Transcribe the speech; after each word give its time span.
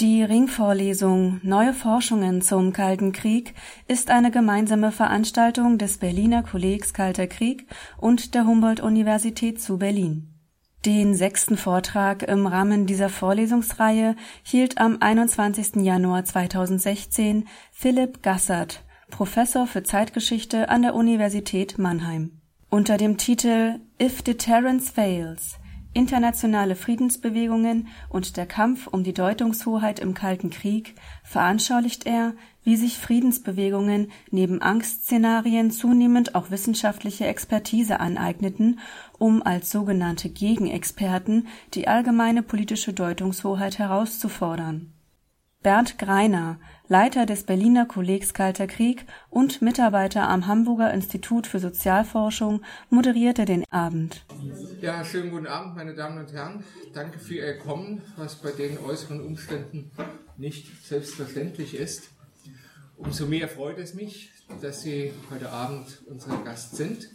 Die 0.00 0.22
Ringvorlesung 0.22 1.40
Neue 1.42 1.72
Forschungen 1.72 2.42
zum 2.42 2.74
Kalten 2.74 3.12
Krieg 3.12 3.54
ist 3.88 4.10
eine 4.10 4.30
gemeinsame 4.30 4.92
Veranstaltung 4.92 5.78
des 5.78 5.96
Berliner 5.96 6.42
Kollegs 6.42 6.92
Kalter 6.92 7.26
Krieg 7.26 7.66
und 7.96 8.34
der 8.34 8.44
Humboldt-Universität 8.46 9.58
zu 9.58 9.78
Berlin. 9.78 10.34
Den 10.84 11.14
sechsten 11.14 11.56
Vortrag 11.56 12.22
im 12.24 12.46
Rahmen 12.46 12.84
dieser 12.84 13.08
Vorlesungsreihe 13.08 14.16
hielt 14.42 14.76
am 14.76 14.98
21. 15.00 15.76
Januar 15.76 16.26
2016 16.26 17.48
Philipp 17.72 18.22
Gassert, 18.22 18.84
Professor 19.08 19.66
für 19.66 19.82
Zeitgeschichte 19.82 20.68
an 20.68 20.82
der 20.82 20.94
Universität 20.94 21.78
Mannheim. 21.78 22.42
Unter 22.68 22.98
dem 22.98 23.16
Titel 23.16 23.80
If 23.98 24.20
Deterrence 24.20 24.90
Fails 24.90 25.58
Internationale 25.96 26.76
Friedensbewegungen 26.76 27.88
und 28.10 28.36
der 28.36 28.44
Kampf 28.44 28.86
um 28.86 29.02
die 29.02 29.14
Deutungshoheit 29.14 29.98
im 29.98 30.12
Kalten 30.12 30.50
Krieg 30.50 30.94
veranschaulicht 31.24 32.04
er, 32.04 32.34
wie 32.62 32.76
sich 32.76 32.98
Friedensbewegungen 32.98 34.12
neben 34.30 34.60
Angstszenarien 34.60 35.70
zunehmend 35.70 36.34
auch 36.34 36.50
wissenschaftliche 36.50 37.26
Expertise 37.26 37.98
aneigneten, 37.98 38.78
um 39.18 39.42
als 39.42 39.70
sogenannte 39.70 40.28
Gegenexperten 40.28 41.46
die 41.72 41.88
allgemeine 41.88 42.42
politische 42.42 42.92
Deutungshoheit 42.92 43.78
herauszufordern. 43.78 44.92
Bernd 45.62 45.98
Greiner, 45.98 46.58
Leiter 46.88 47.26
des 47.26 47.42
Berliner 47.42 47.84
Kollegs 47.84 48.32
Kalter 48.32 48.68
Krieg 48.68 49.06
und 49.28 49.60
Mitarbeiter 49.60 50.28
am 50.28 50.46
Hamburger 50.46 50.94
Institut 50.94 51.48
für 51.48 51.58
Sozialforschung, 51.58 52.62
moderierte 52.90 53.44
den 53.44 53.64
Abend. 53.70 54.24
Ja, 54.80 55.04
schönen 55.04 55.32
guten 55.32 55.48
Abend, 55.48 55.74
meine 55.74 55.94
Damen 55.94 56.18
und 56.18 56.32
Herren. 56.32 56.62
Danke 56.94 57.18
für 57.18 57.34
Ihr 57.34 57.58
Kommen, 57.58 58.02
was 58.16 58.36
bei 58.36 58.52
den 58.52 58.78
äußeren 58.78 59.20
Umständen 59.20 59.90
nicht 60.36 60.86
selbstverständlich 60.86 61.74
ist. 61.74 62.10
Umso 62.96 63.26
mehr 63.26 63.48
freut 63.48 63.78
es 63.78 63.94
mich, 63.94 64.30
dass 64.62 64.82
Sie 64.82 65.12
heute 65.32 65.50
Abend 65.50 66.02
unser 66.06 66.38
Gast 66.44 66.76
sind. 66.76 67.10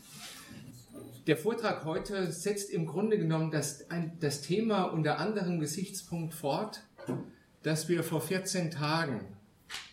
Der 1.28 1.38
Vortrag 1.38 1.85
heute 1.85 2.30
setzt 2.33 2.72
im 2.72 2.85
Grunde 2.85 3.17
genommen 3.17 3.52
das, 3.52 3.89
ein, 3.89 4.17
das 4.19 4.41
Thema 4.41 4.83
unter 4.83 5.17
anderem 5.17 5.61
Gesichtspunkt 5.61 6.33
fort, 6.33 6.83
das 7.63 7.88
wir 7.88 8.03
vor 8.03 8.19
14 8.19 8.69
Tagen 8.72 9.22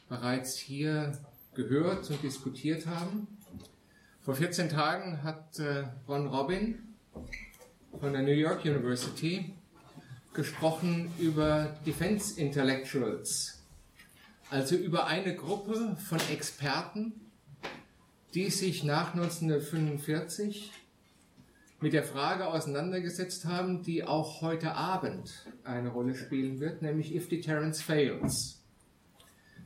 bereits 0.08 0.56
hier 0.56 1.12
gehört 1.54 2.08
und 2.10 2.22
diskutiert 2.22 2.86
haben. 2.86 3.26
Vor 4.20 4.34
14 4.34 4.68
Tagen 4.68 5.22
hat 5.22 5.58
äh, 5.58 5.84
Ron 6.06 6.26
Robin 6.26 6.78
von 7.98 8.12
der 8.12 8.22
New 8.22 8.32
York 8.32 8.64
University 8.64 9.54
gesprochen 10.34 11.10
über 11.18 11.74
Defense 11.86 12.40
Intellectuals, 12.40 13.62
also 14.50 14.76
über 14.76 15.06
eine 15.06 15.34
Gruppe 15.34 15.96
von 15.96 16.20
Experten, 16.30 17.12
die 18.34 18.50
sich 18.50 18.84
nach 18.84 19.14
1945 19.14 20.70
mit 21.80 21.92
der 21.92 22.04
Frage 22.04 22.46
auseinandergesetzt 22.46 23.46
haben, 23.46 23.82
die 23.82 24.04
auch 24.04 24.42
heute 24.42 24.74
Abend 24.74 25.46
eine 25.64 25.88
Rolle 25.88 26.14
spielen 26.14 26.60
wird, 26.60 26.82
nämlich 26.82 27.14
if 27.14 27.28
deterrence 27.28 27.80
fails. 27.80 28.57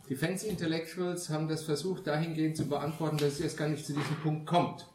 Defense 0.09 0.47
Intellectuals 0.47 1.31
haben 1.31 1.49
das 1.49 1.65
versucht 1.65 2.07
dahingehend 2.07 2.57
zu 2.57 2.67
beantworten, 2.67 3.19
dass 3.19 3.35
es 3.35 3.41
erst 3.41 3.57
gar 3.57 3.69
nicht 3.69 3.87
zu 3.87 3.93
diesem 3.93 4.17
Punkt 4.17 4.47
kommt, 4.47 4.89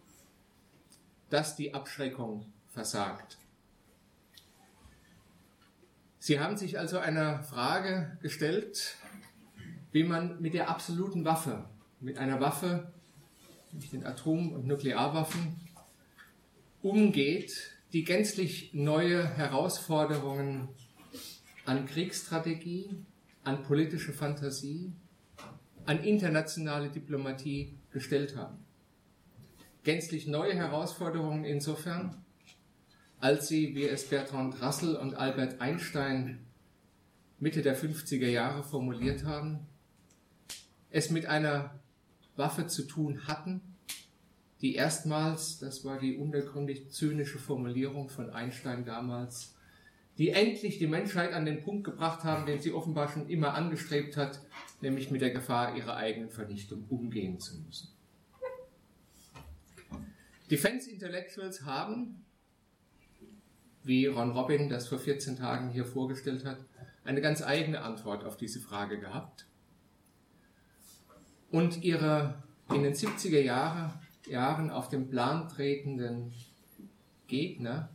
dass 1.30 1.56
die 1.56 1.74
Abschreckung 1.74 2.46
versagt. 2.70 3.38
Sie 6.20 6.40
haben 6.40 6.58
sich 6.58 6.78
also 6.78 7.00
einer 7.00 7.42
Frage 7.44 8.18
gestellt, 8.22 8.98
wie 9.94 10.04
man 10.04 10.42
mit 10.42 10.54
der 10.54 10.70
absoluten 10.70 11.24
Waffe, 11.24 11.66
mit 12.02 12.18
einer 12.18 12.42
Waffe, 12.42 12.92
nämlich 13.72 13.92
den 13.92 14.06
Atom- 14.06 14.52
und 14.52 14.68
Nuklearwaffen, 14.68 15.56
umgeht, 16.82 17.78
die 17.94 18.04
gänzlich 18.04 18.74
neue 18.74 19.26
Herausforderungen 19.26 20.68
an 21.66 21.86
Kriegsstrategie, 21.86 23.06
an 23.48 23.64
politische 23.64 24.12
Fantasie, 24.12 24.92
an 25.86 26.04
internationale 26.04 26.90
Diplomatie 26.90 27.80
gestellt 27.92 28.36
haben. 28.36 28.58
Gänzlich 29.84 30.28
neue 30.28 30.54
Herausforderungen 30.54 31.46
insofern, 31.46 32.26
als 33.22 33.48
sie, 33.48 33.74
wie 33.74 33.88
es 33.88 34.10
Bertrand 34.10 34.62
Russell 34.62 34.98
und 34.98 35.16
Albert 35.16 35.62
Einstein 35.62 36.46
Mitte 37.40 37.62
der 37.62 37.78
50er 37.78 38.28
Jahre 38.28 38.64
formuliert 38.64 39.24
haben, 39.24 39.60
es 40.90 41.10
mit 41.10 41.26
einer 41.28 41.80
Waffe 42.36 42.68
zu 42.68 42.84
tun 42.84 43.28
hatten, 43.28 43.62
die 44.60 44.76
erstmals, 44.76 45.60
das 45.60 45.86
war 45.86 46.00
die 46.00 46.18
untergründig 46.18 46.92
zynische 46.92 47.40
Formulierung 47.40 48.10
von 48.10 48.30
Einstein 48.30 48.84
damals, 48.84 49.56
die 50.18 50.30
endlich 50.30 50.80
die 50.80 50.88
Menschheit 50.88 51.34
an 51.34 51.46
den 51.46 51.62
Punkt 51.62 51.84
gebracht 51.84 52.24
haben, 52.24 52.46
den 52.46 52.60
sie 52.60 52.72
offenbar 52.72 53.10
schon 53.10 53.30
immer 53.30 53.54
angestrebt 53.54 54.18
hat, 54.18 54.42
nämlich 54.82 55.12
mit 55.12 55.22
der 55.22 55.32
Gefahr 55.32 55.76
ihrer 55.76 55.96
eigenen 55.96 56.30
Vernichtung 56.30 56.86
umgehen 56.90 57.40
zu 57.40 57.60
müssen. 57.60 57.90
Defense 60.50 60.90
Intellectuals 60.90 61.66
haben, 61.66 62.26
wie 63.84 64.06
Ron 64.06 64.32
Robin 64.32 64.70
das 64.70 64.88
vor 64.88 65.00
14 65.00 65.38
Tagen 65.38 65.70
hier 65.70 65.86
vorgestellt 65.86 66.46
hat, 66.46 66.58
eine 67.04 67.22
ganz 67.22 67.42
eigene 67.42 67.82
Antwort 67.82 68.24
auf 68.24 68.38
diese 68.38 68.60
Frage 68.60 69.00
gehabt. 69.00 69.46
Und 71.52 71.84
ihre 71.84 72.44
in 72.74 72.84
den 72.84 72.94
70er 72.94 73.40
Jahre 73.40 73.94
Jahren 74.28 74.70
auf 74.70 74.90
den 74.90 75.10
Plan 75.10 75.48
tretenden 75.48 76.34
Gegner 77.28 77.90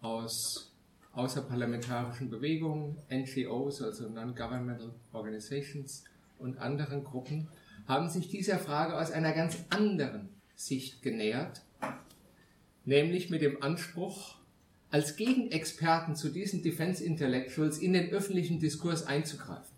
aus 0.00 0.73
außerparlamentarischen 1.14 2.30
Bewegungen, 2.30 2.98
NGOs, 3.10 3.82
also 3.82 4.08
Non-Governmental 4.08 4.92
Organizations 5.12 6.04
und 6.38 6.58
anderen 6.58 7.04
Gruppen, 7.04 7.48
haben 7.86 8.08
sich 8.08 8.28
dieser 8.28 8.58
Frage 8.58 8.98
aus 8.98 9.10
einer 9.10 9.32
ganz 9.32 9.56
anderen 9.70 10.28
Sicht 10.56 11.02
genähert, 11.02 11.62
nämlich 12.84 13.30
mit 13.30 13.42
dem 13.42 13.62
Anspruch, 13.62 14.36
als 14.90 15.16
Gegenexperten 15.16 16.14
zu 16.14 16.28
diesen 16.28 16.62
Defense 16.62 17.02
Intellectuals 17.02 17.78
in 17.78 17.92
den 17.92 18.10
öffentlichen 18.10 18.60
Diskurs 18.60 19.06
einzugreifen. 19.06 19.74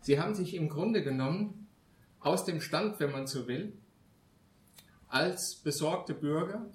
Sie 0.00 0.20
haben 0.20 0.34
sich 0.34 0.54
im 0.54 0.68
Grunde 0.68 1.02
genommen 1.02 1.66
aus 2.20 2.44
dem 2.44 2.60
Stand, 2.60 3.00
wenn 3.00 3.10
man 3.10 3.26
so 3.26 3.48
will, 3.48 3.72
als 5.08 5.56
besorgte 5.56 6.14
Bürger 6.14 6.66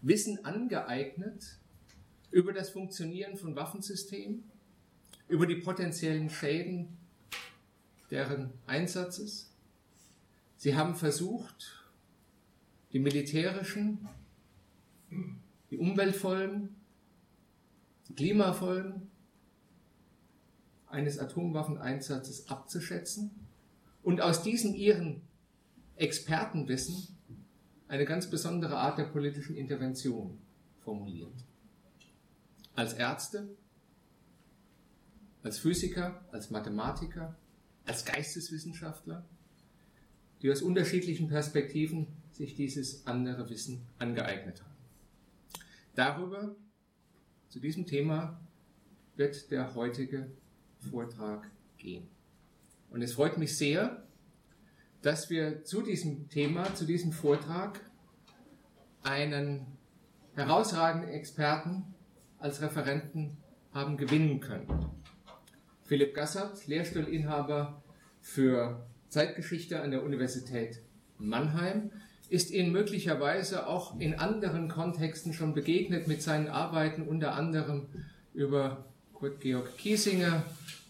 Wissen 0.00 0.44
angeeignet 0.44 1.58
über 2.34 2.52
das 2.52 2.70
Funktionieren 2.70 3.36
von 3.36 3.54
Waffensystemen, 3.54 4.42
über 5.28 5.46
die 5.46 5.54
potenziellen 5.54 6.28
Schäden 6.28 6.88
deren 8.10 8.50
Einsatzes. 8.66 9.52
Sie 10.56 10.74
haben 10.74 10.96
versucht, 10.96 11.84
die 12.92 12.98
militärischen, 12.98 14.08
die 15.70 15.78
Umweltfolgen, 15.78 16.74
die 18.08 18.14
Klimafolgen 18.14 19.08
eines 20.88 21.20
Atomwaffeneinsatzes 21.20 22.48
abzuschätzen 22.48 23.30
und 24.02 24.20
aus 24.20 24.42
diesem 24.42 24.74
ihren 24.74 25.22
Expertenwissen 25.94 27.16
eine 27.86 28.04
ganz 28.04 28.28
besondere 28.28 28.76
Art 28.76 28.98
der 28.98 29.04
politischen 29.04 29.54
Intervention 29.54 30.36
formuliert. 30.80 31.32
Als 32.74 32.94
Ärzte, 32.94 33.48
als 35.42 35.58
Physiker, 35.58 36.24
als 36.32 36.50
Mathematiker, 36.50 37.36
als 37.86 38.04
Geisteswissenschaftler, 38.04 39.24
die 40.42 40.50
aus 40.50 40.62
unterschiedlichen 40.62 41.28
Perspektiven 41.28 42.06
sich 42.32 42.54
dieses 42.54 43.06
andere 43.06 43.48
Wissen 43.48 43.86
angeeignet 43.98 44.62
haben. 44.62 44.74
Darüber, 45.94 46.56
zu 47.48 47.60
diesem 47.60 47.86
Thema, 47.86 48.40
wird 49.16 49.50
der 49.50 49.74
heutige 49.74 50.30
Vortrag 50.90 51.48
gehen. 51.78 52.08
Und 52.90 53.02
es 53.02 53.14
freut 53.14 53.38
mich 53.38 53.56
sehr, 53.56 54.04
dass 55.02 55.30
wir 55.30 55.64
zu 55.64 55.82
diesem 55.82 56.28
Thema, 56.28 56.74
zu 56.74 56.84
diesem 56.84 57.12
Vortrag 57.12 57.80
einen 59.02 59.66
herausragenden 60.34 61.10
Experten 61.10 61.93
als 62.44 62.60
Referenten 62.60 63.38
haben 63.72 63.96
gewinnen 63.96 64.38
können. 64.38 64.68
Philipp 65.84 66.14
Gassert, 66.14 66.66
Lehrstuhlinhaber 66.66 67.82
für 68.20 68.86
Zeitgeschichte 69.08 69.80
an 69.80 69.90
der 69.90 70.02
Universität 70.02 70.82
Mannheim, 71.18 71.90
ist 72.28 72.50
Ihnen 72.50 72.70
möglicherweise 72.70 73.66
auch 73.66 73.98
in 73.98 74.14
anderen 74.14 74.68
Kontexten 74.68 75.32
schon 75.32 75.54
begegnet 75.54 76.06
mit 76.06 76.20
seinen 76.20 76.48
Arbeiten, 76.48 77.08
unter 77.08 77.34
anderem 77.34 77.86
über 78.34 78.84
Kurt 79.14 79.40
Georg 79.40 79.78
Kiesinger 79.78 80.44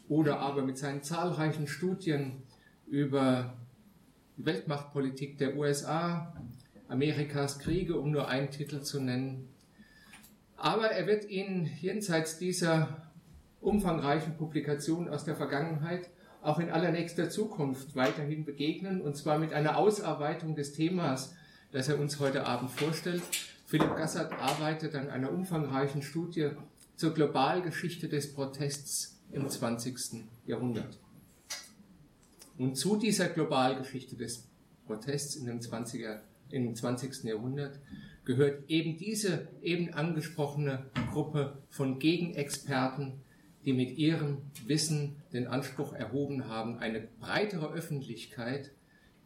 oder 0.09 0.41
aber 0.41 0.63
mit 0.63 0.77
seinen 0.77 1.05
zahlreichen 1.05 1.69
Studien 1.69 2.43
über 2.89 3.55
die 4.37 4.45
Weltmachtpolitik 4.45 5.39
der 5.39 5.57
USA, 5.57 6.35
Amerikas 6.89 7.61
Kriege, 7.61 7.97
um 7.97 8.11
nur 8.11 8.27
einen 8.27 8.51
Titel 8.51 8.83
zu 8.83 9.01
nennen. 9.01 9.54
Aber 10.57 10.91
er 10.91 11.07
wird 11.07 11.29
Ihnen 11.29 11.71
jenseits 11.81 12.39
dieser 12.39 13.11
umfangreichen 13.61 14.37
Publikationen 14.37 15.09
aus 15.09 15.25
der 15.25 15.37
Vergangenheit 15.37 16.11
auch 16.43 16.59
in 16.59 16.71
allernächster 16.71 17.31
Zukunft 17.31 17.97
weiterhin 17.97 18.45
begegnen, 18.45 19.01
und 19.01 19.17
zwar 19.17 19.39
mit 19.39 19.53
einer 19.53 19.79
Ausarbeitung 19.79 20.55
des 20.55 20.73
Themas, 20.73 21.35
das 21.73 21.89
er 21.89 21.99
uns 21.99 22.21
heute 22.21 22.47
Abend 22.47 22.71
vorstellt. 22.71 23.23
Philipp 23.67 23.97
Gassert 23.97 24.33
arbeitet 24.35 24.95
an 24.95 25.09
einer 25.09 25.33
umfangreichen 25.33 26.03
Studie 26.03 26.51
zur 26.97 27.15
Globalgeschichte 27.15 28.09
des 28.09 28.35
Protests 28.35 29.19
im 29.33 29.49
20. 29.49 30.25
Jahrhundert. 30.47 30.99
Und 32.59 32.77
zu 32.77 32.97
dieser 32.97 33.29
Globalgeschichte 33.29 34.17
des 34.17 34.47
Protests 34.87 35.35
in 35.37 35.47
dem 35.47 35.61
20er, 35.61 36.21
im 36.51 36.75
20. 36.75 37.25
Jahrhundert 37.25 37.81
gehört 38.25 38.69
eben 38.69 38.97
diese 38.97 39.49
eben 39.63 39.93
angesprochene 39.93 40.87
Gruppe 41.13 41.59
von 41.69 41.99
Gegenexperten, 41.99 43.21
die 43.65 43.73
mit 43.73 43.97
ihrem 43.97 44.39
Wissen 44.67 45.17
den 45.33 45.47
Anspruch 45.47 45.93
erhoben 45.93 46.49
haben, 46.49 46.79
eine 46.79 47.01
breitere 47.21 47.73
Öffentlichkeit 47.73 48.73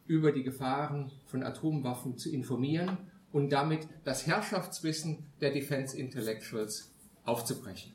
über 0.05 0.31
die 0.31 0.43
Gefahren 0.43 1.11
von 1.27 1.43
Atomwaffen 1.43 2.17
zu 2.17 2.31
informieren 2.31 2.97
und 3.31 3.51
damit 3.51 3.87
das 4.03 4.25
Herrschaftswissen 4.25 5.25
der 5.39 5.51
Defense 5.51 5.97
Intellectuals 5.97 6.91
aufzubrechen. 7.23 7.93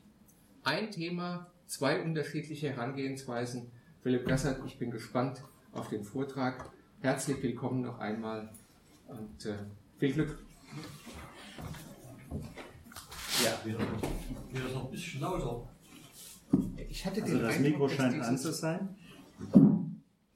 Ein 0.63 0.91
Thema, 0.91 1.51
zwei 1.67 2.01
unterschiedliche 2.01 2.69
Herangehensweisen. 2.69 3.71
Philipp 4.01 4.27
Gassert, 4.27 4.61
ich 4.65 4.77
bin 4.79 4.91
gespannt 4.91 5.43
auf 5.71 5.89
den 5.89 6.03
Vortrag. 6.03 6.71
Herzlich 7.01 7.41
willkommen 7.43 7.81
noch 7.81 7.99
einmal 7.99 8.49
und 9.07 9.45
äh, 9.45 9.55
viel 9.97 10.13
Glück. 10.13 10.37
Ja, 13.43 13.59
wäre, 13.63 13.79
wäre 14.51 14.73
noch 14.73 14.85
ein 14.85 14.91
bisschen 14.91 15.21
lauter. 15.21 15.69
Ich 16.89 17.05
hatte 17.05 17.21
Also 17.21 17.33
den 17.35 17.43
das 17.43 17.55
Eindruck, 17.55 17.71
Mikro 17.71 17.89
scheint 17.89 18.21
an 18.21 18.37
zu 18.37 18.53
sein. 18.53 18.95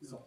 So. 0.01 0.25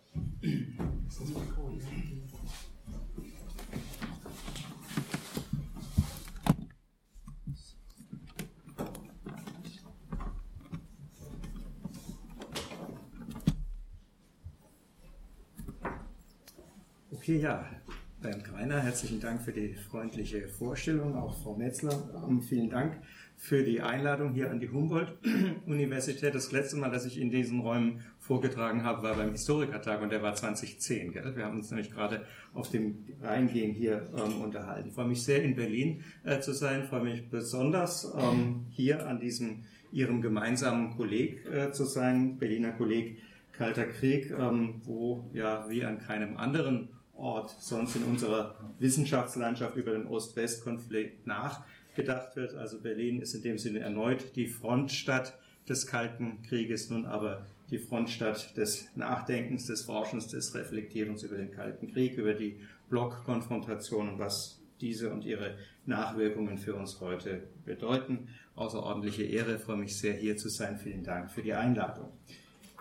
Okay, 17.10 17.38
ja. 17.38 17.81
Bernd 18.22 18.44
Greiner, 18.44 18.80
herzlichen 18.80 19.20
Dank 19.20 19.42
für 19.42 19.50
die 19.50 19.74
freundliche 19.74 20.46
Vorstellung. 20.46 21.16
Auch 21.16 21.42
Frau 21.42 21.56
Metzler, 21.56 22.24
ähm, 22.28 22.40
vielen 22.40 22.70
Dank 22.70 22.98
für 23.36 23.64
die 23.64 23.80
Einladung 23.80 24.32
hier 24.32 24.48
an 24.48 24.60
die 24.60 24.70
Humboldt-Universität. 24.70 26.32
Das 26.32 26.52
letzte 26.52 26.76
Mal, 26.76 26.92
dass 26.92 27.04
ich 27.04 27.20
in 27.20 27.30
diesen 27.30 27.58
Räumen 27.58 28.04
vorgetragen 28.20 28.84
habe, 28.84 29.02
war 29.02 29.16
beim 29.16 29.32
Historikertag 29.32 30.02
und 30.02 30.12
der 30.12 30.22
war 30.22 30.36
2010. 30.36 31.12
Gell? 31.12 31.34
Wir 31.34 31.44
haben 31.44 31.56
uns 31.56 31.70
nämlich 31.72 31.90
gerade 31.90 32.24
auf 32.54 32.70
dem 32.70 33.04
Reingehen 33.20 33.72
hier 33.72 34.08
ähm, 34.16 34.40
unterhalten. 34.40 34.90
Ich 34.90 34.94
freue 34.94 35.08
mich 35.08 35.24
sehr, 35.24 35.42
in 35.42 35.56
Berlin 35.56 36.04
äh, 36.22 36.38
zu 36.38 36.52
sein. 36.52 36.82
Ich 36.84 36.88
freue 36.90 37.02
mich 37.02 37.28
besonders, 37.28 38.14
ähm, 38.16 38.66
hier 38.70 39.04
an 39.04 39.19
diesem 39.19 39.64
Ihrem 39.90 40.22
gemeinsamen 40.22 40.96
Kolleg 40.96 41.44
äh, 41.46 41.72
zu 41.72 41.84
sein, 41.84 42.38
Berliner 42.38 42.70
Kolleg 42.70 43.19
Kalter 43.50 43.86
Krieg, 43.86 44.30
ähm, 44.30 44.80
wo 44.84 45.28
ja 45.32 45.69
wie 45.69 45.84
an 45.84 45.98
keinem 45.98 46.36
anderen 46.36 46.88
Ort 47.14 47.54
sonst 47.60 47.96
in 47.96 48.04
unserer 48.04 48.54
Wissenschaftslandschaft 48.78 49.76
über 49.76 49.92
den 49.92 50.06
Ost-West-Konflikt 50.06 51.26
nachgedacht 51.26 52.36
wird. 52.36 52.54
Also 52.54 52.80
Berlin 52.80 53.20
ist 53.20 53.34
in 53.34 53.42
dem 53.42 53.58
Sinne 53.58 53.80
erneut 53.80 54.34
die 54.36 54.46
Frontstadt 54.46 55.38
des 55.68 55.86
Kalten 55.86 56.42
Krieges, 56.42 56.90
nun 56.90 57.06
aber 57.06 57.46
die 57.70 57.78
Frontstadt 57.78 58.56
des 58.56 58.88
Nachdenkens, 58.96 59.66
des 59.66 59.82
Forschens, 59.82 60.28
des 60.28 60.54
Reflektierens 60.54 61.22
über 61.22 61.36
den 61.36 61.50
Kalten 61.50 61.92
Krieg, 61.92 62.18
über 62.18 62.34
die 62.34 62.60
Blockkonfrontation 62.90 64.10
und 64.10 64.18
was 64.18 64.60
diese 64.80 65.10
und 65.10 65.24
ihre 65.24 65.56
Nachwirkungen 65.86 66.58
für 66.58 66.74
uns 66.74 67.00
heute 67.00 67.44
bedeuten. 67.64 68.28
Außerordentliche 68.56 69.22
Ehre, 69.22 69.58
freue 69.58 69.76
mich 69.76 69.96
sehr 69.96 70.14
hier 70.14 70.36
zu 70.36 70.48
sein. 70.48 70.76
Vielen 70.76 71.04
Dank 71.04 71.30
für 71.30 71.42
die 71.42 71.54
Einladung. 71.54 72.10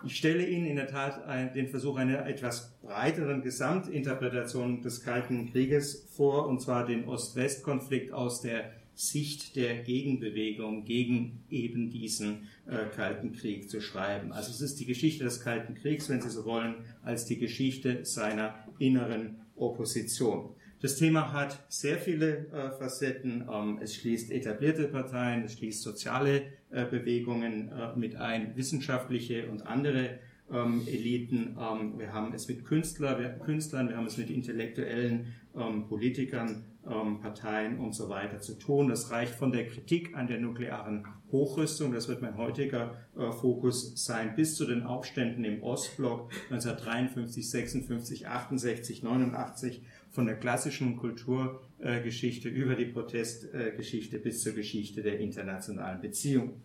Ich 0.04 0.18
stelle 0.18 0.48
Ihnen 0.48 0.66
in 0.66 0.78
der 0.78 0.88
Tat 0.88 1.22
den 1.56 1.68
Versuch 1.68 1.96
einer 1.96 2.26
etwas 2.26 2.74
breiteren 2.82 3.44
Gesamtinterpretation 3.44 4.82
des 4.82 5.04
Kalten 5.04 5.52
Krieges 5.52 6.08
vor, 6.16 6.48
und 6.48 6.60
zwar 6.60 6.88
den 6.88 7.06
Ost-West-Konflikt 7.06 8.12
aus 8.12 8.42
der 8.42 8.72
Sicht 8.96 9.56
der 9.56 9.84
Gegenbewegung 9.84 10.86
gegen 10.86 11.44
eben 11.50 11.90
diesen 11.90 12.50
äh, 12.68 12.86
Kalten 12.96 13.32
Krieg 13.32 13.70
zu 13.70 13.80
schreiben. 13.80 14.32
Also 14.32 14.52
es 14.52 14.62
ist 14.62 14.80
die 14.80 14.86
Geschichte 14.86 15.24
des 15.24 15.42
Kalten 15.42 15.76
Kriegs, 15.76 16.10
wenn 16.10 16.22
Sie 16.22 16.30
so 16.30 16.46
wollen, 16.46 16.76
als 17.04 17.26
die 17.26 17.38
Geschichte 17.38 18.04
seiner 18.04 18.56
inneren 18.80 19.42
Opposition. 19.56 20.50
Das 20.82 20.96
Thema 20.96 21.32
hat 21.32 21.64
sehr 21.70 22.00
viele 22.00 22.48
äh, 22.48 22.72
Facetten. 22.72 23.48
Ähm, 23.52 23.78
es 23.82 23.96
schließt 23.96 24.32
etablierte 24.32 24.86
Parteien, 24.86 25.44
es 25.44 25.54
schließt 25.54 25.84
soziale 25.84 26.42
äh, 26.72 26.86
Bewegungen 26.86 27.72
äh, 27.72 27.96
mit 27.96 28.16
ein, 28.16 28.56
wissenschaftliche 28.56 29.48
und 29.52 29.68
andere 29.68 30.18
ähm, 30.52 30.82
Eliten. 30.88 31.56
Ähm, 31.60 32.00
wir 32.00 32.12
haben 32.14 32.34
es 32.34 32.48
mit 32.48 32.66
Künstler, 32.66 33.20
wir, 33.20 33.30
Künstlern, 33.30 33.90
wir 33.90 33.98
haben 33.98 34.08
es 34.08 34.18
mit 34.18 34.32
intellektuellen 34.32 35.28
ähm, 35.56 35.88
Politikern, 35.88 36.64
ähm, 36.90 37.20
Parteien 37.20 37.78
und 37.78 37.94
so 37.94 38.10
weiter 38.10 38.40
zu 38.40 38.58
tun. 38.58 38.90
Das 38.90 39.12
reicht 39.12 39.36
von 39.36 39.52
der 39.52 39.68
Kritik 39.68 40.16
an 40.16 40.26
der 40.26 40.40
nuklearen 40.40 41.06
Hochrüstung, 41.32 41.94
das 41.94 42.08
wird 42.08 42.22
mein 42.22 42.38
heutiger 42.38 42.96
äh, 43.16 43.32
Fokus 43.32 44.04
sein, 44.04 44.36
bis 44.36 44.56
zu 44.56 44.66
den 44.66 44.84
Aufständen 44.84 45.46
im 45.46 45.62
Ostblock 45.62 46.32
1953, 46.50 47.50
56, 47.50 48.28
68, 48.28 49.04
89 49.04 49.84
von 50.12 50.26
der 50.26 50.36
klassischen 50.36 50.98
Kulturgeschichte 50.98 52.50
über 52.50 52.76
die 52.76 52.86
Protestgeschichte 52.86 54.20
bis 54.20 54.44
zur 54.44 54.54
Geschichte 54.54 55.02
der 55.02 55.20
internationalen 55.20 56.02
Beziehungen. 56.02 56.62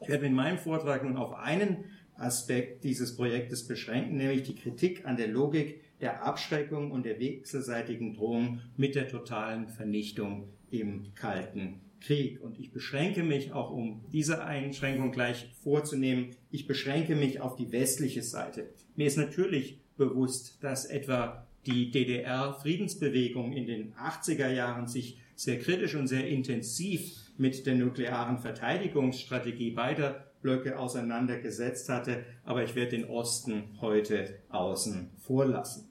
Ich 0.00 0.08
werde 0.08 0.24
mit 0.24 0.34
meinem 0.34 0.58
Vortrag 0.58 1.02
nun 1.02 1.16
auf 1.16 1.34
einen 1.34 1.84
Aspekt 2.16 2.84
dieses 2.84 3.16
Projektes 3.16 3.66
beschränken, 3.66 4.16
nämlich 4.16 4.42
die 4.42 4.54
Kritik 4.54 5.06
an 5.06 5.16
der 5.16 5.28
Logik 5.28 5.80
der 6.00 6.24
Abschreckung 6.24 6.90
und 6.90 7.06
der 7.06 7.18
wechselseitigen 7.18 8.14
Drohung 8.14 8.60
mit 8.76 8.94
der 8.94 9.08
totalen 9.08 9.68
Vernichtung 9.68 10.48
im 10.70 11.14
Kalten 11.14 11.80
Krieg. 12.04 12.40
Und 12.42 12.58
ich 12.58 12.72
beschränke 12.72 13.22
mich 13.22 13.52
auch, 13.52 13.70
um 13.70 14.04
diese 14.12 14.44
Einschränkung 14.44 15.12
gleich 15.12 15.50
vorzunehmen, 15.62 16.30
ich 16.50 16.66
beschränke 16.66 17.14
mich 17.16 17.40
auf 17.40 17.56
die 17.56 17.72
westliche 17.72 18.22
Seite. 18.22 18.68
Mir 18.96 19.06
ist 19.06 19.16
natürlich 19.16 19.78
bewusst, 19.96 20.58
dass 20.62 20.84
etwa 20.84 21.46
die 21.66 21.90
DDR-Friedensbewegung 21.90 23.52
in 23.52 23.66
den 23.66 23.94
80er 23.94 24.50
Jahren 24.50 24.86
sich 24.86 25.18
sehr 25.34 25.58
kritisch 25.58 25.94
und 25.94 26.06
sehr 26.06 26.28
intensiv 26.28 27.12
mit 27.38 27.66
der 27.66 27.74
nuklearen 27.74 28.38
Verteidigungsstrategie 28.38 29.70
beider 29.70 30.26
Blöcke 30.42 30.78
auseinandergesetzt 30.78 31.88
hatte, 31.88 32.24
aber 32.44 32.62
ich 32.64 32.74
werde 32.74 32.98
den 32.98 33.06
Osten 33.06 33.64
heute 33.80 34.40
außen 34.50 35.10
vor 35.18 35.46
lassen. 35.46 35.88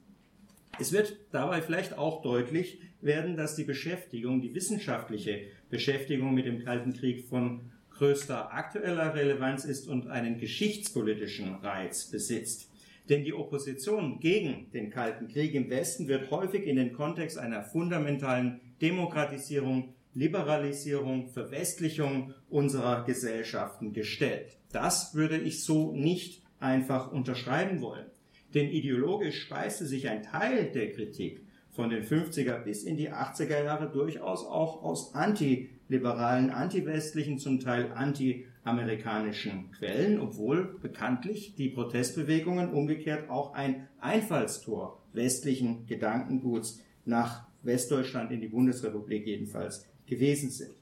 Es 0.78 0.92
wird 0.92 1.16
dabei 1.32 1.60
vielleicht 1.60 1.98
auch 1.98 2.22
deutlich 2.22 2.80
werden, 3.00 3.36
dass 3.36 3.54
die 3.54 3.64
Beschäftigung, 3.64 4.40
die 4.40 4.54
wissenschaftliche 4.54 5.42
Beschäftigung 5.74 6.34
mit 6.34 6.46
dem 6.46 6.64
Kalten 6.64 6.92
Krieg 6.92 7.26
von 7.26 7.72
größter 7.90 8.54
aktueller 8.54 9.12
Relevanz 9.12 9.64
ist 9.64 9.88
und 9.88 10.06
einen 10.06 10.38
geschichtspolitischen 10.38 11.56
Reiz 11.56 12.12
besitzt. 12.12 12.70
Denn 13.08 13.24
die 13.24 13.34
Opposition 13.34 14.20
gegen 14.20 14.70
den 14.70 14.90
Kalten 14.90 15.26
Krieg 15.26 15.52
im 15.52 15.68
Westen 15.70 16.06
wird 16.06 16.30
häufig 16.30 16.64
in 16.64 16.76
den 16.76 16.92
Kontext 16.92 17.38
einer 17.38 17.64
fundamentalen 17.64 18.60
Demokratisierung, 18.80 19.94
Liberalisierung, 20.12 21.26
Verwestlichung 21.30 22.34
unserer 22.48 23.04
Gesellschaften 23.04 23.92
gestellt. 23.92 24.56
Das 24.70 25.16
würde 25.16 25.38
ich 25.38 25.64
so 25.64 25.92
nicht 25.92 26.44
einfach 26.60 27.10
unterschreiben 27.10 27.80
wollen. 27.80 28.06
Denn 28.54 28.70
ideologisch 28.70 29.42
speiste 29.42 29.86
sich 29.86 30.08
ein 30.08 30.22
Teil 30.22 30.70
der 30.70 30.92
Kritik 30.92 31.43
von 31.74 31.90
den 31.90 32.04
50er 32.04 32.58
bis 32.60 32.84
in 32.84 32.96
die 32.96 33.10
80er 33.10 33.64
Jahre 33.64 33.90
durchaus 33.90 34.46
auch 34.46 34.82
aus 34.82 35.14
antiliberalen, 35.14 36.50
antiwestlichen, 36.50 37.38
zum 37.38 37.58
Teil 37.58 37.92
antiamerikanischen 37.92 39.72
Quellen, 39.72 40.20
obwohl 40.20 40.78
bekanntlich 40.80 41.56
die 41.56 41.68
Protestbewegungen 41.68 42.72
umgekehrt 42.72 43.28
auch 43.28 43.54
ein 43.54 43.88
Einfallstor 44.00 45.02
westlichen 45.12 45.86
Gedankenguts 45.86 46.80
nach 47.04 47.48
Westdeutschland 47.62 48.30
in 48.30 48.40
die 48.40 48.48
Bundesrepublik 48.48 49.26
jedenfalls 49.26 49.86
gewesen 50.06 50.50
sind. 50.50 50.74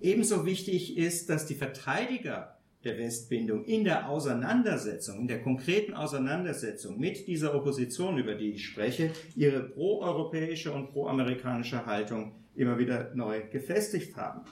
Ebenso 0.00 0.46
wichtig 0.46 0.96
ist, 0.96 1.28
dass 1.28 1.46
die 1.46 1.56
Verteidiger 1.56 2.57
der 2.84 2.96
Westbindung 2.98 3.64
in 3.64 3.84
der 3.84 4.08
Auseinandersetzung, 4.08 5.20
in 5.20 5.28
der 5.28 5.42
konkreten 5.42 5.94
Auseinandersetzung 5.94 6.98
mit 6.98 7.26
dieser 7.26 7.54
Opposition, 7.54 8.18
über 8.18 8.34
die 8.34 8.52
ich 8.52 8.66
spreche, 8.66 9.10
ihre 9.34 9.60
proeuropäische 9.60 10.72
und 10.72 10.92
proamerikanische 10.92 11.86
Haltung 11.86 12.32
immer 12.54 12.78
wieder 12.78 13.12
neu 13.14 13.42
gefestigt 13.50 14.16
haben. 14.16 14.42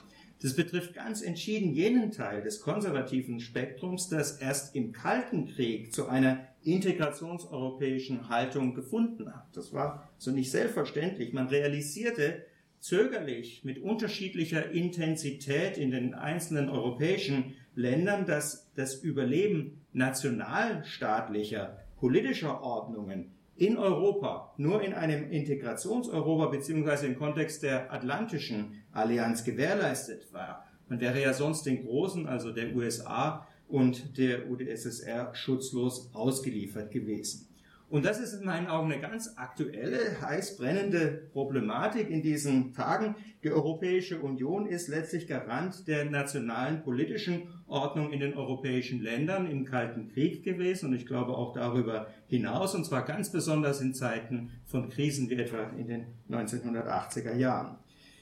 Das 0.41 0.55
betrifft 0.55 0.93
ganz 0.93 1.23
entschieden 1.23 1.73
jenen 1.73 2.11
Teil 2.11 2.43
des 2.43 2.61
konservativen 2.61 3.39
Spektrums, 3.39 4.07
das 4.09 4.39
erst 4.39 4.75
im 4.75 4.91
Kalten 4.91 5.47
Krieg 5.47 5.93
zu 5.93 6.07
einer 6.07 6.47
integrationseuropäischen 6.63 8.29
Haltung 8.29 8.75
gefunden 8.75 9.33
hat. 9.33 9.47
Das 9.55 9.73
war 9.73 10.07
so 10.17 10.31
nicht 10.31 10.51
selbstverständlich. 10.51 11.33
Man 11.33 11.47
realisierte 11.47 12.45
zögerlich 12.79 13.63
mit 13.63 13.79
unterschiedlicher 13.79 14.69
Intensität 14.69 15.77
in 15.77 15.89
den 15.89 16.13
einzelnen 16.13 16.69
europäischen 16.69 17.55
Ländern, 17.77 18.25
dass 18.25 18.71
das 18.75 18.95
Überleben 18.95 19.81
nationalstaatlicher 19.93 21.77
politischer 21.97 22.61
Ordnungen 22.61 23.31
in 23.55 23.77
Europa 23.77 24.53
nur 24.57 24.81
in 24.81 24.93
einem 24.93 25.31
Integrationseuropa 25.31 26.47
beziehungsweise 26.47 27.07
im 27.07 27.17
Kontext 27.17 27.63
der 27.63 27.93
Atlantischen 27.93 28.83
Allianz 28.91 29.43
gewährleistet 29.43 30.33
war. 30.33 30.65
Man 30.89 30.99
wäre 30.99 31.21
ja 31.21 31.33
sonst 31.33 31.63
den 31.63 31.85
Großen, 31.85 32.27
also 32.27 32.51
der 32.51 32.75
USA 32.75 33.47
und 33.67 34.17
der 34.17 34.49
UdSSR, 34.49 35.35
schutzlos 35.35 36.09
ausgeliefert 36.13 36.91
gewesen. 36.91 37.46
Und 37.89 38.03
das 38.03 38.19
ist 38.19 38.33
in 38.33 38.45
meinen 38.45 38.67
Augen 38.67 38.91
eine 38.91 39.01
ganz 39.01 39.37
aktuelle, 39.37 40.19
heiß 40.19 40.57
brennende 40.57 41.29
Problematik 41.31 42.09
in 42.09 42.21
diesen 42.21 42.73
Tagen. 42.73 43.15
Die 43.43 43.49
Europäische 43.49 44.19
Union 44.19 44.65
ist 44.67 44.89
letztlich 44.89 45.25
Garant 45.25 45.87
der 45.87 46.03
nationalen 46.03 46.83
politischen 46.83 47.47
Ordnung 47.65 48.11
in 48.11 48.19
den 48.19 48.33
europäischen 48.33 49.01
Ländern 49.01 49.49
im 49.49 49.63
Kalten 49.63 50.09
Krieg 50.09 50.43
gewesen 50.43 50.89
und 50.89 50.95
ich 50.95 51.05
glaube 51.05 51.31
auch 51.31 51.53
darüber 51.53 52.07
hinaus, 52.27 52.75
und 52.75 52.85
zwar 52.85 53.05
ganz 53.05 53.31
besonders 53.31 53.79
in 53.79 53.93
Zeiten 53.93 54.51
von 54.65 54.89
Krisen 54.89 55.29
wie 55.29 55.35
etwa 55.35 55.69
in 55.77 55.87
den 55.87 56.05
1980er 56.29 57.35
Jahren. 57.35 57.77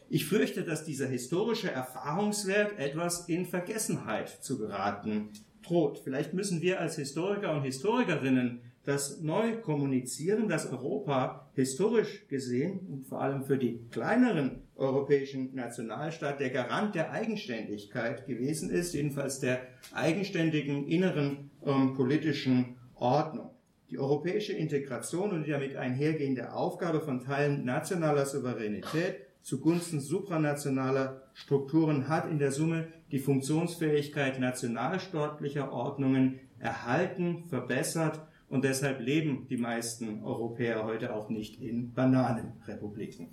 Ich 0.10 0.28
fürchte, 0.28 0.64
dass 0.64 0.86
dieser 0.86 1.08
historische 1.08 1.72
Erfahrungswert 1.72 2.78
etwas 2.78 3.28
in 3.28 3.48
Vergessenheit 3.48 4.30
zu 4.30 4.60
geraten 4.60 5.30
droht. 5.64 6.02
Vielleicht 6.04 6.36
müssen 6.36 6.62
wir 6.62 6.80
als 6.80 6.98
Historiker 6.98 7.56
und 7.56 7.64
Historikerinnen 7.64 8.62
das 8.86 9.22
neu 9.22 9.58
kommunizieren, 9.58 10.48
dass 10.48 10.72
Europa 10.72 11.50
historisch 11.56 12.28
gesehen 12.28 12.80
und 12.92 13.08
vor 13.08 13.22
allem 13.22 13.44
für 13.44 13.58
die 13.58 13.80
kleineren 13.90 14.62
europäischen 14.76 15.56
Nationalstaaten 15.56 16.40
der 16.40 16.50
Garant 16.52 16.96
der 16.96 17.12
Eigenständigkeit 17.12 18.28
gewesen 18.28 18.70
ist, 18.70 18.94
jedenfalls 18.94 19.40
der 19.40 19.62
eigenständigen 19.94 20.88
inneren 20.88 21.50
ähm, 21.66 21.94
politischen 21.96 22.76
Ordnung. 22.96 23.52
Die 23.90 24.00
europäische 24.00 24.54
Integration 24.54 25.32
und 25.32 25.46
die 25.46 25.52
damit 25.52 25.76
einhergehende 25.76 26.54
Aufgabe 26.54 27.02
von 27.02 27.22
Teilen 27.22 27.66
nationaler 27.66 28.26
Souveränität 28.26 29.26
zugunsten 29.42 30.00
supranationaler 30.00 31.22
Strukturen 31.34 32.08
hat 32.08 32.30
in 32.30 32.40
der 32.40 32.52
Summe 32.52 32.88
die 33.12 33.20
Funktionsfähigkeit 33.20 34.40
nationalstaatlicher 34.40 35.72
Ordnungen 35.72 36.40
erhalten, 36.58 37.44
verbessert 37.48 38.22
und 38.56 38.64
deshalb 38.64 39.02
leben 39.02 39.48
die 39.50 39.58
meisten 39.58 40.24
Europäer 40.24 40.86
heute 40.86 41.14
auch 41.14 41.28
nicht 41.28 41.62
in 41.62 41.94
Bananenrepubliken. 41.94 43.28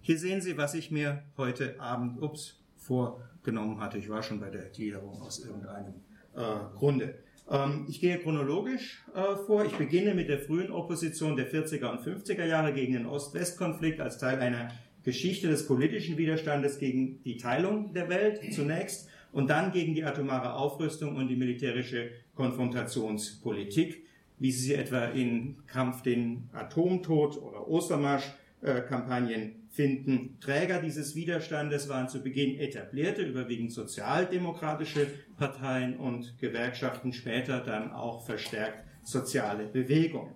Hier 0.00 0.18
sehen 0.18 0.40
Sie, 0.40 0.56
was 0.56 0.74
ich 0.74 0.90
mir 0.90 1.22
heute 1.36 1.78
Abend 1.78 2.20
ups, 2.20 2.60
vorgenommen 2.74 3.78
hatte. 3.78 3.98
Ich 3.98 4.08
war 4.08 4.24
schon 4.24 4.40
bei 4.40 4.50
der 4.50 4.64
Gliederung 4.70 5.22
aus 5.22 5.44
irgendeinem 5.44 5.94
äh, 6.34 6.40
Grunde. 6.74 7.20
Ähm, 7.48 7.86
ich 7.88 8.00
gehe 8.00 8.18
chronologisch 8.18 9.04
äh, 9.14 9.36
vor. 9.46 9.64
Ich 9.64 9.76
beginne 9.76 10.16
mit 10.16 10.28
der 10.28 10.40
frühen 10.40 10.72
Opposition 10.72 11.36
der 11.36 11.48
40er 11.48 11.92
und 11.92 12.00
50er 12.00 12.46
Jahre 12.46 12.72
gegen 12.72 12.94
den 12.94 13.06
Ost-West-Konflikt 13.06 14.00
als 14.00 14.18
Teil 14.18 14.40
einer 14.40 14.72
Geschichte 15.04 15.46
des 15.46 15.68
politischen 15.68 16.18
Widerstandes 16.18 16.80
gegen 16.80 17.22
die 17.22 17.36
Teilung 17.36 17.92
der 17.92 18.08
Welt 18.08 18.40
zunächst 18.52 19.08
und 19.32 19.48
dann 19.48 19.72
gegen 19.72 19.94
die 19.94 20.04
atomare 20.04 20.54
Aufrüstung 20.54 21.16
und 21.16 21.28
die 21.28 21.36
militärische 21.36 22.10
Konfrontationspolitik, 22.34 24.04
wie 24.38 24.52
sie 24.52 24.74
etwa 24.74 25.06
in 25.06 25.56
Kampf 25.66 26.02
den 26.02 26.48
Atomtod 26.52 27.40
oder 27.40 27.68
Ostermarsch-Kampagnen 27.68 29.68
finden. 29.70 30.38
Träger 30.40 30.80
dieses 30.80 31.14
Widerstandes 31.14 31.88
waren 31.88 32.08
zu 32.08 32.22
Beginn 32.22 32.58
etablierte, 32.58 33.22
überwiegend 33.22 33.72
sozialdemokratische 33.72 35.06
Parteien 35.36 35.96
und 35.96 36.38
Gewerkschaften, 36.38 37.12
später 37.12 37.60
dann 37.60 37.92
auch 37.92 38.24
verstärkt 38.24 38.84
soziale 39.02 39.66
Bewegungen. 39.66 40.34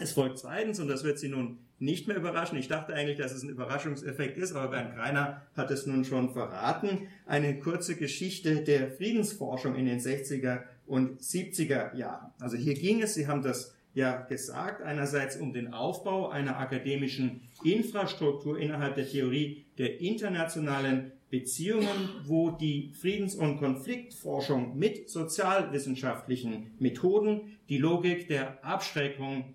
Es 0.00 0.12
folgt 0.12 0.38
zweitens, 0.38 0.80
und 0.80 0.88
das 0.88 1.04
wird 1.04 1.18
Sie 1.18 1.28
nun 1.28 1.58
nicht 1.78 2.08
mehr 2.08 2.16
überraschen. 2.16 2.58
Ich 2.58 2.68
dachte 2.68 2.94
eigentlich, 2.94 3.18
dass 3.18 3.32
es 3.32 3.42
ein 3.42 3.50
Überraschungseffekt 3.50 4.36
ist, 4.36 4.54
aber 4.54 4.68
Bernd 4.68 4.94
Greiner 4.94 5.42
hat 5.56 5.70
es 5.70 5.86
nun 5.86 6.04
schon 6.04 6.30
verraten. 6.30 7.08
Eine 7.26 7.58
kurze 7.58 7.96
Geschichte 7.96 8.62
der 8.62 8.90
Friedensforschung 8.90 9.76
in 9.76 9.86
den 9.86 10.00
60er 10.00 10.62
und 10.86 11.20
70er 11.20 11.94
Jahren. 11.96 12.32
Also 12.40 12.56
hier 12.56 12.74
ging 12.74 13.02
es, 13.02 13.14
Sie 13.14 13.26
haben 13.26 13.42
das 13.42 13.74
ja 13.94 14.20
gesagt, 14.22 14.82
einerseits 14.82 15.36
um 15.36 15.52
den 15.52 15.72
Aufbau 15.72 16.28
einer 16.28 16.58
akademischen 16.58 17.42
Infrastruktur 17.64 18.58
innerhalb 18.58 18.94
der 18.94 19.08
Theorie 19.08 19.64
der 19.76 20.00
internationalen 20.00 21.12
Beziehungen, 21.30 22.10
wo 22.24 22.50
die 22.50 22.92
Friedens- 22.94 23.34
und 23.34 23.58
Konfliktforschung 23.58 24.78
mit 24.78 25.10
sozialwissenschaftlichen 25.10 26.72
Methoden 26.78 27.58
die 27.68 27.78
Logik 27.78 28.28
der 28.28 28.64
Abschreckung 28.64 29.54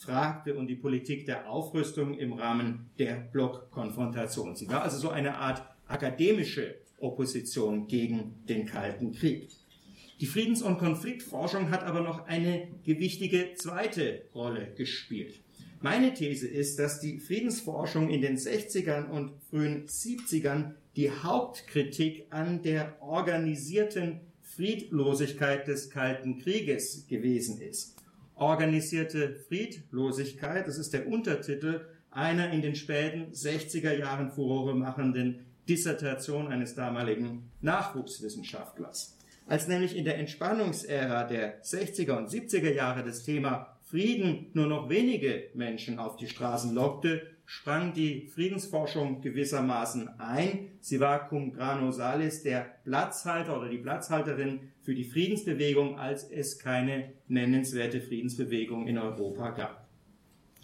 hinterfragte 0.00 0.54
und 0.54 0.66
die 0.66 0.76
Politik 0.76 1.26
der 1.26 1.48
Aufrüstung 1.48 2.14
im 2.14 2.32
Rahmen 2.32 2.90
der 2.98 3.16
Blockkonfrontation. 3.16 4.56
Sie 4.56 4.68
war 4.68 4.82
also 4.82 4.98
so 4.98 5.10
eine 5.10 5.36
Art 5.36 5.62
akademische 5.86 6.76
Opposition 6.98 7.86
gegen 7.86 8.34
den 8.48 8.66
Kalten 8.66 9.12
Krieg. 9.12 9.48
Die 10.20 10.26
Friedens- 10.26 10.62
und 10.62 10.78
Konfliktforschung 10.78 11.70
hat 11.70 11.82
aber 11.82 12.00
noch 12.00 12.26
eine 12.26 12.68
gewichtige 12.84 13.54
zweite 13.54 14.22
Rolle 14.34 14.72
gespielt. 14.76 15.40
Meine 15.80 16.12
These 16.12 16.46
ist, 16.46 16.78
dass 16.78 17.00
die 17.00 17.20
Friedensforschung 17.20 18.10
in 18.10 18.20
den 18.20 18.36
60ern 18.36 19.08
und 19.08 19.32
frühen 19.48 19.86
70ern 19.86 20.74
die 20.94 21.10
Hauptkritik 21.10 22.26
an 22.28 22.60
der 22.60 23.00
organisierten 23.00 24.20
Friedlosigkeit 24.42 25.66
des 25.66 25.88
Kalten 25.88 26.38
Krieges 26.38 27.06
gewesen 27.06 27.62
ist. 27.62 27.99
Organisierte 28.40 29.34
Friedlosigkeit, 29.48 30.66
das 30.66 30.78
ist 30.78 30.94
der 30.94 31.06
Untertitel 31.06 31.82
einer 32.10 32.50
in 32.50 32.62
den 32.62 32.74
späten 32.74 33.32
60er 33.32 33.92
Jahren 33.92 34.30
Furore 34.30 34.74
machenden 34.74 35.44
Dissertation 35.68 36.48
eines 36.48 36.74
damaligen 36.74 37.50
Nachwuchswissenschaftlers. 37.60 39.18
Als 39.46 39.68
nämlich 39.68 39.94
in 39.94 40.06
der 40.06 40.16
Entspannungsära 40.16 41.24
der 41.24 41.62
60er 41.62 42.16
und 42.16 42.30
70er 42.30 42.72
Jahre 42.72 43.04
das 43.04 43.24
Thema 43.24 43.76
Frieden 43.84 44.46
nur 44.54 44.68
noch 44.68 44.88
wenige 44.88 45.50
Menschen 45.52 45.98
auf 45.98 46.16
die 46.16 46.28
Straßen 46.28 46.74
lockte, 46.74 47.20
sprang 47.50 47.92
die 47.92 48.28
Friedensforschung 48.28 49.22
gewissermaßen 49.22 50.20
ein. 50.20 50.68
Sie 50.78 51.00
war 51.00 51.28
cum 51.28 51.52
grano 51.52 51.90
salis 51.90 52.44
der 52.44 52.60
Platzhalter 52.84 53.58
oder 53.58 53.68
die 53.68 53.78
Platzhalterin 53.78 54.70
für 54.82 54.94
die 54.94 55.02
Friedensbewegung, 55.02 55.98
als 55.98 56.30
es 56.30 56.60
keine 56.60 57.12
nennenswerte 57.26 58.00
Friedensbewegung 58.00 58.86
in 58.86 58.98
Europa 58.98 59.50
gab. 59.50 59.88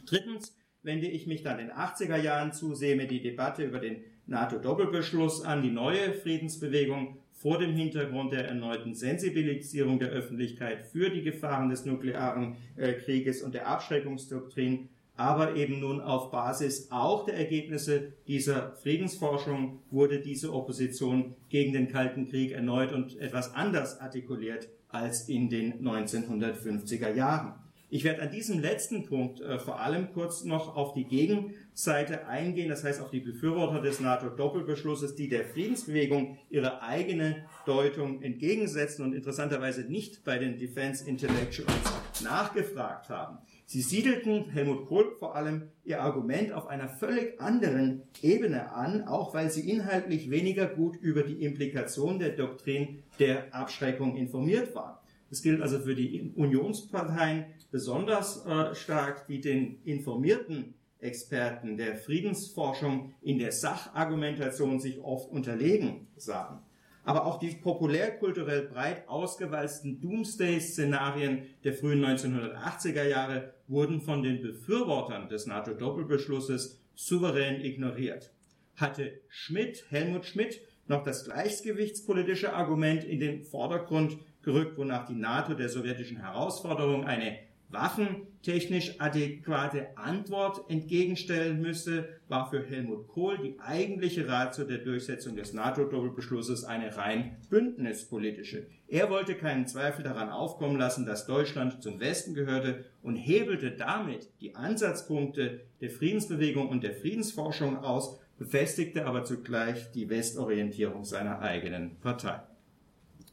Drittens 0.06 0.56
wende 0.84 1.08
ich 1.08 1.26
mich 1.26 1.42
dann 1.42 1.58
in 1.58 1.66
den 1.66 1.76
80er 1.76 2.22
Jahren 2.22 2.52
zu, 2.52 2.76
sehe 2.76 2.94
mir 2.94 3.08
die 3.08 3.20
Debatte 3.20 3.64
über 3.64 3.80
den 3.80 4.04
NATO-Doppelbeschluss 4.26 5.42
an, 5.42 5.64
die 5.64 5.72
neue 5.72 6.14
Friedensbewegung 6.14 7.18
vor 7.32 7.58
dem 7.58 7.74
Hintergrund 7.74 8.32
der 8.32 8.46
erneuten 8.46 8.94
Sensibilisierung 8.94 9.98
der 9.98 10.10
Öffentlichkeit 10.10 10.82
für 10.82 11.10
die 11.10 11.22
Gefahren 11.22 11.68
des 11.68 11.84
nuklearen 11.84 12.54
äh, 12.76 12.92
Krieges 12.92 13.42
und 13.42 13.54
der 13.54 13.66
Abschreckungsdoktrin, 13.66 14.88
aber 15.16 15.56
eben 15.56 15.80
nun 15.80 16.00
auf 16.00 16.30
Basis 16.30 16.88
auch 16.90 17.24
der 17.24 17.36
Ergebnisse 17.36 18.12
dieser 18.26 18.72
Friedensforschung 18.76 19.80
wurde 19.90 20.20
diese 20.20 20.52
Opposition 20.52 21.34
gegen 21.48 21.72
den 21.72 21.88
Kalten 21.88 22.28
Krieg 22.28 22.52
erneut 22.52 22.92
und 22.92 23.18
etwas 23.18 23.54
anders 23.54 24.00
artikuliert 24.00 24.68
als 24.88 25.28
in 25.28 25.48
den 25.48 25.82
1950er 25.86 27.12
Jahren. 27.14 27.54
Ich 27.88 28.02
werde 28.02 28.22
an 28.22 28.32
diesem 28.32 28.58
letzten 28.58 29.06
Punkt 29.06 29.40
äh, 29.40 29.60
vor 29.60 29.80
allem 29.80 30.12
kurz 30.12 30.42
noch 30.42 30.74
auf 30.74 30.92
die 30.94 31.04
Gegenseite 31.04 32.26
eingehen, 32.26 32.68
das 32.68 32.82
heißt 32.82 33.00
auf 33.00 33.10
die 33.10 33.20
Befürworter 33.20 33.80
des 33.80 34.00
NATO-Doppelbeschlusses, 34.00 35.14
die 35.14 35.28
der 35.28 35.44
Friedensbewegung 35.44 36.36
ihre 36.50 36.82
eigene 36.82 37.44
Deutung 37.64 38.22
entgegensetzen 38.22 39.04
und 39.04 39.12
interessanterweise 39.12 39.82
nicht 39.82 40.24
bei 40.24 40.36
den 40.38 40.58
Defense 40.58 41.08
Intellectuals 41.08 41.92
nachgefragt 42.24 43.08
haben. 43.08 43.38
Sie 43.68 43.82
siedelten 43.82 44.48
Helmut 44.50 44.86
Kohl 44.86 45.16
vor 45.18 45.34
allem 45.34 45.70
ihr 45.82 46.00
Argument 46.00 46.52
auf 46.52 46.68
einer 46.68 46.88
völlig 46.88 47.40
anderen 47.40 48.02
Ebene 48.22 48.72
an, 48.72 49.02
auch 49.08 49.34
weil 49.34 49.50
sie 49.50 49.68
inhaltlich 49.68 50.30
weniger 50.30 50.66
gut 50.66 50.94
über 51.00 51.24
die 51.24 51.42
Implikation 51.44 52.20
der 52.20 52.30
Doktrin 52.30 53.02
der 53.18 53.52
Abschreckung 53.52 54.14
informiert 54.14 54.72
waren. 54.76 54.96
Das 55.30 55.42
gilt 55.42 55.60
also 55.62 55.80
für 55.80 55.96
die 55.96 56.32
Unionsparteien 56.36 57.46
besonders 57.72 58.46
äh, 58.46 58.72
stark, 58.76 59.26
die 59.26 59.40
den 59.40 59.82
informierten 59.82 60.74
Experten 61.00 61.76
der 61.76 61.96
Friedensforschung 61.96 63.14
in 63.20 63.40
der 63.40 63.50
Sachargumentation 63.50 64.78
sich 64.78 65.02
oft 65.02 65.28
unterlegen 65.28 66.06
sahen. 66.16 66.60
Aber 67.02 67.26
auch 67.26 67.40
die 67.40 67.50
populärkulturell 67.50 68.62
breit 68.62 69.08
ausgewalzten 69.08 70.00
Doomsday-Szenarien 70.00 71.46
der 71.64 71.74
frühen 71.74 72.04
1980er 72.04 73.04
Jahre 73.04 73.55
wurden 73.68 74.00
von 74.00 74.22
den 74.22 74.42
Befürwortern 74.42 75.28
des 75.28 75.46
NATO-Doppelbeschlusses 75.46 76.80
souverän 76.94 77.60
ignoriert. 77.60 78.32
Hatte 78.76 79.20
Schmidt, 79.28 79.84
Helmut 79.90 80.26
Schmidt, 80.26 80.60
noch 80.86 81.02
das 81.02 81.24
gleichgewichtspolitische 81.24 82.52
Argument 82.52 83.04
in 83.04 83.20
den 83.20 83.42
Vordergrund 83.42 84.18
gerückt, 84.42 84.78
wonach 84.78 85.06
die 85.06 85.14
NATO 85.14 85.54
der 85.54 85.68
sowjetischen 85.68 86.18
Herausforderung 86.18 87.04
eine 87.04 87.38
waffentechnisch 87.68 89.00
adäquate 89.00 89.96
Antwort 89.96 90.70
entgegenstellen 90.70 91.60
müsse, 91.60 92.08
war 92.28 92.48
für 92.48 92.64
Helmut 92.64 93.08
Kohl 93.08 93.38
die 93.38 93.58
eigentliche 93.58 94.28
Ratio 94.28 94.64
der 94.64 94.78
Durchsetzung 94.78 95.36
des 95.36 95.52
NATO-Doppelbeschlusses 95.52 96.64
eine 96.64 96.96
rein 96.96 97.36
bündnispolitische. 97.50 98.66
Er 98.88 99.10
wollte 99.10 99.34
keinen 99.34 99.66
Zweifel 99.66 100.04
daran 100.04 100.30
aufkommen 100.30 100.78
lassen, 100.78 101.06
dass 101.06 101.26
Deutschland 101.26 101.82
zum 101.82 101.98
Westen 101.98 102.34
gehörte 102.34 102.84
und 103.02 103.16
hebelte 103.16 103.72
damit 103.72 104.30
die 104.40 104.54
Ansatzpunkte 104.54 105.60
der 105.80 105.90
Friedensbewegung 105.90 106.68
und 106.68 106.84
der 106.84 106.94
Friedensforschung 106.94 107.78
aus, 107.78 108.20
befestigte 108.38 109.06
aber 109.06 109.24
zugleich 109.24 109.90
die 109.92 110.08
Westorientierung 110.08 111.04
seiner 111.04 111.40
eigenen 111.40 111.98
Partei. 112.00 112.40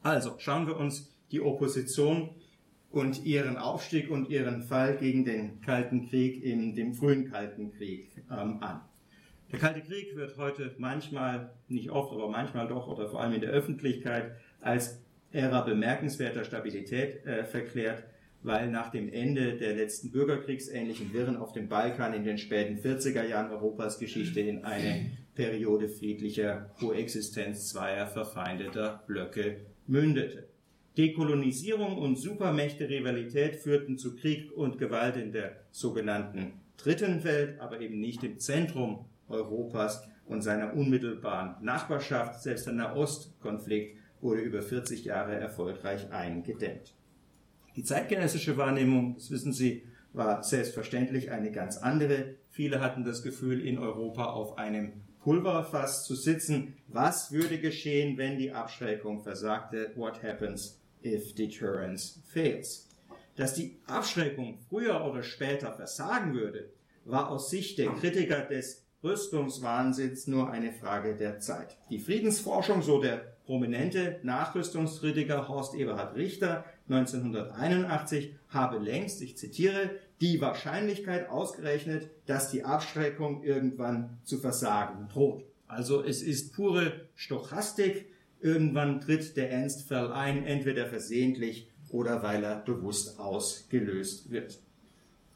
Also 0.01 0.35
schauen 0.39 0.65
wir 0.65 0.77
uns 0.77 1.13
die 1.31 1.41
Opposition 1.41 2.29
und 2.93 3.25
ihren 3.25 3.57
Aufstieg 3.57 4.11
und 4.11 4.29
ihren 4.29 4.61
Fall 4.61 4.97
gegen 4.97 5.25
den 5.25 5.61
Kalten 5.61 6.07
Krieg 6.09 6.43
in 6.43 6.75
dem 6.75 6.93
frühen 6.93 7.29
Kalten 7.29 7.71
Krieg 7.73 8.23
ähm, 8.29 8.61
an. 8.61 8.81
Der 9.51 9.57
Kalte 9.57 9.81
Krieg 9.81 10.15
wird 10.15 10.37
heute 10.37 10.75
manchmal, 10.77 11.55
nicht 11.67 11.89
oft, 11.89 12.13
aber 12.13 12.29
manchmal 12.29 12.67
doch 12.67 12.87
oder 12.87 13.09
vor 13.09 13.21
allem 13.21 13.33
in 13.33 13.41
der 13.41 13.49
Öffentlichkeit 13.49 14.35
als 14.61 15.01
Ära 15.31 15.61
bemerkenswerter 15.61 16.43
Stabilität 16.43 17.25
äh, 17.25 17.43
verklärt, 17.45 18.03
weil 18.43 18.69
nach 18.69 18.91
dem 18.91 19.11
Ende 19.11 19.57
der 19.57 19.75
letzten 19.75 20.11
bürgerkriegsähnlichen 20.11 21.13
Wirren 21.13 21.37
auf 21.37 21.51
dem 21.51 21.69
Balkan 21.69 22.13
in 22.13 22.23
den 22.23 22.37
späten 22.37 22.77
40er 22.77 23.27
Jahren 23.27 23.51
Europas 23.51 23.97
Geschichte 23.97 24.39
in 24.39 24.65
eine 24.65 25.09
Periode 25.33 25.89
friedlicher 25.89 26.69
Koexistenz 26.79 27.69
zweier 27.69 28.05
verfeindeter 28.05 29.03
Blöcke 29.07 29.61
mündete. 29.87 30.52
Dekolonisierung 30.97 31.97
und 31.97 32.17
Supermächte-Rivalität 32.17 33.55
führten 33.55 33.97
zu 33.97 34.15
Krieg 34.15 34.51
und 34.51 34.77
Gewalt 34.77 35.17
in 35.17 35.31
der 35.31 35.55
sogenannten 35.71 36.53
Dritten 36.77 37.23
Welt, 37.23 37.59
aber 37.59 37.79
eben 37.79 37.99
nicht 37.99 38.23
im 38.23 38.37
Zentrum 38.37 39.05
Europas 39.27 40.07
und 40.27 40.43
seiner 40.43 40.73
unmittelbaren 40.75 41.55
Nachbarschaft. 41.63 42.43
Selbst 42.43 42.67
der 42.67 42.73
Nahostkonflikt 42.73 43.97
wurde 44.21 44.41
über 44.41 44.61
40 44.61 45.03
Jahre 45.03 45.33
erfolgreich 45.33 46.11
eingedämmt. 46.11 46.93
Die 47.75 47.83
zeitgenössische 47.83 48.57
Wahrnehmung, 48.57 49.15
das 49.15 49.31
wissen 49.31 49.51
Sie, 49.51 49.83
war 50.13 50.43
selbstverständlich 50.43 51.31
eine 51.31 51.51
ganz 51.51 51.77
andere. 51.77 52.35
Viele 52.51 52.81
hatten 52.81 53.03
das 53.03 53.23
Gefühl, 53.23 53.65
in 53.65 53.79
Europa 53.79 54.25
auf 54.25 54.59
einem 54.59 54.93
Pulverfass 55.21 56.05
zu 56.05 56.13
sitzen. 56.13 56.75
Was 56.87 57.31
würde 57.31 57.57
geschehen, 57.57 58.17
wenn 58.19 58.37
die 58.37 58.51
Abschreckung 58.51 59.23
versagte? 59.23 59.91
What 59.95 60.21
happens 60.21 60.82
if 61.05 61.35
deterrence 61.35 62.19
fails? 62.27 62.89
Dass 63.35 63.53
die 63.53 63.79
Abschreckung 63.87 64.59
früher 64.69 65.03
oder 65.05 65.23
später 65.23 65.73
versagen 65.73 66.33
würde, 66.33 66.69
war 67.05 67.29
aus 67.29 67.49
Sicht 67.49 67.77
der 67.77 67.89
Kritiker 67.91 68.41
des 68.41 68.83
Rüstungswahnsinns 69.03 70.27
nur 70.27 70.49
eine 70.49 70.71
Frage 70.71 71.15
der 71.15 71.39
Zeit. 71.39 71.77
Die 71.89 71.99
Friedensforschung, 71.99 72.81
so 72.81 73.01
der 73.01 73.33
prominente 73.45 74.19
Nachrüstungskritiker 74.23 75.49
Horst 75.49 75.75
Eberhard 75.75 76.15
Richter 76.15 76.63
1981, 76.87 78.35
habe 78.47 78.77
längst, 78.77 79.21
ich 79.21 79.37
zitiere, 79.37 79.89
die 80.21 80.39
Wahrscheinlichkeit 80.39 81.29
ausgerechnet, 81.29 82.09
dass 82.25 82.49
die 82.49 82.63
Abschreckung 82.63 83.43
irgendwann 83.43 84.19
zu 84.23 84.37
versagen 84.37 85.09
droht. 85.09 85.43
Also 85.67 86.01
es 86.01 86.21
ist 86.21 86.53
pure 86.53 87.07
Stochastik. 87.15 88.12
Irgendwann 88.43 88.99
tritt 88.99 89.37
der 89.37 89.51
Ernstfall 89.51 90.11
ein, 90.11 90.45
entweder 90.45 90.85
versehentlich 90.85 91.69
oder 91.89 92.21
weil 92.23 92.43
er 92.43 92.57
bewusst 92.57 93.17
ausgelöst 93.17 94.31
wird. 94.31 94.59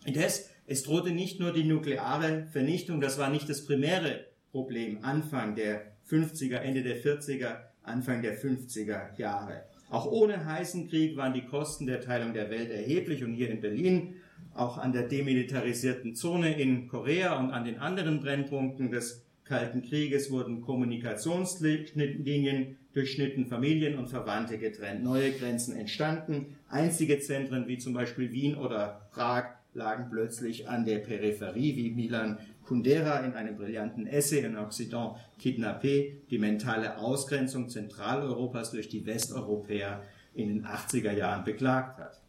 Indes, 0.04 0.50
es 0.66 0.84
drohte 0.84 1.12
nicht 1.12 1.40
nur 1.40 1.54
die 1.54 1.64
nukleare 1.64 2.48
Vernichtung, 2.52 3.00
das 3.00 3.18
war 3.18 3.30
nicht 3.30 3.48
das 3.48 3.66
primäre 3.66 4.26
Problem 4.52 5.00
Anfang 5.04 5.56
der 5.56 5.94
50er, 6.10 6.58
Ende 6.58 6.84
der 6.84 7.02
40er, 7.02 7.60
Anfang 7.82 8.22
der 8.22 8.38
50er 8.38 9.18
Jahre. 9.18 9.64
Auch 9.90 10.12
ohne 10.12 10.46
heißen 10.46 10.90
Krieg 10.90 11.16
waren 11.16 11.34
die 11.34 11.46
Kosten 11.46 11.88
der 11.88 12.02
Teilung 12.02 12.34
der 12.34 12.50
Welt 12.50 12.72
erheblich 12.72 13.24
und 13.24 13.36
hier 13.36 13.50
in 13.50 13.62
Berlin 13.62 14.16
auch 14.54 14.78
an 14.78 14.92
der 14.92 15.04
demilitarisierten 15.04 16.14
Zone 16.14 16.60
in 16.60 16.90
Korea 16.90 17.40
und 17.40 17.52
an 17.52 17.64
den 17.64 17.80
anderen 17.80 18.20
Brennpunkten 18.20 18.92
des 18.92 19.24
Kalten 19.48 19.82
Krieges 19.82 20.30
wurden 20.30 20.62
Kommunikationslinien 20.62 22.78
durchschnitten, 22.98 23.46
Familien 23.46 23.98
und 23.98 24.10
Verwandte 24.10 24.58
getrennt, 24.58 25.04
neue 25.04 25.32
Grenzen 25.32 25.78
entstanden, 25.78 26.58
einzige 26.68 27.20
Zentren 27.20 27.68
wie 27.68 27.78
zum 27.78 27.94
Beispiel 27.94 28.32
Wien 28.32 28.56
oder 28.56 29.08
Prag 29.12 29.58
lagen 29.74 30.08
plötzlich 30.10 30.68
an 30.68 30.84
der 30.84 30.98
Peripherie, 30.98 31.76
wie 31.76 31.92
Milan 31.92 32.40
Kundera 32.66 33.20
in 33.20 33.34
einem 33.34 33.56
brillanten 33.56 34.08
Essay 34.08 34.40
in 34.40 34.58
Occident 34.58 35.14
Kidnappé 35.40 36.14
die 36.30 36.40
mentale 36.40 36.98
Ausgrenzung 36.98 37.70
Zentraleuropas 37.70 38.72
durch 38.72 38.90
die 38.90 39.06
Westeuropäer 39.06 40.02
in 40.34 40.50
den 40.50 40.66
80er 40.66 41.14
Jahren 41.14 41.44
beklagt 41.44 42.00
hat. 42.00 42.20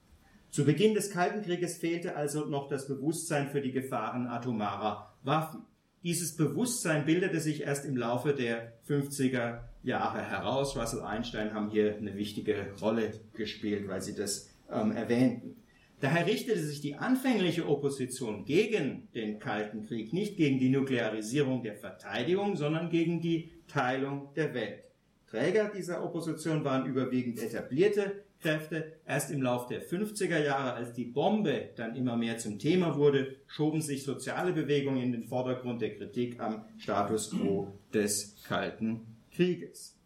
Zu 0.50 0.64
Beginn 0.64 0.94
des 0.94 1.10
Kalten 1.10 1.42
Krieges 1.42 1.78
fehlte 1.78 2.14
also 2.14 2.44
noch 2.44 2.68
das 2.68 2.86
Bewusstsein 2.86 3.48
für 3.48 3.60
die 3.60 3.72
Gefahren 3.72 4.26
atomarer 4.26 5.14
Waffen. 5.22 5.62
Dieses 6.04 6.36
Bewusstsein 6.36 7.04
bildete 7.04 7.40
sich 7.40 7.62
erst 7.62 7.84
im 7.84 7.96
Laufe 7.96 8.32
der 8.32 8.72
50er 8.88 9.60
Jahre 9.82 10.22
heraus. 10.22 10.76
Russell 10.76 11.02
Einstein 11.02 11.52
haben 11.54 11.70
hier 11.70 11.96
eine 11.96 12.16
wichtige 12.16 12.72
Rolle 12.80 13.12
gespielt, 13.34 13.88
weil 13.88 14.00
sie 14.00 14.14
das 14.14 14.50
ähm, 14.70 14.92
erwähnten. 14.92 15.56
Daher 16.00 16.26
richtete 16.26 16.60
sich 16.60 16.80
die 16.80 16.94
anfängliche 16.94 17.68
Opposition 17.68 18.44
gegen 18.44 19.08
den 19.14 19.40
Kalten 19.40 19.84
Krieg 19.84 20.12
nicht 20.12 20.36
gegen 20.36 20.60
die 20.60 20.68
Nuklearisierung 20.68 21.64
der 21.64 21.74
Verteidigung, 21.74 22.56
sondern 22.56 22.88
gegen 22.88 23.20
die 23.20 23.50
Teilung 23.66 24.32
der 24.36 24.54
Welt. 24.54 24.84
Träger 25.26 25.70
dieser 25.74 26.04
Opposition 26.04 26.64
waren 26.64 26.86
überwiegend 26.86 27.42
etablierte 27.42 28.24
Kräfte. 28.40 28.92
Erst 29.06 29.30
im 29.30 29.42
Lauf 29.42 29.66
der 29.66 29.82
50er 29.82 30.42
Jahre, 30.42 30.74
als 30.74 30.92
die 30.92 31.04
Bombe 31.04 31.70
dann 31.76 31.96
immer 31.96 32.16
mehr 32.16 32.38
zum 32.38 32.58
Thema 32.58 32.96
wurde, 32.96 33.36
schoben 33.46 33.80
sich 33.80 34.04
soziale 34.04 34.52
Bewegungen 34.52 35.02
in 35.02 35.12
den 35.12 35.24
Vordergrund 35.24 35.82
der 35.82 35.96
Kritik 35.96 36.40
am 36.40 36.64
Status 36.78 37.30
quo 37.30 37.72
des 37.92 38.42
Kalten 38.44 39.06
Krieges. 39.32 39.98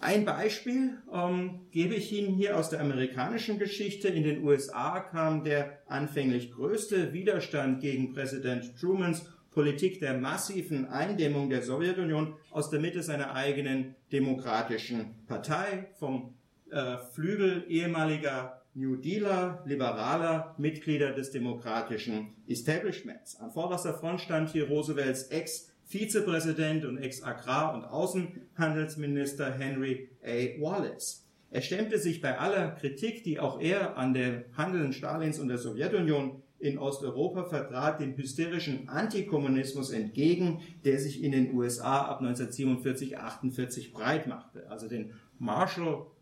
Ein 0.00 0.24
Beispiel 0.24 0.98
ähm, 1.12 1.66
gebe 1.72 1.96
ich 1.96 2.12
Ihnen 2.12 2.36
hier 2.36 2.56
aus 2.56 2.70
der 2.70 2.80
amerikanischen 2.80 3.58
Geschichte. 3.58 4.08
In 4.08 4.22
den 4.22 4.44
USA 4.44 5.00
kam 5.00 5.42
der 5.42 5.80
anfänglich 5.88 6.52
größte 6.52 7.12
Widerstand 7.12 7.80
gegen 7.80 8.12
Präsident 8.12 8.78
Trumans 8.78 9.26
Politik 9.50 9.98
der 9.98 10.16
massiven 10.16 10.86
Eindämmung 10.86 11.50
der 11.50 11.62
Sowjetunion 11.62 12.36
aus 12.52 12.70
der 12.70 12.78
Mitte 12.78 13.02
seiner 13.02 13.34
eigenen 13.34 13.96
demokratischen 14.12 15.16
Partei, 15.26 15.88
vom 15.98 16.37
äh, 16.70 16.98
Flügel 17.12 17.64
ehemaliger 17.68 18.62
New 18.74 18.96
Dealer, 18.96 19.62
liberaler 19.66 20.54
Mitglieder 20.58 21.12
des 21.12 21.30
demokratischen 21.30 22.34
Establishments. 22.46 23.36
An 23.40 23.50
vorderster 23.50 23.94
Front 23.94 24.20
stand 24.20 24.50
hier 24.50 24.68
Roosevelts 24.68 25.24
Ex-Vizepräsident 25.24 26.84
und 26.84 26.98
Ex-Agrar- 26.98 27.74
und 27.74 27.84
Außenhandelsminister 27.84 29.52
Henry 29.52 30.10
A. 30.22 30.60
Wallace. 30.60 31.26
Er 31.50 31.62
stemmte 31.62 31.98
sich 31.98 32.20
bei 32.20 32.38
aller 32.38 32.72
Kritik, 32.72 33.24
die 33.24 33.40
auch 33.40 33.60
er 33.60 33.96
an 33.96 34.12
der 34.12 34.44
Handeln 34.56 34.92
Stalins 34.92 35.38
und 35.38 35.48
der 35.48 35.58
Sowjetunion 35.58 36.42
in 36.60 36.78
Osteuropa 36.78 37.44
vertrat, 37.44 38.00
dem 38.00 38.16
hysterischen 38.16 38.88
Antikommunismus 38.88 39.90
entgegen, 39.90 40.60
der 40.84 40.98
sich 40.98 41.22
in 41.22 41.32
den 41.32 41.54
USA 41.54 42.02
ab 42.02 42.18
1947, 42.18 43.18
48 43.18 43.92
breit 43.92 44.26
machte. 44.26 44.68
Also 44.70 44.88
den 44.88 45.12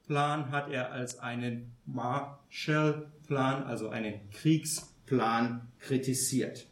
Marshall-Plan 0.06 0.52
hat 0.52 0.70
er 0.70 0.92
als 0.92 1.18
einen 1.18 1.72
Marshall-Plan, 1.84 3.64
also 3.64 3.88
einen 3.88 4.30
Kriegsplan 4.30 5.68
kritisiert. 5.80 6.66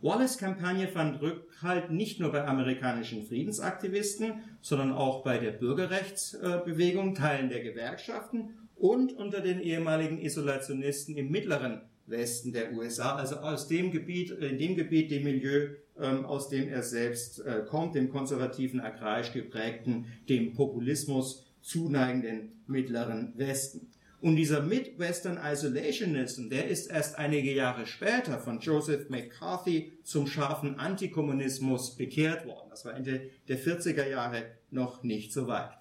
Wallace' 0.00 0.38
Kampagne 0.38 0.88
fand 0.88 1.20
Rückhalt 1.22 1.90
nicht 1.90 2.18
nur 2.18 2.32
bei 2.32 2.44
amerikanischen 2.44 3.24
Friedensaktivisten, 3.24 4.42
sondern 4.60 4.92
auch 4.92 5.22
bei 5.22 5.38
der 5.38 5.52
Bürgerrechtsbewegung, 5.52 7.14
Teilen 7.14 7.50
der 7.50 7.62
Gewerkschaften 7.62 8.54
und 8.76 9.12
unter 9.12 9.40
den 9.40 9.60
ehemaligen 9.60 10.18
Isolationisten 10.18 11.16
im 11.16 11.30
mittleren 11.30 11.82
Westen 12.06 12.52
der 12.52 12.72
USA, 12.72 13.14
also 13.14 13.36
aus 13.36 13.68
dem 13.68 13.92
Gebiet, 13.92 14.30
in 14.30 14.58
dem 14.58 14.74
Gebiet, 14.74 15.12
dem 15.12 15.22
Milieu, 15.22 15.68
ähm, 16.00 16.24
aus 16.24 16.48
dem 16.48 16.68
er 16.68 16.82
selbst 16.82 17.38
äh, 17.40 17.62
kommt, 17.68 17.94
dem 17.94 18.08
konservativen, 18.08 18.80
agrarisch 18.80 19.32
geprägten, 19.32 20.06
dem 20.28 20.52
Populismus 20.52 21.51
zuneigenden 21.62 22.62
mittleren 22.66 23.32
Westen. 23.36 23.90
Und 24.20 24.36
dieser 24.36 24.62
Midwestern 24.62 25.36
Isolationism, 25.36 26.48
der 26.48 26.68
ist 26.68 26.88
erst 26.88 27.18
einige 27.18 27.52
Jahre 27.52 27.86
später 27.86 28.38
von 28.38 28.60
Joseph 28.60 29.10
McCarthy 29.10 29.98
zum 30.04 30.28
scharfen 30.28 30.78
Antikommunismus 30.78 31.96
bekehrt 31.96 32.46
worden. 32.46 32.68
Das 32.70 32.84
war 32.84 32.94
Ende 32.94 33.30
der 33.48 33.58
40er 33.58 34.08
Jahre 34.08 34.44
noch 34.70 35.02
nicht 35.02 35.32
so 35.32 35.48
weit. 35.48 35.72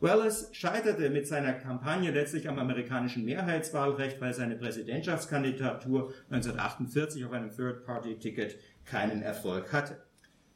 Wallace 0.00 0.48
scheiterte 0.52 1.10
mit 1.10 1.26
seiner 1.26 1.54
Kampagne 1.54 2.12
letztlich 2.12 2.48
am 2.48 2.60
amerikanischen 2.60 3.24
Mehrheitswahlrecht, 3.24 4.20
weil 4.20 4.32
seine 4.32 4.54
Präsidentschaftskandidatur 4.54 6.14
1948 6.30 7.24
auf 7.24 7.32
einem 7.32 7.50
Third-Party-Ticket 7.50 8.60
keinen 8.84 9.22
Erfolg 9.22 9.72
hatte. 9.72 10.00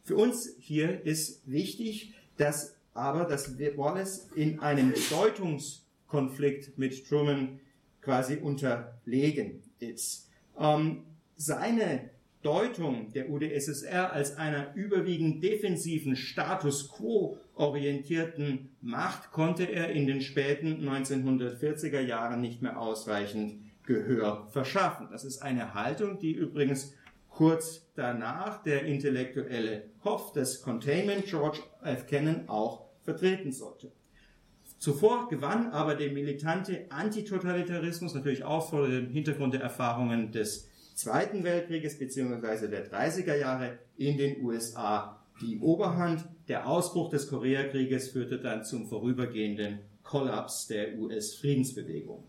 Für 0.05 0.15
uns 0.15 0.55
hier 0.61 1.05
ist 1.05 1.43
wichtig, 1.51 2.15
dass 2.37 2.77
aber, 2.95 3.25
dass 3.25 3.59
Wallace 3.59 4.29
in 4.35 4.61
einem 4.61 4.93
Bedeutungskonflikt 4.93 6.79
mit 6.79 7.07
Truman 7.07 7.61
quasi 8.01 8.37
unterlegen 8.37 9.63
ist. 9.79 10.29
Ähm, 10.59 11.05
seine 11.37 12.11
Deutung 12.43 13.13
der 13.13 13.31
UdSSR 13.31 14.13
als 14.13 14.37
einer 14.37 14.75
überwiegend 14.75 15.43
defensiven 15.45 16.17
Status 16.17 16.89
quo 16.89 17.39
orientierten 17.55 18.71
Macht 18.81 19.31
konnte 19.31 19.65
er 19.65 19.91
in 19.91 20.07
den 20.07 20.21
späten 20.21 20.89
1940er 20.89 22.01
Jahren 22.01 22.41
nicht 22.41 22.61
mehr 22.61 22.81
ausreichend 22.81 23.63
Gehör 23.85 24.49
verschaffen. 24.53 25.09
Das 25.11 25.25
ist 25.25 25.43
eine 25.43 25.75
Haltung, 25.75 26.19
die 26.19 26.33
übrigens 26.33 26.95
kurz 27.35 27.87
danach 27.95 28.63
der 28.63 28.85
intellektuelle 28.85 29.91
Kopf 30.03 30.33
des 30.33 30.63
Containment 30.63 31.27
George 31.27 31.61
F. 31.83 32.07
Kennan 32.07 32.49
auch 32.49 32.87
vertreten 33.03 33.53
sollte. 33.53 33.93
Zuvor 34.79 35.29
gewann 35.29 35.69
aber 35.71 35.95
der 35.95 36.11
militante 36.11 36.87
Antitotalitarismus 36.91 38.15
natürlich 38.15 38.45
auch 38.45 38.69
vor 38.69 38.89
dem 38.89 39.11
Hintergrund 39.11 39.55
der 39.55 39.61
Erfahrungen 39.61 40.33
des 40.33 40.69
Zweiten 40.95 41.45
Weltkrieges 41.45 41.99
bzw. 41.99 42.69
der 42.69 42.91
30er 42.91 43.37
Jahre 43.37 43.79
in 43.97 44.19
den 44.19 44.43
USA 44.45 45.23
die 45.41 45.59
Oberhand. 45.61 46.25
Der 46.49 46.67
Ausbruch 46.67 47.11
des 47.11 47.29
Koreakrieges 47.29 48.11
führte 48.11 48.39
dann 48.39 48.65
zum 48.65 48.87
vorübergehenden 48.87 49.79
Kollaps 50.03 50.67
der 50.67 50.99
US-Friedensbewegung. 50.99 52.25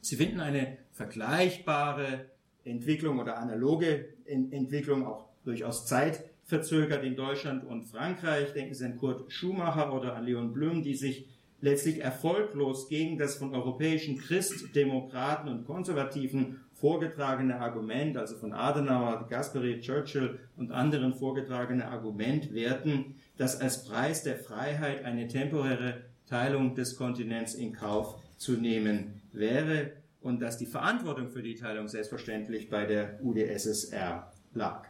Sie 0.00 0.16
finden 0.16 0.40
eine 0.40 0.78
vergleichbare 0.92 2.26
Entwicklung 2.64 3.18
oder 3.18 3.38
analoge 3.38 4.08
Entwicklung 4.32 5.06
auch 5.06 5.26
durchaus 5.44 5.86
zeitverzögert 5.86 7.04
in 7.04 7.16
Deutschland 7.16 7.64
und 7.64 7.84
Frankreich. 7.84 8.52
Denken 8.52 8.74
Sie 8.74 8.84
an 8.84 8.98
Kurt 8.98 9.30
Schumacher 9.32 9.92
oder 9.92 10.16
an 10.16 10.24
Leon 10.24 10.52
Blum, 10.52 10.82
die 10.82 10.94
sich 10.94 11.26
letztlich 11.60 12.00
erfolglos 12.00 12.88
gegen 12.88 13.18
das 13.18 13.36
von 13.36 13.54
europäischen 13.54 14.18
Christdemokraten 14.18 15.48
und 15.48 15.64
Konservativen 15.64 16.60
vorgetragene 16.74 17.60
Argument, 17.60 18.16
also 18.16 18.36
von 18.36 18.52
Adenauer, 18.52 19.28
Gasperi, 19.30 19.80
Churchill 19.80 20.40
und 20.56 20.72
anderen 20.72 21.14
vorgetragene 21.14 21.86
Argument 21.86 22.52
werten, 22.52 23.14
dass 23.36 23.60
als 23.60 23.84
Preis 23.84 24.24
der 24.24 24.36
Freiheit 24.36 25.04
eine 25.04 25.28
temporäre 25.28 26.02
Teilung 26.28 26.74
des 26.74 26.96
Kontinents 26.96 27.54
in 27.54 27.72
Kauf 27.72 28.20
zu 28.36 28.54
nehmen 28.54 29.22
wäre 29.32 29.92
und 30.22 30.40
dass 30.40 30.58
die 30.58 30.66
Verantwortung 30.66 31.28
für 31.28 31.42
die 31.42 31.54
Teilung 31.54 31.88
selbstverständlich 31.88 32.70
bei 32.70 32.86
der 32.86 33.18
UdSSR 33.22 34.32
lag. 34.54 34.88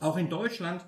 Auch 0.00 0.16
in 0.16 0.28
Deutschland 0.28 0.84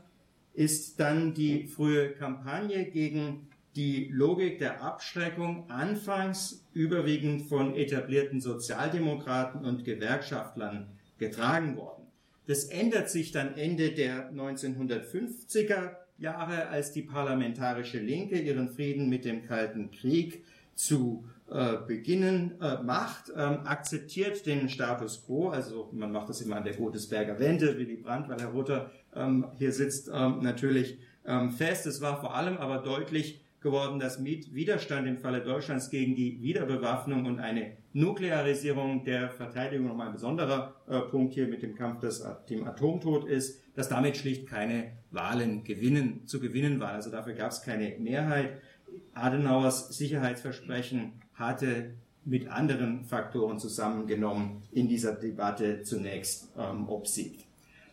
ist 0.54 1.00
dann 1.00 1.34
die 1.34 1.66
frühe 1.66 2.10
Kampagne 2.10 2.86
gegen 2.86 3.48
die 3.76 4.08
Logik 4.10 4.58
der 4.58 4.82
Abschreckung 4.82 5.68
anfangs 5.70 6.64
überwiegend 6.72 7.42
von 7.42 7.74
etablierten 7.74 8.40
Sozialdemokraten 8.40 9.64
und 9.64 9.84
Gewerkschaftlern 9.84 10.86
getragen 11.18 11.76
worden. 11.76 12.06
Das 12.46 12.64
ändert 12.64 13.10
sich 13.10 13.32
dann 13.32 13.56
Ende 13.56 13.92
der 13.92 14.32
1950er 14.32 15.96
Jahre, 16.18 16.68
als 16.68 16.92
die 16.92 17.02
parlamentarische 17.02 17.98
Linke 17.98 18.38
ihren 18.38 18.70
Frieden 18.70 19.08
mit 19.08 19.24
dem 19.24 19.44
Kalten 19.44 19.90
Krieg 19.90 20.44
zu 20.74 21.28
äh, 21.48 21.76
beginnen 21.86 22.60
äh, 22.60 22.82
macht, 22.82 23.30
ähm, 23.36 23.60
akzeptiert 23.64 24.46
den 24.46 24.68
Status 24.68 25.24
quo, 25.24 25.50
also 25.50 25.88
man 25.92 26.10
macht 26.10 26.28
das 26.28 26.40
immer 26.40 26.56
an 26.56 26.64
der 26.64 26.74
Godesberger 26.74 27.38
Wende, 27.38 27.78
Willy 27.78 27.96
Brandt, 27.96 28.28
weil 28.28 28.40
Herr 28.40 28.48
Ruther 28.48 28.90
ähm, 29.14 29.46
hier 29.56 29.70
sitzt, 29.70 30.10
ähm, 30.12 30.40
natürlich 30.42 30.98
ähm, 31.24 31.50
fest. 31.52 31.86
Es 31.86 32.00
war 32.00 32.20
vor 32.20 32.34
allem 32.34 32.56
aber 32.58 32.78
deutlich 32.78 33.44
geworden, 33.60 34.00
dass 34.00 34.18
mit 34.18 34.54
Widerstand 34.54 35.06
im 35.06 35.18
Falle 35.18 35.40
Deutschlands 35.40 35.90
gegen 35.90 36.16
die 36.16 36.42
Wiederbewaffnung 36.42 37.26
und 37.26 37.38
eine 37.38 37.76
Nuklearisierung 37.92 39.04
der 39.04 39.30
Verteidigung 39.30 39.86
nochmal 39.86 40.08
ein 40.08 40.14
besonderer 40.14 40.74
äh, 40.88 41.00
Punkt 41.00 41.34
hier 41.34 41.46
mit 41.46 41.62
dem 41.62 41.74
Kampf 41.76 42.00
des 42.00 42.24
dem 42.50 42.66
Atomtod 42.66 43.24
ist, 43.24 43.62
dass 43.74 43.88
damit 43.88 44.16
schlicht 44.16 44.48
keine 44.48 44.92
Wahlen 45.12 45.62
gewinnen, 45.62 46.26
zu 46.26 46.40
gewinnen 46.40 46.80
waren. 46.80 46.96
Also 46.96 47.10
dafür 47.10 47.34
gab 47.34 47.52
es 47.52 47.62
keine 47.62 47.96
Mehrheit. 47.98 48.60
Adenauers 49.14 49.96
Sicherheitsversprechen 49.96 51.12
hatte 51.36 51.94
mit 52.24 52.48
anderen 52.48 53.04
Faktoren 53.04 53.58
zusammengenommen 53.58 54.62
in 54.72 54.88
dieser 54.88 55.12
Debatte 55.12 55.82
zunächst 55.82 56.48
ähm, 56.58 56.88
obsiegt. 56.88 57.46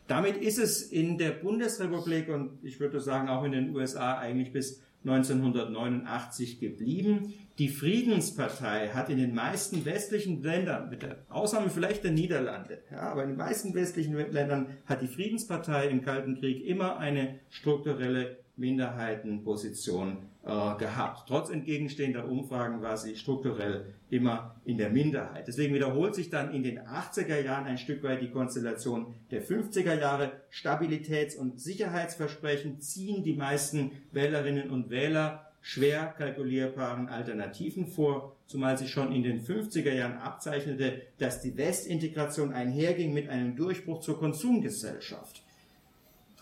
Damit 0.07 0.37
ist 0.37 0.57
es 0.57 0.81
in 0.81 1.17
der 1.17 1.31
Bundesrepublik 1.31 2.29
und 2.29 2.57
ich 2.63 2.79
würde 2.79 2.99
sagen 2.99 3.29
auch 3.29 3.43
in 3.43 3.51
den 3.53 3.75
USA 3.75 4.17
eigentlich 4.17 4.51
bis 4.51 4.81
1989 5.05 6.59
geblieben. 6.59 7.33
Die 7.59 7.69
Friedenspartei 7.69 8.89
hat 8.89 9.09
in 9.09 9.17
den 9.17 9.35
meisten 9.35 9.85
westlichen 9.85 10.41
Ländern, 10.41 10.89
mit 10.89 11.03
der 11.03 11.17
Ausnahme 11.29 11.69
vielleicht 11.69 12.03
der 12.03 12.11
Niederlande, 12.11 12.79
ja, 12.91 13.01
aber 13.01 13.23
in 13.23 13.29
den 13.29 13.37
meisten 13.37 13.75
westlichen 13.75 14.15
Ländern 14.31 14.67
hat 14.85 15.01
die 15.01 15.07
Friedenspartei 15.07 15.87
im 15.87 16.01
Kalten 16.01 16.39
Krieg 16.39 16.65
immer 16.65 16.97
eine 16.97 17.39
strukturelle 17.49 18.37
Minderheitenposition 18.55 20.17
gehabt. 20.43 21.29
Trotz 21.29 21.49
entgegenstehender 21.49 22.27
Umfragen 22.27 22.81
war 22.81 22.97
sie 22.97 23.15
strukturell 23.15 23.85
immer 24.09 24.55
in 24.65 24.77
der 24.77 24.89
Minderheit. 24.89 25.47
Deswegen 25.47 25.73
wiederholt 25.73 26.15
sich 26.15 26.29
dann 26.29 26.53
in 26.53 26.63
den 26.63 26.79
80er 26.79 27.39
Jahren 27.39 27.65
ein 27.65 27.77
Stück 27.77 28.03
weit 28.03 28.21
die 28.21 28.29
Konstellation 28.29 29.13
der 29.31 29.41
50er 29.41 29.97
Jahre. 29.97 30.33
Stabilitäts- 30.51 31.37
und 31.37 31.61
Sicherheitsversprechen 31.61 32.81
ziehen 32.81 33.23
die 33.23 33.35
meisten 33.35 33.91
Wählerinnen 34.11 34.69
und 34.69 34.89
Wähler 34.89 35.47
schwer 35.61 36.13
kalkulierbaren 36.17 37.07
Alternativen 37.07 37.87
vor, 37.87 38.35
zumal 38.45 38.77
sich 38.77 38.91
schon 38.91 39.13
in 39.13 39.23
den 39.23 39.41
50er 39.41 39.93
Jahren 39.93 40.17
abzeichnete, 40.17 41.03
dass 41.19 41.41
die 41.41 41.55
Westintegration 41.55 42.51
einherging 42.51 43.13
mit 43.13 43.29
einem 43.29 43.55
Durchbruch 43.55 44.01
zur 44.01 44.19
Konsumgesellschaft. 44.19 45.41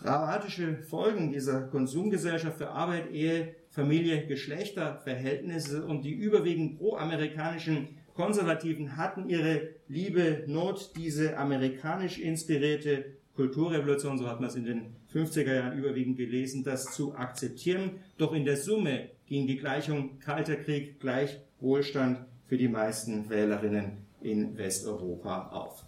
Dramatische 0.00 0.78
Folgen 0.82 1.30
dieser 1.30 1.62
Konsumgesellschaft 1.68 2.58
für 2.58 2.70
Arbeit, 2.70 3.12
Ehe, 3.12 3.54
Familie, 3.72 4.26
Geschlechterverhältnisse 4.26 5.86
und 5.86 6.04
die 6.04 6.12
überwiegend 6.12 6.76
pro-amerikanischen 6.76 7.96
Konservativen 8.12 8.98
hatten 8.98 9.30
ihre 9.30 9.70
liebe 9.88 10.44
Not, 10.46 10.92
diese 10.94 11.38
amerikanisch 11.38 12.18
inspirierte 12.18 13.16
Kulturrevolution, 13.34 14.18
so 14.18 14.28
hat 14.28 14.40
man 14.40 14.50
es 14.50 14.56
in 14.56 14.64
den 14.64 14.96
50er 15.14 15.54
Jahren 15.54 15.78
überwiegend 15.78 16.18
gelesen, 16.18 16.62
das 16.64 16.92
zu 16.92 17.14
akzeptieren. 17.14 17.92
Doch 18.18 18.34
in 18.34 18.44
der 18.44 18.58
Summe 18.58 19.08
ging 19.26 19.46
die 19.46 19.56
Gleichung 19.56 20.18
Kalter 20.18 20.56
Krieg 20.56 21.00
gleich 21.00 21.40
Wohlstand 21.58 22.26
für 22.48 22.58
die 22.58 22.68
meisten 22.68 23.30
Wählerinnen 23.30 24.04
in 24.20 24.58
Westeuropa 24.58 25.48
auf. 25.48 25.82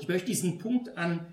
Ich 0.00 0.08
möchte 0.08 0.26
diesen 0.26 0.58
Punkt 0.58 0.98
an 0.98 1.26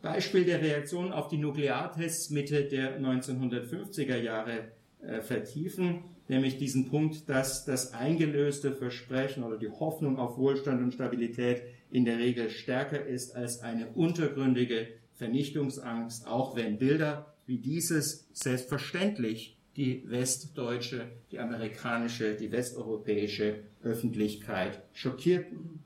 Beispiel 0.00 0.46
der 0.46 0.62
Reaktion 0.62 1.12
auf 1.12 1.28
die 1.28 1.36
Nukleartests 1.36 2.30
Mitte 2.30 2.64
der 2.64 2.98
1950er 2.98 4.16
Jahre 4.16 4.75
äh, 5.02 5.20
vertiefen. 5.20 6.04
nämlich 6.28 6.58
diesen 6.58 6.88
Punkt, 6.88 7.28
dass 7.28 7.64
das 7.64 7.92
eingelöste 7.92 8.72
Versprechen 8.72 9.44
oder 9.44 9.58
die 9.58 9.70
Hoffnung 9.70 10.18
auf 10.18 10.38
Wohlstand 10.38 10.82
und 10.82 10.92
Stabilität 10.92 11.62
in 11.90 12.04
der 12.04 12.18
Regel 12.18 12.50
stärker 12.50 13.04
ist 13.04 13.36
als 13.36 13.60
eine 13.60 13.88
untergründige 13.88 14.88
Vernichtungsangst, 15.14 16.26
auch 16.26 16.56
wenn 16.56 16.78
Bilder 16.78 17.32
wie 17.46 17.58
dieses 17.58 18.28
selbstverständlich 18.32 19.56
die 19.76 20.02
westdeutsche, 20.06 21.06
die 21.30 21.38
amerikanische, 21.38 22.34
die 22.34 22.50
westeuropäische 22.50 23.60
Öffentlichkeit 23.82 24.82
schockierten. 24.92 25.80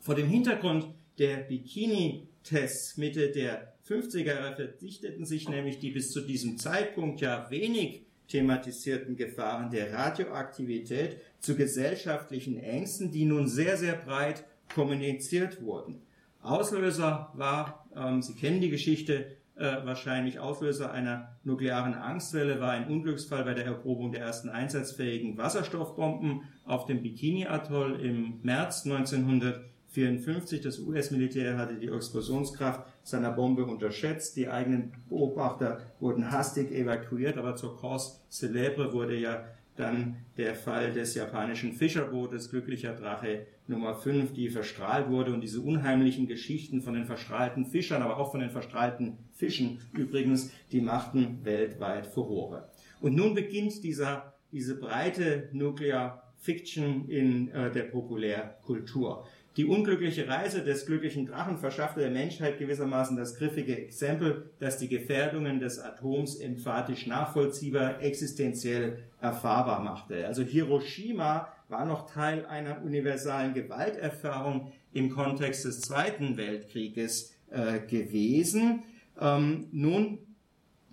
Vor 0.00 0.14
dem 0.14 0.28
Hintergrund 0.28 0.86
der 1.18 1.38
Bikini-Tests 1.38 2.96
Mitte 2.96 3.30
der 3.30 3.74
50er 3.88 4.24
Jahre 4.24 4.54
verdichteten 4.54 5.24
sich 5.24 5.48
nämlich 5.48 5.78
die 5.78 5.90
bis 5.90 6.12
zu 6.12 6.20
diesem 6.20 6.58
Zeitpunkt 6.58 7.20
ja 7.20 7.50
wenig 7.50 8.02
thematisierten 8.30 9.16
Gefahren 9.16 9.70
der 9.70 9.92
Radioaktivität 9.92 11.18
zu 11.40 11.56
gesellschaftlichen 11.56 12.58
Ängsten, 12.58 13.10
die 13.10 13.24
nun 13.24 13.48
sehr, 13.48 13.76
sehr 13.76 13.94
breit 13.94 14.44
kommuniziert 14.74 15.60
wurden. 15.62 16.02
Auslöser 16.42 17.30
war, 17.34 17.86
ähm, 17.94 18.22
Sie 18.22 18.34
kennen 18.34 18.60
die 18.60 18.70
Geschichte, 18.70 19.36
äh, 19.56 19.84
wahrscheinlich 19.84 20.38
Auslöser 20.38 20.90
einer 20.90 21.36
nuklearen 21.44 21.92
Angstwelle 21.92 22.60
war 22.60 22.70
ein 22.70 22.88
Unglücksfall 22.88 23.44
bei 23.44 23.52
der 23.52 23.66
Erprobung 23.66 24.10
der 24.10 24.22
ersten 24.22 24.48
einsatzfähigen 24.48 25.36
Wasserstoffbomben 25.36 26.44
auf 26.64 26.86
dem 26.86 27.02
Bikini-Atoll 27.02 28.00
im 28.00 28.40
März 28.42 28.86
1954. 28.86 30.62
Das 30.62 30.78
US-Militär 30.78 31.58
hatte 31.58 31.74
die 31.74 31.88
Explosionskraft 31.88 32.89
seiner 33.02 33.30
Bombe 33.30 33.64
unterschätzt. 33.64 34.36
Die 34.36 34.48
eigenen 34.48 34.92
Beobachter 35.08 35.80
wurden 36.00 36.30
hastig 36.30 36.72
evakuiert, 36.72 37.38
aber 37.38 37.56
zur 37.56 37.78
Cause 37.80 38.20
célèbre 38.30 38.92
wurde 38.92 39.16
ja 39.16 39.44
dann 39.76 40.16
der 40.36 40.54
Fall 40.54 40.92
des 40.92 41.14
japanischen 41.14 41.72
Fischerbootes 41.72 42.50
Glücklicher 42.50 42.94
Drache 42.94 43.46
Nummer 43.66 43.94
5, 43.94 44.32
die 44.32 44.50
verstrahlt 44.50 45.08
wurde 45.08 45.32
und 45.32 45.40
diese 45.40 45.60
unheimlichen 45.60 46.26
Geschichten 46.26 46.82
von 46.82 46.94
den 46.94 47.06
verstrahlten 47.06 47.64
Fischern, 47.64 48.02
aber 48.02 48.18
auch 48.18 48.30
von 48.30 48.40
den 48.40 48.50
verstrahlten 48.50 49.16
Fischen 49.32 49.78
übrigens, 49.92 50.50
die 50.72 50.80
machten 50.80 51.44
weltweit 51.44 52.06
Furore. 52.06 52.68
Und 53.00 53.14
nun 53.14 53.34
beginnt 53.34 53.82
dieser, 53.82 54.34
diese 54.52 54.78
breite 54.78 55.48
Nuclear 55.52 56.30
Fiction 56.40 57.08
in 57.08 57.48
äh, 57.50 57.70
der 57.70 57.84
Populärkultur. 57.84 59.26
Die 59.56 59.64
unglückliche 59.64 60.28
Reise 60.28 60.62
des 60.62 60.86
glücklichen 60.86 61.26
Drachen 61.26 61.58
verschaffte 61.58 62.00
der 62.00 62.10
Menschheit 62.10 62.58
gewissermaßen 62.58 63.16
das 63.16 63.36
griffige 63.36 63.76
Exempel, 63.76 64.50
das 64.60 64.78
die 64.78 64.88
Gefährdungen 64.88 65.58
des 65.58 65.80
Atoms 65.80 66.36
emphatisch 66.36 67.06
nachvollziehbar, 67.06 68.00
existenziell 68.00 68.98
erfahrbar 69.20 69.82
machte. 69.82 70.24
Also 70.26 70.42
Hiroshima 70.42 71.48
war 71.68 71.84
noch 71.84 72.08
Teil 72.08 72.46
einer 72.46 72.82
universalen 72.82 73.52
Gewalterfahrung 73.52 74.72
im 74.92 75.10
Kontext 75.10 75.64
des 75.64 75.80
Zweiten 75.80 76.36
Weltkrieges 76.36 77.34
äh, 77.50 77.80
gewesen. 77.80 78.84
Ähm, 79.20 79.66
nun 79.72 80.18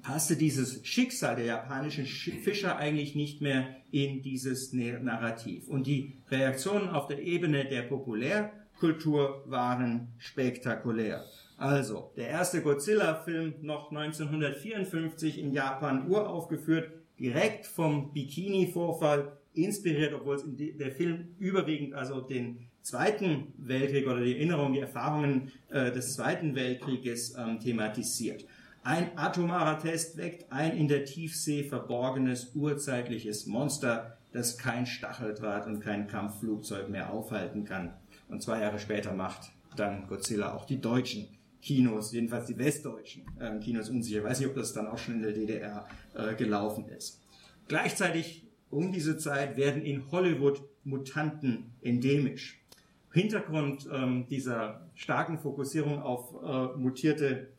passte 0.08 0.38
dieses 0.38 0.88
Schicksal 0.88 1.36
der 1.36 1.44
japanischen 1.44 2.06
Fischer 2.06 2.78
eigentlich 2.78 3.14
nicht 3.14 3.42
mehr 3.42 3.76
in 3.92 4.22
dieses 4.22 4.72
Narrativ. 4.72 5.68
Und 5.68 5.86
die 5.86 6.14
Reaktionen 6.32 6.88
auf 6.88 7.08
der 7.08 7.22
Ebene 7.22 7.66
der 7.66 7.82
Populärkultur 7.82 9.44
waren 9.48 10.14
spektakulär. 10.18 11.26
Also, 11.58 12.14
der 12.16 12.30
erste 12.30 12.62
Godzilla-Film 12.62 13.56
noch 13.64 13.92
1954 13.92 15.40
in 15.40 15.52
Japan 15.52 16.10
uraufgeführt, 16.10 16.90
direkt 17.20 17.66
vom 17.66 18.14
Bikini-Vorfall 18.14 19.34
inspiriert, 19.56 20.14
obwohl 20.14 20.38
es 20.38 20.46
der 20.48 20.92
Film 20.94 21.36
überwiegend 21.38 21.96
also 21.96 22.22
den 22.22 22.70
Zweiten 22.82 23.54
Weltkrieg 23.58 24.08
oder 24.08 24.24
die 24.24 24.38
Erinnerung, 24.38 24.72
die 24.72 24.80
Erfahrungen 24.80 25.52
äh, 25.70 25.92
des 25.92 26.16
Zweiten 26.16 26.56
Weltkrieges 26.56 27.36
ähm, 27.38 27.60
thematisiert. 27.60 28.46
Ein 28.88 29.18
atomarer 29.18 29.80
Test 29.80 30.16
weckt 30.16 30.50
ein 30.50 30.78
in 30.78 30.88
der 30.88 31.04
Tiefsee 31.04 31.66
verborgenes 31.66 32.56
urzeitliches 32.56 33.46
Monster, 33.46 34.18
das 34.32 34.58
kein 34.58 34.86
Stacheldraht 34.86 35.68
und 35.68 35.82
kein 35.82 36.08
Kampfflugzeug 36.08 36.88
mehr 36.88 37.12
aufhalten 37.12 37.66
kann. 37.66 37.92
Und 38.30 38.42
zwei 38.42 38.62
Jahre 38.62 38.80
später 38.80 39.12
macht 39.12 39.52
dann 39.76 40.08
Godzilla 40.08 40.54
auch 40.56 40.64
die 40.64 40.80
deutschen 40.80 41.28
Kinos, 41.62 42.14
jedenfalls 42.14 42.46
die 42.46 42.58
westdeutschen 42.58 43.24
äh, 43.42 43.60
Kinos 43.60 43.90
unsicher. 43.90 44.20
Ich 44.20 44.24
weiß 44.24 44.40
nicht, 44.40 44.48
ob 44.48 44.56
das 44.56 44.72
dann 44.72 44.88
auch 44.88 44.98
schon 44.98 45.16
in 45.16 45.24
der 45.24 45.34
DDR 45.34 45.86
äh, 46.14 46.34
gelaufen 46.36 46.88
ist. 46.88 47.22
Gleichzeitig 47.68 48.48
um 48.70 48.94
diese 48.94 49.18
Zeit 49.18 49.58
werden 49.58 49.82
in 49.82 50.10
Hollywood 50.14 50.64
Mutanten 50.86 51.74
endemisch. 51.82 52.64
Hintergrund 53.12 53.86
ähm, 53.92 54.28
dieser 54.30 54.88
starken 54.96 55.40
Fokussierung 55.40 56.02
auf 56.02 56.34
äh, 56.42 56.78
mutierte 56.78 57.50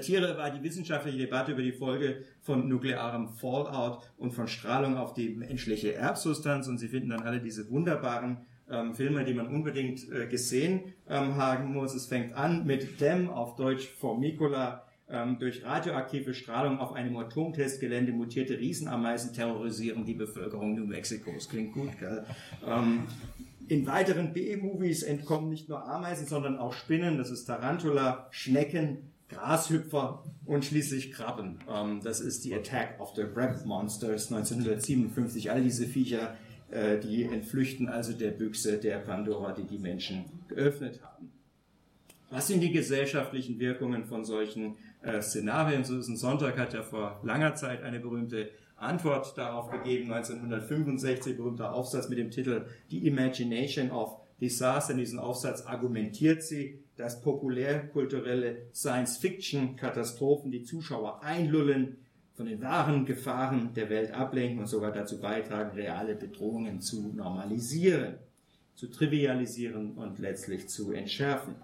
Tiere 0.00 0.36
war 0.36 0.50
die 0.50 0.62
wissenschaftliche 0.62 1.18
Debatte 1.18 1.52
über 1.52 1.62
die 1.62 1.72
Folge 1.72 2.24
von 2.40 2.68
nuklearem 2.68 3.28
Fallout 3.28 3.98
und 4.18 4.32
von 4.32 4.48
Strahlung 4.48 4.96
auf 4.96 5.14
die 5.14 5.30
menschliche 5.30 5.94
Erbsubstanz. 5.94 6.68
Und 6.68 6.78
Sie 6.78 6.88
finden 6.88 7.10
dann 7.10 7.22
alle 7.22 7.40
diese 7.40 7.70
wunderbaren 7.70 8.38
ähm, 8.70 8.94
Filme, 8.94 9.24
die 9.24 9.34
man 9.34 9.48
unbedingt 9.48 10.10
äh, 10.10 10.26
gesehen 10.26 10.92
ähm, 11.08 11.36
haben 11.36 11.72
muss. 11.72 11.94
Es 11.94 12.06
fängt 12.06 12.32
an 12.34 12.66
mit 12.66 13.00
Dem, 13.00 13.28
auf 13.28 13.56
Deutsch 13.56 13.88
Formicula, 13.88 14.84
ähm, 15.08 15.38
durch 15.38 15.64
radioaktive 15.64 16.34
Strahlung 16.34 16.78
auf 16.78 16.92
einem 16.92 17.16
Atomtestgelände 17.16 18.12
mutierte 18.12 18.58
Riesenameisen 18.58 19.32
terrorisieren 19.34 20.04
die 20.04 20.14
Bevölkerung 20.14 20.74
New 20.74 20.86
Mexicos. 20.86 21.48
Klingt 21.48 21.72
gut, 21.72 21.98
gell? 21.98 22.24
Ähm, 22.66 23.04
in 23.66 23.86
weiteren 23.86 24.32
B-Movies 24.32 25.02
entkommen 25.02 25.48
nicht 25.48 25.68
nur 25.68 25.84
Ameisen, 25.84 26.26
sondern 26.26 26.58
auch 26.58 26.72
Spinnen, 26.72 27.18
das 27.18 27.30
ist 27.30 27.44
Tarantula, 27.44 28.26
Schnecken, 28.30 29.10
Grashüpfer 29.30 30.24
und 30.44 30.64
schließlich 30.64 31.12
Krabben. 31.12 31.60
Ähm, 31.68 32.00
das 32.02 32.20
ist 32.20 32.44
die 32.44 32.54
Attack 32.54 33.00
of 33.00 33.14
the 33.14 33.22
Rap 33.22 33.64
Monsters 33.64 34.32
1957. 34.32 35.50
All 35.50 35.62
diese 35.62 35.86
Viecher, 35.86 36.36
äh, 36.70 36.98
die 36.98 37.24
entflüchten 37.24 37.88
also 37.88 38.12
der 38.12 38.30
Büchse 38.30 38.78
der 38.78 38.98
Pandora, 38.98 39.52
die 39.52 39.64
die 39.64 39.78
Menschen 39.78 40.24
geöffnet 40.48 41.00
haben. 41.02 41.30
Was 42.30 42.46
sind 42.46 42.60
die 42.60 42.70
gesellschaftlichen 42.70 43.58
Wirkungen 43.58 44.04
von 44.04 44.24
solchen 44.24 44.76
äh, 45.02 45.20
Szenarien? 45.20 45.84
Susan 45.84 46.16
Sonntag 46.16 46.58
hat 46.58 46.72
ja 46.72 46.82
vor 46.82 47.20
langer 47.24 47.54
Zeit 47.56 47.82
eine 47.82 47.98
berühmte 47.98 48.50
Antwort 48.76 49.36
darauf 49.36 49.70
gegeben, 49.70 50.12
1965, 50.12 51.36
berühmter 51.36 51.74
Aufsatz 51.74 52.08
mit 52.08 52.18
dem 52.18 52.30
Titel 52.30 52.66
The 52.88 53.06
Imagination 53.06 53.90
of 53.90 54.16
Disaster. 54.40 54.92
In 54.92 54.98
diesem 54.98 55.18
Aufsatz 55.18 55.62
argumentiert 55.62 56.42
sie, 56.42 56.82
dass 57.00 57.22
populärkulturelle 57.22 58.66
Science-Fiction-Katastrophen 58.74 60.50
die 60.50 60.62
Zuschauer 60.62 61.22
einlullen, 61.22 61.96
von 62.34 62.46
den 62.46 62.62
wahren 62.62 63.04
Gefahren 63.04 63.74
der 63.74 63.90
Welt 63.90 64.12
ablenken 64.12 64.60
und 64.60 64.66
sogar 64.66 64.92
dazu 64.92 65.20
beitragen, 65.20 65.76
reale 65.76 66.14
Bedrohungen 66.14 66.80
zu 66.80 67.08
normalisieren, 67.08 68.14
zu 68.74 68.88
trivialisieren 68.88 69.92
und 69.92 70.18
letztlich 70.18 70.68
zu 70.68 70.92
entschärfen. 70.92 71.54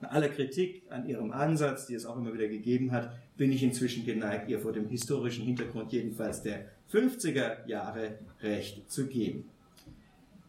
Bei 0.00 0.08
aller 0.08 0.28
Kritik 0.28 0.82
an 0.90 1.08
ihrem 1.08 1.32
Ansatz, 1.32 1.86
die 1.86 1.94
es 1.94 2.04
auch 2.04 2.16
immer 2.16 2.34
wieder 2.34 2.48
gegeben 2.48 2.92
hat, 2.92 3.16
bin 3.36 3.52
ich 3.52 3.62
inzwischen 3.62 4.04
geneigt, 4.04 4.48
ihr 4.48 4.60
vor 4.60 4.72
dem 4.72 4.88
historischen 4.88 5.44
Hintergrund 5.44 5.92
jedenfalls 5.92 6.42
der 6.42 6.66
50er 6.92 7.66
Jahre 7.66 8.18
Recht 8.42 8.90
zu 8.90 9.06
geben. 9.06 9.48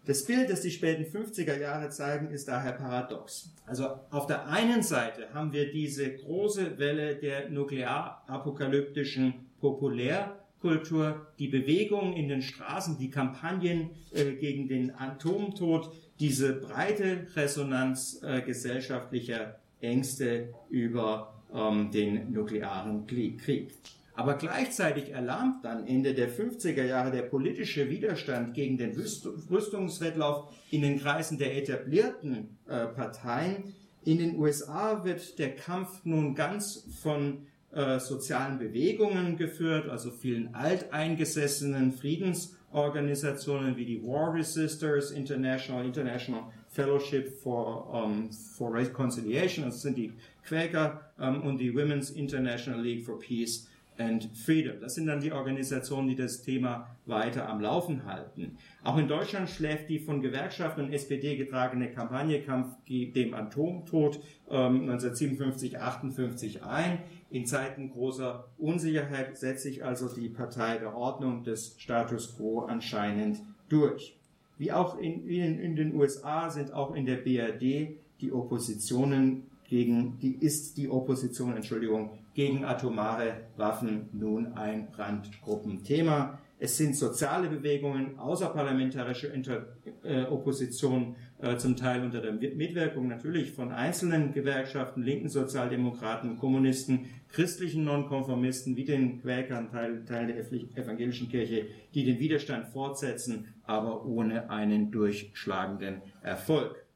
Das 0.07 0.23
Bild, 0.23 0.49
das 0.49 0.61
die 0.61 0.71
späten 0.71 1.03
50er 1.03 1.59
Jahre 1.59 1.89
zeigen, 1.89 2.31
ist 2.31 2.47
daher 2.47 2.71
paradox. 2.71 3.51
Also 3.65 3.89
auf 4.09 4.25
der 4.25 4.47
einen 4.47 4.81
Seite 4.81 5.33
haben 5.33 5.51
wir 5.51 5.69
diese 5.69 6.15
große 6.15 6.77
Welle 6.77 7.17
der 7.17 7.49
nuklearapokalyptischen 7.49 9.33
Populärkultur, 9.59 11.27
die 11.39 11.49
Bewegungen 11.49 12.13
in 12.13 12.29
den 12.29 12.41
Straßen, 12.41 12.97
die 12.97 13.09
Kampagnen 13.09 13.89
äh, 14.13 14.31
gegen 14.31 14.69
den 14.69 14.95
Atomtod, 14.95 15.91
diese 16.21 16.53
breite 16.53 17.27
Resonanz 17.35 18.21
äh, 18.23 18.41
gesellschaftlicher 18.41 19.59
Ängste 19.81 20.53
über 20.69 21.33
ähm, 21.53 21.91
den 21.91 22.31
nuklearen 22.31 23.07
Krieg. 23.07 23.73
Aber 24.17 24.33
gleichzeitig 24.33 25.11
erlahmt 25.11 25.63
dann 25.63 25.85
Ende 25.85 26.15
der 26.15 26.27
50er 26.27 26.83
Jahre 26.83 27.11
der 27.11 27.21
politische 27.21 27.87
Widerstand 27.87 28.55
gegen 28.55 28.79
den 28.79 28.97
Rüstungswettlauf 28.97 30.51
in 30.71 30.81
den 30.81 30.99
Kreisen 30.99 31.37
der 31.37 31.55
etablierten 31.55 32.57
äh, 32.67 32.87
Parteien. 32.87 33.75
In 34.03 34.17
den 34.17 34.39
USA 34.39 35.05
wird 35.05 35.37
der 35.37 35.55
Kampf 35.55 36.03
nun 36.03 36.33
ganz 36.33 36.83
von 36.99 37.45
äh, 37.71 37.99
sozialen 37.99 38.57
Bewegungen 38.57 39.37
geführt, 39.37 39.87
also 39.87 40.09
vielen 40.09 40.55
alteingesessenen 40.55 41.91
Friedensorganisationen 41.91 43.77
wie 43.77 43.85
die 43.85 44.01
War 44.01 44.33
Resisters 44.33 45.11
International, 45.11 45.85
International 45.85 46.45
Fellowship 46.69 47.39
for, 47.43 47.93
um, 47.93 48.31
for 48.31 48.73
Reconciliation, 48.73 49.65
das 49.65 49.83
sind 49.83 49.95
die 49.95 50.11
Quäker, 50.43 51.11
um, 51.19 51.43
und 51.43 51.59
die 51.59 51.71
Women's 51.71 52.09
International 52.09 52.81
League 52.81 53.05
for 53.05 53.19
Peace 53.19 53.66
and 53.99 54.29
Freedom. 54.37 54.79
Das 54.79 54.95
sind 54.95 55.07
dann 55.07 55.19
die 55.19 55.31
Organisationen, 55.31 56.07
die 56.07 56.15
das 56.15 56.41
Thema 56.41 56.87
weiter 57.05 57.49
am 57.49 57.61
Laufen 57.61 58.05
halten. 58.05 58.57
Auch 58.83 58.97
in 58.97 59.07
Deutschland 59.07 59.49
schläft 59.49 59.89
die 59.89 59.99
von 59.99 60.21
Gewerkschaften 60.21 60.81
und 60.81 60.93
SPD 60.93 61.37
getragene 61.37 61.91
Kampagne 61.91 62.41
Kampf 62.41 62.75
dem 62.87 63.33
Atomtod 63.33 64.19
ähm, 64.49 64.81
1957, 64.89 65.79
58 65.79 66.63
ein. 66.63 66.99
In 67.29 67.45
Zeiten 67.45 67.89
großer 67.89 68.45
Unsicherheit 68.57 69.37
setzt 69.37 69.63
sich 69.63 69.83
also 69.83 70.07
die 70.07 70.29
Partei 70.29 70.77
der 70.77 70.95
Ordnung 70.95 71.43
des 71.43 71.75
Status 71.77 72.37
quo 72.37 72.61
anscheinend 72.61 73.41
durch. 73.69 74.17
Wie 74.57 74.71
auch 74.71 74.97
in, 74.97 75.27
in, 75.27 75.59
in 75.59 75.75
den 75.75 75.95
USA 75.95 76.49
sind 76.49 76.73
auch 76.73 76.95
in 76.95 77.05
der 77.05 77.17
BRD 77.17 77.97
die 78.21 78.31
Oppositionen 78.31 79.43
gegen, 79.67 80.17
die 80.19 80.35
ist 80.35 80.77
die 80.77 80.89
Opposition, 80.89 81.55
Entschuldigung, 81.55 82.11
gegen 82.37 82.63
atomare 82.63 83.47
Waffen 83.55 84.09
nun 84.13 84.53
ein 84.53 84.89
Randgruppenthema. 84.95 86.37
Es 86.59 86.77
sind 86.77 86.95
soziale 86.95 87.49
Bewegungen, 87.49 88.19
außerparlamentarische 88.19 89.25
Inter 89.25 89.75
äh, 90.03 90.21
Opposition, 90.25 91.15
äh, 91.39 91.57
zum 91.57 91.75
Teil 91.75 92.03
unter 92.03 92.21
der 92.21 92.33
Mitwirkung 92.33 93.07
natürlich 93.07 93.53
von 93.53 93.71
einzelnen 93.71 94.33
Gewerkschaften, 94.33 95.01
linken 95.01 95.29
Sozialdemokraten, 95.29 96.37
Kommunisten, 96.37 97.07
christlichen 97.27 97.83
Nonkonformisten 97.85 98.75
wie 98.75 98.85
den 98.85 99.19
Quäkern, 99.19 99.71
Teil, 99.71 100.05
Teil 100.05 100.27
der 100.27 100.37
evangelischen 100.83 101.29
Kirche, 101.29 101.65
die 101.95 102.05
den 102.05 102.19
Widerstand 102.19 102.67
fortsetzen, 102.67 103.47
aber 103.63 104.05
ohne 104.05 104.51
einen 104.51 104.91
durchschlagenden 104.91 106.03
Erfolg. 106.21 106.86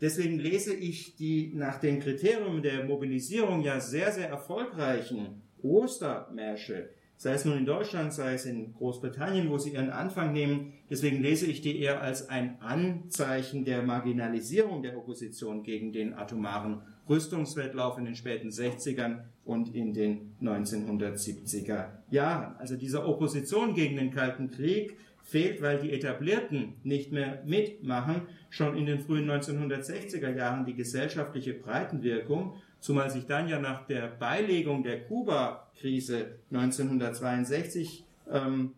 Deswegen 0.00 0.38
lese 0.38 0.74
ich 0.74 1.16
die 1.16 1.52
nach 1.54 1.78
dem 1.78 2.00
Kriterium 2.00 2.62
der 2.62 2.84
Mobilisierung 2.84 3.62
ja 3.62 3.80
sehr, 3.80 4.12
sehr 4.12 4.28
erfolgreichen 4.28 5.42
Ostermärsche, 5.62 6.90
sei 7.16 7.32
es 7.32 7.44
nun 7.44 7.58
in 7.58 7.64
Deutschland, 7.64 8.12
sei 8.12 8.34
es 8.34 8.44
in 8.44 8.74
Großbritannien, 8.74 9.48
wo 9.48 9.56
sie 9.56 9.72
ihren 9.72 9.90
Anfang 9.90 10.32
nehmen. 10.32 10.74
Deswegen 10.90 11.22
lese 11.22 11.46
ich 11.46 11.60
die 11.62 11.80
eher 11.80 12.02
als 12.02 12.28
ein 12.28 12.60
Anzeichen 12.60 13.64
der 13.64 13.82
Marginalisierung 13.82 14.82
der 14.82 14.98
Opposition 14.98 15.62
gegen 15.62 15.92
den 15.92 16.12
atomaren 16.12 16.82
Rüstungswettlauf 17.08 17.98
in 17.98 18.04
den 18.04 18.14
späten 18.14 18.48
60ern 18.48 19.20
und 19.44 19.74
in 19.74 19.92
den 19.92 20.34
1970er 20.42 21.86
Jahren. 22.10 22.56
Also 22.56 22.76
dieser 22.76 23.06
Opposition 23.06 23.74
gegen 23.74 23.96
den 23.96 24.10
Kalten 24.10 24.50
Krieg 24.50 24.96
fehlt, 25.24 25.62
weil 25.62 25.80
die 25.80 25.92
Etablierten 25.92 26.74
nicht 26.84 27.10
mehr 27.10 27.42
mitmachen, 27.44 28.28
schon 28.50 28.76
in 28.76 28.86
den 28.86 29.00
frühen 29.00 29.28
1960er 29.28 30.34
Jahren 30.36 30.64
die 30.64 30.74
gesellschaftliche 30.74 31.54
Breitenwirkung, 31.54 32.54
zumal 32.78 33.10
sich 33.10 33.26
dann 33.26 33.48
ja 33.48 33.58
nach 33.58 33.86
der 33.86 34.06
Beilegung 34.06 34.84
der 34.84 35.02
Kuba-Krise 35.04 36.36
1962 36.52 38.04
ähm, 38.30 38.74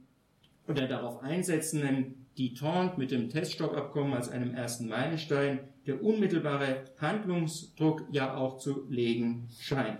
oder 0.69 0.87
darauf 0.87 1.23
einsetzenden 1.23 2.27
Detente 2.39 2.99
mit 2.99 3.11
dem 3.11 3.29
Teststoppabkommen 3.29 4.15
als 4.15 4.29
einem 4.29 4.55
ersten 4.55 4.89
Meilenstein 4.89 5.61
der 5.87 6.03
unmittelbare 6.03 6.85
Handlungsdruck 6.99 8.05
ja 8.11 8.37
auch 8.37 8.59
zu 8.59 8.87
legen 8.89 9.49
scheint. 9.61 9.99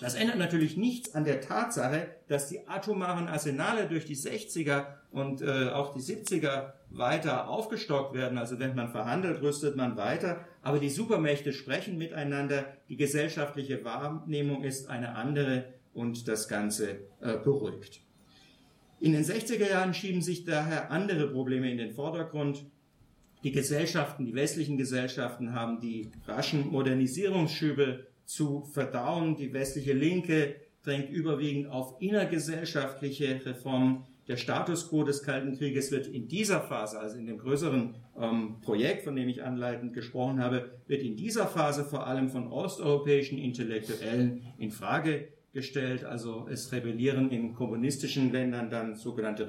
Das 0.00 0.14
ändert 0.14 0.38
natürlich 0.38 0.76
nichts 0.76 1.14
an 1.14 1.24
der 1.24 1.40
Tatsache, 1.40 2.08
dass 2.26 2.48
die 2.48 2.66
atomaren 2.66 3.28
Arsenale 3.28 3.86
durch 3.86 4.04
die 4.04 4.16
60er 4.16 4.86
und 5.12 5.40
äh, 5.40 5.68
auch 5.68 5.94
die 5.94 6.00
70er 6.00 6.72
weiter 6.90 7.48
aufgestockt 7.48 8.14
werden. 8.14 8.36
Also 8.36 8.58
wenn 8.58 8.74
man 8.74 8.88
verhandelt, 8.88 9.40
rüstet 9.40 9.76
man 9.76 9.96
weiter. 9.96 10.44
Aber 10.62 10.78
die 10.78 10.90
Supermächte 10.90 11.52
sprechen 11.52 11.96
miteinander. 11.96 12.64
Die 12.88 12.96
gesellschaftliche 12.96 13.84
Wahrnehmung 13.84 14.64
ist 14.64 14.90
eine 14.90 15.14
andere 15.14 15.64
und 15.92 16.26
das 16.26 16.48
Ganze 16.48 16.98
äh, 17.20 17.36
beruhigt. 17.38 18.00
In 19.00 19.12
den 19.12 19.24
60er 19.24 19.68
Jahren 19.68 19.94
schieben 19.94 20.22
sich 20.22 20.44
daher 20.44 20.90
andere 20.90 21.28
Probleme 21.28 21.70
in 21.70 21.78
den 21.78 21.92
Vordergrund. 21.92 22.64
Die 23.44 23.52
Gesellschaften, 23.52 24.24
die 24.24 24.34
westlichen 24.34 24.78
Gesellschaften 24.78 25.52
haben 25.52 25.78
die 25.78 26.10
raschen 26.26 26.70
Modernisierungsschübe 26.70 28.06
zu 28.24 28.64
verdauen. 28.72 29.36
Die 29.36 29.52
westliche 29.52 29.92
Linke 29.92 30.56
drängt 30.82 31.10
überwiegend 31.10 31.70
auf 31.70 31.96
innergesellschaftliche 32.00 33.44
Reformen. 33.44 34.04
Der 34.28 34.36
Status 34.36 34.88
quo 34.88 35.04
des 35.04 35.22
Kalten 35.22 35.56
Krieges 35.56 35.90
wird 35.90 36.06
in 36.06 36.28
dieser 36.28 36.60
Phase, 36.60 36.98
also 36.98 37.18
in 37.18 37.26
dem 37.26 37.38
größeren 37.38 37.94
ähm, 38.18 38.56
Projekt, 38.62 39.04
von 39.04 39.16
dem 39.16 39.28
ich 39.28 39.42
anleitend 39.42 39.92
gesprochen 39.92 40.40
habe, 40.40 40.70
wird 40.86 41.02
in 41.02 41.16
dieser 41.16 41.46
Phase 41.46 41.84
vor 41.84 42.06
allem 42.06 42.30
von 42.30 42.50
osteuropäischen 42.50 43.38
Intellektuellen 43.38 44.42
in 44.56 44.70
Frage 44.70 45.28
gestellt. 45.52 46.04
Also 46.04 46.46
es 46.50 46.72
rebellieren 46.72 47.30
in 47.30 47.54
kommunistischen 47.54 48.32
Ländern 48.32 48.70
dann 48.70 48.96
sogenannte 48.96 49.46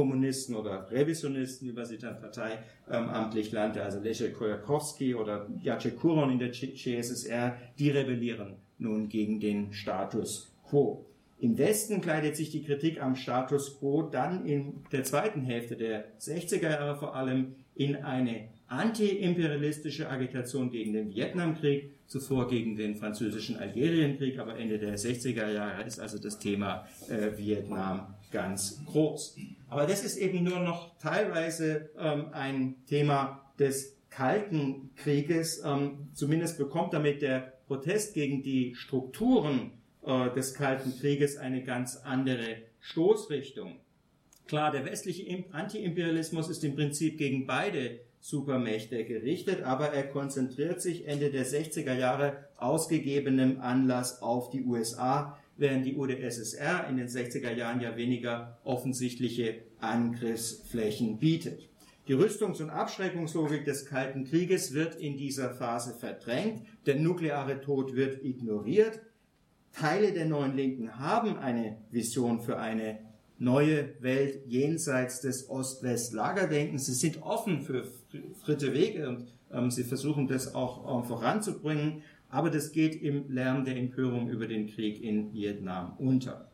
Reformkommunisten 0.00 0.54
oder 0.56 0.90
Revisionisten, 0.90 1.68
wie 1.68 1.72
man 1.72 1.84
sie 1.84 1.98
dann 1.98 2.20
parteiamtlich 2.20 3.48
ähm, 3.48 3.54
nannte, 3.54 3.82
also 3.82 4.00
Lech 4.00 4.22
Kojakowski 4.32 5.14
oder 5.14 5.46
Jacek 5.62 5.98
Kuron 5.98 6.30
in 6.30 6.38
der 6.38 6.52
CSSR, 6.52 7.56
die 7.78 7.90
rebellieren 7.90 8.56
nun 8.78 9.08
gegen 9.08 9.40
den 9.40 9.72
Status 9.72 10.52
quo. 10.68 11.06
Im 11.38 11.56
Westen 11.56 12.00
kleidet 12.00 12.36
sich 12.36 12.50
die 12.50 12.62
Kritik 12.62 13.02
am 13.02 13.16
Status 13.16 13.78
quo 13.78 14.02
dann 14.02 14.44
in 14.44 14.84
der 14.92 15.04
zweiten 15.04 15.42
Hälfte 15.42 15.76
der 15.76 16.04
60er 16.18 16.70
Jahre 16.70 16.96
vor 16.96 17.14
allem 17.14 17.54
in 17.74 17.96
eine 17.96 18.48
antiimperialistische 18.68 20.08
Agitation 20.08 20.70
gegen 20.70 20.92
den 20.92 21.14
Vietnamkrieg, 21.14 21.92
zuvor 22.06 22.46
gegen 22.46 22.76
den 22.76 22.94
französischen 22.94 23.56
Algerienkrieg, 23.56 24.38
aber 24.38 24.56
Ende 24.56 24.78
der 24.78 24.96
60er 24.98 25.50
Jahre 25.50 25.84
ist 25.84 25.98
also 25.98 26.18
das 26.18 26.38
Thema 26.38 26.86
äh, 27.08 27.36
Vietnam 27.38 28.14
ganz 28.30 28.82
groß. 28.86 29.36
Aber 29.68 29.86
das 29.86 30.04
ist 30.04 30.16
eben 30.16 30.44
nur 30.44 30.60
noch 30.60 30.98
teilweise 30.98 31.90
ähm, 31.98 32.26
ein 32.32 32.76
Thema 32.86 33.52
des 33.58 33.96
Kalten 34.10 34.90
Krieges. 34.96 35.62
Ähm, 35.64 36.08
zumindest 36.14 36.58
bekommt 36.58 36.92
damit 36.92 37.22
der 37.22 37.52
Protest 37.66 38.14
gegen 38.14 38.42
die 38.42 38.74
Strukturen 38.74 39.72
äh, 40.04 40.30
des 40.30 40.54
Kalten 40.54 40.98
Krieges 40.98 41.36
eine 41.36 41.62
ganz 41.62 41.96
andere 41.96 42.56
Stoßrichtung. 42.80 43.76
Klar, 44.48 44.72
der 44.72 44.84
westliche 44.84 45.44
Antiimperialismus 45.52 46.48
ist 46.48 46.64
im 46.64 46.74
Prinzip 46.74 47.18
gegen 47.18 47.46
beide 47.46 48.00
Supermächte 48.20 49.04
gerichtet, 49.04 49.62
aber 49.62 49.92
er 49.92 50.08
konzentriert 50.08 50.82
sich 50.82 51.06
Ende 51.06 51.30
der 51.30 51.46
60er 51.46 51.94
Jahre 51.94 52.48
ausgegebenem 52.56 53.60
Anlass 53.60 54.20
auf 54.20 54.50
die 54.50 54.64
USA, 54.64 55.38
während 55.60 55.86
die 55.86 55.96
UdSSR 55.96 56.86
in 56.88 56.96
den 56.96 57.08
60er 57.08 57.52
Jahren 57.52 57.80
ja 57.80 57.96
weniger 57.96 58.58
offensichtliche 58.64 59.62
Angriffsflächen 59.78 61.18
bietet. 61.18 61.68
Die 62.08 62.14
Rüstungs- 62.14 62.60
und 62.60 62.70
Abschreckungslogik 62.70 63.64
des 63.64 63.86
Kalten 63.86 64.24
Krieges 64.24 64.74
wird 64.74 64.96
in 64.96 65.16
dieser 65.16 65.50
Phase 65.50 65.94
verdrängt, 65.94 66.62
der 66.86 66.96
nukleare 66.96 67.60
Tod 67.60 67.94
wird 67.94 68.24
ignoriert 68.24 69.00
Teile 69.72 70.12
der 70.12 70.26
neuen 70.26 70.56
Linken 70.56 70.98
haben 70.98 71.38
eine 71.38 71.78
Vision 71.90 72.40
für 72.40 72.58
eine 72.58 72.98
neue 73.38 73.94
Welt 74.02 74.42
jenseits 74.46 75.20
des 75.20 75.48
Ost-West-Lagerdenkens. 75.48 76.86
Sie 76.86 76.94
sind 76.94 77.22
offen 77.22 77.62
für 77.62 77.84
dritte 78.44 78.74
Wege 78.74 79.08
und 79.08 79.28
ähm, 79.52 79.70
sie 79.70 79.84
versuchen 79.84 80.26
das 80.26 80.54
auch 80.54 80.98
ähm, 80.98 81.04
voranzubringen. 81.04 82.02
Aber 82.30 82.50
das 82.50 82.72
geht 82.72 83.02
im 83.02 83.30
Lärm 83.30 83.64
der 83.64 83.76
Empörung 83.76 84.28
über 84.28 84.46
den 84.46 84.68
Krieg 84.68 85.02
in 85.02 85.32
Vietnam 85.32 85.94
unter. 85.98 86.50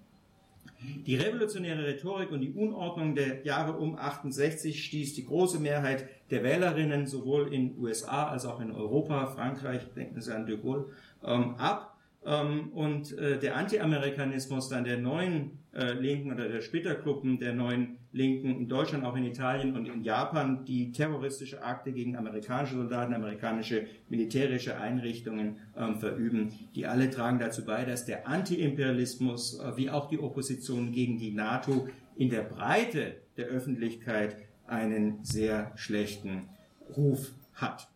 Die 1.06 1.16
revolutionäre 1.16 1.86
Rhetorik 1.86 2.30
und 2.30 2.40
die 2.40 2.52
Unordnung 2.52 3.14
der 3.14 3.44
Jahre 3.44 3.78
um 3.78 3.96
68 3.96 4.84
stieß 4.84 5.14
die 5.14 5.24
große 5.24 5.58
Mehrheit 5.58 6.08
der 6.30 6.42
Wählerinnen 6.42 7.06
sowohl 7.06 7.52
in 7.52 7.78
USA 7.78 8.28
als 8.28 8.44
auch 8.44 8.60
in 8.60 8.70
Europa, 8.70 9.26
Frankreich, 9.26 9.82
denken 9.94 10.20
Sie 10.20 10.34
an 10.34 10.46
de 10.46 10.58
Gaulle, 10.58 10.86
ähm, 11.24 11.54
ab. 11.56 11.95
Ähm, 12.26 12.70
und 12.72 13.16
äh, 13.18 13.38
der 13.38 13.56
Anti-Amerikanismus 13.56 14.68
dann 14.68 14.84
der 14.84 14.98
neuen 14.98 15.58
äh, 15.72 15.92
Linken 15.92 16.32
oder 16.32 16.48
der 16.48 16.60
Splittergruppen 16.60 17.38
der 17.38 17.54
neuen 17.54 17.98
Linken 18.10 18.50
in 18.50 18.68
Deutschland, 18.68 19.04
auch 19.04 19.14
in 19.14 19.24
Italien 19.24 19.76
und 19.76 19.86
in 19.86 20.02
Japan, 20.02 20.64
die 20.64 20.90
terroristische 20.90 21.62
Akte 21.62 21.92
gegen 21.92 22.16
amerikanische 22.16 22.74
Soldaten, 22.74 23.14
amerikanische 23.14 23.86
militärische 24.08 24.76
Einrichtungen 24.76 25.58
ähm, 25.76 26.00
verüben, 26.00 26.52
die 26.74 26.86
alle 26.86 27.10
tragen 27.10 27.38
dazu 27.38 27.64
bei, 27.64 27.84
dass 27.84 28.06
der 28.06 28.26
Anti-Imperialismus 28.26 29.60
äh, 29.60 29.76
wie 29.76 29.90
auch 29.90 30.08
die 30.08 30.18
Opposition 30.18 30.90
gegen 30.90 31.18
die 31.18 31.30
NATO 31.30 31.88
in 32.16 32.30
der 32.30 32.42
Breite 32.42 33.16
der 33.36 33.46
Öffentlichkeit 33.46 34.36
einen 34.66 35.24
sehr 35.24 35.70
schlechten 35.76 36.48
Ruf 36.96 37.32
hat. 37.54 37.88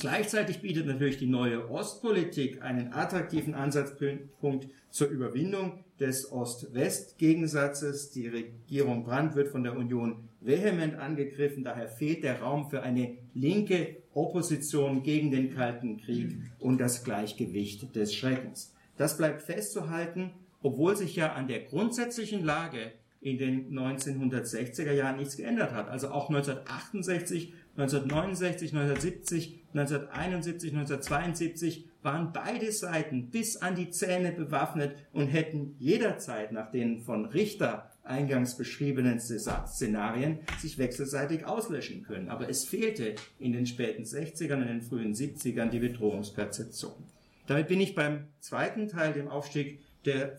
Gleichzeitig 0.00 0.60
bietet 0.60 0.86
natürlich 0.86 1.18
die 1.18 1.26
neue 1.26 1.70
Ostpolitik 1.70 2.62
einen 2.62 2.92
attraktiven 2.92 3.54
Ansatzpunkt 3.54 4.68
zur 4.90 5.08
Überwindung 5.08 5.84
des 6.00 6.32
Ost-West-Gegensatzes. 6.32 8.10
Die 8.10 8.26
Regierung 8.28 9.04
Brandt 9.04 9.36
wird 9.36 9.48
von 9.48 9.62
der 9.62 9.76
Union 9.76 10.28
vehement 10.40 10.96
angegriffen, 10.96 11.62
daher 11.62 11.88
fehlt 11.88 12.24
der 12.24 12.40
Raum 12.40 12.68
für 12.68 12.82
eine 12.82 13.16
linke 13.34 13.96
Opposition 14.12 15.02
gegen 15.02 15.30
den 15.30 15.54
Kalten 15.54 15.98
Krieg 15.98 16.36
und 16.58 16.78
das 16.78 17.04
Gleichgewicht 17.04 17.94
des 17.94 18.14
Schreckens. 18.14 18.74
Das 18.96 19.16
bleibt 19.16 19.42
festzuhalten 19.42 20.32
obwohl 20.62 20.96
sich 20.96 21.16
ja 21.16 21.32
an 21.32 21.48
der 21.48 21.60
grundsätzlichen 21.60 22.44
Lage 22.44 22.92
in 23.20 23.38
den 23.38 23.72
1960er 23.72 24.92
Jahren 24.92 25.16
nichts 25.16 25.36
geändert 25.36 25.72
hat. 25.72 25.88
Also 25.88 26.10
auch 26.10 26.28
1968, 26.28 27.52
1969, 27.76 28.74
1970, 28.74 29.60
1971, 29.72 30.72
1972 30.72 31.88
waren 32.02 32.32
beide 32.32 32.70
Seiten 32.70 33.30
bis 33.30 33.56
an 33.56 33.76
die 33.76 33.90
Zähne 33.90 34.32
bewaffnet 34.32 34.96
und 35.12 35.28
hätten 35.28 35.76
jederzeit 35.78 36.52
nach 36.52 36.70
den 36.70 37.00
von 37.00 37.24
Richter 37.26 37.90
eingangs 38.04 38.56
beschriebenen 38.56 39.20
Szenarien 39.20 40.40
sich 40.58 40.76
wechselseitig 40.76 41.46
auslöschen 41.46 42.02
können. 42.02 42.28
Aber 42.28 42.48
es 42.48 42.64
fehlte 42.64 43.14
in 43.38 43.52
den 43.52 43.66
späten 43.66 44.02
60ern 44.02 44.60
und 44.60 44.66
den 44.66 44.82
frühen 44.82 45.14
70ern 45.14 45.70
die 45.70 45.78
Bedrohungsperzeption. 45.78 47.04
Damit 47.46 47.68
bin 47.68 47.80
ich 47.80 47.94
beim 47.94 48.26
zweiten 48.40 48.88
Teil, 48.88 49.12
dem 49.12 49.28
Aufstieg 49.28 49.80
der 50.04 50.36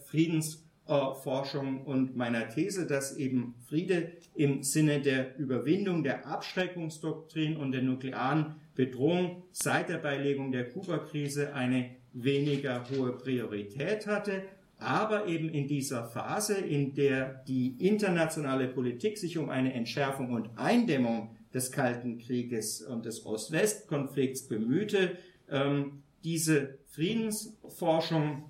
Friedensforschung 0.86 1.86
und 1.86 2.16
meiner 2.16 2.50
These, 2.50 2.86
dass 2.86 3.16
eben 3.18 3.56
Friede 3.68 4.12
im 4.36 4.64
Sinne 4.64 5.02
der 5.02 5.38
Überwindung 5.38 6.04
der 6.04 6.28
Abschreckungsdoktrin 6.28 7.58
und 7.58 7.72
der 7.72 7.82
nuklearen 7.82 8.56
Bedrohung 8.76 9.44
seit 9.52 9.90
der 9.90 10.00
Beilegung 10.00 10.52
der 10.52 10.70
Kuba-Krise 10.70 11.54
eine 11.54 11.92
weniger 12.14 12.84
hohe 12.90 13.14
Priorität 13.14 14.08
hatte 14.08 14.44
aber 14.84 15.28
eben 15.28 15.50
in 15.50 15.68
dieser 15.68 16.06
Phase, 16.06 16.56
in 16.56 16.94
der 16.94 17.44
die 17.48 17.76
internationale 17.80 18.68
Politik 18.68 19.18
sich 19.18 19.38
um 19.38 19.50
eine 19.50 19.74
Entschärfung 19.74 20.32
und 20.34 20.50
Eindämmung 20.58 21.36
des 21.54 21.72
Kalten 21.72 22.18
Krieges 22.18 22.82
und 22.82 23.06
des 23.06 23.26
Ost-West-Konflikts 23.26 24.48
bemühte, 24.48 25.18
ähm, 25.50 26.04
diese 26.24 26.80
Friedensforschung 26.88 28.50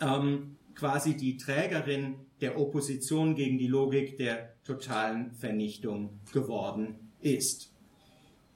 ähm, 0.00 0.57
quasi 0.78 1.16
die 1.16 1.36
Trägerin 1.36 2.14
der 2.40 2.58
Opposition 2.58 3.34
gegen 3.34 3.58
die 3.58 3.66
Logik 3.66 4.16
der 4.16 4.54
totalen 4.64 5.32
Vernichtung 5.32 6.20
geworden 6.32 6.94
ist. 7.20 7.72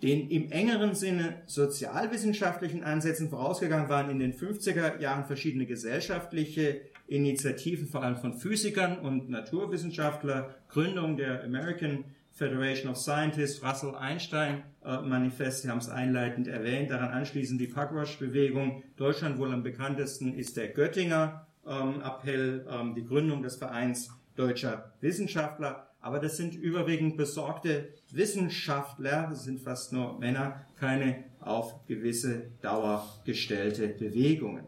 Den 0.02 0.30
im 0.30 0.50
engeren 0.50 0.94
Sinne 0.94 1.42
sozialwissenschaftlichen 1.46 2.84
Ansätzen 2.84 3.28
vorausgegangen 3.28 3.88
waren 3.88 4.10
in 4.10 4.18
den 4.18 4.32
50er 4.32 5.00
Jahren 5.00 5.24
verschiedene 5.24 5.66
gesellschaftliche 5.66 6.80
Initiativen 7.06 7.86
vor 7.88 8.02
allem 8.02 8.16
von 8.16 8.38
Physikern 8.38 8.98
und 8.98 9.28
Naturwissenschaftlern, 9.28 10.46
Gründung 10.68 11.16
der 11.16 11.44
American 11.44 12.04
Federation 12.30 12.90
of 12.90 12.96
Scientists, 12.96 13.62
Russell 13.62 13.94
Einstein 13.94 14.62
äh, 14.84 15.00
Manifest, 15.00 15.62
Sie 15.62 15.68
haben 15.68 15.78
es 15.78 15.88
einleitend 15.88 16.48
erwähnt, 16.48 16.90
daran 16.90 17.10
anschließend 17.10 17.60
die 17.60 17.66
Pugwash-Bewegung. 17.66 18.82
Deutschland 18.96 19.38
wohl 19.38 19.52
am 19.52 19.62
bekanntesten 19.62 20.34
ist 20.34 20.56
der 20.56 20.68
Göttinger 20.68 21.46
Appell, 21.64 22.66
ähm, 22.68 22.94
die 22.94 23.04
Gründung 23.04 23.42
des 23.42 23.56
Vereins 23.56 24.10
deutscher 24.36 24.92
Wissenschaftler. 25.00 25.88
Aber 26.00 26.18
das 26.18 26.36
sind 26.36 26.54
überwiegend 26.54 27.16
besorgte 27.16 27.94
Wissenschaftler, 28.10 29.28
das 29.30 29.44
sind 29.44 29.60
fast 29.60 29.92
nur 29.92 30.18
Männer, 30.18 30.66
keine 30.76 31.24
auf 31.40 31.86
gewisse 31.86 32.50
Dauer 32.60 33.06
gestellte 33.24 33.88
Bewegungen. 33.88 34.66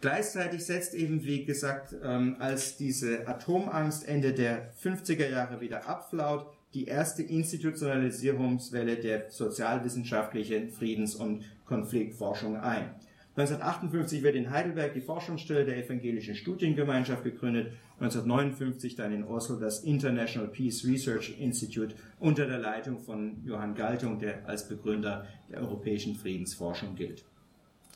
Gleichzeitig 0.00 0.64
setzt 0.64 0.94
eben, 0.94 1.24
wie 1.24 1.44
gesagt, 1.44 1.94
ähm, 2.02 2.36
als 2.40 2.76
diese 2.76 3.26
Atomangst 3.28 4.06
Ende 4.06 4.32
der 4.32 4.72
50er 4.74 5.28
Jahre 5.28 5.60
wieder 5.60 5.88
abflaut, 5.88 6.46
die 6.74 6.86
erste 6.86 7.22
Institutionalisierungswelle 7.22 8.96
der 8.96 9.30
sozialwissenschaftlichen 9.30 10.70
Friedens- 10.70 11.14
und 11.14 11.44
Konfliktforschung 11.66 12.56
ein. 12.56 12.94
1958 13.34 14.22
wird 14.22 14.34
in 14.34 14.50
Heidelberg 14.50 14.92
die 14.92 15.00
Forschungsstelle 15.00 15.64
der 15.64 15.78
Evangelischen 15.82 16.34
Studiengemeinschaft 16.34 17.24
gegründet, 17.24 17.72
1959 17.94 18.94
dann 18.94 19.10
in 19.14 19.24
Oslo 19.24 19.56
das 19.56 19.84
International 19.84 20.48
Peace 20.48 20.84
Research 20.84 21.40
Institute 21.40 21.94
unter 22.20 22.46
der 22.46 22.58
Leitung 22.58 22.98
von 22.98 23.42
Johann 23.46 23.74
Galtung, 23.74 24.18
der 24.18 24.46
als 24.46 24.68
Begründer 24.68 25.26
der 25.50 25.60
europäischen 25.62 26.14
Friedensforschung 26.14 26.94
gilt. 26.94 27.24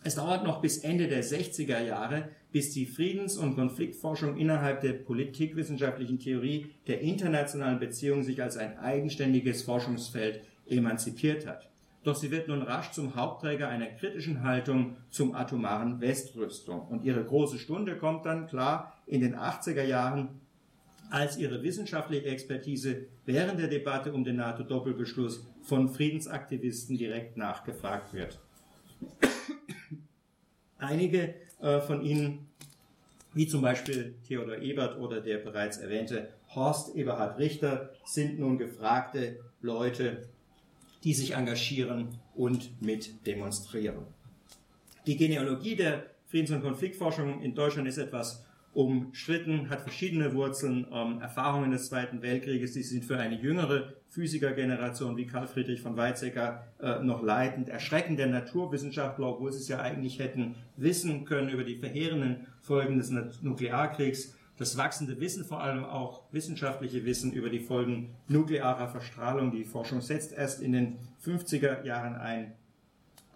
Es 0.04 0.14
dauert 0.14 0.44
noch 0.44 0.62
bis 0.62 0.78
Ende 0.78 1.06
der 1.06 1.22
60er 1.22 1.82
Jahre, 1.82 2.28
bis 2.50 2.72
die 2.72 2.86
Friedens- 2.86 3.36
und 3.36 3.56
Konfliktforschung 3.56 4.38
innerhalb 4.38 4.80
der 4.80 4.94
politikwissenschaftlichen 4.94 6.18
Theorie 6.18 6.70
der 6.86 7.02
internationalen 7.02 7.78
Beziehungen 7.78 8.22
sich 8.22 8.42
als 8.42 8.56
ein 8.56 8.78
eigenständiges 8.78 9.62
Forschungsfeld 9.62 10.40
emanzipiert 10.66 11.46
hat. 11.46 11.68
Doch 12.06 12.14
sie 12.14 12.30
wird 12.30 12.46
nun 12.46 12.62
rasch 12.62 12.92
zum 12.92 13.16
Hauptträger 13.16 13.66
einer 13.66 13.86
kritischen 13.86 14.44
Haltung 14.44 14.96
zum 15.10 15.34
atomaren 15.34 16.00
Westrüstung. 16.00 16.86
Und 16.86 17.02
ihre 17.02 17.24
große 17.24 17.58
Stunde 17.58 17.96
kommt 17.98 18.26
dann 18.26 18.46
klar 18.46 18.96
in 19.06 19.22
den 19.22 19.34
80er 19.34 19.82
Jahren, 19.82 20.40
als 21.10 21.36
ihre 21.36 21.64
wissenschaftliche 21.64 22.26
Expertise 22.26 23.06
während 23.24 23.58
der 23.58 23.66
Debatte 23.66 24.12
um 24.12 24.22
den 24.22 24.36
NATO-Doppelbeschluss 24.36 25.48
von 25.62 25.88
Friedensaktivisten 25.88 26.96
direkt 26.96 27.36
nachgefragt 27.36 28.14
wird. 28.14 28.38
Einige 30.78 31.34
äh, 31.60 31.80
von 31.80 32.02
ihnen, 32.02 32.46
wie 33.34 33.48
zum 33.48 33.62
Beispiel 33.62 34.14
Theodor 34.28 34.58
Ebert 34.58 34.96
oder 35.00 35.20
der 35.20 35.38
bereits 35.38 35.78
erwähnte 35.78 36.28
Horst 36.54 36.94
Eberhard 36.94 37.40
Richter, 37.40 37.90
sind 38.04 38.38
nun 38.38 38.58
gefragte 38.58 39.40
Leute, 39.60 40.28
die 41.06 41.14
sich 41.14 41.36
engagieren 41.36 42.18
und 42.34 42.82
mit 42.82 43.24
demonstrieren. 43.28 44.06
Die 45.06 45.16
Genealogie 45.16 45.76
der 45.76 46.06
Friedens- 46.26 46.50
und 46.50 46.62
Konfliktforschung 46.62 47.42
in 47.42 47.54
Deutschland 47.54 47.86
ist 47.86 47.98
etwas 47.98 48.44
umstritten, 48.74 49.70
hat 49.70 49.82
verschiedene 49.82 50.34
Wurzeln. 50.34 50.84
Ähm, 50.92 51.20
Erfahrungen 51.20 51.70
des 51.70 51.88
Zweiten 51.88 52.22
Weltkrieges, 52.22 52.72
die 52.72 52.82
sind 52.82 53.04
für 53.04 53.18
eine 53.18 53.40
jüngere 53.40 53.92
Physikergeneration 54.08 55.16
wie 55.16 55.26
Karl 55.26 55.46
Friedrich 55.46 55.80
von 55.80 55.96
Weizsäcker 55.96 56.66
äh, 56.80 56.98
noch 57.04 57.22
leitend. 57.22 57.68
Erschrecken 57.68 58.16
der 58.16 58.26
Naturwissenschaftler, 58.26 59.28
obwohl 59.28 59.52
sie 59.52 59.60
es 59.60 59.68
ja 59.68 59.80
eigentlich 59.80 60.18
hätten 60.18 60.56
wissen 60.76 61.24
können 61.24 61.50
über 61.50 61.62
die 61.62 61.76
verheerenden 61.76 62.48
Folgen 62.62 62.98
des 62.98 63.10
Nuklearkriegs. 63.42 64.35
Das 64.58 64.76
wachsende 64.76 65.20
Wissen, 65.20 65.44
vor 65.44 65.62
allem 65.62 65.84
auch 65.84 66.22
wissenschaftliche 66.32 67.04
Wissen 67.04 67.32
über 67.32 67.50
die 67.50 67.60
Folgen 67.60 68.14
nuklearer 68.28 68.88
Verstrahlung. 68.88 69.52
Die 69.52 69.64
Forschung 69.64 70.00
setzt 70.00 70.32
erst 70.32 70.62
in 70.62 70.72
den 70.72 70.98
50er 71.22 71.84
Jahren 71.84 72.14
ein. 72.14 72.52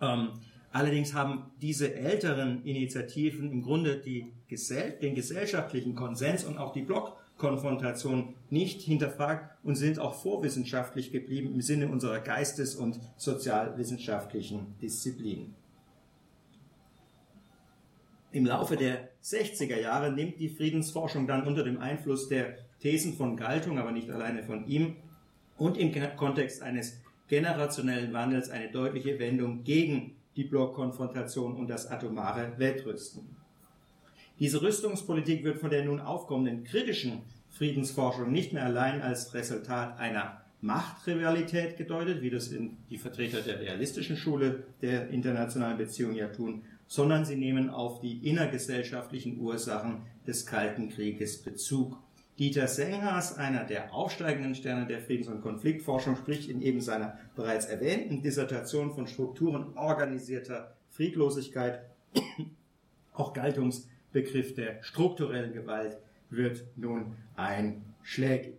Ähm, 0.01 0.31
Allerdings 0.73 1.15
haben 1.15 1.51
diese 1.61 1.95
älteren 1.95 2.65
Initiativen 2.65 3.51
im 3.51 3.63
Grunde 3.63 3.97
die, 3.97 4.33
den 5.03 5.15
gesellschaftlichen 5.15 5.97
Konsens 5.97 6.45
und 6.45 6.59
auch 6.59 6.73
die 6.73 6.83
Blockkonfrontation 6.83 8.35
nicht 8.51 8.81
hinterfragt 8.81 9.57
und 9.65 9.75
sind 9.75 9.99
auch 9.99 10.15
vorwissenschaftlich 10.15 11.11
geblieben 11.11 11.53
im 11.55 11.61
Sinne 11.61 11.89
unserer 11.89 12.21
geistes- 12.21 12.77
und 12.77 13.01
sozialwissenschaftlichen 13.17 14.79
Disziplinen. 14.81 15.55
Im 18.33 18.47
Laufe 18.47 18.77
der 18.77 19.09
60er 19.25 19.81
Jahre 19.81 20.13
nimmt 20.13 20.39
die 20.39 20.49
Friedensforschung 20.49 21.27
dann 21.27 21.47
unter 21.47 21.65
dem 21.65 21.81
Einfluss 21.81 22.29
der 22.29 22.59
Thesen 22.81 23.15
von 23.15 23.37
Galtung, 23.37 23.79
aber 23.79 23.91
nicht 23.91 24.11
alleine 24.11 24.43
von 24.45 24.67
ihm, 24.69 24.97
und 25.57 25.77
im 25.77 25.93
Kontext 26.17 26.63
eines 26.63 27.01
generationellen 27.29 28.13
Wandels 28.13 28.49
eine 28.49 28.71
deutliche 28.71 29.19
Wendung 29.19 29.65
gegen 29.65 30.17
die 30.37 30.45
Blockkonfrontation 30.45 31.55
und 31.55 31.69
das 31.69 31.91
atomare 31.91 32.53
Weltrüsten. 32.57 33.37
Diese 34.39 34.63
Rüstungspolitik 34.63 35.45
wird 35.45 35.59
von 35.59 35.71
der 35.71 35.85
nun 35.85 36.01
aufkommenden 36.01 36.65
kritischen 36.65 37.23
Friedensforschung 37.51 38.33
nicht 38.33 38.53
mehr 38.53 38.65
allein 38.65 39.03
als 39.03 39.35
Resultat 39.35 39.99
einer 39.99 40.41
Machtrivalität 40.63 41.77
gedeutet, 41.77 42.23
wie 42.23 42.31
das 42.31 42.51
die 42.91 42.99
Vertreter 42.99 43.43
der 43.43 43.61
realistischen 43.61 44.17
Schule 44.17 44.65
der 44.81 45.09
internationalen 45.09 45.79
Beziehungen 45.79 46.17
ja 46.17 46.29
tun, 46.29 46.63
sondern 46.91 47.25
sie 47.25 47.37
nehmen 47.37 47.71
auf 47.71 48.01
die 48.01 48.29
innergesellschaftlichen 48.29 49.39
Ursachen 49.39 50.03
des 50.27 50.45
Kalten 50.45 50.89
Krieges 50.89 51.41
Bezug 51.41 51.97
Dieter 52.37 52.67
Senghas, 52.67 53.37
einer 53.37 53.65
der 53.65 53.95
aufsteigenden 53.95 54.57
Sterne 54.57 54.87
der 54.87 55.01
Friedens- 55.01 55.29
und 55.29 55.41
Konfliktforschung, 55.41 56.17
spricht 56.17 56.49
in 56.49 56.63
eben 56.63 56.81
seiner 56.81 57.19
bereits 57.37 57.67
erwähnten 57.67 58.23
Dissertation 58.23 58.93
von 58.93 59.07
Strukturen 59.07 59.77
organisierter 59.77 60.75
Friedlosigkeit. 60.89 61.83
Auch 63.13 63.35
Galtungsbegriff 63.35 64.55
der 64.55 64.83
strukturellen 64.83 65.53
Gewalt 65.53 65.99
wird 66.29 66.65
nun 66.75 67.15
einschlägig. 67.37 68.55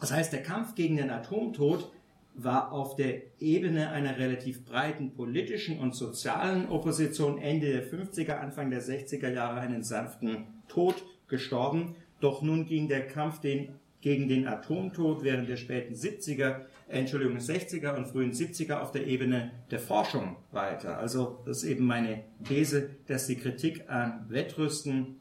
Das 0.00 0.10
heißt, 0.10 0.32
der 0.32 0.42
Kampf 0.42 0.74
gegen 0.74 0.96
den 0.96 1.10
Atomtod 1.10 1.92
war 2.38 2.72
auf 2.72 2.96
der 2.96 3.22
Ebene 3.40 3.90
einer 3.90 4.18
relativ 4.18 4.64
breiten 4.64 5.12
politischen 5.12 5.78
und 5.78 5.94
sozialen 5.94 6.68
Opposition 6.68 7.38
Ende 7.38 7.72
der 7.72 7.90
50er, 7.90 8.38
Anfang 8.38 8.70
der 8.70 8.82
60er 8.82 9.30
Jahre 9.30 9.60
einen 9.60 9.82
sanften 9.82 10.46
Tod 10.68 11.04
gestorben 11.26 11.96
doch 12.20 12.42
nun 12.42 12.66
ging 12.66 12.88
der 12.88 13.06
Kampf 13.06 13.40
den, 13.40 13.68
gegen 14.00 14.28
den 14.28 14.46
Atomtod 14.46 15.24
während 15.24 15.48
der 15.48 15.56
späten 15.56 15.94
70er, 15.94 16.62
Entschuldigung, 16.88 17.38
60er 17.38 17.96
und 17.96 18.06
frühen 18.06 18.32
70er 18.32 18.78
auf 18.78 18.92
der 18.92 19.06
Ebene 19.06 19.50
der 19.70 19.80
Forschung 19.80 20.36
weiter. 20.52 20.98
Also 20.98 21.40
das 21.44 21.58
ist 21.58 21.70
eben 21.70 21.84
meine 21.84 22.24
These, 22.44 22.90
dass 23.06 23.26
die 23.26 23.36
Kritik 23.36 23.88
an 23.88 24.24
Wettrüsten 24.28 25.16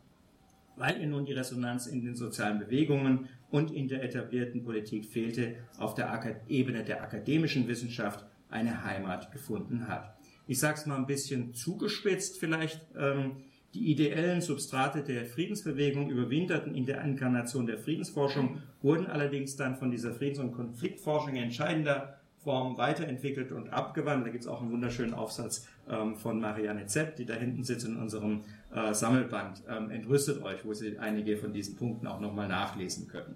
weil 0.77 1.01
ihr 1.01 1.07
nun 1.07 1.25
die 1.25 1.33
Resonanz 1.33 1.87
in 1.87 2.03
den 2.03 2.15
sozialen 2.15 2.59
Bewegungen 2.59 3.27
und 3.49 3.71
in 3.71 3.87
der 3.87 4.03
etablierten 4.03 4.63
Politik 4.63 5.05
fehlte, 5.05 5.55
auf 5.77 5.93
der 5.93 6.41
Ebene 6.47 6.83
der 6.83 7.01
akademischen 7.01 7.67
Wissenschaft 7.67 8.25
eine 8.49 8.83
Heimat 8.83 9.31
gefunden 9.31 9.87
hat. 9.87 10.15
Ich 10.47 10.59
sage 10.59 10.77
es 10.77 10.85
mal 10.85 10.97
ein 10.97 11.07
bisschen 11.07 11.53
zugespitzt 11.53 12.39
vielleicht. 12.39 12.85
Ähm, 12.97 13.37
die 13.73 13.91
ideellen 13.91 14.41
Substrate 14.41 15.03
der 15.03 15.25
Friedensbewegung 15.25 16.09
überwinterten 16.09 16.73
in 16.73 16.85
der 16.85 17.03
Inkarnation 17.03 17.67
der 17.67 17.77
Friedensforschung, 17.77 18.61
wurden 18.81 19.07
allerdings 19.07 19.55
dann 19.55 19.75
von 19.75 19.91
dieser 19.91 20.13
Friedens- 20.13 20.39
und 20.39 20.53
Konfliktforschung 20.53 21.35
in 21.35 21.43
entscheidender 21.43 22.17
Form 22.37 22.77
weiterentwickelt 22.77 23.51
und 23.51 23.69
abgewandelt. 23.69 24.27
Da 24.27 24.31
gibt 24.31 24.45
es 24.45 24.49
auch 24.49 24.61
einen 24.61 24.71
wunderschönen 24.71 25.13
Aufsatz 25.13 25.67
ähm, 25.89 26.15
von 26.15 26.39
Marianne 26.39 26.85
Zepp, 26.85 27.17
die 27.17 27.25
da 27.25 27.33
hinten 27.33 27.63
sitzt 27.63 27.85
in 27.85 27.97
unserem 27.97 28.45
äh, 28.73 28.93
Sammelband. 28.93 29.63
Ähm, 29.69 29.89
entrüstet 29.89 30.41
euch, 30.43 30.65
wo 30.65 30.73
Sie 30.73 30.97
einige 30.97 31.37
von 31.37 31.53
diesen 31.53 31.75
Punkten 31.75 32.07
auch 32.07 32.19
nochmal 32.19 32.47
nachlesen 32.47 33.07
können. 33.07 33.35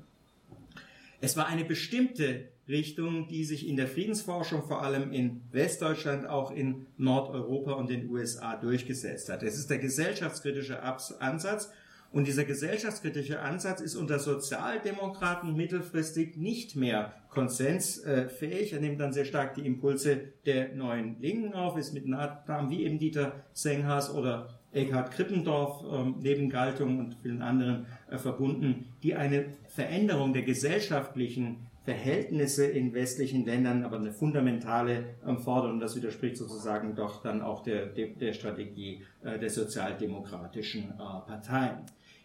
Es 1.19 1.37
war 1.37 1.47
eine 1.47 1.63
bestimmte 1.63 2.49
Richtung, 2.67 3.27
die 3.27 3.43
sich 3.43 3.67
in 3.67 3.75
der 3.75 3.87
Friedensforschung 3.87 4.63
vor 4.63 4.81
allem 4.81 5.11
in 5.11 5.41
Westdeutschland, 5.51 6.27
auch 6.27 6.51
in 6.51 6.87
Nordeuropa 6.97 7.73
und 7.73 7.89
den 7.89 8.09
USA 8.09 8.55
durchgesetzt 8.55 9.29
hat. 9.29 9.43
Es 9.43 9.57
ist 9.57 9.69
der 9.69 9.77
gesellschaftskritische 9.77 10.81
Ansatz 10.81 11.71
und 12.11 12.27
dieser 12.27 12.43
gesellschaftskritische 12.43 13.39
Ansatz 13.39 13.79
ist 13.79 13.95
unter 13.95 14.19
Sozialdemokraten 14.19 15.55
mittelfristig 15.55 16.35
nicht 16.35 16.75
mehr 16.75 17.13
konsensfähig. 17.29 18.73
Er 18.73 18.81
nimmt 18.81 18.99
dann 18.99 19.13
sehr 19.13 19.25
stark 19.25 19.55
die 19.55 19.65
Impulse 19.65 20.19
der 20.45 20.75
neuen 20.75 21.21
Linken 21.21 21.53
auf, 21.53 21.77
ist 21.77 21.93
mit 21.93 22.07
Namen 22.07 22.69
wie 22.69 22.83
eben 22.83 22.99
Dieter 22.99 23.45
Senghas 23.53 24.13
oder 24.13 24.60
Eckhard 24.73 25.11
Krippendorf 25.11 25.83
ähm, 25.91 26.15
neben 26.21 26.49
Galtung 26.49 26.99
und 26.99 27.15
vielen 27.21 27.41
anderen 27.41 27.85
äh, 28.09 28.17
verbunden, 28.17 28.85
die 29.03 29.15
eine 29.15 29.45
Veränderung 29.67 30.33
der 30.33 30.43
gesellschaftlichen 30.43 31.67
Verhältnisse 31.83 32.65
in 32.67 32.93
westlichen 32.93 33.43
Ländern, 33.43 33.83
aber 33.83 33.97
eine 33.97 34.13
fundamentale 34.13 35.15
ähm, 35.27 35.39
Forderung, 35.39 35.79
das 35.79 35.95
widerspricht 35.95 36.37
sozusagen 36.37 36.95
doch 36.95 37.21
dann 37.21 37.41
auch 37.41 37.63
der, 37.63 37.87
der, 37.87 38.07
der 38.09 38.33
Strategie 38.33 39.01
äh, 39.23 39.39
der 39.39 39.49
sozialdemokratischen 39.49 40.91
äh, 40.91 40.97
Parteien. 40.97 41.79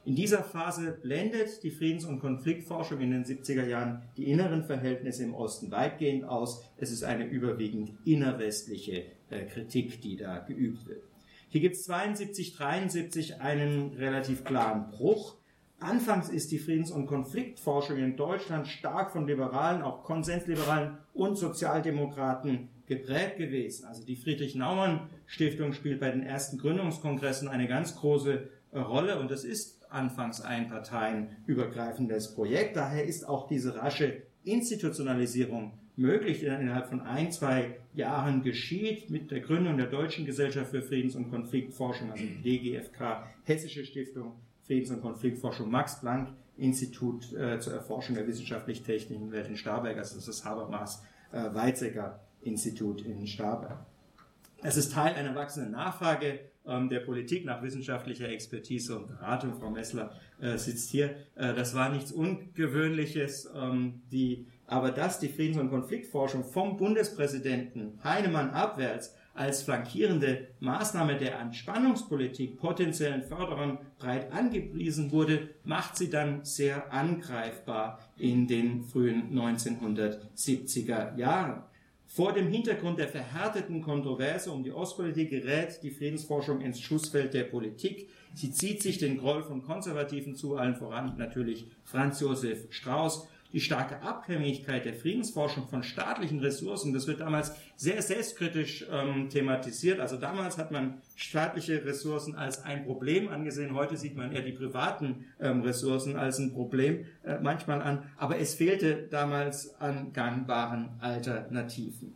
In 0.05 0.15
dieser 0.15 0.45
Phase 0.45 0.93
blendet 0.93 1.65
die 1.65 1.73
Friedens- 1.73 2.05
und 2.05 2.21
Konfliktforschung 2.21 3.01
in 3.01 3.11
den 3.11 3.25
70er 3.25 3.67
Jahren 3.67 4.03
die 4.17 4.31
inneren 4.31 4.63
Verhältnisse 4.63 5.25
im 5.25 5.35
Osten 5.35 5.73
weitgehend 5.73 6.25
aus. 6.25 6.63
Es 6.77 6.93
ist 6.93 7.03
eine 7.03 7.25
überwiegend 7.25 7.91
innerwestliche 8.05 9.07
Kritik, 9.53 10.01
die 10.03 10.17
da 10.17 10.39
geübt 10.39 10.87
wird. 10.87 11.03
Hier 11.49 11.61
gibt 11.61 11.77
es 11.77 11.85
72, 11.85 12.57
73 12.57 13.41
einen 13.41 13.95
relativ 13.95 14.45
klaren 14.45 14.91
Bruch. 14.91 15.37
Anfangs 15.79 16.29
ist 16.29 16.51
die 16.51 16.59
Friedens- 16.59 16.91
und 16.91 17.07
Konfliktforschung 17.07 17.99
in 17.99 18.17
Deutschland 18.17 18.67
stark 18.67 19.13
von 19.13 19.27
Liberalen, 19.27 19.83
auch 19.83 20.03
Konsensliberalen 20.05 20.99
und 21.13 21.37
Sozialdemokraten 21.37 22.69
geprägt 22.87 23.37
gewesen. 23.37 23.87
Also 23.87 24.05
die 24.05 24.17
Friedrich-Naumann-Stiftung 24.17 25.73
spielt 25.73 26.01
bei 26.01 26.11
den 26.11 26.23
ersten 26.23 26.59
Gründungskongressen 26.59 27.49
eine 27.49 27.69
ganz 27.69 27.97
große 27.97 28.49
Rolle 28.73 29.19
und 29.21 29.31
das 29.31 29.45
ist 29.45 29.91
anfangs 29.91 30.41
ein 30.41 30.69
parteienübergreifendes 30.69 32.35
Projekt. 32.35 32.77
Daher 32.77 33.05
ist 33.05 33.29
auch 33.29 33.47
diese 33.47 33.77
rasche 33.77 34.23
Institutionalisierung 34.45 35.79
möglich, 35.97 36.43
innerhalb 36.45 36.89
von 36.89 37.01
ein, 37.01 37.33
zwei 37.33 37.77
Jahren 37.95 38.43
geschieht 38.43 39.11
mit 39.11 39.31
der 39.31 39.41
Gründung 39.41 39.77
der 39.77 39.87
Deutschen 39.87 40.27
Gesellschaft 40.27 40.71
für 40.71 40.83
Friedens- 40.83 41.17
und 41.17 41.31
Konfliktforschung, 41.31 42.11
also 42.11 42.25
DGFK, 42.45 43.27
Hessische 43.45 43.85
Stiftung 43.85 44.33
Friedens- 44.67 44.91
und 44.91 45.01
Konfliktforschung, 45.01 45.71
Max 45.71 46.01
Planck 46.01 46.29
Institut 46.59 47.33
äh, 47.35 47.61
zur 47.61 47.75
Erforschung 47.75 48.15
der 48.15 48.27
wissenschaftlich-technischen 48.27 49.31
Welt 49.31 49.49
in 49.49 49.57
Starberg, 49.57 49.97
also 49.97 50.17
das 50.17 50.29
ist 50.29 50.41
das 50.41 50.45
Habermas 50.45 51.03
äh, 51.33 51.55
Weizsäcker 51.55 52.21
Institut 52.43 53.03
in 53.03 53.27
Starberg. 53.27 53.85
Es 54.63 54.77
ist 54.77 54.93
Teil 54.93 55.15
einer 55.15 55.35
wachsenden 55.35 55.73
Nachfrage 55.73 56.41
ähm, 56.67 56.89
der 56.89 57.01
Politik 57.01 57.45
nach 57.45 57.63
wissenschaftlicher 57.63 58.29
Expertise 58.29 58.99
und 58.99 59.07
Beratung. 59.07 59.55
Frau 59.55 59.71
Messler 59.71 60.13
äh, 60.41 60.57
sitzt 60.57 60.91
hier. 60.91 61.17
Äh, 61.35 61.55
das 61.55 61.75
war 61.75 61.91
nichts 61.91 62.11
Ungewöhnliches. 62.11 63.51
Ähm, 63.55 64.03
die 64.11 64.47
aber 64.67 64.91
dass 64.91 65.19
die 65.19 65.29
Friedens- 65.29 65.59
und 65.59 65.71
Konfliktforschung 65.71 66.45
vom 66.45 66.77
Bundespräsidenten 66.77 67.99
Heinemann 68.03 68.51
abwärts 68.51 69.15
als 69.35 69.63
flankierende 69.63 70.49
Maßnahme 70.61 71.17
der 71.17 71.39
Entspannungspolitik 71.39 72.57
potenziellen 72.57 73.23
Förderern 73.23 73.79
breit 73.99 74.33
angepriesen 74.33 75.13
wurde, 75.13 75.51
macht 75.65 75.97
sie 75.97 76.11
dann 76.11 76.45
sehr 76.45 76.93
angreifbar 76.93 78.01
in 78.19 78.47
den 78.47 78.83
frühen 78.83 79.33
1970er 79.39 81.17
Jahren. 81.17 81.63
Vor 82.07 82.33
dem 82.33 82.49
Hintergrund 82.49 82.99
der 82.99 83.09
verhärteten 83.09 83.83
Kontroverse 83.83 84.51
um 84.51 84.63
die 84.63 84.73
Ostpolitik 84.73 85.31
gerät 85.31 85.83
die 85.83 85.91
Friedensforschung 85.91 86.61
ins 86.61 86.81
Schussfeld 86.81 87.35
der 87.35 87.45
Politik. 87.45 88.09
Sie 88.33 88.53
zieht 88.53 88.81
sich 88.81 88.99
den 88.99 89.19
Groll 89.19 89.43
von 89.43 89.63
Konservativen 89.63 90.35
zu, 90.35 90.57
allen 90.57 90.77
voran 90.77 91.17
natürlich 91.19 91.67
Franz 91.85 92.21
Josef 92.21 92.69
Strauß, 92.71 93.29
die 93.57 93.63
starke 93.63 94.03
Abhängigkeit 94.03 94.85
der 94.85 94.93
Friedensforschung 94.93 95.67
von 95.67 95.83
staatlichen 95.83 96.41
Ressourcen, 96.41 96.93
das 96.93 97.07
wird 97.07 97.21
damals 97.21 97.53
sehr 97.75 98.03
selbstkritisch 98.03 98.85
ähm, 98.93 99.31
thematisiert. 99.31 99.99
Also 99.99 100.19
damals 100.19 100.59
hat 100.59 100.73
man 100.73 101.01
staatliche 101.15 101.83
Ressourcen 101.87 102.35
als 102.35 102.63
ein 102.63 102.85
Problem 102.85 103.29
angesehen, 103.29 103.75
heute 103.75 103.97
sieht 103.97 104.15
man 104.15 104.31
eher 104.31 104.43
die 104.43 104.53
privaten 104.53 105.25
ähm, 105.41 105.63
Ressourcen 105.63 106.17
als 106.17 106.39
ein 106.39 106.53
Problem 106.53 107.07
äh, 107.25 107.39
manchmal 107.41 107.81
an, 107.81 108.03
aber 108.19 108.39
es 108.39 108.55
fehlte 108.55 109.09
damals 109.11 109.81
an 109.81 110.13
gangbaren 110.13 110.91
Alternativen. 111.01 112.13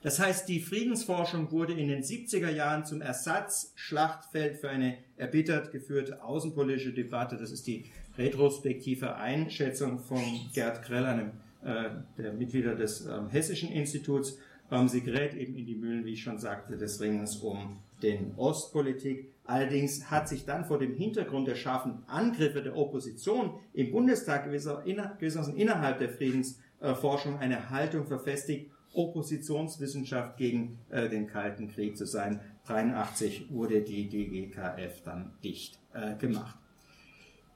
Das 0.00 0.18
heißt, 0.18 0.48
die 0.48 0.60
Friedensforschung 0.60 1.50
wurde 1.50 1.74
in 1.74 1.88
den 1.88 2.02
70er 2.02 2.48
Jahren 2.48 2.86
zum 2.86 3.02
Ersatzschlachtfeld 3.02 4.56
für 4.56 4.70
eine 4.70 4.96
erbittert 5.18 5.72
geführte 5.72 6.22
außenpolitische 6.22 6.94
Debatte. 6.94 7.36
Das 7.36 7.50
ist 7.50 7.66
die 7.66 7.84
retrospektive 8.18 9.16
Einschätzung 9.16 10.00
von 10.00 10.22
Gerd 10.52 10.82
Krell, 10.82 11.06
einem 11.06 11.30
äh, 11.64 11.90
der 12.18 12.32
Mitglieder 12.32 12.74
des 12.74 13.06
ähm, 13.06 13.28
Hessischen 13.30 13.70
Instituts. 13.70 14.38
Ähm, 14.70 14.88
sie 14.88 15.00
gerät 15.00 15.34
eben 15.34 15.56
in 15.56 15.64
die 15.64 15.76
Mühlen, 15.76 16.04
wie 16.04 16.12
ich 16.12 16.22
schon 16.22 16.38
sagte, 16.38 16.76
des 16.76 17.00
Ringens 17.00 17.36
um 17.36 17.78
den 18.02 18.34
Ostpolitik. 18.36 19.32
Allerdings 19.44 20.10
hat 20.10 20.28
sich 20.28 20.44
dann 20.44 20.64
vor 20.64 20.78
dem 20.78 20.94
Hintergrund 20.94 21.48
der 21.48 21.54
scharfen 21.54 22.02
Angriffe 22.06 22.62
der 22.62 22.76
Opposition 22.76 23.54
im 23.72 23.90
Bundestag 23.90 24.44
gewissermaßen 24.44 25.56
innerhalb 25.56 25.98
der 25.98 26.10
Friedensforschung 26.10 27.38
eine 27.38 27.70
Haltung 27.70 28.06
verfestigt, 28.06 28.70
Oppositionswissenschaft 28.92 30.36
gegen 30.36 30.78
äh, 30.90 31.08
den 31.08 31.26
Kalten 31.26 31.68
Krieg 31.68 31.96
zu 31.96 32.06
sein. 32.06 32.40
1983 32.68 33.50
wurde 33.50 33.82
die 33.82 34.08
DGKF 34.08 35.02
dann 35.04 35.32
dicht 35.42 35.78
äh, 35.94 36.16
gemacht. 36.16 36.58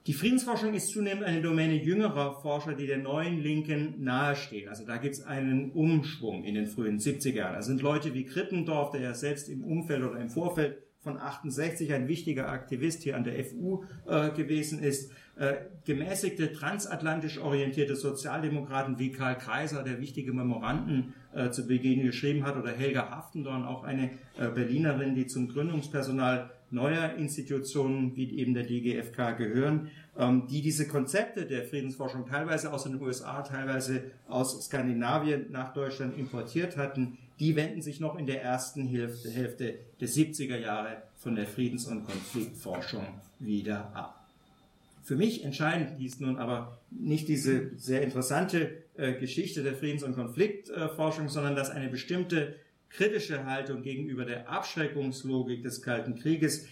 Die 0.05 0.13
Friedensforschung 0.13 0.73
ist 0.73 0.89
zunehmend 0.89 1.23
eine 1.23 1.41
Domäne 1.41 1.81
jüngerer 1.81 2.41
Forscher, 2.41 2.73
die 2.73 2.87
der 2.87 2.97
neuen 2.97 3.41
Linken 3.41 4.03
nahestehen. 4.03 4.67
Also 4.67 4.85
da 4.85 4.97
gibt 4.97 5.15
es 5.15 5.25
einen 5.25 5.71
Umschwung 5.71 6.43
in 6.43 6.55
den 6.55 6.67
frühen 6.67 6.99
70er 6.99 7.35
Jahren. 7.35 7.53
Da 7.53 7.61
sind 7.61 7.81
Leute 7.81 8.13
wie 8.13 8.25
Krippendorf, 8.25 8.91
der 8.91 8.99
ja 8.99 9.13
selbst 9.13 9.47
im 9.47 9.63
Umfeld 9.63 10.03
oder 10.03 10.19
im 10.19 10.29
Vorfeld 10.29 10.83
von 10.99 11.17
68 11.17 11.93
ein 11.93 12.09
wichtiger 12.09 12.49
Aktivist 12.49 13.03
hier 13.03 13.15
an 13.15 13.23
der 13.23 13.45
FU 13.45 13.85
äh, 14.05 14.31
gewesen 14.31 14.83
ist. 14.83 15.11
Äh, 15.37 15.55
gemäßigte, 15.85 16.51
transatlantisch 16.51 17.39
orientierte 17.39 17.95
Sozialdemokraten 17.95 18.99
wie 18.99 19.11
Karl 19.11 19.37
Kreiser, 19.37 19.83
der 19.83 19.99
wichtige 19.99 20.33
Memoranden 20.33 21.13
äh, 21.33 21.49
zu 21.49 21.65
Beginn 21.65 22.03
geschrieben 22.03 22.45
hat, 22.45 22.55
oder 22.55 22.71
Helga 22.71 23.09
Haftendorn, 23.09 23.63
auch 23.63 23.83
eine 23.83 24.11
äh, 24.37 24.49
Berlinerin, 24.53 25.15
die 25.15 25.27
zum 25.27 25.47
Gründungspersonal 25.47 26.51
neuer 26.73 27.13
Institutionen 27.15 28.15
wie 28.15 28.37
eben 28.37 28.53
der 28.53 28.63
DGFK 28.63 29.37
gehören, 29.37 29.89
ähm, 30.17 30.47
die 30.49 30.61
diese 30.61 30.87
Konzepte 30.87 31.45
der 31.45 31.63
Friedensforschung 31.63 32.25
teilweise 32.25 32.73
aus 32.73 32.83
den 32.83 33.01
USA, 33.01 33.41
teilweise 33.41 34.03
aus 34.27 34.65
Skandinavien 34.65 35.51
nach 35.51 35.73
Deutschland 35.73 36.17
importiert 36.17 36.77
hatten, 36.77 37.17
die 37.39 37.55
wenden 37.55 37.81
sich 37.81 37.99
noch 37.99 38.17
in 38.17 38.25
der 38.25 38.43
ersten 38.43 38.87
Hälfte, 38.87 39.29
Hälfte 39.29 39.75
der 39.99 40.07
70er 40.07 40.57
Jahre 40.57 41.03
von 41.17 41.35
der 41.35 41.47
Friedens- 41.47 41.87
und 41.87 42.05
Konfliktforschung 42.05 43.05
wieder 43.39 43.91
ab. 43.95 44.19
Für 45.03 45.15
mich 45.15 45.43
entscheidend 45.43 45.97
hieß 45.97 46.21
nun 46.21 46.37
aber 46.37 46.77
nicht 46.89 47.27
diese 47.27 47.71
sehr 47.77 48.01
interessante 48.03 48.83
äh, 48.95 49.13
Geschichte 49.13 49.61
der 49.61 49.75
Friedens- 49.75 50.03
und 50.03 50.15
Konfliktforschung, 50.15 51.27
sondern 51.27 51.55
dass 51.55 51.69
eine 51.69 51.89
bestimmte 51.89 52.55
kritische 52.93 53.45
Haltung 53.45 53.81
gegenüber 53.81 54.23
der 54.23 54.49
Abschreckungslogik 54.49 55.63
des 55.63 55.81
Kalten 55.81 56.15
Krieges 56.15 56.67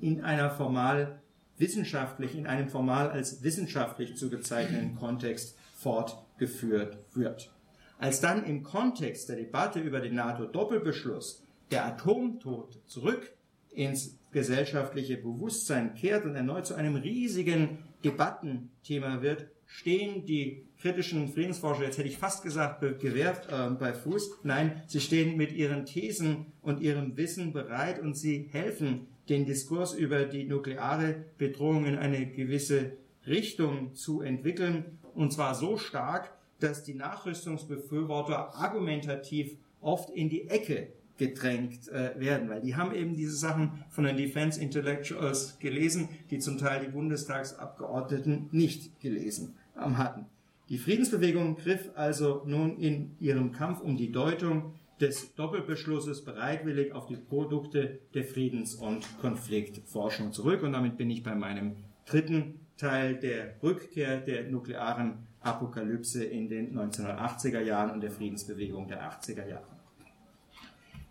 in 0.00 0.22
einer 0.22 0.50
formal 0.50 1.20
wissenschaftlich, 1.58 2.34
in 2.34 2.46
einem 2.46 2.68
formal 2.68 3.10
als 3.10 3.42
wissenschaftlich 3.42 4.16
zu 4.16 4.30
bezeichnenden 4.30 4.96
Kontext 4.96 5.56
fortgeführt 5.76 6.98
wird. 7.14 7.52
Als 7.98 8.20
dann 8.20 8.44
im 8.44 8.62
Kontext 8.62 9.28
der 9.28 9.36
Debatte 9.36 9.80
über 9.80 10.00
den 10.00 10.14
NATO-Doppelbeschluss 10.14 11.42
der 11.70 11.84
Atomtod 11.84 12.78
zurück 12.86 13.32
ins 13.70 14.16
gesellschaftliche 14.32 15.16
Bewusstsein 15.16 15.94
kehrt 15.94 16.24
und 16.24 16.36
erneut 16.36 16.66
zu 16.66 16.74
einem 16.74 16.96
riesigen 16.96 17.84
Debattenthema 18.04 19.20
wird, 19.20 19.48
stehen 19.68 20.24
die 20.24 20.66
kritischen 20.80 21.28
Friedensforscher, 21.28 21.84
jetzt 21.84 21.98
hätte 21.98 22.08
ich 22.08 22.18
fast 22.18 22.42
gesagt, 22.42 22.80
gewährt 23.00 23.48
äh, 23.52 23.70
bei 23.70 23.92
Fuß. 23.92 24.38
Nein, 24.42 24.82
sie 24.86 25.00
stehen 25.00 25.36
mit 25.36 25.52
ihren 25.52 25.84
Thesen 25.84 26.46
und 26.62 26.80
ihrem 26.80 27.16
Wissen 27.16 27.52
bereit 27.52 28.00
und 28.00 28.16
sie 28.16 28.48
helfen, 28.50 29.06
den 29.28 29.44
Diskurs 29.44 29.92
über 29.92 30.24
die 30.24 30.44
nukleare 30.44 31.26
Bedrohung 31.36 31.84
in 31.84 31.96
eine 31.96 32.26
gewisse 32.26 32.92
Richtung 33.26 33.94
zu 33.94 34.22
entwickeln. 34.22 34.98
Und 35.14 35.32
zwar 35.32 35.54
so 35.54 35.76
stark, 35.76 36.32
dass 36.60 36.82
die 36.82 36.94
Nachrüstungsbefürworter 36.94 38.54
argumentativ 38.54 39.56
oft 39.80 40.08
in 40.10 40.30
die 40.30 40.48
Ecke 40.48 40.88
gedrängt 41.18 41.88
äh, 41.88 42.18
werden, 42.18 42.48
weil 42.48 42.62
die 42.62 42.76
haben 42.76 42.94
eben 42.94 43.14
diese 43.14 43.36
Sachen 43.36 43.84
von 43.90 44.04
den 44.04 44.16
Defense 44.16 44.60
Intellectuals 44.60 45.58
gelesen, 45.58 46.08
die 46.30 46.38
zum 46.38 46.58
Teil 46.58 46.80
die 46.86 46.92
Bundestagsabgeordneten 46.92 48.48
nicht 48.52 48.98
gelesen 49.00 49.57
hatten. 49.78 50.26
Die 50.68 50.78
Friedensbewegung 50.78 51.56
griff 51.56 51.90
also 51.94 52.42
nun 52.44 52.76
in 52.78 53.16
ihrem 53.20 53.52
Kampf 53.52 53.80
um 53.80 53.96
die 53.96 54.12
Deutung 54.12 54.74
des 55.00 55.34
Doppelbeschlusses 55.34 56.24
bereitwillig 56.24 56.92
auf 56.92 57.06
die 57.06 57.16
Produkte 57.16 58.00
der 58.14 58.24
Friedens- 58.24 58.74
und 58.74 59.06
Konfliktforschung 59.20 60.32
zurück. 60.32 60.62
Und 60.62 60.72
damit 60.72 60.96
bin 60.96 61.10
ich 61.10 61.22
bei 61.22 61.34
meinem 61.34 61.76
dritten 62.04 62.60
Teil 62.76 63.16
der 63.16 63.54
Rückkehr 63.62 64.18
der 64.20 64.44
nuklearen 64.44 65.26
Apokalypse 65.40 66.24
in 66.24 66.48
den 66.48 66.76
1980er 66.76 67.60
Jahren 67.60 67.90
und 67.90 68.00
der 68.00 68.10
Friedensbewegung 68.10 68.88
der 68.88 69.10
80er 69.10 69.48
Jahre. 69.48 69.78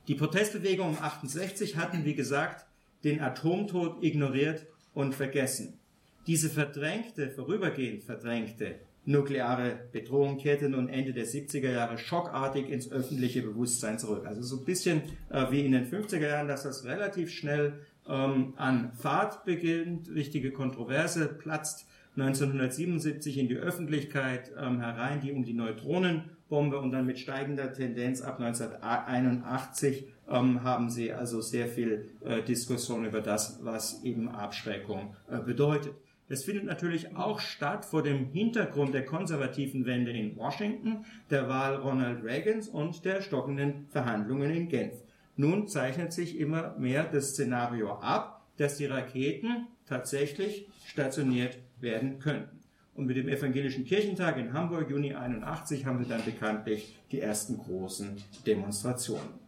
Die 0.07 0.15
Protestbewegung 0.15 0.89
um 0.89 0.97
68 1.01 1.75
hatten, 1.77 2.05
wie 2.05 2.15
gesagt, 2.15 2.65
den 3.03 3.21
Atomtod 3.21 4.03
ignoriert 4.03 4.65
und 4.93 5.13
vergessen. 5.13 5.79
Diese 6.27 6.49
verdrängte, 6.49 7.29
vorübergehend 7.29 8.03
verdrängte 8.03 8.75
nukleare 9.07 9.79
Bedrohung 9.91 10.37
kehrte 10.37 10.69
nun 10.69 10.89
Ende 10.89 11.13
der 11.13 11.25
70er 11.25 11.71
Jahre 11.71 11.97
schockartig 11.97 12.69
ins 12.69 12.91
öffentliche 12.91 13.41
Bewusstsein 13.41 13.97
zurück. 13.97 14.25
Also 14.25 14.41
so 14.41 14.57
ein 14.57 14.65
bisschen 14.65 15.01
äh, 15.29 15.49
wie 15.49 15.65
in 15.65 15.71
den 15.71 15.89
50er 15.89 16.27
Jahren, 16.27 16.49
dass 16.49 16.63
das 16.63 16.83
relativ 16.83 17.31
schnell 17.31 17.79
ähm, 18.07 18.53
an 18.57 18.91
Fahrt 18.93 19.45
beginnt, 19.45 20.09
richtige 20.09 20.51
Kontroverse 20.51 21.27
platzt 21.27 21.87
1977 22.17 23.37
in 23.37 23.47
die 23.47 23.55
Öffentlichkeit 23.55 24.51
ähm, 24.59 24.81
herein, 24.81 25.21
die 25.21 25.31
um 25.31 25.45
die 25.45 25.53
Neutronenbombe 25.53 26.79
und 26.79 26.91
dann 26.91 27.05
mit 27.05 27.19
steigender 27.19 27.71
Tendenz 27.71 28.21
ab 28.21 28.39
1981 28.41 30.07
ähm, 30.29 30.63
haben 30.63 30.89
sie 30.89 31.13
also 31.13 31.39
sehr 31.41 31.67
viel 31.67 32.09
äh, 32.25 32.41
Diskussion 32.41 33.05
über 33.05 33.21
das, 33.21 33.59
was 33.63 34.03
eben 34.03 34.27
Abschreckung 34.29 35.15
äh, 35.29 35.39
bedeutet. 35.39 35.93
Das 36.29 36.43
findet 36.43 36.65
natürlich 36.65 37.15
auch 37.15 37.39
statt 37.39 37.85
vor 37.85 38.03
dem 38.03 38.31
Hintergrund 38.31 38.93
der 38.93 39.05
konservativen 39.05 39.85
Wende 39.85 40.11
in 40.11 40.35
Washington, 40.35 41.05
der 41.29 41.47
Wahl 41.47 41.75
Ronald 41.75 42.23
Reagans 42.23 42.67
und 42.67 43.05
der 43.05 43.21
stockenden 43.21 43.87
Verhandlungen 43.89 44.51
in 44.51 44.67
Genf. 44.67 44.95
Nun 45.37 45.67
zeichnet 45.67 46.11
sich 46.11 46.37
immer 46.37 46.75
mehr 46.77 47.05
das 47.05 47.29
Szenario 47.29 47.93
ab, 47.93 48.45
dass 48.57 48.77
die 48.77 48.87
Raketen 48.87 49.67
tatsächlich 49.85 50.67
stationiert 50.85 51.59
werden 51.79 52.19
könnten. 52.19 52.59
Und 52.95 53.05
mit 53.05 53.15
dem 53.15 53.29
Evangelischen 53.29 53.85
Kirchentag 53.85 54.37
in 54.37 54.51
Hamburg, 54.51 54.89
Juni 54.89 55.13
81, 55.13 55.85
haben 55.85 55.99
wir 55.99 56.07
dann 56.07 56.25
bekanntlich 56.25 56.97
die 57.11 57.21
ersten 57.21 57.57
großen 57.57 58.17
Demonstrationen. 58.45 59.39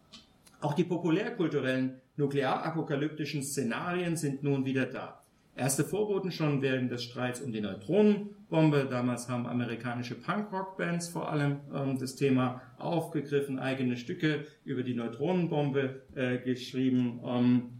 Auch 0.60 0.74
die 0.74 0.84
populärkulturellen 0.84 2.00
nuklearapokalyptischen 2.16 3.42
Szenarien 3.42 4.16
sind 4.16 4.44
nun 4.44 4.64
wieder 4.64 4.86
da. 4.86 5.19
Erste 5.56 5.84
Vorboten 5.84 6.32
schon 6.32 6.62
während 6.62 6.90
des 6.90 7.02
Streits 7.02 7.40
um 7.40 7.52
die 7.52 7.60
Neutronenbombe. 7.60 8.86
Damals 8.88 9.28
haben 9.28 9.46
amerikanische 9.46 10.14
Punkrock-Bands 10.14 11.08
vor 11.08 11.30
allem 11.30 11.60
ähm, 11.74 11.98
das 11.98 12.16
Thema 12.16 12.62
aufgegriffen, 12.78 13.58
eigene 13.58 13.96
Stücke 13.96 14.46
über 14.64 14.82
die 14.82 14.94
Neutronenbombe 14.94 16.02
äh, 16.14 16.38
geschrieben. 16.38 17.20
Ähm, 17.24 17.70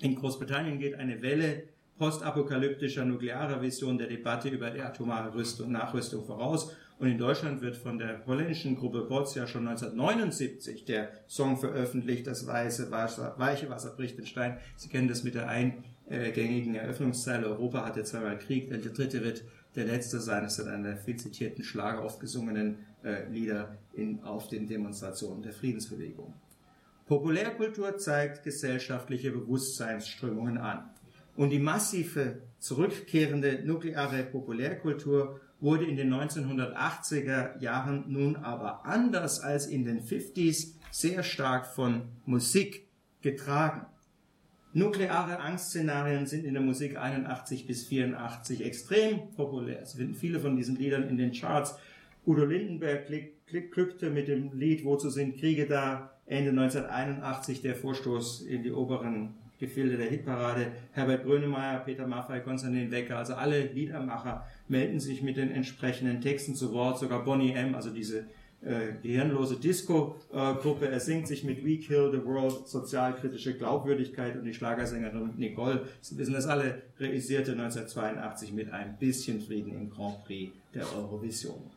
in 0.00 0.14
Großbritannien 0.14 0.78
geht 0.78 0.94
eine 0.94 1.22
Welle 1.22 1.64
postapokalyptischer 1.98 3.04
nuklearer 3.04 3.60
Vision 3.60 3.98
der 3.98 4.08
Debatte 4.08 4.48
über 4.48 4.70
die 4.70 4.80
atomare 4.80 5.34
Rüstung, 5.34 5.70
Nachrüstung 5.70 6.24
voraus. 6.24 6.74
Und 6.98 7.08
in 7.08 7.18
Deutschland 7.18 7.60
wird 7.60 7.76
von 7.76 7.98
der 7.98 8.24
holländischen 8.26 8.76
Gruppe 8.76 9.02
Bots 9.02 9.34
ja 9.34 9.46
schon 9.46 9.66
1979 9.66 10.84
der 10.84 11.10
Song 11.26 11.56
veröffentlicht, 11.56 12.26
das 12.26 12.46
weiße 12.46 12.90
Wasser, 12.90 13.34
weiche 13.38 13.68
Wasser 13.68 13.90
bricht 13.90 14.18
den 14.18 14.26
Stein. 14.26 14.58
Sie 14.76 14.88
kennen 14.88 15.08
das 15.08 15.24
mit 15.24 15.34
der 15.34 15.48
eingängigen 16.12 16.74
Eröffnungszeile, 16.74 17.46
Europa 17.46 17.84
hatte 17.84 18.04
zweimal 18.04 18.38
Krieg, 18.38 18.68
der 18.68 18.78
dritte 18.78 19.24
wird 19.24 19.44
der 19.74 19.86
letzte 19.86 20.20
sein. 20.20 20.42
Das 20.42 20.56
sind 20.56 20.68
einer 20.68 20.96
viel 20.96 21.16
zitierten 21.16 21.64
Schlager 21.64 22.02
aufgesungenen 22.02 22.78
äh, 23.02 23.28
Lieder 23.28 23.76
in, 23.94 24.22
auf 24.22 24.48
den 24.48 24.66
Demonstrationen 24.66 25.42
der 25.42 25.52
Friedensbewegung. 25.52 26.34
Populärkultur 27.06 27.98
zeigt 27.98 28.44
gesellschaftliche 28.44 29.32
Bewusstseinsströmungen 29.32 30.58
an. 30.58 30.90
Und 31.34 31.50
die 31.50 31.58
massive 31.58 32.42
zurückkehrende 32.58 33.62
nukleare 33.64 34.22
Populärkultur 34.22 35.40
wurde 35.60 35.86
in 35.86 35.96
den 35.96 36.12
1980er 36.12 37.60
Jahren 37.60 38.04
nun 38.08 38.36
aber 38.36 38.84
anders 38.84 39.40
als 39.40 39.66
in 39.66 39.84
den 39.84 40.02
50s 40.02 40.74
sehr 40.90 41.22
stark 41.22 41.66
von 41.66 42.02
Musik 42.26 42.86
getragen. 43.22 43.86
Nukleare 44.74 45.38
Angstszenarien 45.38 46.26
sind 46.26 46.46
in 46.46 46.54
der 46.54 46.62
Musik 46.62 46.96
81 46.96 47.66
bis 47.66 47.86
84 47.88 48.64
extrem 48.64 49.30
populär. 49.36 49.82
Es 49.82 49.92
finden 49.92 50.14
viele 50.14 50.40
von 50.40 50.56
diesen 50.56 50.76
Liedern 50.76 51.08
in 51.08 51.18
den 51.18 51.32
Charts. 51.32 51.76
Udo 52.26 52.46
Lindenberg 52.46 53.06
glückte 53.70 54.08
mit 54.08 54.28
dem 54.28 54.58
Lied 54.58 54.84
Wozu 54.84 55.10
sind 55.10 55.36
Kriege 55.38 55.66
da? 55.66 56.12
Ende 56.24 56.50
1981 56.50 57.60
der 57.60 57.74
Vorstoß 57.74 58.42
in 58.42 58.62
die 58.62 58.72
oberen 58.72 59.34
Gefilde 59.58 59.98
der 59.98 60.08
Hitparade. 60.08 60.72
Herbert 60.92 61.24
Grönemeyer, 61.24 61.80
Peter 61.80 62.06
Maffay, 62.06 62.40
Konstantin 62.40 62.90
Wecker, 62.90 63.18
also 63.18 63.34
alle 63.34 63.66
Liedermacher 63.66 64.46
melden 64.68 65.00
sich 65.00 65.22
mit 65.22 65.36
den 65.36 65.50
entsprechenden 65.50 66.22
Texten 66.22 66.54
zu 66.54 66.72
Wort. 66.72 66.98
Sogar 66.98 67.24
Bonnie 67.24 67.52
M., 67.52 67.74
also 67.74 67.90
diese 67.90 68.24
äh, 68.64 68.92
gehirnlose 69.02 69.56
Disco-Gruppe, 69.56 70.88
er 70.88 71.00
singt 71.00 71.28
sich 71.28 71.44
mit 71.44 71.64
We 71.64 71.78
Kill 71.78 72.10
the 72.12 72.24
World 72.24 72.68
sozialkritische 72.68 73.54
Glaubwürdigkeit 73.54 74.36
und 74.36 74.44
die 74.44 74.54
Schlagersängerin 74.54 75.34
Nicole, 75.36 75.86
Sie 76.00 76.16
wissen 76.16 76.34
das 76.34 76.46
alle, 76.46 76.82
realisierte 76.98 77.52
1982 77.52 78.52
mit 78.52 78.72
ein 78.72 78.96
bisschen 78.98 79.40
Frieden 79.40 79.72
im 79.72 79.90
Grand 79.90 80.24
Prix 80.24 80.52
der 80.74 80.84
Eurovision. 80.96 81.70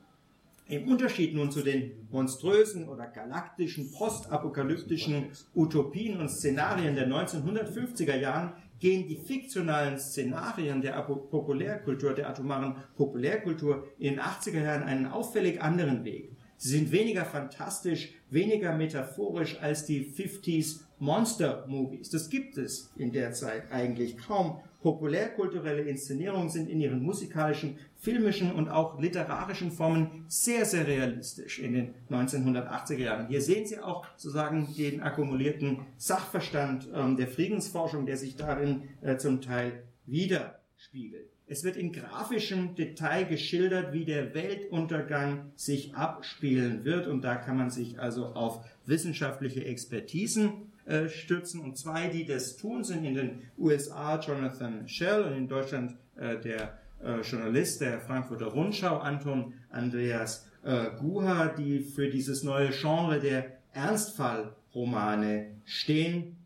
Im 0.68 0.88
Unterschied 0.88 1.36
nun 1.36 1.52
zu 1.52 1.62
den 1.62 2.08
monströsen 2.10 2.90
oder 2.90 3.06
galaktischen, 3.06 3.92
postapokalyptischen 3.92 5.28
Utopien 5.54 6.20
und 6.20 6.30
Szenarien 6.30 6.96
der 6.96 7.08
1950er 7.08 8.16
Jahren 8.16 8.54
gehen 8.80 9.08
die 9.08 9.18
fiktionalen 9.18 10.00
Szenarien 10.00 10.82
der 10.82 10.94
Populärkultur, 11.04 12.14
der 12.14 12.30
atomaren 12.30 12.76
Populärkultur 12.96 13.88
in 14.00 14.16
den 14.16 14.20
80er 14.20 14.64
Jahren 14.64 14.84
einen 14.84 15.06
auffällig 15.06 15.62
anderen 15.62 16.04
Weg. 16.04 16.35
Sie 16.58 16.70
sind 16.70 16.92
weniger 16.92 17.26
fantastisch, 17.26 18.14
weniger 18.30 18.76
metaphorisch 18.76 19.58
als 19.62 19.86
die 19.86 20.06
50s 20.06 20.82
Monster 21.00 21.66
Movies. 21.68 22.10
Das 22.10 22.30
gibt 22.30 22.58
es 22.58 22.92
in 22.96 23.12
der 23.12 23.34
Zeit 23.34 23.72
eigentlich 23.72 24.18
kaum 24.18 24.62
populärkulturelle 24.86 25.82
Inszenierungen 25.82 26.48
sind 26.48 26.70
in 26.70 26.80
ihren 26.80 27.02
musikalischen, 27.02 27.80
filmischen 27.96 28.52
und 28.52 28.70
auch 28.70 29.00
literarischen 29.00 29.72
Formen 29.72 30.26
sehr, 30.28 30.64
sehr 30.64 30.86
realistisch 30.86 31.58
in 31.58 31.74
den 31.74 31.96
1980er 32.12 33.00
Jahren. 33.00 33.28
Hier 33.28 33.42
sehen 33.42 33.66
Sie 33.66 33.80
auch 33.80 34.06
sozusagen 34.16 34.72
den 34.78 35.02
akkumulierten 35.02 35.80
Sachverstand 35.98 36.88
ähm, 36.94 37.18
der 37.18 37.28
Friedensforschung, 37.28 38.06
der 38.06 38.18
sich 38.18 38.36
darin 38.36 38.84
äh, 39.02 39.18
zum 39.18 39.42
Teil 39.42 39.82
widerspiegelt. 40.06 41.35
Es 41.48 41.64
wird 41.64 41.78
in 41.78 41.92
grafischem 41.92 42.74
Detail 42.74 43.26
geschildert, 43.26 43.94
wie 43.94 44.04
der 44.04 44.34
Weltuntergang 44.34 45.52
sich 45.56 45.94
abspielen 45.94 46.86
wird 46.86 47.08
und 47.08 47.22
da 47.22 47.36
kann 47.36 47.58
man 47.58 47.70
sich 47.70 48.00
also 48.00 48.28
auf 48.28 48.66
wissenschaftliche 48.88 49.64
Expertisen 49.64 50.72
äh, 50.86 51.08
stützen. 51.08 51.62
Und 51.62 51.78
zwei, 51.78 52.08
die 52.08 52.26
das 52.26 52.58
tun, 52.58 52.84
sind 52.84 53.06
in 53.06 53.14
den 53.14 53.42
USA 53.60 54.20
Jonathan 54.20 54.88
Shell 54.88 55.24
und 55.24 55.34
in 55.34 55.48
Deutschland 55.48 55.96
äh, 56.16 56.40
der 56.40 56.80
äh, 57.04 57.22
Journalist 57.22 57.82
der 57.82 58.00
Frankfurter 58.00 58.48
Rundschau 58.48 58.98
Anton 58.98 59.54
Andreas 59.70 60.48
äh, 60.64 60.88
Guha, 61.00 61.48
die 61.50 61.82
für 61.82 62.10
dieses 62.10 62.44
neue 62.44 62.72
Genre 62.72 63.20
der 63.20 63.58
Ernstfallromane 63.74 65.52
stehen 65.64 66.38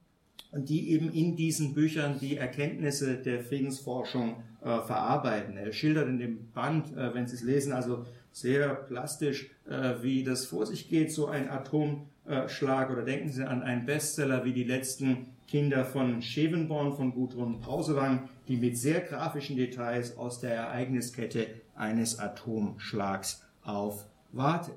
und 0.52 0.68
die 0.68 0.92
eben 0.92 1.12
in 1.14 1.38
diesen 1.38 1.74
Büchern 1.74 2.20
die 2.20 2.36
Erkenntnisse 2.36 3.18
der 3.18 3.42
Friedensforschung 3.42 4.44
äh, 4.62 4.82
verarbeiten. 4.82 5.58
Er 5.58 5.72
schildert 5.72 6.08
in 6.08 6.20
dem 6.20 6.52
Band, 6.52 6.96
äh, 6.96 7.14
wenn 7.14 7.28
Sie 7.28 7.36
es 7.36 7.44
lesen, 7.44 7.74
also 7.74 8.06
sehr 8.32 8.76
plastisch, 8.76 9.50
äh, 9.70 9.96
wie 10.02 10.24
das 10.24 10.46
vor 10.46 10.66
sich 10.66 10.90
geht, 10.90 11.12
so 11.12 11.28
ein 11.28 11.50
Atomschlag. 11.50 12.90
Oder 12.90 13.04
denken 13.04 13.30
Sie 13.30 13.48
an 13.48 13.64
einen 13.64 13.86
Bestseller 13.86 14.46
wie 14.46 14.54
die 14.54 14.64
letzten 14.64 15.28
Kinder 15.48 15.84
von 15.84 16.22
Schevenborn 16.22 16.94
von 16.94 17.14
Gudrun 17.14 17.60
Pausewang, 17.60 18.30
die 18.48 18.58
mit 18.58 18.78
sehr 18.78 19.02
grafischen 19.02 19.56
Details 19.56 20.18
aus 20.18 20.40
der 20.40 20.54
Ereigniskette 20.54 21.48
eines 21.76 22.20
Atomschlags 22.20 23.44
aufwartet. 23.64 24.76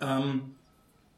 Ähm, 0.00 0.54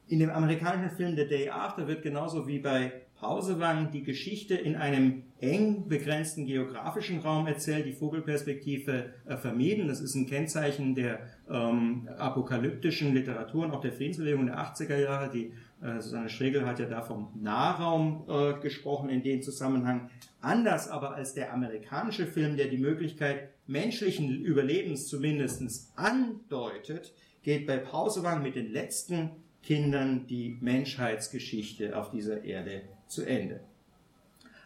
in 0.08 0.18
dem 0.18 0.30
amerikanischen 0.30 0.94
Film 0.94 1.16
The 1.16 1.26
Day 1.26 1.48
After 1.48 1.88
wird 1.88 2.02
genauso 2.02 2.46
wie 2.46 2.58
bei 2.58 2.92
Pausewang 3.18 3.90
die 3.90 4.02
Geschichte 4.02 4.54
in 4.54 4.76
einem 4.76 5.22
eng 5.43 5.88
begrenzten 5.88 6.47
geografischen 6.47 7.18
Raum 7.18 7.49
erzählt, 7.49 7.84
die 7.84 7.93
Vogelperspektive 7.93 9.12
äh, 9.26 9.36
vermieden. 9.36 9.88
Das 9.88 10.01
ist 10.01 10.14
ein 10.14 10.26
Kennzeichen 10.26 10.95
der 10.95 11.18
ähm, 11.51 12.09
apokalyptischen 12.16 13.12
Literatur 13.12 13.64
und 13.64 13.72
auch 13.72 13.80
der 13.80 13.93
Friedensbewegung 13.93 14.47
der 14.47 14.59
80er 14.59 14.97
Jahre. 14.97 15.30
Die 15.30 15.53
äh, 15.82 16.01
Susanne 16.01 16.28
Schregel 16.28 16.64
hat 16.64 16.78
ja 16.78 16.86
da 16.86 17.03
vom 17.03 17.30
Nahraum 17.34 18.24
äh, 18.28 18.61
gesprochen 18.61 19.11
in 19.11 19.24
dem 19.24 19.43
Zusammenhang. 19.43 20.11
Anders 20.40 20.88
aber 20.88 21.14
als 21.14 21.34
der 21.34 21.53
amerikanische 21.53 22.26
Film, 22.26 22.57
der 22.57 22.68
die 22.68 22.78
Möglichkeit 22.78 23.51
menschlichen 23.66 24.45
Überlebens 24.45 25.09
zumindest 25.09 25.93
andeutet, 25.97 27.12
geht 27.43 27.66
bei 27.66 27.78
Pausewang 27.78 28.43
mit 28.43 28.55
den 28.55 28.70
letzten 28.70 29.30
Kindern 29.64 30.26
die 30.28 30.57
Menschheitsgeschichte 30.61 31.99
auf 31.99 32.11
dieser 32.11 32.45
Erde 32.45 32.82
zu 33.09 33.24
Ende. 33.24 33.61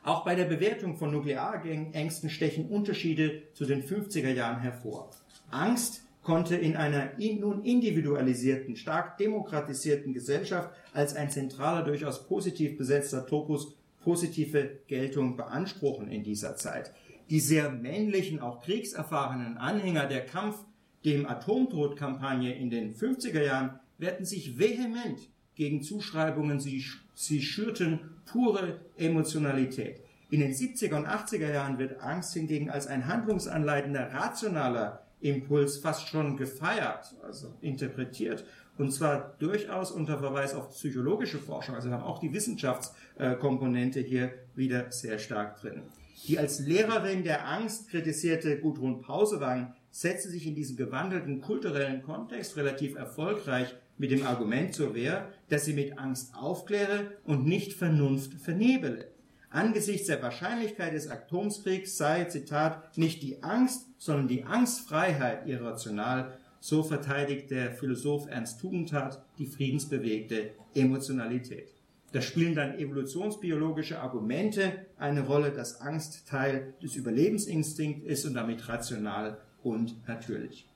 Auch 0.06 0.24
bei 0.24 0.36
der 0.36 0.44
Bewertung 0.44 0.96
von 0.96 1.10
Nuklearängsten 1.10 2.30
stechen 2.30 2.68
Unterschiede 2.68 3.42
zu 3.54 3.64
den 3.64 3.82
50er 3.82 4.32
Jahren 4.32 4.60
hervor. 4.60 5.10
Angst 5.50 6.04
konnte 6.22 6.54
in 6.54 6.76
einer 6.76 7.10
nun 7.18 7.64
individualisierten, 7.64 8.76
stark 8.76 9.18
demokratisierten 9.18 10.12
Gesellschaft 10.12 10.70
als 10.92 11.16
ein 11.16 11.28
zentraler, 11.28 11.82
durchaus 11.82 12.28
positiv 12.28 12.78
besetzter 12.78 13.26
Topos 13.26 13.74
positive 14.00 14.78
Geltung 14.86 15.36
beanspruchen 15.36 16.08
in 16.08 16.22
dieser 16.22 16.54
Zeit. 16.54 16.92
Die 17.28 17.40
sehr 17.40 17.72
männlichen, 17.72 18.38
auch 18.38 18.62
kriegserfahrenen 18.62 19.58
Anhänger 19.58 20.06
der 20.06 20.24
Kampf 20.24 20.64
dem 21.04 21.26
Atomtodkampagne 21.26 22.54
in 22.54 22.70
den 22.70 22.94
50er 22.94 23.42
Jahren 23.42 23.80
wehrten 23.98 24.24
sich 24.24 24.56
vehement 24.56 25.18
gegen 25.56 25.82
Zuschreibungen, 25.82 26.60
sie, 26.60 26.84
sie 27.16 27.42
schürten 27.42 27.98
pure 28.26 28.80
Emotionalität. 28.96 30.02
In 30.30 30.40
den 30.40 30.52
70er 30.52 30.96
und 30.96 31.06
80er 31.06 31.52
Jahren 31.52 31.78
wird 31.78 32.00
Angst 32.00 32.34
hingegen 32.34 32.70
als 32.70 32.86
ein 32.86 33.06
handlungsanleitender, 33.06 34.12
rationaler 34.12 35.02
Impuls 35.20 35.78
fast 35.78 36.08
schon 36.08 36.36
gefeiert, 36.36 37.14
also 37.24 37.54
interpretiert, 37.62 38.44
und 38.76 38.92
zwar 38.92 39.34
durchaus 39.38 39.90
unter 39.90 40.18
Verweis 40.18 40.54
auf 40.54 40.70
psychologische 40.70 41.38
Forschung. 41.38 41.74
Also 41.74 41.88
wir 41.88 41.96
haben 41.96 42.04
auch 42.04 42.18
die 42.18 42.34
Wissenschaftskomponente 42.34 44.00
hier 44.00 44.34
wieder 44.54 44.92
sehr 44.92 45.18
stark 45.18 45.60
drin. 45.60 45.82
Die 46.28 46.38
als 46.38 46.58
Lehrerin 46.60 47.22
der 47.24 47.48
Angst 47.48 47.88
kritisierte 47.88 48.58
Gudrun 48.58 49.00
Pausewang 49.00 49.74
setzte 49.90 50.28
sich 50.28 50.46
in 50.46 50.54
diesem 50.54 50.76
gewandelten 50.76 51.40
kulturellen 51.40 52.02
Kontext 52.02 52.56
relativ 52.58 52.96
erfolgreich 52.96 53.74
mit 53.98 54.10
dem 54.10 54.26
Argument 54.26 54.74
zur 54.74 54.94
Wehr, 54.94 55.30
dass 55.48 55.64
sie 55.64 55.72
mit 55.72 55.98
Angst 55.98 56.34
aufkläre 56.34 57.12
und 57.24 57.46
nicht 57.46 57.72
Vernunft 57.72 58.34
vernebele. 58.34 59.08
Angesichts 59.50 60.08
der 60.08 60.22
Wahrscheinlichkeit 60.22 60.92
des 60.92 61.08
Atomkriegs 61.08 61.96
sei, 61.96 62.24
Zitat, 62.24 62.96
nicht 62.98 63.22
die 63.22 63.42
Angst, 63.42 63.86
sondern 63.96 64.28
die 64.28 64.44
Angstfreiheit 64.44 65.46
irrational, 65.46 66.36
so 66.60 66.82
verteidigt 66.82 67.50
der 67.50 67.72
Philosoph 67.72 68.28
Ernst 68.28 68.60
Tugendhat 68.60 69.24
die 69.38 69.46
friedensbewegte 69.46 70.50
Emotionalität. 70.74 71.72
Da 72.12 72.22
spielen 72.22 72.54
dann 72.54 72.78
evolutionsbiologische 72.78 74.00
Argumente 74.00 74.72
eine 74.98 75.20
Rolle, 75.20 75.52
dass 75.52 75.80
Angst 75.80 76.28
Teil 76.28 76.74
des 76.82 76.96
Überlebensinstinkts 76.96 78.06
ist 78.06 78.24
und 78.24 78.34
damit 78.34 78.68
rational 78.68 79.38
und 79.62 80.06
natürlich. 80.08 80.68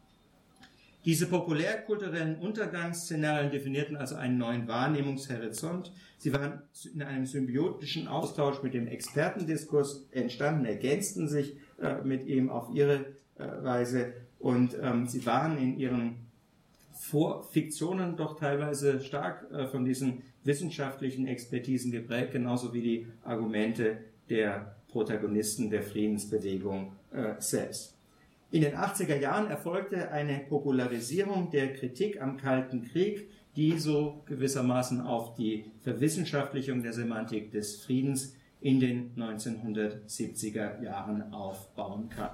Diese 1.04 1.26
populärkulturellen 1.26 2.36
Untergangsszenarien 2.36 3.50
definierten 3.50 3.96
also 3.96 4.16
einen 4.16 4.36
neuen 4.36 4.68
Wahrnehmungshorizont. 4.68 5.92
Sie 6.18 6.32
waren 6.32 6.62
in 6.92 7.02
einem 7.02 7.24
symbiotischen 7.24 8.06
Austausch 8.06 8.62
mit 8.62 8.74
dem 8.74 8.86
Expertendiskurs 8.86 10.06
entstanden, 10.10 10.66
ergänzten 10.66 11.26
sich 11.26 11.56
äh, 11.80 12.02
mit 12.04 12.26
ihm 12.26 12.50
auf 12.50 12.68
ihre 12.74 13.06
äh, 13.38 13.62
Weise 13.62 14.12
und 14.38 14.76
ähm, 14.80 15.06
sie 15.06 15.24
waren 15.24 15.56
in 15.56 15.78
ihren 15.78 16.16
Vorfiktionen 16.92 18.16
doch 18.16 18.38
teilweise 18.38 19.00
stark 19.00 19.50
äh, 19.50 19.66
von 19.68 19.86
diesen 19.86 20.22
wissenschaftlichen 20.44 21.26
Expertisen 21.26 21.92
geprägt, 21.92 22.32
genauso 22.32 22.74
wie 22.74 22.82
die 22.82 23.06
Argumente 23.24 23.98
der 24.28 24.76
Protagonisten 24.88 25.70
der 25.70 25.82
Friedensbewegung 25.82 26.92
äh, 27.12 27.34
selbst. 27.38 27.96
In 28.52 28.62
den 28.62 28.74
80er 28.74 29.16
Jahren 29.16 29.48
erfolgte 29.48 30.10
eine 30.10 30.40
Popularisierung 30.40 31.50
der 31.50 31.72
Kritik 31.72 32.20
am 32.20 32.36
Kalten 32.36 32.82
Krieg, 32.82 33.30
die 33.54 33.78
so 33.78 34.22
gewissermaßen 34.26 35.00
auf 35.00 35.34
die 35.34 35.70
Verwissenschaftlichung 35.82 36.82
der 36.82 36.92
Semantik 36.92 37.52
des 37.52 37.80
Friedens 37.82 38.34
in 38.60 38.80
den 38.80 39.14
1970er 39.14 40.82
Jahren 40.82 41.32
aufbauen 41.32 42.08
kann. 42.08 42.30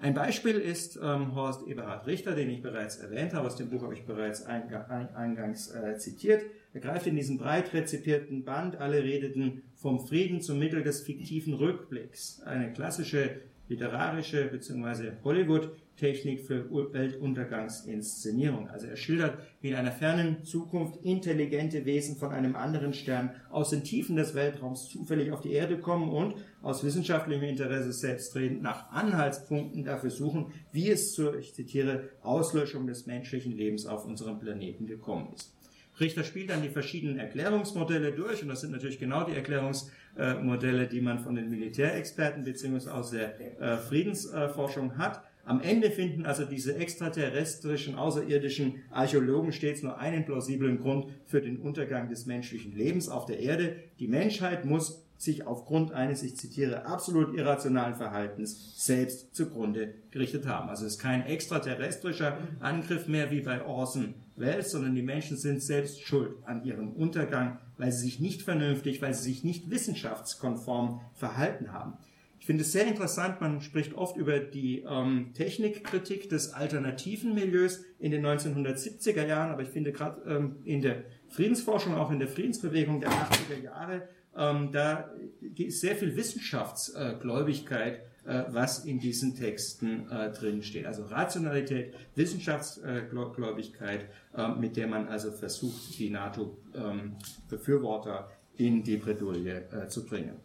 Ein 0.00 0.14
Beispiel 0.14 0.56
ist 0.56 0.98
ähm, 1.00 1.34
Horst 1.34 1.68
Eberhard 1.68 2.06
Richter, 2.06 2.34
den 2.34 2.50
ich 2.50 2.60
bereits 2.60 2.96
erwähnt 2.96 3.34
habe. 3.34 3.46
Aus 3.46 3.54
dem 3.54 3.68
Buch 3.68 3.82
habe 3.82 3.94
ich 3.94 4.04
bereits 4.04 4.44
eingangs 4.44 5.70
äh, 5.70 5.96
zitiert. 5.96 6.44
Er 6.72 6.80
greift 6.80 7.06
in 7.06 7.14
diesen 7.14 7.38
breit 7.38 7.72
rezipierten 7.72 8.42
Band 8.44 8.76
Alle 8.76 9.04
redeten 9.04 9.62
vom 9.76 10.00
Frieden 10.00 10.40
zum 10.40 10.58
Mittel 10.58 10.82
des 10.82 11.02
fiktiven 11.02 11.54
Rückblicks. 11.54 12.40
Eine 12.42 12.72
klassische 12.72 13.42
literarische 13.68 14.46
bzw. 14.46 15.12
Hollywood-Technik 15.24 16.40
für 16.40 16.70
Weltuntergangsinszenierung. 16.92 18.68
Also 18.68 18.86
er 18.86 18.96
schildert, 18.96 19.38
wie 19.60 19.70
in 19.70 19.76
einer 19.76 19.92
fernen 19.92 20.44
Zukunft 20.44 21.04
intelligente 21.04 21.84
Wesen 21.84 22.16
von 22.16 22.32
einem 22.32 22.56
anderen 22.56 22.92
Stern 22.92 23.30
aus 23.50 23.70
den 23.70 23.84
Tiefen 23.84 24.16
des 24.16 24.34
Weltraums 24.34 24.88
zufällig 24.88 25.32
auf 25.32 25.40
die 25.40 25.52
Erde 25.52 25.78
kommen 25.78 26.10
und 26.10 26.34
aus 26.60 26.84
wissenschaftlichem 26.84 27.44
Interesse 27.44 27.92
selbstredend 27.92 28.62
nach 28.62 28.90
Anhaltspunkten 28.90 29.84
dafür 29.84 30.10
suchen, 30.10 30.52
wie 30.72 30.90
es 30.90 31.12
zur, 31.12 31.38
ich 31.38 31.54
zitiere, 31.54 32.10
Auslöschung 32.22 32.86
des 32.86 33.06
menschlichen 33.06 33.52
Lebens 33.52 33.86
auf 33.86 34.04
unserem 34.04 34.38
Planeten 34.38 34.86
gekommen 34.86 35.28
ist. 35.34 35.61
Richter 36.00 36.24
spielt 36.24 36.50
dann 36.50 36.62
die 36.62 36.68
verschiedenen 36.68 37.18
Erklärungsmodelle 37.18 38.12
durch 38.12 38.42
und 38.42 38.48
das 38.48 38.62
sind 38.62 38.72
natürlich 38.72 38.98
genau 38.98 39.24
die 39.24 39.34
Erklärungsmodelle, 39.34 40.86
die 40.86 41.00
man 41.00 41.18
von 41.18 41.34
den 41.34 41.50
Militärexperten 41.50 42.44
bzw. 42.44 42.90
aus 42.90 43.10
der 43.10 43.60
äh, 43.60 43.76
Friedensforschung 43.76 44.96
hat. 44.96 45.22
Am 45.44 45.60
Ende 45.60 45.90
finden 45.90 46.24
also 46.24 46.44
diese 46.44 46.76
extraterrestrischen, 46.76 47.96
außerirdischen 47.96 48.82
Archäologen 48.90 49.52
stets 49.52 49.82
nur 49.82 49.98
einen 49.98 50.24
plausiblen 50.24 50.78
Grund 50.78 51.06
für 51.26 51.40
den 51.40 51.58
Untergang 51.58 52.08
des 52.08 52.26
menschlichen 52.26 52.76
Lebens 52.76 53.08
auf 53.08 53.26
der 53.26 53.40
Erde. 53.40 53.76
Die 53.98 54.06
Menschheit 54.06 54.64
muss 54.64 55.01
sich 55.22 55.46
aufgrund 55.46 55.92
eines, 55.92 56.24
ich 56.24 56.36
zitiere, 56.36 56.84
absolut 56.86 57.36
irrationalen 57.36 57.94
Verhaltens 57.94 58.84
selbst 58.84 59.36
zugrunde 59.36 59.94
gerichtet 60.10 60.46
haben. 60.46 60.68
Also 60.68 60.84
es 60.84 60.94
ist 60.94 60.98
kein 60.98 61.24
extraterrestrischer 61.24 62.38
Angriff 62.58 63.06
mehr 63.06 63.30
wie 63.30 63.40
bei 63.40 63.64
Orson 63.64 64.14
Welles, 64.34 64.72
sondern 64.72 64.96
die 64.96 65.02
Menschen 65.02 65.36
sind 65.36 65.62
selbst 65.62 66.02
schuld 66.02 66.34
an 66.44 66.64
ihrem 66.64 66.92
Untergang, 66.92 67.60
weil 67.78 67.92
sie 67.92 68.06
sich 68.06 68.18
nicht 68.18 68.42
vernünftig, 68.42 69.00
weil 69.00 69.14
sie 69.14 69.22
sich 69.22 69.44
nicht 69.44 69.70
wissenschaftskonform 69.70 71.00
verhalten 71.14 71.72
haben. 71.72 71.98
Ich 72.40 72.46
finde 72.46 72.62
es 72.62 72.72
sehr 72.72 72.88
interessant, 72.88 73.40
man 73.40 73.60
spricht 73.60 73.94
oft 73.94 74.16
über 74.16 74.40
die 74.40 74.80
ähm, 74.80 75.30
Technikkritik 75.34 76.28
des 76.28 76.52
alternativen 76.52 77.34
Milieus 77.34 77.84
in 78.00 78.10
den 78.10 78.26
1970er 78.26 79.24
Jahren, 79.24 79.52
aber 79.52 79.62
ich 79.62 79.68
finde 79.68 79.92
gerade 79.92 80.20
ähm, 80.28 80.56
in 80.64 80.82
der 80.82 81.04
Friedensforschung, 81.28 81.94
auch 81.94 82.10
in 82.10 82.18
der 82.18 82.26
Friedensbewegung 82.26 82.98
der 82.98 83.10
80er 83.10 83.62
Jahre, 83.62 84.08
ähm, 84.36 84.70
da 84.72 85.10
ist 85.56 85.80
sehr 85.80 85.96
viel 85.96 86.14
Wissenschaftsgläubigkeit, 86.16 88.02
äh, 88.24 88.44
was 88.48 88.84
in 88.84 89.00
diesen 89.00 89.34
Texten 89.34 90.08
äh, 90.10 90.30
drin 90.30 90.62
steht. 90.62 90.86
Also 90.86 91.02
Rationalität, 91.04 91.94
Wissenschaftsgläubigkeit, 92.14 94.08
äh, 94.36 94.48
mit 94.48 94.76
der 94.76 94.86
man 94.86 95.08
also 95.08 95.32
versucht, 95.32 95.98
die 95.98 96.10
NATO-Befürworter 96.10 98.30
ähm, 98.30 98.66
in 98.66 98.82
die 98.82 98.96
Bredouille 98.96 99.64
äh, 99.72 99.88
zu 99.88 100.06
bringen. 100.06 100.36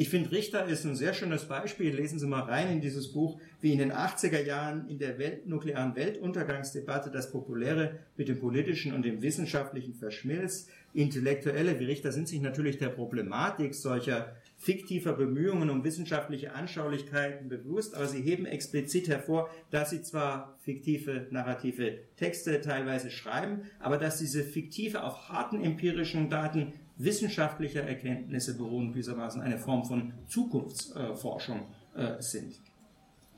Ich 0.00 0.10
finde, 0.10 0.30
Richter 0.30 0.66
ist 0.66 0.84
ein 0.84 0.94
sehr 0.94 1.12
schönes 1.12 1.46
Beispiel. 1.46 1.92
Lesen 1.92 2.20
Sie 2.20 2.26
mal 2.28 2.42
rein 2.42 2.70
in 2.70 2.80
dieses 2.80 3.12
Buch, 3.12 3.40
wie 3.60 3.72
in 3.72 3.80
den 3.80 3.92
80er 3.92 4.40
Jahren 4.40 4.88
in 4.88 5.00
der 5.00 5.18
Welt, 5.18 5.48
nuklearen 5.48 5.96
Weltuntergangsdebatte 5.96 7.10
das 7.10 7.32
Populäre 7.32 7.98
mit 8.16 8.28
dem 8.28 8.38
Politischen 8.38 8.94
und 8.94 9.04
dem 9.04 9.22
Wissenschaftlichen 9.22 9.94
verschmilzt. 9.94 10.70
Intellektuelle 10.94 11.78
wie 11.78 11.84
Richter 11.84 12.12
sind 12.12 12.28
sich 12.28 12.40
natürlich 12.40 12.78
der 12.78 12.88
Problematik 12.88 13.74
solcher 13.74 14.34
fiktiver 14.56 15.12
Bemühungen 15.12 15.70
um 15.70 15.84
wissenschaftliche 15.84 16.52
Anschaulichkeiten 16.54 17.48
bewusst, 17.48 17.94
aber 17.94 18.06
sie 18.06 18.22
heben 18.22 18.44
explizit 18.44 19.08
hervor, 19.08 19.48
dass 19.70 19.90
sie 19.90 20.02
zwar 20.02 20.56
fiktive 20.58 21.28
narrative 21.30 21.98
Texte 22.16 22.60
teilweise 22.60 23.10
schreiben, 23.10 23.62
aber 23.78 23.98
dass 23.98 24.18
diese 24.18 24.42
fiktive 24.42 25.04
auf 25.04 25.28
harten 25.28 25.62
empirischen 25.62 26.28
Daten 26.28 26.72
wissenschaftlicher 26.96 27.82
Erkenntnisse 27.82 28.56
beruhen, 28.56 28.92
gewissermaßen 28.92 29.40
eine 29.40 29.58
Form 29.58 29.84
von 29.84 30.12
Zukunftsforschung 30.26 31.68
äh, 31.94 32.20
sind. 32.20 32.60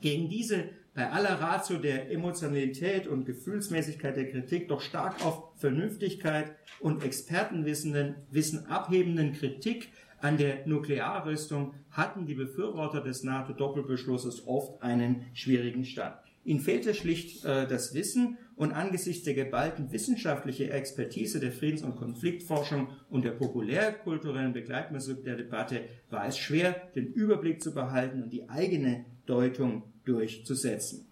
Gegen 0.01 0.29
diese 0.29 0.69
bei 0.93 1.09
aller 1.09 1.39
Ratio 1.39 1.77
der 1.77 2.11
Emotionalität 2.11 3.07
und 3.07 3.25
Gefühlsmäßigkeit 3.25 4.17
der 4.17 4.29
Kritik 4.29 4.67
doch 4.67 4.81
stark 4.81 5.25
auf 5.25 5.51
Vernünftigkeit 5.55 6.55
und 6.79 7.03
Expertenwissen 7.03 8.15
Wissen 8.29 8.65
abhebenden 8.65 9.33
Kritik 9.33 9.89
an 10.19 10.37
der 10.37 10.67
Nuklearrüstung 10.67 11.73
hatten 11.89 12.25
die 12.25 12.35
Befürworter 12.35 13.01
des 13.01 13.23
NATO-Doppelbeschlusses 13.23 14.47
oft 14.47 14.81
einen 14.83 15.25
schwierigen 15.33 15.83
Stand. 15.83 16.15
Ihnen 16.43 16.59
fehlte 16.59 16.93
schlicht 16.93 17.45
äh, 17.45 17.67
das 17.67 17.93
Wissen 17.93 18.37
und 18.55 18.71
angesichts 18.71 19.23
der 19.23 19.33
geballten 19.33 19.91
wissenschaftlichen 19.91 20.69
Expertise 20.71 21.39
der 21.39 21.51
Friedens- 21.51 21.83
und 21.83 21.95
Konfliktforschung 21.95 22.89
und 23.09 23.25
der 23.25 23.31
populärkulturellen 23.31 24.53
Begleitmusik 24.53 25.23
der 25.23 25.35
Debatte 25.35 25.81
war 26.09 26.27
es 26.27 26.37
schwer, 26.37 26.89
den 26.95 27.07
Überblick 27.07 27.61
zu 27.61 27.73
behalten 27.73 28.23
und 28.23 28.33
die 28.33 28.49
eigene 28.49 29.05
Deutung 29.25 29.90
durchzusetzen. 30.05 31.07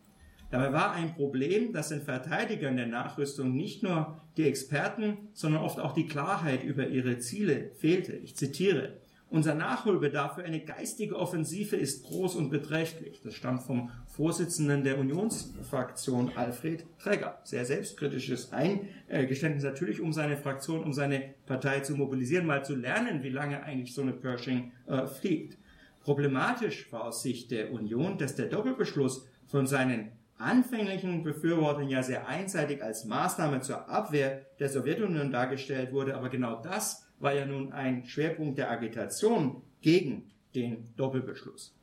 Dabei 0.52 0.74
war 0.74 0.94
ein 0.94 1.14
Problem, 1.14 1.74
dass 1.74 1.90
den 1.90 2.02
Verteidigern 2.02 2.76
der 2.76 2.88
Nachrüstung 2.88 3.56
nicht 3.56 3.84
nur 3.84 4.20
die 4.36 4.48
Experten, 4.48 5.30
sondern 5.34 5.64
oft 5.64 5.80
auch 5.80 5.94
die 5.94 6.08
Klarheit 6.08 6.64
über 6.64 6.88
ihre 6.88 7.20
Ziele 7.20 7.72
fehlte. 7.76 8.14
Ich 8.14 8.36
zitiere, 8.36 8.98
unser 9.32 9.54
Nachholbedarf 9.54 10.36
für 10.36 10.44
eine 10.44 10.60
geistige 10.60 11.16
Offensive 11.16 11.76
ist 11.76 12.04
groß 12.04 12.36
und 12.36 12.50
beträchtlich. 12.50 13.22
Das 13.24 13.36
stammt 13.36 13.62
vom 13.62 13.92
Vorsitzenden 14.08 14.84
der 14.84 14.98
Unionsfraktion 14.98 16.32
Alfred 16.36 16.84
Träger. 16.98 17.40
Sehr 17.44 17.64
selbstkritisches 17.64 18.52
Eingeständnis 18.52 19.64
natürlich, 19.64 20.02
um 20.02 20.14
seine 20.14 20.36
Fraktion, 20.36 20.84
um 20.84 20.94
seine 20.94 21.36
Partei 21.46 21.82
zu 21.82 21.96
mobilisieren, 21.96 22.48
mal 22.48 22.66
zu 22.66 22.76
lernen, 22.76 23.22
wie 23.22 23.30
lange 23.30 23.62
eigentlich 23.62 23.94
so 23.94 24.02
eine 24.02 24.14
Pershing 24.14 24.72
äh, 24.88 25.06
fliegt. 25.06 25.60
Problematisch 26.04 26.92
war 26.92 27.06
aus 27.06 27.24
Sicht 27.24 27.52
der 27.52 27.72
Union, 27.72 28.18
dass 28.18 28.36
der 28.36 28.48
Doppelbeschluss 28.48 29.28
von 29.48 29.68
seinen 29.68 30.12
anfänglichen 30.38 31.24
Befürwortern 31.24 31.90
ja 31.90 32.02
sehr 32.02 32.28
einseitig 32.28 32.82
als 32.82 33.06
Maßnahme 33.06 33.62
zur 33.62 33.90
Abwehr 33.90 34.46
der 34.60 34.70
Sowjetunion 34.70 35.32
dargestellt 35.32 35.92
wurde, 35.92 36.16
aber 36.16 36.30
genau 36.30 36.62
das 36.62 37.06
war 37.20 37.34
ja 37.34 37.46
nun 37.46 37.74
ein 37.74 38.06
Schwerpunkt 38.06 38.58
der 38.58 38.72
Agitation 38.72 39.62
gegen 39.82 40.32
den 40.56 40.94
Doppelbeschluss. 40.96 41.76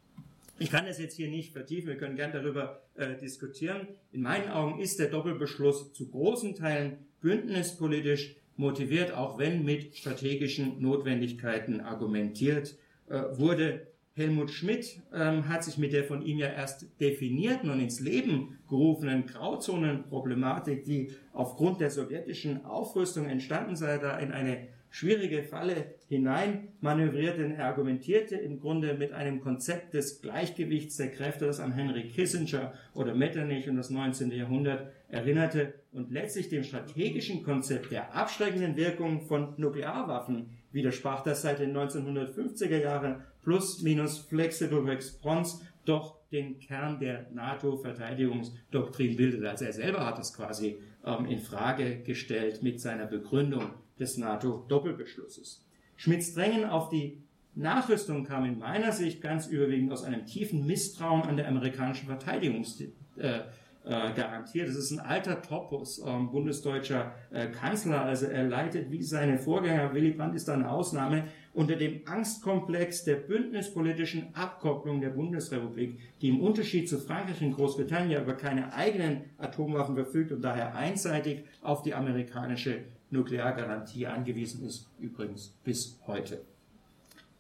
Ich 0.58 0.70
kann 0.70 0.86
das 0.86 0.98
jetzt 0.98 1.16
hier 1.16 1.28
nicht 1.28 1.52
vertiefen, 1.52 1.88
wir 1.88 1.98
können 1.98 2.16
gern 2.16 2.32
darüber 2.32 2.80
äh, 2.94 3.14
diskutieren. 3.16 3.88
In 4.10 4.22
meinen 4.22 4.48
Augen 4.48 4.80
ist 4.80 4.98
der 4.98 5.08
Doppelbeschluss 5.08 5.92
zu 5.92 6.08
großen 6.08 6.54
Teilen 6.54 7.06
bündnispolitisch 7.20 8.36
motiviert, 8.56 9.12
auch 9.12 9.38
wenn 9.38 9.64
mit 9.64 9.94
strategischen 9.96 10.80
Notwendigkeiten 10.80 11.82
argumentiert 11.82 12.74
äh, 13.08 13.22
wurde. 13.32 13.88
Helmut 14.16 14.50
Schmidt 14.50 15.02
ähm, 15.12 15.46
hat 15.46 15.62
sich 15.62 15.76
mit 15.76 15.92
der 15.92 16.04
von 16.04 16.22
ihm 16.22 16.38
ja 16.38 16.48
erst 16.48 16.86
definierten 17.00 17.68
und 17.68 17.80
ins 17.80 18.00
Leben 18.00 18.58
gerufenen 18.66 19.26
Grauzonenproblematik, 19.26 20.84
die 20.84 21.10
aufgrund 21.34 21.82
der 21.82 21.90
sowjetischen 21.90 22.64
Aufrüstung 22.64 23.26
entstanden 23.26 23.76
sei, 23.76 23.98
da 23.98 24.18
in 24.18 24.32
eine 24.32 24.68
schwierige 24.88 25.42
Falle 25.42 25.96
hinein 26.08 26.68
manövriert, 26.80 27.38
denn 27.38 27.52
er 27.52 27.66
argumentierte 27.66 28.36
im 28.36 28.58
Grunde 28.58 28.94
mit 28.94 29.12
einem 29.12 29.42
Konzept 29.42 29.92
des 29.92 30.22
Gleichgewichts 30.22 30.96
der 30.96 31.10
Kräfte, 31.10 31.44
das 31.44 31.60
an 31.60 31.72
Henry 31.72 32.08
Kissinger 32.08 32.72
oder 32.94 33.14
Metternich 33.14 33.68
und 33.68 33.76
das 33.76 33.90
19. 33.90 34.30
Jahrhundert 34.30 34.90
erinnerte 35.08 35.74
und 35.92 36.10
letztlich 36.10 36.48
dem 36.48 36.64
strategischen 36.64 37.42
Konzept 37.42 37.92
der 37.92 38.14
abschreckenden 38.14 38.76
Wirkung 38.76 39.20
von 39.20 39.52
Nuklearwaffen 39.58 40.56
widersprach, 40.72 41.22
das 41.22 41.42
seit 41.42 41.58
den 41.58 41.76
1950er 41.76 42.78
Jahren 42.78 43.22
plus 43.46 43.80
minus 43.80 44.18
Flexible 44.18 44.80
Response 44.80 45.64
doch 45.84 46.16
den 46.32 46.58
Kern 46.58 46.98
der 46.98 47.30
NATO-Verteidigungsdoktrin 47.32 49.16
bildete. 49.16 49.48
Also 49.48 49.66
er 49.66 49.72
selber 49.72 50.04
hat 50.04 50.18
es 50.18 50.34
quasi 50.34 50.78
ähm, 51.04 51.26
in 51.26 51.38
Frage 51.38 52.02
gestellt 52.02 52.64
mit 52.64 52.80
seiner 52.80 53.06
Begründung 53.06 53.70
des 54.00 54.18
NATO-Doppelbeschlusses. 54.18 55.64
Schmidts 55.94 56.34
Drängen 56.34 56.64
auf 56.64 56.88
die 56.88 57.22
Nachrüstung 57.54 58.24
kam 58.24 58.44
in 58.44 58.58
meiner 58.58 58.90
Sicht 58.90 59.22
ganz 59.22 59.46
überwiegend 59.46 59.92
aus 59.92 60.02
einem 60.02 60.26
tiefen 60.26 60.66
Misstrauen 60.66 61.22
an 61.22 61.36
der 61.36 61.46
amerikanischen 61.46 62.08
Verteidigungs 62.08 62.80
äh, 62.80 63.42
äh. 63.86 64.10
Das 64.18 64.74
ist 64.74 64.90
ein 64.90 64.98
alter 64.98 65.40
Topos, 65.40 66.02
ähm, 66.04 66.32
bundesdeutscher 66.32 67.12
äh, 67.30 67.46
Kanzler. 67.46 68.02
Also 68.02 68.26
er 68.26 68.42
leitet 68.42 68.90
wie 68.90 69.02
seine 69.02 69.38
Vorgänger, 69.38 69.94
Willy 69.94 70.10
Brandt 70.10 70.34
ist 70.34 70.48
da 70.48 70.54
eine 70.54 70.68
Ausnahme, 70.68 71.28
unter 71.56 71.76
dem 71.76 72.02
Angstkomplex 72.04 73.04
der 73.04 73.16
bündnispolitischen 73.16 74.34
Abkopplung 74.34 75.00
der 75.00 75.08
Bundesrepublik, 75.08 75.98
die 76.20 76.28
im 76.28 76.40
Unterschied 76.40 76.86
zu 76.86 76.98
Frankreich 76.98 77.40
und 77.40 77.52
Großbritannien 77.52 78.22
über 78.22 78.34
keine 78.34 78.74
eigenen 78.74 79.24
Atomwaffen 79.38 79.94
verfügt 79.94 80.32
und 80.32 80.42
daher 80.42 80.74
einseitig 80.74 81.44
auf 81.62 81.82
die 81.82 81.94
amerikanische 81.94 82.84
Nukleargarantie 83.08 84.06
angewiesen 84.06 84.66
ist, 84.66 84.90
übrigens 85.00 85.56
bis 85.64 85.98
heute. 86.06 86.44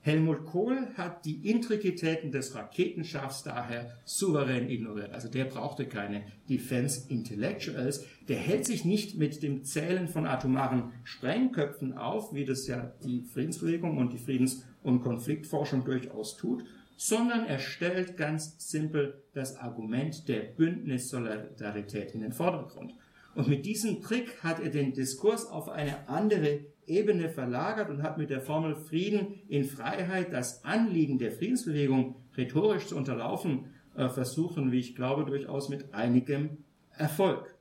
Helmut 0.06 0.46
Kohl 0.46 0.86
hat 0.96 1.24
die 1.24 1.50
Intrikitäten 1.50 2.30
des 2.30 2.54
Raketenschaffs 2.54 3.42
daher 3.42 3.98
souverän 4.04 4.70
ignoriert. 4.70 5.12
Also 5.12 5.26
der 5.28 5.46
brauchte 5.46 5.84
keine 5.84 6.22
Defense 6.48 7.10
Intellectuals. 7.10 8.06
Der 8.28 8.36
hält 8.36 8.66
sich 8.66 8.84
nicht 8.84 9.18
mit 9.18 9.42
dem 9.42 9.64
Zählen 9.64 10.06
von 10.06 10.24
atomaren 10.24 10.92
Sprengköpfen 11.02 11.98
auf, 11.98 12.32
wie 12.32 12.44
das 12.44 12.68
ja 12.68 12.92
die 13.04 13.24
Friedensbewegung 13.24 13.98
und 13.98 14.12
die 14.12 14.18
Friedens- 14.18 14.62
und 14.84 15.02
Konfliktforschung 15.02 15.84
durchaus 15.84 16.36
tut, 16.36 16.62
sondern 16.96 17.44
er 17.44 17.58
stellt 17.58 18.16
ganz 18.16 18.54
simpel 18.58 19.24
das 19.34 19.56
Argument 19.56 20.28
der 20.28 20.42
Bündnissolidarität 20.42 22.14
in 22.14 22.20
den 22.20 22.32
Vordergrund. 22.32 22.94
Und 23.34 23.48
mit 23.48 23.66
diesem 23.66 24.00
Trick 24.02 24.44
hat 24.44 24.60
er 24.60 24.70
den 24.70 24.92
Diskurs 24.92 25.46
auf 25.46 25.68
eine 25.68 26.08
andere 26.08 26.60
Ebene 26.86 27.28
verlagert 27.28 27.90
und 27.90 28.02
hat 28.02 28.18
mit 28.18 28.30
der 28.30 28.40
Formel 28.40 28.74
Frieden 28.76 29.40
in 29.48 29.64
Freiheit 29.64 30.32
das 30.32 30.64
Anliegen 30.64 31.18
der 31.18 31.32
Friedensbewegung 31.32 32.16
rhetorisch 32.36 32.86
zu 32.86 32.96
unterlaufen 32.96 33.66
äh, 33.96 34.08
versuchen, 34.08 34.72
wie 34.72 34.78
ich 34.78 34.94
glaube, 34.94 35.24
durchaus 35.24 35.68
mit 35.68 35.94
einigem 35.94 36.58
Erfolg. 36.92 37.54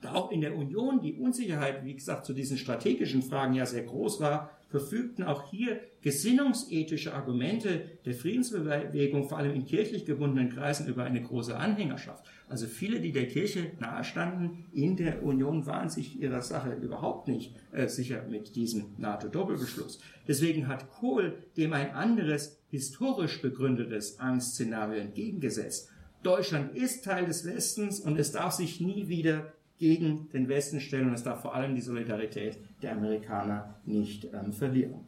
Da 0.00 0.14
auch 0.14 0.30
in 0.30 0.40
der 0.40 0.56
Union 0.56 1.00
die 1.00 1.14
Unsicherheit, 1.14 1.84
wie 1.84 1.94
gesagt, 1.94 2.24
zu 2.24 2.32
diesen 2.32 2.56
strategischen 2.56 3.22
Fragen 3.22 3.54
ja 3.54 3.66
sehr 3.66 3.82
groß 3.82 4.20
war, 4.20 4.50
verfügten 4.70 5.24
auch 5.24 5.50
hier 5.50 5.80
gesinnungsethische 6.00 7.12
Argumente 7.12 7.82
der 8.04 8.14
Friedensbewegung, 8.14 9.28
vor 9.28 9.38
allem 9.38 9.54
in 9.54 9.66
kirchlich 9.66 10.06
gebundenen 10.06 10.48
Kreisen, 10.48 10.86
über 10.86 11.04
eine 11.04 11.22
große 11.22 11.56
Anhängerschaft. 11.56 12.24
Also 12.48 12.66
viele, 12.66 13.00
die 13.00 13.12
der 13.12 13.26
Kirche 13.26 13.72
nahestanden 13.80 14.64
in 14.72 14.96
der 14.96 15.22
Union, 15.22 15.66
waren 15.66 15.90
sich 15.90 16.20
ihrer 16.20 16.40
Sache 16.40 16.72
überhaupt 16.72 17.28
nicht 17.28 17.54
äh, 17.72 17.88
sicher 17.88 18.24
mit 18.28 18.56
diesem 18.56 18.94
NATO-Doppelbeschluss. 18.96 20.00
Deswegen 20.26 20.68
hat 20.68 20.90
Kohl 20.90 21.44
dem 21.56 21.72
ein 21.72 21.92
anderes 21.92 22.60
historisch 22.70 23.42
begründetes 23.42 24.20
Angstszenario 24.20 25.00
entgegengesetzt. 25.00 25.90
Deutschland 26.22 26.76
ist 26.76 27.04
Teil 27.04 27.26
des 27.26 27.44
Westens 27.44 27.98
und 27.98 28.18
es 28.18 28.32
darf 28.32 28.52
sich 28.52 28.80
nie 28.80 29.08
wieder 29.08 29.52
gegen 29.80 30.28
den 30.32 30.48
Westen 30.48 30.78
stellen 30.78 31.08
und 31.08 31.14
es 31.14 31.24
darf 31.24 31.40
vor 31.40 31.54
allem 31.54 31.74
die 31.74 31.80
Solidarität 31.80 32.58
der 32.82 32.92
Amerikaner 32.92 33.80
nicht 33.86 34.28
ähm, 34.32 34.52
verlieren. 34.52 35.06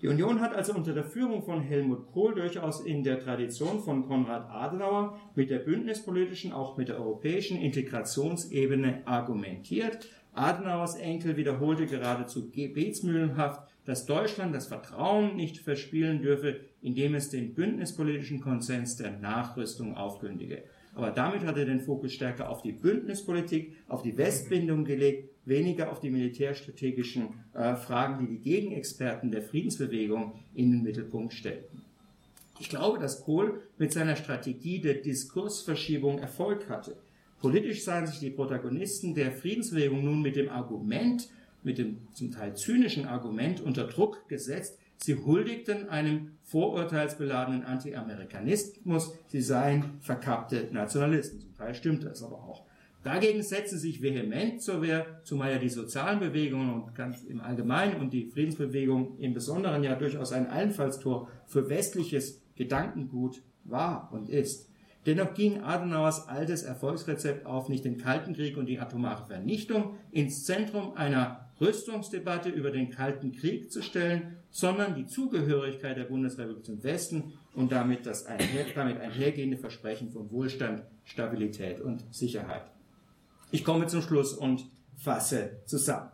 Die 0.00 0.06
Union 0.06 0.40
hat 0.40 0.54
also 0.54 0.74
unter 0.74 0.92
der 0.92 1.02
Führung 1.02 1.42
von 1.42 1.60
Helmut 1.60 2.12
Kohl 2.12 2.34
durchaus 2.34 2.82
in 2.82 3.02
der 3.02 3.18
Tradition 3.18 3.80
von 3.80 4.06
Konrad 4.06 4.48
Adenauer 4.48 5.18
mit 5.34 5.50
der 5.50 5.58
bündnispolitischen, 5.58 6.52
auch 6.52 6.76
mit 6.76 6.88
der 6.88 6.98
europäischen 6.98 7.58
Integrationsebene 7.58 9.02
argumentiert. 9.06 10.06
Adenauers 10.34 10.94
Enkel 10.94 11.36
wiederholte 11.36 11.86
geradezu 11.86 12.48
gebetsmühlenhaft, 12.50 13.68
dass 13.86 14.06
Deutschland 14.06 14.54
das 14.54 14.68
Vertrauen 14.68 15.34
nicht 15.34 15.58
verspielen 15.58 16.22
dürfe, 16.22 16.60
indem 16.80 17.16
es 17.16 17.30
den 17.30 17.54
bündnispolitischen 17.54 18.40
Konsens 18.40 18.96
der 18.96 19.18
Nachrüstung 19.18 19.96
aufkündige. 19.96 20.62
Aber 20.98 21.12
damit 21.12 21.44
hat 21.44 21.56
er 21.56 21.64
den 21.64 21.78
Fokus 21.78 22.12
stärker 22.12 22.50
auf 22.50 22.62
die 22.62 22.72
Bündnispolitik, 22.72 23.76
auf 23.86 24.02
die 24.02 24.18
Westbindung 24.18 24.84
gelegt, 24.84 25.30
weniger 25.44 25.92
auf 25.92 26.00
die 26.00 26.10
militärstrategischen 26.10 27.28
äh, 27.54 27.76
Fragen, 27.76 28.18
die 28.18 28.26
die 28.26 28.42
Gegenexperten 28.42 29.30
der 29.30 29.42
Friedensbewegung 29.42 30.32
in 30.56 30.72
den 30.72 30.82
Mittelpunkt 30.82 31.34
stellten. 31.34 31.82
Ich 32.58 32.68
glaube, 32.68 32.98
dass 32.98 33.22
Kohl 33.22 33.62
mit 33.78 33.92
seiner 33.92 34.16
Strategie 34.16 34.80
der 34.80 34.94
Diskursverschiebung 34.94 36.18
Erfolg 36.18 36.68
hatte. 36.68 36.96
Politisch 37.40 37.84
sahen 37.84 38.08
sich 38.08 38.18
die 38.18 38.30
Protagonisten 38.30 39.14
der 39.14 39.30
Friedensbewegung 39.30 40.04
nun 40.04 40.20
mit 40.20 40.34
dem 40.34 40.48
Argument, 40.48 41.28
mit 41.62 41.78
dem 41.78 41.98
zum 42.12 42.32
Teil 42.32 42.56
zynischen 42.56 43.04
Argument 43.04 43.60
unter 43.60 43.86
Druck 43.86 44.28
gesetzt, 44.28 44.77
sie 44.98 45.16
huldigten 45.16 45.88
einem 45.88 46.32
vorurteilsbeladenen 46.42 47.64
Anti-Amerikanismus, 47.64 49.14
sie 49.28 49.42
seien 49.42 49.98
verkappte 50.00 50.68
Nationalisten. 50.72 51.40
Zum 51.40 51.54
Teil 51.54 51.74
stimmt 51.74 52.04
das 52.04 52.22
aber 52.22 52.36
auch. 52.36 52.64
Dagegen 53.04 53.42
setzen 53.42 53.78
sich 53.78 54.02
vehement 54.02 54.60
zur 54.60 54.82
Wehr, 54.82 55.20
zumal 55.22 55.52
ja 55.52 55.58
die 55.58 55.68
sozialen 55.68 56.18
Bewegungen 56.18 56.70
und 56.70 56.94
ganz 56.94 57.22
im 57.22 57.40
Allgemeinen 57.40 58.00
und 58.00 58.12
die 58.12 58.26
Friedensbewegung 58.26 59.18
im 59.18 59.34
Besonderen 59.34 59.84
ja 59.84 59.94
durchaus 59.94 60.32
ein 60.32 60.48
Einfallstor 60.48 61.28
für 61.46 61.68
westliches 61.68 62.42
Gedankengut 62.56 63.42
war 63.64 64.10
und 64.12 64.28
ist. 64.28 64.68
Dennoch 65.06 65.32
ging 65.32 65.62
Adenauers 65.62 66.28
altes 66.28 66.64
Erfolgsrezept 66.64 67.46
auf, 67.46 67.68
nicht 67.68 67.84
den 67.84 67.98
Kalten 67.98 68.34
Krieg 68.34 68.56
und 68.56 68.66
die 68.66 68.80
atomare 68.80 69.26
Vernichtung 69.26 69.94
ins 70.10 70.44
Zentrum 70.44 70.94
einer 70.94 71.48
Rüstungsdebatte 71.60 72.50
über 72.50 72.70
den 72.70 72.90
Kalten 72.90 73.32
Krieg 73.32 73.72
zu 73.72 73.80
stellen, 73.80 74.36
sondern 74.58 74.96
die 74.96 75.06
Zugehörigkeit 75.06 75.96
der 75.96 76.06
Bundesrepublik 76.06 76.64
zum 76.64 76.82
Westen 76.82 77.34
und 77.54 77.70
damit 77.70 78.06
das 78.06 78.26
einher, 78.26 78.66
damit 78.74 78.98
einhergehende 78.98 79.56
Versprechen 79.56 80.10
von 80.10 80.32
Wohlstand, 80.32 80.82
Stabilität 81.04 81.80
und 81.80 82.02
Sicherheit. 82.12 82.64
Ich 83.52 83.62
komme 83.62 83.86
zum 83.86 84.02
Schluss 84.02 84.32
und 84.32 84.68
fasse 84.96 85.60
zusammen. 85.64 86.10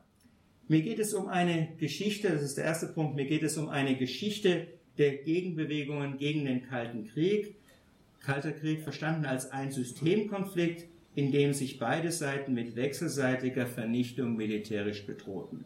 Mir 0.68 0.82
geht 0.82 0.98
es 0.98 1.14
um 1.14 1.28
eine 1.28 1.74
Geschichte, 1.78 2.28
das 2.28 2.42
ist 2.42 2.58
der 2.58 2.64
erste 2.64 2.88
Punkt, 2.88 3.16
mir 3.16 3.24
geht 3.24 3.42
es 3.42 3.56
um 3.56 3.70
eine 3.70 3.96
Geschichte 3.96 4.66
der 4.98 5.16
Gegenbewegungen 5.16 6.18
gegen 6.18 6.44
den 6.44 6.68
Kalten 6.68 7.06
Krieg. 7.06 7.56
Kalter 8.20 8.52
Krieg 8.52 8.82
verstanden 8.82 9.24
als 9.24 9.52
ein 9.52 9.72
Systemkonflikt, 9.72 10.84
in 11.14 11.32
dem 11.32 11.54
sich 11.54 11.78
beide 11.78 12.12
Seiten 12.12 12.52
mit 12.52 12.76
wechselseitiger 12.76 13.66
Vernichtung 13.66 14.36
militärisch 14.36 15.06
bedrohten. 15.06 15.64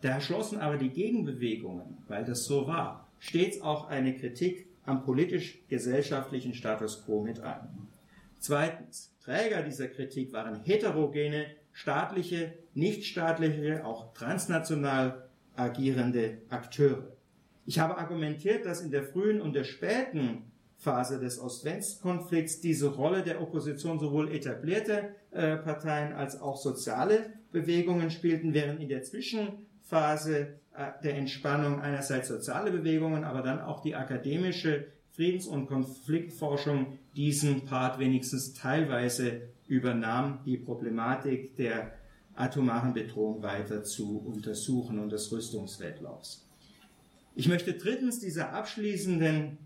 Da 0.00 0.20
schlossen 0.20 0.60
aber 0.60 0.76
die 0.76 0.90
Gegenbewegungen, 0.90 1.98
weil 2.06 2.24
das 2.24 2.44
so 2.44 2.66
war, 2.66 3.08
stets 3.18 3.60
auch 3.62 3.88
eine 3.88 4.14
Kritik 4.14 4.66
am 4.84 5.02
politisch-gesellschaftlichen 5.02 6.54
Status 6.54 7.04
quo 7.04 7.22
mit 7.22 7.40
ein. 7.40 7.88
Zweitens, 8.38 9.12
Träger 9.22 9.62
dieser 9.62 9.88
Kritik 9.88 10.32
waren 10.32 10.62
heterogene, 10.62 11.46
staatliche, 11.72 12.54
nichtstaatliche, 12.74 13.84
auch 13.84 14.14
transnational 14.14 15.28
agierende 15.56 16.38
Akteure. 16.48 17.12
Ich 17.66 17.78
habe 17.78 17.98
argumentiert, 17.98 18.64
dass 18.64 18.80
in 18.80 18.90
der 18.90 19.02
frühen 19.02 19.40
und 19.42 19.54
der 19.54 19.64
späten 19.64 20.44
Phase 20.78 21.18
des 21.18 21.38
Ost-West-Konflikts 21.40 22.60
diese 22.60 22.88
Rolle 22.88 23.22
der 23.22 23.42
Opposition 23.42 23.98
sowohl 23.98 24.32
etablierte 24.32 25.16
äh, 25.32 25.56
Parteien 25.56 26.12
als 26.12 26.40
auch 26.40 26.56
soziale 26.56 27.32
Bewegungen 27.50 28.10
spielten, 28.10 28.54
während 28.54 28.80
in 28.80 28.88
der 28.88 29.02
Zwischenphase 29.02 29.67
äh, 29.92 30.46
der 31.02 31.16
Entspannung 31.16 31.80
einerseits 31.80 32.28
soziale 32.28 32.70
Bewegungen, 32.70 33.24
aber 33.24 33.42
dann 33.42 33.60
auch 33.60 33.80
die 33.80 33.94
akademische 33.94 34.86
Friedens- 35.12 35.46
und 35.46 35.66
Konfliktforschung 35.66 36.98
diesen 37.16 37.64
Part 37.64 37.98
wenigstens 37.98 38.54
teilweise 38.54 39.42
übernahm, 39.66 40.40
die 40.46 40.56
Problematik 40.56 41.56
der 41.56 41.92
atomaren 42.36 42.94
Bedrohung 42.94 43.42
weiter 43.42 43.82
zu 43.82 44.18
untersuchen 44.18 45.00
und 45.00 45.10
des 45.10 45.32
Rüstungswettlaufs. 45.32 46.46
Ich 47.34 47.48
möchte 47.48 47.74
drittens 47.74 48.20
dieser 48.20 48.52
abschließenden, 48.52 49.58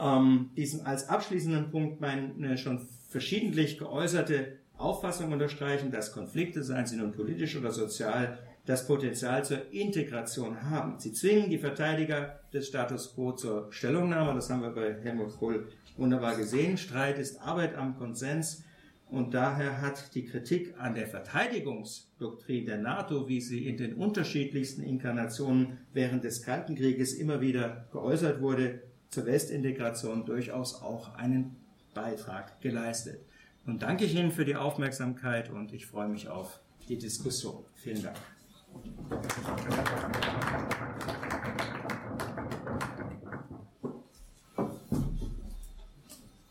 ähm, 0.00 0.50
diesen 0.56 0.84
als 0.84 1.08
abschließenden 1.08 1.70
Punkt 1.70 2.00
meine 2.00 2.58
schon 2.58 2.86
verschiedentlich 3.08 3.78
geäußerte 3.78 4.58
Auffassung 4.76 5.32
unterstreichen, 5.32 5.90
dass 5.90 6.12
Konflikte, 6.12 6.62
seien 6.62 6.86
sie 6.86 6.96
nun 6.96 7.12
politisch 7.12 7.56
oder 7.56 7.70
sozial, 7.70 8.38
das 8.68 8.86
Potenzial 8.86 9.46
zur 9.46 9.72
Integration 9.72 10.70
haben. 10.70 10.98
Sie 10.98 11.14
zwingen 11.14 11.48
die 11.48 11.56
Verteidiger 11.56 12.40
des 12.52 12.68
Status 12.68 13.14
quo 13.14 13.32
zur 13.32 13.72
Stellungnahme. 13.72 14.34
Das 14.34 14.50
haben 14.50 14.60
wir 14.60 14.74
bei 14.74 14.94
Helmut 15.00 15.38
Kohl 15.38 15.68
wunderbar 15.96 16.36
gesehen. 16.36 16.76
Streit 16.76 17.18
ist 17.18 17.40
Arbeit 17.40 17.76
am 17.76 17.96
Konsens. 17.96 18.64
Und 19.06 19.32
daher 19.32 19.80
hat 19.80 20.14
die 20.14 20.26
Kritik 20.26 20.74
an 20.78 20.94
der 20.94 21.06
Verteidigungsdoktrin 21.06 22.66
der 22.66 22.76
NATO, 22.76 23.26
wie 23.26 23.40
sie 23.40 23.66
in 23.66 23.78
den 23.78 23.94
unterschiedlichsten 23.94 24.82
Inkarnationen 24.82 25.78
während 25.94 26.24
des 26.24 26.42
Kalten 26.42 26.74
Krieges 26.74 27.14
immer 27.14 27.40
wieder 27.40 27.88
geäußert 27.90 28.42
wurde, 28.42 28.82
zur 29.08 29.24
Westintegration 29.24 30.26
durchaus 30.26 30.82
auch 30.82 31.14
einen 31.14 31.56
Beitrag 31.94 32.60
geleistet. 32.60 33.24
Nun 33.64 33.78
danke 33.78 34.04
ich 34.04 34.14
Ihnen 34.14 34.30
für 34.30 34.44
die 34.44 34.56
Aufmerksamkeit 34.56 35.48
und 35.48 35.72
ich 35.72 35.86
freue 35.86 36.08
mich 36.08 36.28
auf 36.28 36.60
die 36.86 36.98
Diskussion. 36.98 37.64
Vielen 37.74 38.02
Dank. 38.02 38.18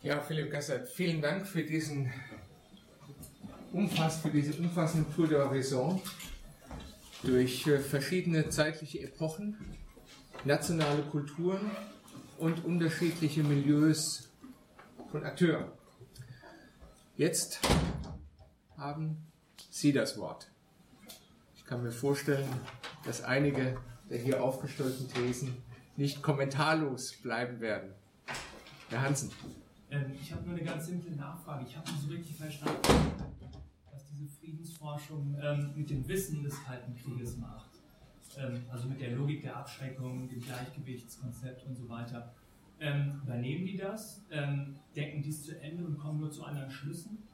Ja, 0.08 0.22
Philipp 0.22 0.52
Gassert, 0.52 0.88
vielen 0.88 1.22
Dank 1.22 1.46
für, 1.46 1.64
diesen 1.64 2.10
Umfass, 3.74 4.22
für 4.22 4.30
diese 4.30 4.54
umfassende 4.54 5.14
Tour 5.14 5.28
de 5.28 5.38
Horizon 5.38 6.02
durch 7.24 7.68
äh, 7.68 7.80
verschiedene 7.80 8.50
zeitliche 8.50 9.02
Epochen, 9.02 9.58
nationale 10.46 11.02
Kulturen 11.04 11.60
und 12.38 12.64
unterschiedliche 12.64 13.44
Milieus 13.44 14.30
von 15.12 15.26
Akteuren. 15.26 15.72
Jetzt 17.18 17.60
haben 18.78 19.28
Sie 19.70 19.92
das 19.92 20.18
Wort 20.18 20.50
kann 21.68 21.84
mir 21.84 21.92
vorstellen, 21.92 22.48
dass 23.06 23.24
einige 23.24 23.78
der 24.10 24.20
hier 24.20 24.42
aufgestellten 24.42 25.08
Thesen 25.10 25.54
nicht 25.98 26.22
kommentarlos 26.22 27.18
bleiben 27.22 27.60
werden. 27.60 27.92
Herr 28.90 29.02
Hansen. 29.02 29.32
Ähm, 29.92 30.14
ich 30.20 30.32
habe 30.32 30.44
nur 30.44 30.56
eine 30.56 30.64
ganz 30.64 30.86
simple 30.86 31.12
Nachfrage. 31.12 31.66
Ich 31.68 31.76
habe 31.76 31.90
nicht 31.92 32.02
so 32.02 32.08
richtig 32.10 32.38
verstanden, 32.38 32.82
was 33.92 34.08
diese 34.08 34.30
Friedensforschung 34.30 35.38
ähm, 35.42 35.74
mit 35.76 35.90
dem 35.90 36.08
Wissen 36.08 36.42
des 36.44 36.64
Kalten 36.64 36.96
Krieges 36.96 37.38
macht. 37.38 37.70
Ähm, 38.38 38.64
also 38.72 38.88
mit 38.88 39.02
der 39.02 39.12
Logik 39.12 39.42
der 39.42 39.58
Abschreckung, 39.58 40.30
dem 40.30 40.40
Gleichgewichtskonzept 40.40 41.66
und 41.66 41.76
so 41.76 41.90
weiter. 41.90 42.34
Ähm, 42.80 43.20
übernehmen 43.24 43.66
die 43.66 43.76
das, 43.76 44.24
ähm, 44.32 44.76
denken 44.96 45.22
dies 45.22 45.44
zu 45.44 45.60
Ende 45.60 45.84
und 45.84 45.98
kommen 45.98 46.20
nur 46.20 46.32
zu 46.32 46.44
anderen 46.44 46.70
Schlüssen? 46.70 47.27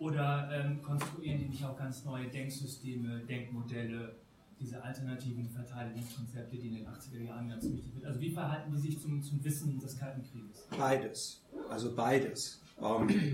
Oder 0.00 0.48
ähm, 0.50 0.82
konstruieren 0.82 1.38
die 1.38 1.48
nicht 1.50 1.64
auch 1.64 1.76
ganz 1.76 2.04
neue 2.06 2.26
Denksysteme, 2.28 3.20
Denkmodelle, 3.28 4.16
diese 4.58 4.82
alternativen 4.82 5.48
Verteidigungskonzepte, 5.48 6.56
die 6.56 6.68
in 6.68 6.74
den 6.76 6.86
80er 6.86 7.22
Jahren 7.22 7.50
ganz 7.50 7.64
wichtig 7.64 7.92
sind? 7.92 8.06
Also 8.06 8.18
wie 8.18 8.30
verhalten 8.30 8.72
die 8.72 8.78
sich 8.78 8.98
zum, 8.98 9.22
zum 9.22 9.44
Wissen 9.44 9.78
des 9.78 9.98
Kalten 9.98 10.22
Krieges? 10.22 10.66
Beides. 10.76 11.44
Also 11.68 11.94
beides. 11.94 12.62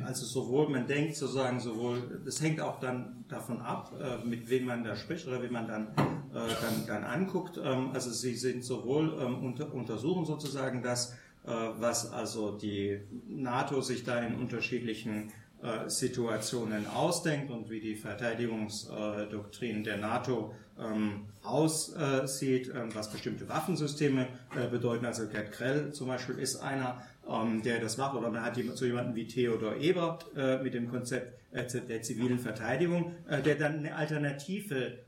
Also 0.05 0.27
sowohl, 0.27 0.69
man 0.69 0.89
denkt 0.89 1.14
sozusagen 1.14 1.61
sowohl, 1.61 2.21
das 2.25 2.43
hängt 2.43 2.61
auch 2.61 2.81
dann 2.81 3.25
davon 3.29 3.61
ab, 3.61 3.93
äh, 4.01 4.27
mit 4.27 4.51
wem 4.51 4.67
man 4.67 4.83
da 4.83 4.97
spricht 4.97 5.29
oder 5.29 5.41
wie 5.41 5.49
man 5.49 5.69
dann, 5.69 5.87
äh, 5.87 5.93
dann, 6.33 6.87
dann 6.89 7.05
anguckt. 7.05 7.61
Ähm, 7.62 7.91
also 7.93 8.11
sie 8.11 8.35
sind 8.35 8.64
sowohl 8.64 9.17
ähm, 9.21 9.45
unter, 9.45 9.73
untersuchen 9.73 10.25
sozusagen 10.25 10.83
das, 10.83 11.12
äh, 11.45 11.51
was 11.79 12.11
also 12.11 12.59
die 12.59 12.99
NATO 13.29 13.81
sich 13.81 14.03
da 14.03 14.19
in 14.19 14.35
unterschiedlichen 14.35 15.31
äh, 15.62 15.88
Situationen 15.88 16.86
ausdenkt 16.86 17.50
und 17.50 17.70
wie 17.70 17.80
die 17.80 17.94
Verteidigungsdoktrin 17.94 19.84
der 19.84 19.96
NATO 19.96 20.54
ähm, 20.78 21.24
aussieht, 21.42 22.70
ähm, 22.74 22.94
was 22.94 23.11
bestimmte 23.11 23.48
Waffensysteme 23.48 24.28
äh, 24.54 24.68
bedeuten. 24.68 25.07
Also 25.07 25.26
Gerd 25.26 25.52
Krell 25.52 25.92
zum 25.92 26.09
Beispiel 26.09 26.38
ist 26.38 26.57
einer, 26.57 27.02
ähm, 27.26 27.62
der 27.62 27.80
das 27.80 27.96
macht, 27.96 28.14
oder 28.14 28.30
man 28.30 28.44
hat 28.44 28.59
so 28.74 28.84
jemanden 28.84 29.14
wie 29.14 29.26
Theodor 29.26 29.76
Ebert 29.76 30.26
äh, 30.36 30.62
mit 30.62 30.74
dem 30.74 30.90
Konzept 30.90 31.40
der 31.52 32.02
zivilen 32.02 32.38
Verteidigung, 32.38 33.14
der 33.30 33.54
dann 33.54 33.78
eine 33.78 33.96
alternative 33.96 34.98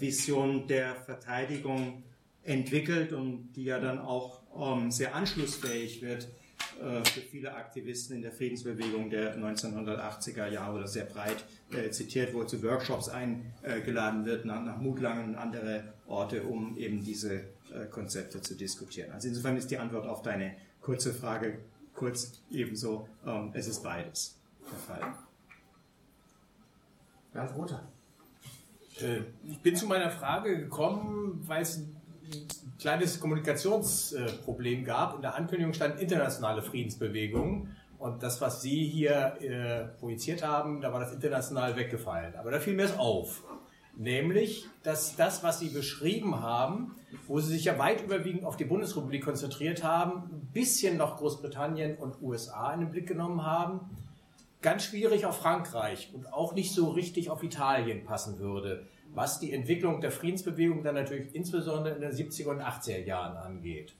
Vision 0.00 0.66
der 0.66 0.96
Verteidigung 0.96 2.02
entwickelt 2.42 3.12
und 3.12 3.52
die 3.52 3.62
ja 3.62 3.78
dann 3.78 4.00
auch 4.00 4.40
sehr 4.88 5.14
anschlussfähig 5.14 6.02
wird 6.02 6.24
äh, 6.24 6.43
für 7.04 7.20
viele 7.20 7.54
Aktivisten 7.54 8.16
in 8.16 8.22
der 8.22 8.32
Friedensbewegung 8.32 9.10
der 9.10 9.36
1980er 9.36 10.48
Jahre 10.48 10.76
oder 10.76 10.86
sehr 10.86 11.04
breit 11.04 11.44
äh, 11.72 11.90
zitiert, 11.90 12.34
wo 12.34 12.44
zu 12.44 12.62
Workshops 12.62 13.08
eingeladen 13.08 14.24
wird 14.24 14.44
nach, 14.44 14.76
Mutlangen 14.78 15.30
und 15.30 15.34
andere 15.36 15.94
Orte, 16.06 16.42
um 16.42 16.76
eben 16.76 17.04
diese 17.04 17.34
äh, 17.34 17.86
Konzepte 17.90 18.40
zu 18.40 18.54
diskutieren. 18.54 19.12
Also 19.12 19.28
insofern 19.28 19.56
ist 19.56 19.70
die 19.70 19.78
Antwort 19.78 20.06
auf 20.06 20.22
deine 20.22 20.54
kurze 20.80 21.14
Frage 21.14 21.58
kurz 21.94 22.40
ebenso, 22.50 23.08
ähm, 23.26 23.50
es 23.54 23.68
ist 23.68 23.82
beides 23.82 24.36
der 24.70 24.78
Fall. 24.78 25.14
Bernd 27.32 27.54
Rother. 27.56 27.88
Ich 29.44 29.58
bin 29.58 29.74
zu 29.74 29.86
meiner 29.86 30.10
Frage 30.10 30.56
gekommen, 30.56 31.42
weil 31.46 31.62
es 31.62 31.82
kleines 32.78 33.20
Kommunikationsproblem 33.20 34.84
gab. 34.84 35.16
In 35.16 35.22
der 35.22 35.34
Ankündigung 35.34 35.72
stand 35.72 36.00
internationale 36.00 36.62
Friedensbewegung. 36.62 37.68
Und 37.98 38.22
das, 38.22 38.40
was 38.40 38.60
Sie 38.60 38.84
hier 38.84 39.38
äh, 39.40 39.84
projiziert 39.98 40.42
haben, 40.46 40.80
da 40.80 40.92
war 40.92 41.00
das 41.00 41.12
international 41.12 41.76
weggefallen. 41.76 42.34
Aber 42.36 42.50
da 42.50 42.60
fiel 42.60 42.74
mir 42.74 42.84
es 42.84 42.98
auf. 42.98 43.42
Nämlich, 43.96 44.66
dass 44.82 45.16
das, 45.16 45.42
was 45.42 45.60
Sie 45.60 45.68
beschrieben 45.68 46.40
haben, 46.40 46.96
wo 47.26 47.40
Sie 47.40 47.52
sich 47.52 47.64
ja 47.64 47.78
weit 47.78 48.02
überwiegend 48.02 48.44
auf 48.44 48.56
die 48.56 48.64
Bundesrepublik 48.64 49.24
konzentriert 49.24 49.84
haben, 49.84 50.24
ein 50.32 50.50
bisschen 50.52 50.96
noch 50.96 51.16
Großbritannien 51.16 51.96
und 51.96 52.20
USA 52.20 52.74
in 52.74 52.80
den 52.80 52.90
Blick 52.90 53.06
genommen 53.06 53.44
haben, 53.46 53.80
ganz 54.60 54.84
schwierig 54.84 55.26
auf 55.26 55.38
Frankreich 55.38 56.10
und 56.12 56.32
auch 56.32 56.54
nicht 56.54 56.74
so 56.74 56.90
richtig 56.90 57.30
auf 57.30 57.42
Italien 57.42 58.04
passen 58.04 58.38
würde 58.38 58.86
was 59.14 59.38
die 59.38 59.52
Entwicklung 59.52 60.00
der 60.00 60.10
Friedensbewegung 60.10 60.82
dann 60.82 60.96
natürlich 60.96 61.34
insbesondere 61.34 61.94
in 61.94 62.00
den 62.00 62.12
70er 62.12 62.48
und 62.48 62.60
80er 62.60 63.04
Jahren 63.04 63.36
angeht. 63.36 63.94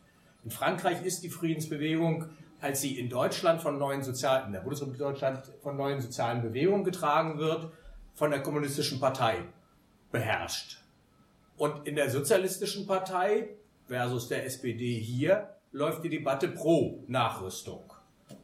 In 0.44 0.50
Frankreich 0.50 1.04
ist 1.04 1.22
die 1.22 1.30
Friedensbewegung, 1.30 2.26
als 2.60 2.80
sie 2.80 2.98
in 2.98 3.08
Deutschland 3.08 3.62
von 3.62 3.78
neuen 3.78 4.02
sozialen, 4.02 4.48
in 4.48 4.52
der 4.52 4.60
Bundesrepublik 4.60 5.00
Deutschland 5.00 5.50
von 5.62 5.76
neuen 5.76 6.00
sozialen 6.00 6.42
Bewegungen 6.42 6.84
getragen 6.84 7.38
wird, 7.38 7.70
von 8.14 8.30
der 8.30 8.42
kommunistischen 8.42 9.00
Partei 9.00 9.38
beherrscht. 10.10 10.82
Und 11.56 11.86
in 11.86 11.94
der 11.94 12.10
sozialistischen 12.10 12.86
Partei 12.86 13.50
versus 13.86 14.28
der 14.28 14.44
SPD 14.44 14.98
hier 14.98 15.48
läuft 15.72 16.04
die 16.04 16.08
Debatte 16.08 16.48
pro 16.48 17.04
Nachrüstung. 17.06 17.92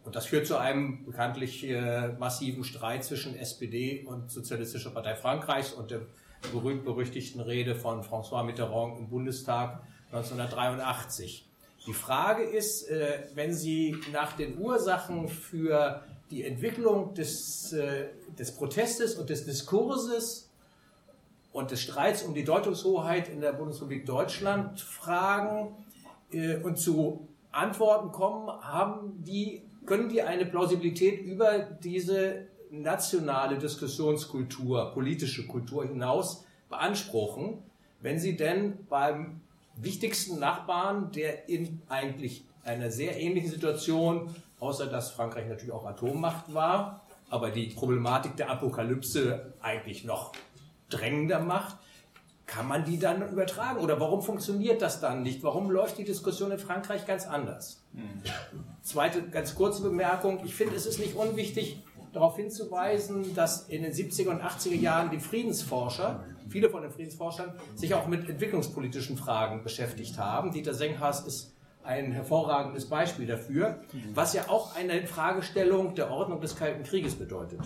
Und 0.04 0.14
das 0.14 0.26
führt 0.26 0.46
zu 0.46 0.56
einem 0.56 1.04
bekanntlich 1.04 1.68
äh, 1.68 2.08
massiven 2.18 2.64
Streit 2.64 3.04
zwischen 3.04 3.36
SPD 3.36 4.04
und 4.06 4.30
Sozialistischer 4.30 4.90
Partei 4.90 5.14
Frankreichs 5.14 5.72
und 5.72 5.90
dem 5.90 6.06
berühmt-berüchtigten 6.52 7.40
Rede 7.40 7.74
von 7.74 8.02
François 8.02 8.42
Mitterrand 8.42 8.98
im 8.98 9.08
Bundestag 9.08 9.82
1983. 10.12 11.46
Die 11.86 11.92
Frage 11.92 12.42
ist, 12.42 12.88
äh, 12.90 13.24
wenn 13.34 13.54
Sie 13.54 13.96
nach 14.12 14.34
den 14.34 14.58
Ursachen 14.58 15.28
für 15.28 16.02
die 16.30 16.44
Entwicklung 16.44 17.14
des, 17.14 17.72
äh, 17.72 18.08
des 18.38 18.52
Protestes 18.52 19.16
und 19.16 19.30
des 19.30 19.44
Diskurses 19.44 20.50
und 21.52 21.70
des 21.70 21.80
Streits 21.80 22.22
um 22.22 22.34
die 22.34 22.44
Deutungshoheit 22.44 23.28
in 23.28 23.40
der 23.40 23.52
Bundesrepublik 23.52 24.06
Deutschland 24.06 24.80
fragen 24.80 25.74
äh, 26.32 26.56
und 26.56 26.78
zu 26.78 27.28
Antworten 27.50 28.12
kommen, 28.12 28.48
haben 28.48 29.24
die, 29.24 29.62
können 29.86 30.08
die 30.08 30.22
eine 30.22 30.46
Plausibilität 30.46 31.20
über 31.22 31.58
diese 31.58 32.46
nationale 32.70 33.58
Diskussionskultur, 33.58 34.92
politische 34.92 35.46
Kultur 35.46 35.84
hinaus 35.84 36.44
beanspruchen, 36.68 37.58
wenn 38.00 38.18
sie 38.18 38.36
denn 38.36 38.86
beim 38.88 39.40
wichtigsten 39.76 40.38
Nachbarn, 40.38 41.10
der 41.12 41.48
in 41.48 41.82
eigentlich 41.88 42.44
einer 42.64 42.90
sehr 42.90 43.18
ähnlichen 43.18 43.50
Situation, 43.50 44.34
außer 44.60 44.86
dass 44.86 45.10
Frankreich 45.10 45.48
natürlich 45.48 45.72
auch 45.72 45.86
Atommacht 45.86 46.52
war, 46.54 47.00
aber 47.28 47.50
die 47.50 47.66
Problematik 47.68 48.36
der 48.36 48.50
Apokalypse 48.50 49.52
eigentlich 49.60 50.04
noch 50.04 50.32
drängender 50.88 51.40
macht, 51.40 51.76
kann 52.46 52.66
man 52.66 52.84
die 52.84 52.98
dann 52.98 53.28
übertragen? 53.30 53.78
Oder 53.78 54.00
warum 54.00 54.22
funktioniert 54.22 54.82
das 54.82 55.00
dann 55.00 55.22
nicht? 55.22 55.44
Warum 55.44 55.70
läuft 55.70 55.98
die 55.98 56.04
Diskussion 56.04 56.50
in 56.50 56.58
Frankreich 56.58 57.06
ganz 57.06 57.24
anders? 57.24 57.84
Hm. 57.94 58.22
Zweite 58.82 59.22
ganz 59.22 59.54
kurze 59.54 59.82
Bemerkung. 59.82 60.40
Ich 60.44 60.56
finde, 60.56 60.74
es 60.74 60.84
ist 60.84 60.98
nicht 60.98 61.14
unwichtig, 61.14 61.80
darauf 62.12 62.36
hinzuweisen, 62.36 63.34
dass 63.34 63.68
in 63.68 63.82
den 63.82 63.92
70er 63.92 64.30
und 64.30 64.42
80er 64.42 64.74
Jahren 64.74 65.10
die 65.10 65.20
Friedensforscher, 65.20 66.24
viele 66.48 66.70
von 66.70 66.82
den 66.82 66.90
Friedensforschern, 66.90 67.54
sich 67.74 67.94
auch 67.94 68.06
mit 68.06 68.28
entwicklungspolitischen 68.28 69.16
Fragen 69.16 69.62
beschäftigt 69.62 70.18
haben. 70.18 70.52
Dieter 70.52 70.74
Senghas 70.74 71.26
ist 71.26 71.54
ein 71.82 72.12
hervorragendes 72.12 72.88
Beispiel 72.88 73.26
dafür, 73.26 73.80
was 74.14 74.34
ja 74.34 74.48
auch 74.48 74.76
eine 74.76 75.06
Fragestellung 75.06 75.94
der 75.94 76.10
Ordnung 76.10 76.40
des 76.40 76.56
Kalten 76.56 76.82
Krieges 76.82 77.14
bedeutet. 77.14 77.60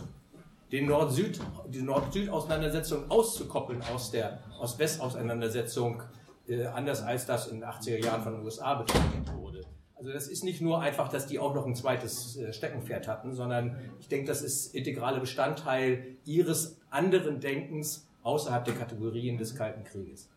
Den 0.72 0.86
Nord-Süd, 0.86 1.40
die 1.68 1.82
Nord-Süd-Auseinandersetzung 1.82 3.10
auszukoppeln 3.10 3.82
aus 3.94 4.10
der 4.10 4.40
Ost-West-Auseinandersetzung, 4.60 6.02
äh, 6.48 6.66
anders 6.66 7.02
als 7.02 7.26
das 7.26 7.48
in 7.48 7.60
den 7.60 7.68
80er 7.68 8.04
Jahren 8.04 8.22
von 8.22 8.34
den 8.34 8.44
USA 8.44 8.74
betrachtet 8.74 9.32
wurde. 9.36 9.62
Also 10.04 10.12
das 10.12 10.28
ist 10.28 10.44
nicht 10.44 10.60
nur 10.60 10.82
einfach, 10.82 11.08
dass 11.08 11.26
die 11.26 11.38
auch 11.38 11.54
noch 11.54 11.64
ein 11.64 11.74
zweites 11.74 12.36
äh, 12.36 12.52
Steckenpferd 12.52 13.08
hatten, 13.08 13.32
sondern 13.32 13.78
ich 14.00 14.08
denke, 14.08 14.26
das 14.26 14.42
ist 14.42 14.74
integrale 14.74 15.18
Bestandteil 15.18 16.18
ihres 16.26 16.78
anderen 16.90 17.40
Denkens 17.40 18.06
außerhalb 18.22 18.66
der 18.66 18.74
Kategorien 18.74 19.38
des 19.38 19.54
Kalten 19.54 19.82
Krieges. 19.82 20.28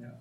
Ja, 0.00 0.12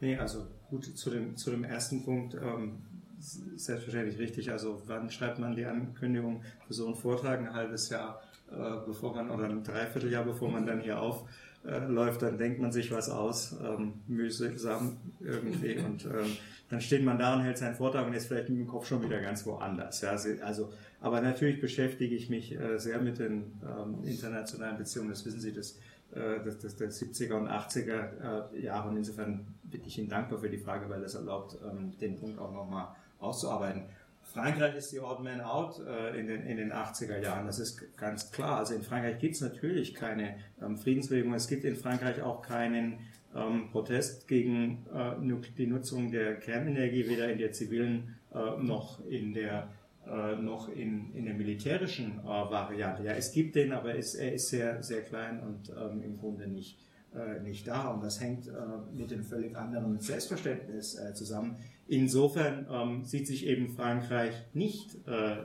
nee, 0.00 0.16
also 0.16 0.46
gut 0.70 0.86
zu 0.86 1.10
dem, 1.10 1.36
zu 1.36 1.50
dem 1.50 1.64
ersten 1.64 2.02
Punkt. 2.02 2.34
Ähm, 2.34 2.78
selbstverständlich 3.18 4.18
richtig. 4.18 4.50
Also 4.52 4.80
wann 4.86 5.10
schreibt 5.10 5.38
man 5.38 5.54
die 5.54 5.66
Ankündigung 5.66 6.42
für 6.66 6.72
so 6.72 6.86
einen 6.86 6.94
Vortrag? 6.94 7.40
Ein 7.40 7.52
halbes 7.52 7.90
Jahr 7.90 8.22
äh, 8.50 8.86
bevor 8.86 9.14
man 9.14 9.30
oder 9.30 9.44
ein 9.44 9.62
Dreivierteljahr 9.62 10.24
bevor 10.24 10.50
man 10.50 10.64
dann 10.64 10.80
hier 10.80 10.98
aufläuft, 10.98 12.22
dann 12.22 12.38
denkt 12.38 12.58
man 12.58 12.72
sich 12.72 12.90
was 12.90 13.10
aus, 13.10 13.54
ähm, 13.62 14.00
mühsam 14.06 14.96
irgendwie 15.20 15.76
und 15.76 16.06
ähm, 16.06 16.36
dann 16.68 16.80
steht 16.80 17.02
man 17.04 17.18
da 17.18 17.34
und 17.34 17.42
hält 17.42 17.58
seinen 17.58 17.74
Vortrag 17.74 18.06
und 18.06 18.12
ist 18.12 18.26
vielleicht 18.26 18.48
mit 18.48 18.58
dem 18.58 18.66
Kopf 18.66 18.86
schon 18.86 19.02
wieder 19.02 19.20
ganz 19.20 19.46
woanders. 19.46 20.00
Ja, 20.02 20.10
also, 20.10 20.72
aber 21.00 21.20
natürlich 21.20 21.60
beschäftige 21.60 22.14
ich 22.14 22.28
mich 22.28 22.58
äh, 22.58 22.78
sehr 22.78 23.00
mit 23.00 23.18
den 23.18 23.52
ähm, 23.62 24.04
internationalen 24.04 24.76
Beziehungen, 24.76 25.10
das 25.10 25.24
wissen 25.24 25.40
Sie, 25.40 25.52
das, 25.52 25.78
äh, 26.12 26.44
das, 26.44 26.58
das, 26.58 26.76
das 26.76 27.00
70er 27.00 27.34
und 27.34 27.48
80er 27.48 28.52
äh, 28.54 28.60
Jahre 28.60 28.88
und 28.88 28.96
insofern 28.96 29.46
bin 29.64 29.82
ich 29.86 29.98
Ihnen 29.98 30.08
dankbar 30.08 30.40
für 30.40 30.50
die 30.50 30.58
Frage, 30.58 30.88
weil 30.90 31.00
das 31.00 31.14
erlaubt, 31.14 31.56
ähm, 31.64 31.96
den 31.98 32.16
Punkt 32.16 32.38
auch 32.38 32.52
nochmal 32.52 32.88
auszuarbeiten. 33.18 33.84
Frankreich 34.32 34.76
ist 34.76 34.92
die 34.92 35.00
Odd 35.00 35.22
Man 35.22 35.40
Out 35.40 35.80
äh, 35.86 36.20
in, 36.20 36.26
den, 36.26 36.42
in 36.42 36.58
den 36.58 36.70
80er 36.70 37.18
Jahren, 37.18 37.46
das 37.46 37.58
ist 37.58 37.96
ganz 37.96 38.30
klar. 38.30 38.58
Also 38.58 38.74
in 38.74 38.82
Frankreich 38.82 39.18
gibt 39.18 39.36
es 39.36 39.40
natürlich 39.40 39.94
keine 39.94 40.36
ähm, 40.60 40.76
Friedensbewegung, 40.76 41.32
es 41.32 41.48
gibt 41.48 41.64
in 41.64 41.76
Frankreich 41.76 42.20
auch 42.20 42.42
keinen 42.42 42.98
ähm, 43.38 43.70
Protest 43.70 44.26
gegen 44.28 44.86
äh, 44.92 45.14
die 45.56 45.66
Nutzung 45.66 46.10
der 46.10 46.36
Kernenergie 46.36 47.08
weder 47.08 47.30
in 47.30 47.38
der 47.38 47.52
zivilen 47.52 48.16
äh, 48.34 48.62
noch 48.62 49.04
in 49.06 49.32
der 49.32 49.68
äh, 50.06 50.36
noch 50.36 50.70
in, 50.70 51.14
in 51.14 51.26
der 51.26 51.34
militärischen 51.34 52.20
äh, 52.20 52.26
Variante. 52.26 53.02
Ja, 53.02 53.12
es 53.12 53.32
gibt 53.32 53.54
den, 53.56 53.72
aber 53.72 53.94
es, 53.94 54.14
er 54.14 54.32
ist 54.32 54.48
sehr, 54.48 54.82
sehr 54.82 55.02
klein 55.02 55.40
und 55.40 55.70
ähm, 55.70 56.02
im 56.02 56.18
Grunde 56.18 56.46
nicht, 56.46 56.78
äh, 57.14 57.40
nicht 57.42 57.68
da. 57.68 57.88
Und 57.88 58.02
das 58.02 58.18
hängt 58.18 58.48
äh, 58.48 58.52
mit 58.96 59.10
dem 59.10 59.22
völlig 59.22 59.54
anderen 59.54 60.00
Selbstverständnis 60.00 60.98
zusammen. 61.14 61.56
Insofern 61.88 62.66
ähm, 62.70 63.04
sieht 63.04 63.26
sich 63.26 63.46
eben 63.46 63.68
Frankreich 63.68 64.34
nicht 64.54 64.94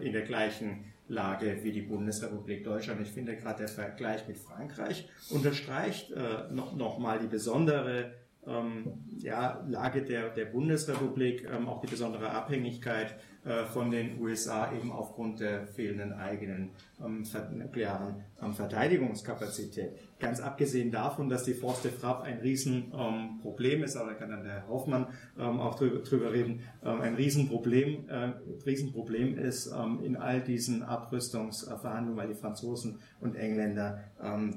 in 0.02 0.12
der 0.12 0.24
gleichen 0.24 0.86
Lage 1.14 1.60
wie 1.64 1.72
die 1.72 1.82
Bundesrepublik 1.82 2.64
Deutschland. 2.64 3.02
Ich 3.02 3.12
finde 3.12 3.36
gerade 3.36 3.60
der 3.60 3.68
Vergleich 3.68 4.28
mit 4.28 4.38
Frankreich 4.38 5.08
unterstreicht 5.30 6.12
äh, 6.12 6.52
noch, 6.52 6.76
noch 6.76 7.00
die 7.20 7.28
besondere 7.28 8.14
ähm, 8.48 8.94
ja, 9.18 9.64
Lage 9.68 10.04
der, 10.04 10.30
der 10.30 10.46
Bundesrepublik, 10.46 11.48
ähm, 11.50 11.68
auch 11.68 11.82
die 11.82 11.88
besondere 11.88 12.30
Abhängigkeit 12.32 13.16
äh, 13.46 13.66
von 13.66 13.92
den 13.92 14.22
USA 14.22 14.72
eben 14.72 14.90
aufgrund 14.90 15.42
der 15.42 15.68
fehlenden 15.68 16.14
eigenen 16.14 16.72
ähm, 17.04 17.26
nuklearen 17.52 18.24
ähm, 18.42 18.54
Verteidigungskapazität. 18.54 20.00
Ganz 20.18 20.40
abgesehen 20.40 20.92
davon, 20.92 21.28
dass 21.28 21.44
die 21.44 21.54
Force 21.54 21.82
de 21.82 21.92
Frappe 21.92 22.24
ein 22.24 22.38
Riesenproblem 22.38 23.80
ähm, 23.80 23.84
ist, 23.84 23.98
aber 23.98 24.12
da 24.12 24.16
kann 24.16 24.30
dann 24.30 24.46
der 24.46 24.54
Herr 24.54 24.68
Hoffmann 24.70 25.08
ähm, 25.38 25.60
auch 25.60 25.76
drüber, 25.76 26.00
drüber 26.00 26.32
reden, 26.32 26.62
ein 26.82 27.16
Riesenproblem, 27.16 28.08
äh, 28.08 28.32
Riesenproblem 28.66 29.38
ist 29.38 29.68
in 30.04 30.16
all 30.16 30.40
diesen 30.42 30.84
Abrüstungsverhandlungen, 30.84 32.18
weil 32.18 32.30
die 32.30 32.36
Franzosen 32.36 33.00
und 33.20 33.36
Engländer 33.36 34.04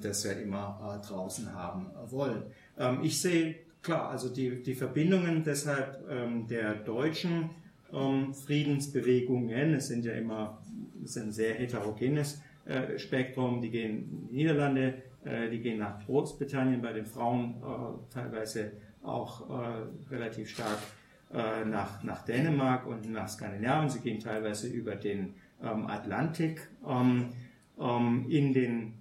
das 0.00 0.24
ja 0.24 0.32
immer 0.32 1.00
äh, 1.02 1.06
draußen 1.06 1.52
haben 1.54 1.90
wollen. 2.10 2.44
ich 3.02 3.20
sehe 3.20 3.56
klar, 3.86 4.10
also 4.10 4.28
die, 4.28 4.62
die 4.62 4.74
Verbindungen 4.74 5.42
deshalb 5.44 6.04
der 6.48 6.74
deutschen 6.74 7.50
ähm, 7.92 8.34
Friedensbewegungen. 8.34 9.74
Es 9.74 9.88
sind 9.88 10.04
ja 10.04 10.12
immer 10.12 10.60
es 11.06 11.16
ist 11.16 11.22
ein 11.22 11.32
sehr 11.32 11.54
heterogenes 11.54 12.42
äh, 12.64 12.98
Spektrum. 12.98 13.60
Die 13.60 13.70
gehen 13.70 14.10
in 14.10 14.28
die 14.28 14.36
Niederlande, 14.36 14.94
äh, 15.24 15.48
die 15.48 15.60
gehen 15.60 15.78
nach 15.78 16.04
Großbritannien, 16.04 16.82
bei 16.82 16.92
den 16.92 17.06
Frauen 17.06 17.54
äh, 17.62 18.12
teilweise 18.12 18.72
auch 19.02 19.48
äh, 19.48 20.12
relativ 20.12 20.50
stark 20.50 20.78
äh, 21.32 21.64
nach, 21.64 22.02
nach 22.02 22.24
Dänemark 22.24 22.86
und 22.86 23.10
nach 23.10 23.28
Skandinavien. 23.28 23.88
Sie 23.88 24.00
gehen 24.00 24.18
teilweise 24.18 24.66
über 24.68 24.96
den 24.96 25.34
ähm, 25.62 25.86
Atlantik. 25.86 26.68
Ähm, 26.86 27.28
ähm 27.78 28.26
in 28.28 28.52
den 28.52 28.94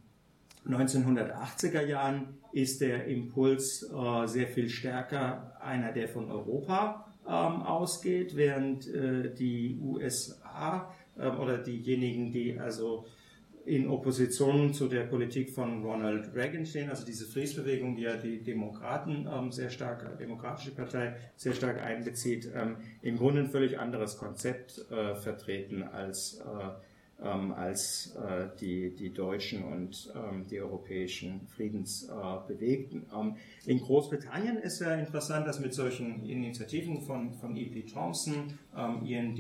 1980er 0.68 1.86
Jahren 1.86 2.38
ist 2.56 2.80
der 2.80 3.06
Impuls 3.07 3.84
äh, 3.84 4.27
sehr 4.27 4.48
viel 4.48 4.69
stärker 4.69 5.57
einer, 5.61 5.91
der 5.91 6.07
von 6.07 6.32
Europa 6.32 7.06
ähm, 7.27 7.32
ausgeht, 7.64 8.38
während 8.38 8.88
äh, 8.88 9.34
die 9.34 9.77
USA 9.82 10.90
äh, 11.18 11.27
oder 11.27 11.57
diejenigen, 11.57 12.32
die 12.32 12.57
also 12.57 13.06
in 13.65 13.90
Opposition 13.90 14.73
zu 14.73 14.88
der 14.88 15.03
Politik 15.03 15.49
von 15.49 15.84
Ronald 15.84 16.34
Reagan 16.34 16.65
stehen, 16.65 16.90
also 16.90 17.06
diese 17.06 17.26
Friedensbewegung, 17.26 17.98
die 17.98 18.03
ja 18.03 18.15
die 18.15 18.41
Demokraten 18.41 19.27
ähm, 19.30 19.52
sehr 19.52 19.69
stark, 19.69 20.18
Demokratische 20.18 20.72
Partei 20.72 21.18
sehr 21.36 21.53
stark 21.53 21.84
einbezieht, 21.84 22.49
ähm, 22.56 22.77
im 23.02 23.18
Grunde 23.18 23.41
ein 23.41 23.49
völlig 23.49 23.77
anderes 23.77 24.18
Konzept 24.18 24.90
äh, 24.91 25.15
vertreten 25.15 25.84
als, 25.84 26.40
äh, 26.40 26.69
ähm, 27.24 27.54
als 27.54 28.16
äh, 28.16 28.48
die, 28.60 28.94
die 28.94 29.14
deutschen 29.14 29.64
und 29.64 30.12
ähm, 30.16 30.46
die 30.50 30.60
europäischen 30.60 31.48
Friedensbewegten. 31.48 33.06
Ähm, 33.14 33.36
in 33.66 33.80
Großbritannien 33.80 34.58
ist 34.58 34.82
ja 34.82 34.96
interessant, 34.96 35.48
dass 35.48 35.60
mit 35.60 35.74
solchen 35.74 36.26
Initiativen 36.26 37.02
von, 37.02 37.34
von 37.34 37.56
E.P. 37.56 37.84
Thompson, 37.84 38.60
ähm, 38.78 39.06
IND, 39.06 39.40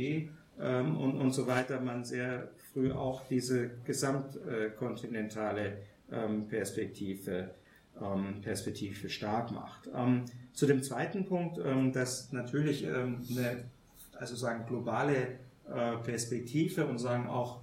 ähm, 0.57 0.97
und, 0.97 1.17
und 1.17 1.31
so 1.31 1.47
weiter 1.47 1.81
man 1.81 2.05
sehr 2.05 2.49
früh 2.71 2.91
auch 2.91 3.27
diese 3.27 3.71
gesamtkontinentale 3.83 5.77
ähm, 6.11 6.47
Perspektive, 6.47 7.51
Perspektive 8.41 9.09
stark 9.09 9.51
macht. 9.51 9.89
Zu 10.51 10.65
dem 10.65 10.83
zweiten 10.83 11.23
Punkt, 11.23 11.61
dass 11.95 12.33
natürlich 12.33 12.85
eine 12.85 13.63
also 14.19 14.35
sagen 14.35 14.65
globale 14.67 15.39
äh, 15.67 15.97
Perspektive 16.03 16.85
und 16.85 16.99
sagen 16.99 17.27
auch 17.27 17.61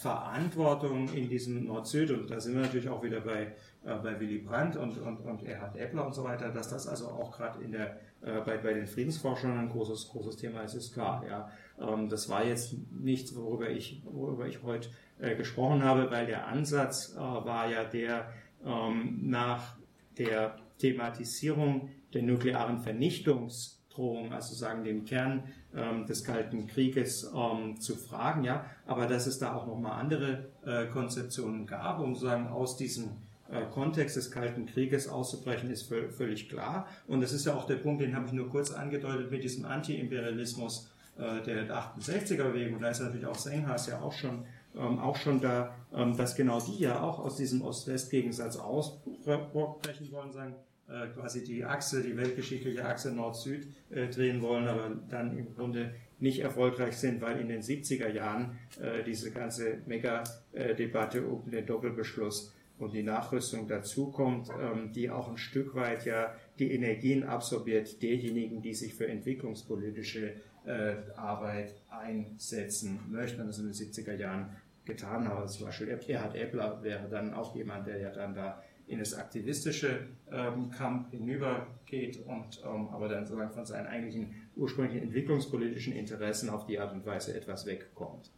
Verantwortung 0.00 1.08
in 1.14 1.28
diesem 1.28 1.66
Nord-Süd, 1.66 2.10
und 2.10 2.30
da 2.30 2.40
sind 2.40 2.54
wir 2.54 2.62
natürlich 2.62 2.88
auch 2.88 3.02
wieder 3.02 3.20
bei, 3.20 3.52
äh, 3.84 3.94
bei 4.02 4.18
Willy 4.18 4.38
Brandt 4.38 4.76
und, 4.76 4.98
und, 4.98 5.18
und 5.20 5.44
Erhard 5.44 5.76
Eppler 5.76 6.06
und 6.06 6.12
so 6.12 6.24
weiter, 6.24 6.50
dass 6.50 6.70
das 6.70 6.88
also 6.88 7.06
auch 7.06 7.30
gerade 7.30 7.62
in 7.62 7.70
der, 7.70 8.00
äh, 8.22 8.40
bei, 8.44 8.56
bei 8.56 8.74
den 8.74 8.88
Friedensforschern 8.88 9.56
ein 9.56 9.68
großes, 9.68 10.08
großes 10.08 10.38
Thema 10.38 10.62
ist, 10.62 10.74
ist 10.74 10.92
klar. 10.92 11.24
Ja. 11.28 11.50
Ähm, 11.80 12.08
das 12.08 12.28
war 12.28 12.44
jetzt 12.44 12.74
nichts, 12.90 13.36
worüber 13.36 13.70
ich, 13.70 14.02
worüber 14.04 14.46
ich 14.48 14.62
heute 14.64 14.88
äh, 15.20 15.36
gesprochen 15.36 15.84
habe, 15.84 16.10
weil 16.10 16.26
der 16.26 16.48
Ansatz 16.48 17.14
äh, 17.14 17.20
war 17.20 17.70
ja 17.70 17.84
der, 17.84 18.32
ähm, 18.64 19.20
nach 19.22 19.76
der 20.18 20.56
Thematisierung 20.78 21.90
der 22.12 22.22
nuklearen 22.22 22.78
Vernichtungsdrohung, 22.78 24.32
also 24.32 24.54
sagen 24.54 24.82
dem 24.82 25.04
Kern 25.04 25.44
ähm, 25.74 26.06
des 26.06 26.24
Kalten 26.24 26.66
Krieges 26.66 27.30
zu 27.80 27.96
fragen, 27.96 28.44
ja, 28.44 28.64
aber 28.86 29.06
dass 29.06 29.26
es 29.26 29.38
da 29.38 29.54
auch 29.54 29.66
nochmal 29.66 30.00
andere 30.00 30.46
äh, 30.64 30.86
Konzeptionen 30.86 31.66
gab, 31.66 32.00
um 32.00 32.14
sozusagen 32.14 32.48
aus 32.48 32.76
diesem 32.76 33.10
Kontext 33.72 34.16
des 34.16 34.30
Kalten 34.30 34.64
Krieges 34.64 35.06
auszubrechen, 35.06 35.70
ist 35.70 35.92
völlig 36.16 36.48
klar. 36.48 36.88
Und 37.06 37.20
das 37.20 37.32
ist 37.34 37.44
ja 37.44 37.54
auch 37.54 37.66
der 37.66 37.76
Punkt, 37.76 38.00
den 38.00 38.16
habe 38.16 38.26
ich 38.26 38.32
nur 38.32 38.48
kurz 38.48 38.72
angedeutet 38.72 39.30
mit 39.30 39.44
diesem 39.44 39.66
Anti-Imperialismus, 39.66 40.90
äh, 41.16 41.42
der 41.42 41.68
68er-Bewegung, 41.68 42.80
da 42.80 42.88
ist 42.88 43.00
natürlich 43.00 43.26
auch 43.26 43.36
Senghas 43.36 43.86
ja 43.86 44.00
auch 44.00 44.12
schon, 44.12 44.44
ähm, 44.74 44.98
auch 44.98 45.14
schon 45.16 45.40
da, 45.40 45.72
ähm, 45.94 46.16
dass 46.16 46.34
genau 46.34 46.60
die 46.60 46.80
ja 46.80 47.00
auch 47.00 47.20
aus 47.20 47.36
diesem 47.36 47.62
Ost-West-Gegensatz 47.62 48.56
ausbrechen 48.56 50.10
wollen, 50.10 50.32
sagen, 50.32 50.56
äh, 50.88 51.08
quasi 51.08 51.44
die 51.44 51.64
Achse, 51.64 52.02
die 52.02 52.16
weltgeschichtliche 52.16 52.84
Achse 52.84 53.12
Nord-Süd 53.12 53.66
äh, 53.90 54.08
drehen 54.08 54.42
wollen, 54.42 54.68
aber 54.68 54.90
dann 55.08 55.36
im 55.36 55.54
Grunde 55.54 55.94
nicht 56.20 56.40
erfolgreich 56.40 56.96
sind, 56.96 57.20
weil 57.20 57.40
in 57.40 57.48
den 57.48 57.62
70er 57.62 58.08
Jahren 58.08 58.58
äh, 58.80 59.02
diese 59.02 59.30
ganze 59.30 59.78
Mega-Debatte 59.86 61.26
um 61.26 61.50
den 61.50 61.66
Doppelbeschluss 61.66 62.54
und 62.78 62.92
die 62.92 63.02
Nachrüstung 63.02 63.68
dazukommt, 63.68 64.48
ähm, 64.60 64.92
die 64.92 65.10
auch 65.10 65.28
ein 65.28 65.36
Stück 65.36 65.74
weit 65.74 66.04
ja 66.06 66.34
die 66.58 66.72
Energien 66.72 67.24
absorbiert 67.24 68.02
derjenigen, 68.02 68.62
die 68.62 68.74
sich 68.74 68.94
für 68.94 69.06
entwicklungspolitische 69.06 70.34
äh, 70.66 70.96
Arbeit 71.16 71.74
einsetzen 71.88 73.00
möchten. 73.10 73.46
Das 73.46 73.58
in 73.58 73.66
den 73.66 73.74
70er 73.74 74.14
Jahren 74.14 74.56
getan 74.84 75.28
haben. 75.28 75.40
Also 75.40 75.58
zum 75.58 75.66
Beispiel 75.66 75.88
Erhard 75.88 76.34
Eppler 76.36 76.82
wäre 76.82 77.08
dann 77.08 77.32
auch 77.32 77.54
jemand, 77.54 77.86
der 77.86 77.98
ja 77.98 78.10
dann 78.10 78.34
da 78.34 78.62
in 78.86 78.98
das 78.98 79.14
aktivistische 79.14 80.08
ähm, 80.30 80.70
Kampf 80.70 81.10
hinübergeht 81.10 82.24
und 82.26 82.60
ähm, 82.64 82.88
aber 82.88 83.08
dann 83.08 83.26
sozusagen 83.26 83.52
von 83.52 83.64
seinen 83.64 83.86
eigentlichen 83.86 84.34
ursprünglichen 84.56 85.02
entwicklungspolitischen 85.02 85.94
Interessen 85.94 86.50
auf 86.50 86.66
die 86.66 86.78
Art 86.78 86.92
und 86.92 87.04
Weise 87.06 87.34
etwas 87.34 87.66
wegkommt. 87.66 88.30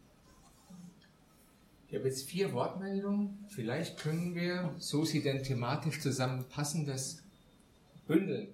Ich 1.89 1.95
habe 1.95 2.05
jetzt 2.05 2.29
vier 2.29 2.51
Wortmeldungen. 2.53 3.45
Vielleicht 3.47 3.97
können 3.97 4.35
wir, 4.35 4.73
so 4.77 5.05
sie 5.05 5.21
denn 5.21 5.43
thematisch 5.43 6.01
zusammenpassen, 6.01 6.85
das 6.85 7.23
bündeln. 8.07 8.49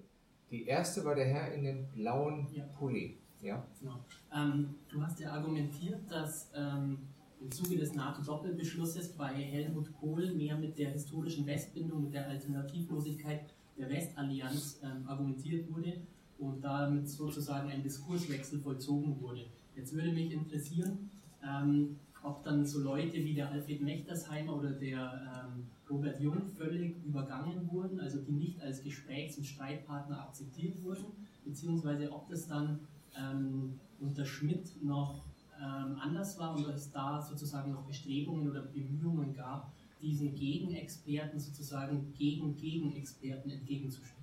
Die 0.50 0.66
erste 0.66 1.04
war 1.04 1.16
der 1.16 1.26
Herr 1.26 1.52
in 1.52 1.64
dem 1.64 1.86
blauen 1.88 2.46
ja. 2.52 2.64
Pulli. 2.78 3.18
Ja. 3.42 3.66
Genau. 3.80 4.04
Ähm, 4.32 4.74
du 4.88 5.02
hast 5.02 5.18
ja 5.18 5.32
argumentiert, 5.32 6.00
dass 6.08 6.50
ähm, 6.54 6.98
im 7.44 7.50
Zuge 7.50 7.76
des 7.76 7.94
NATO-Doppelbeschlusses 7.94 9.12
bei 9.12 9.34
Helmut 9.34 9.92
Kohl 10.00 10.32
mehr 10.32 10.56
mit 10.56 10.78
der 10.78 10.92
historischen 10.92 11.46
Westbindung, 11.46 12.04
mit 12.04 12.14
der 12.14 12.26
Alternativlosigkeit 12.26 13.40
der 13.76 13.90
Westallianz 13.90 14.80
ähm, 14.82 15.06
argumentiert 15.06 15.70
wurde 15.70 15.92
und 16.38 16.64
damit 16.64 17.06
sozusagen 17.06 17.70
ein 17.70 17.82
Diskurswechsel 17.82 18.60
vollzogen 18.60 19.20
wurde. 19.20 19.44
Jetzt 19.76 19.92
würde 19.92 20.12
mich 20.12 20.32
interessieren, 20.32 21.10
ähm, 21.46 21.96
ob 22.22 22.42
dann 22.44 22.64
so 22.64 22.80
Leute 22.80 23.16
wie 23.16 23.34
der 23.34 23.50
Alfred 23.50 23.82
Mechtersheimer 23.82 24.56
oder 24.56 24.70
der 24.70 25.44
ähm, 25.44 25.66
Robert 25.90 26.18
Jung 26.20 26.46
völlig 26.56 26.96
übergangen 27.04 27.70
wurden, 27.70 28.00
also 28.00 28.22
die 28.22 28.32
nicht 28.32 28.62
als 28.62 28.82
Gesprächs- 28.82 29.36
und 29.36 29.44
Streitpartner 29.44 30.22
akzeptiert 30.22 30.82
wurden, 30.82 31.04
beziehungsweise 31.44 32.10
ob 32.10 32.26
das 32.30 32.48
dann 32.48 32.80
ähm, 33.18 33.78
unter 34.00 34.24
Schmidt 34.24 34.82
noch 34.82 35.22
ähm, 35.64 35.96
anders 36.00 36.38
war 36.38 36.54
und 36.54 36.68
es 36.68 36.90
da 36.90 37.20
sozusagen 37.20 37.72
noch 37.72 37.84
Bestrebungen 37.84 38.50
oder 38.50 38.62
Bemühungen 38.62 39.34
gab, 39.34 39.72
diesen 40.00 40.34
Gegenexperten 40.34 41.38
sozusagen 41.38 42.12
gegen 42.16 42.56
Gegenexperten 42.56 43.50
entgegenzustehen. 43.50 44.14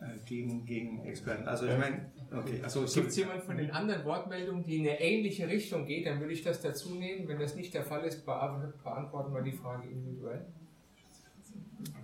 Äh, 0.00 0.18
gegen, 0.24 0.64
gegen 0.64 1.04
Experten. 1.04 1.46
Also 1.46 1.66
ich 1.66 1.76
meine, 1.76 2.06
okay. 2.32 2.60
Also 2.62 2.84
gibt 2.86 3.08
es 3.08 3.16
jemand 3.16 3.42
von 3.42 3.56
den 3.56 3.70
anderen 3.70 4.04
Wortmeldungen, 4.04 4.64
die 4.64 4.76
in 4.76 4.88
eine 4.88 5.00
ähnliche 5.00 5.48
Richtung 5.48 5.84
geht, 5.84 6.06
dann 6.06 6.20
würde 6.20 6.32
ich 6.32 6.42
das 6.42 6.62
dazu 6.62 6.94
nehmen. 6.94 7.26
Wenn 7.28 7.38
das 7.38 7.54
nicht 7.56 7.74
der 7.74 7.84
Fall 7.84 8.04
ist, 8.04 8.24
beantworten 8.24 9.34
wir 9.34 9.42
die 9.42 9.52
Frage 9.52 9.88
individuell. 9.88 10.46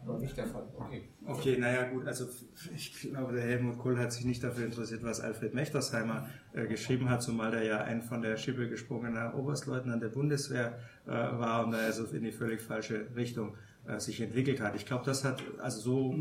War 0.06 0.18
nicht 0.18 0.36
der 0.36 0.46
Fall. 0.46 0.68
Okay. 0.76 1.08
Okay, 1.26 1.58
naja 1.58 1.88
gut, 1.90 2.06
also 2.06 2.26
ich 2.74 2.92
glaube, 3.00 3.32
der 3.32 3.42
Helmut 3.42 3.78
Kohl 3.78 3.98
hat 3.98 4.12
sich 4.12 4.24
nicht 4.24 4.42
dafür 4.42 4.64
interessiert, 4.66 5.02
was 5.02 5.20
Alfred 5.20 5.52
Mechtersheimer 5.52 6.28
äh, 6.52 6.66
geschrieben 6.68 7.10
hat, 7.10 7.22
zumal 7.22 7.50
der 7.50 7.64
ja 7.64 7.78
ein 7.78 8.02
von 8.02 8.22
der 8.22 8.36
Schippe 8.36 8.68
gesprungener 8.68 9.34
Oberstleutnant 9.36 10.00
der 10.00 10.08
Bundeswehr 10.08 10.78
äh, 11.06 11.10
war 11.10 11.64
und 11.64 11.72
da 11.72 11.78
also 11.78 12.04
in 12.04 12.22
die 12.22 12.30
völlig 12.30 12.62
falsche 12.62 13.08
Richtung 13.16 13.56
äh, 13.88 13.98
sich 13.98 14.20
entwickelt 14.20 14.60
hat. 14.60 14.76
Ich 14.76 14.86
glaube, 14.86 15.04
das 15.04 15.24
hat 15.24 15.42
also 15.58 15.80
so 15.80 16.14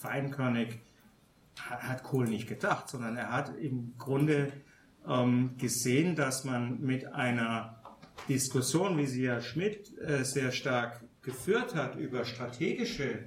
feinkörnig 0.00 0.80
hat, 1.60 1.82
hat 1.82 2.02
Kohl 2.02 2.26
nicht 2.26 2.48
gedacht, 2.48 2.88
sondern 2.88 3.16
er 3.16 3.32
hat 3.32 3.56
im 3.56 3.94
Grunde 3.98 4.52
ähm, 5.06 5.54
gesehen, 5.58 6.16
dass 6.16 6.44
man 6.44 6.80
mit 6.80 7.06
einer 7.06 7.80
Diskussion, 8.28 8.98
wie 8.98 9.06
sie 9.06 9.22
ja 9.22 9.40
Schmidt 9.40 9.96
äh, 9.98 10.24
sehr 10.24 10.50
stark 10.50 11.04
geführt 11.22 11.74
hat 11.74 11.96
über 11.96 12.24
strategische 12.24 13.24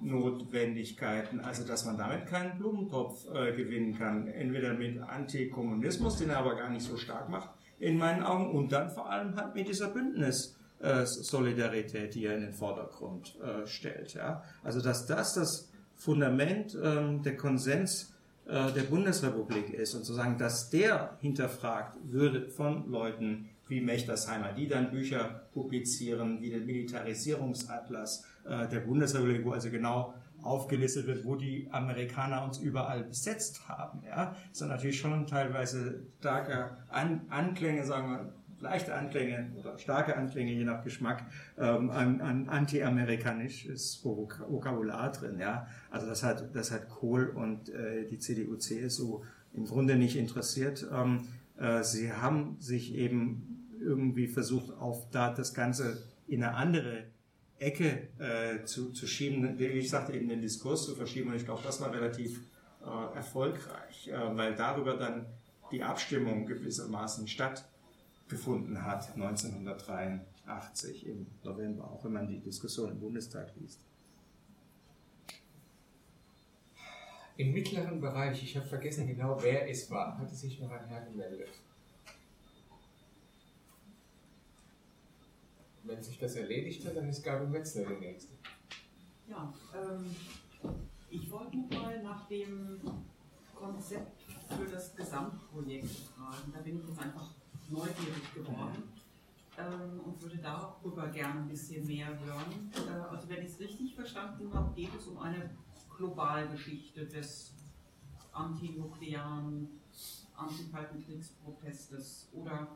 Notwendigkeiten, 0.00 1.40
also 1.40 1.66
dass 1.66 1.84
man 1.84 1.98
damit 1.98 2.26
keinen 2.26 2.56
Blumentopf 2.58 3.26
äh, 3.32 3.52
gewinnen 3.52 3.98
kann, 3.98 4.28
entweder 4.28 4.74
mit 4.74 5.00
Antikommunismus, 5.00 6.18
den 6.18 6.30
er 6.30 6.38
aber 6.38 6.54
gar 6.56 6.70
nicht 6.70 6.84
so 6.84 6.96
stark 6.96 7.28
macht, 7.28 7.50
in 7.78 7.98
meinen 7.98 8.22
Augen, 8.22 8.50
und 8.50 8.72
dann 8.72 8.90
vor 8.90 9.10
allem 9.10 9.36
halt 9.36 9.54
mit 9.54 9.68
dieser 9.68 9.88
Bündnis-Solidarität, 9.88 11.94
äh, 11.94 12.08
die 12.08 12.26
er 12.26 12.36
in 12.36 12.42
den 12.42 12.52
Vordergrund 12.52 13.38
äh, 13.40 13.66
stellt. 13.66 14.14
Ja? 14.14 14.42
Also 14.62 14.80
dass 14.80 15.06
das 15.06 15.34
das 15.34 15.72
Fundament 15.94 16.76
ähm, 16.82 17.22
der 17.22 17.36
Konsens 17.36 18.14
äh, 18.46 18.72
der 18.72 18.82
Bundesrepublik 18.82 19.72
ist 19.72 19.94
und 19.94 20.04
sozusagen, 20.04 20.38
dass 20.38 20.70
der 20.70 21.16
hinterfragt 21.20 21.96
würde 22.04 22.48
von 22.48 22.90
Leuten, 22.90 23.50
wie 23.68 23.80
Mechtersheimer, 23.80 24.52
die 24.52 24.68
dann 24.68 24.90
Bücher 24.90 25.46
publizieren, 25.52 26.40
wie 26.40 26.50
den 26.50 26.66
Militarisierungsatlas 26.66 28.24
äh, 28.44 28.68
der 28.68 28.80
Bundesrepublik, 28.80 29.44
wo 29.44 29.52
also 29.52 29.70
genau 29.70 30.14
aufgelistet 30.42 31.06
wird, 31.06 31.24
wo 31.24 31.36
die 31.36 31.68
Amerikaner 31.70 32.44
uns 32.44 32.58
überall 32.58 33.04
besetzt 33.04 33.68
haben. 33.68 34.02
Ja, 34.06 34.36
das 34.50 34.58
sind 34.58 34.68
natürlich 34.68 34.98
schon 34.98 35.26
teilweise 35.26 36.06
starke 36.18 36.76
An 36.88 37.22
Anklänge, 37.30 37.84
sagen 37.84 38.10
wir, 38.10 38.32
leichte 38.60 38.94
Anklänge 38.94 39.52
oder 39.58 39.78
starke 39.78 40.16
Anklänge, 40.16 40.52
je 40.52 40.64
nach 40.64 40.82
Geschmack, 40.84 41.24
ähm, 41.58 41.90
an, 41.90 42.20
an 42.20 42.48
anti-amerikanisches 42.48 44.04
Vokabular 44.04 45.12
drin. 45.12 45.38
Ja, 45.38 45.66
also 45.90 46.06
das 46.06 46.22
hat 46.22 46.54
das 46.54 46.70
hat 46.70 46.88
Kohl 46.88 47.28
und 47.28 47.70
äh, 47.70 48.06
die 48.06 48.18
CDU, 48.18 48.56
CSU 48.56 49.22
im 49.54 49.64
Grunde 49.64 49.96
nicht 49.96 50.16
interessiert. 50.16 50.86
Ähm, 50.92 51.22
äh, 51.58 51.82
sie 51.82 52.12
haben 52.12 52.56
sich 52.58 52.94
eben 52.94 53.53
irgendwie 53.84 54.26
versucht, 54.26 54.72
auf 54.78 55.10
da 55.10 55.32
das 55.32 55.54
Ganze 55.54 56.02
in 56.26 56.42
eine 56.42 56.54
andere 56.54 57.04
Ecke 57.58 58.08
äh, 58.18 58.64
zu, 58.64 58.92
zu 58.92 59.06
schieben, 59.06 59.58
wie 59.58 59.64
ich 59.64 59.90
sagte, 59.90 60.12
eben 60.12 60.28
den 60.28 60.40
Diskurs 60.42 60.84
zu 60.84 60.94
verschieben. 60.94 61.30
Und 61.30 61.36
ich 61.36 61.44
glaube, 61.44 61.62
das 61.62 61.80
war 61.80 61.92
relativ 61.92 62.40
äh, 62.82 63.16
erfolgreich, 63.16 64.08
äh, 64.08 64.36
weil 64.36 64.54
darüber 64.54 64.96
dann 64.96 65.26
die 65.70 65.82
Abstimmung 65.82 66.46
gewissermaßen 66.46 67.28
stattgefunden 67.28 68.84
hat, 68.84 69.12
1973. 69.14 70.34
80 70.46 71.06
im 71.06 71.26
November, 71.42 71.90
auch 71.90 72.04
wenn 72.04 72.12
man 72.12 72.26
die 72.26 72.38
Diskussion 72.38 72.90
im 72.90 73.00
Bundestag 73.00 73.52
liest. 73.56 73.80
Im 77.36 77.52
mittleren 77.52 78.00
Bereich, 78.00 78.42
ich 78.42 78.56
habe 78.56 78.66
vergessen 78.66 79.06
genau, 79.08 79.42
wer 79.42 79.68
es 79.68 79.90
war, 79.90 80.16
hatte 80.18 80.34
sich 80.34 80.60
noch 80.60 80.70
ein 80.70 80.86
Herr 80.86 81.04
gemeldet. 81.04 81.48
Wenn 85.84 86.02
sich 86.02 86.18
das 86.18 86.36
erledigt 86.36 86.84
hat, 86.86 86.96
dann 86.96 87.08
ist 87.08 87.22
Gabi 87.22 87.46
Metzler 87.46 87.84
der 87.84 87.98
Nächste. 87.98 88.32
Ja, 89.28 89.52
ähm, 89.74 90.04
ich 91.10 91.30
wollte 91.30 91.56
mal 91.56 92.02
nach 92.02 92.26
dem 92.28 92.80
Konzept 93.54 94.22
für 94.48 94.66
das 94.66 94.96
Gesamtprojekt 94.96 95.90
fragen. 95.90 96.52
Da 96.52 96.60
bin 96.60 96.80
ich 96.80 96.88
jetzt 96.88 97.00
einfach 97.00 97.30
neugierig 97.68 98.34
geworden 98.34 98.82
ähm, 99.58 100.00
und 100.04 100.20
würde 100.22 100.38
darüber 100.38 101.08
gerne 101.08 101.40
ein 101.40 101.48
bisschen 101.48 101.86
mehr 101.86 102.08
hören. 102.18 102.72
Äh, 102.74 103.14
also 103.14 103.28
wenn 103.28 103.42
ich 103.42 103.50
es 103.50 103.60
richtig 103.60 103.94
verstanden 103.94 104.52
habe, 104.52 104.74
geht 104.74 104.94
es 104.98 105.06
um 105.06 105.18
eine 105.18 105.50
Globalgeschichte 105.96 107.06
des 107.06 107.52
antinuklearen, 108.32 109.68
anti-kalten 110.34 111.04
Kriegsprotestes 111.04 112.28
oder 112.32 112.68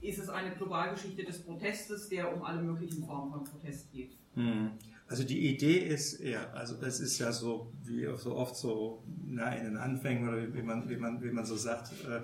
ist 0.00 0.18
es 0.18 0.28
eine 0.28 0.54
Globalgeschichte 0.54 1.24
des 1.24 1.42
Protestes, 1.42 2.08
der 2.08 2.34
um 2.34 2.42
alle 2.42 2.62
möglichen 2.62 3.04
Formen 3.04 3.32
von 3.32 3.44
Protest 3.44 3.90
geht? 3.92 4.16
Hm. 4.34 4.72
Also 5.08 5.24
die 5.24 5.48
Idee 5.48 5.78
ist, 5.78 6.20
ja, 6.20 6.50
also 6.50 6.74
das 6.74 7.00
ist 7.00 7.18
ja 7.18 7.32
so 7.32 7.72
wie 7.84 8.06
so 8.16 8.34
oft 8.34 8.56
so 8.56 9.04
na, 9.24 9.54
in 9.54 9.64
den 9.64 9.76
Anfängen 9.76 10.28
oder 10.28 10.52
wie 10.52 10.62
man, 10.62 10.88
wie 10.88 10.96
man, 10.96 11.22
wie 11.22 11.30
man 11.30 11.44
so 11.44 11.56
sagt, 11.56 11.92
äh, 12.04 12.22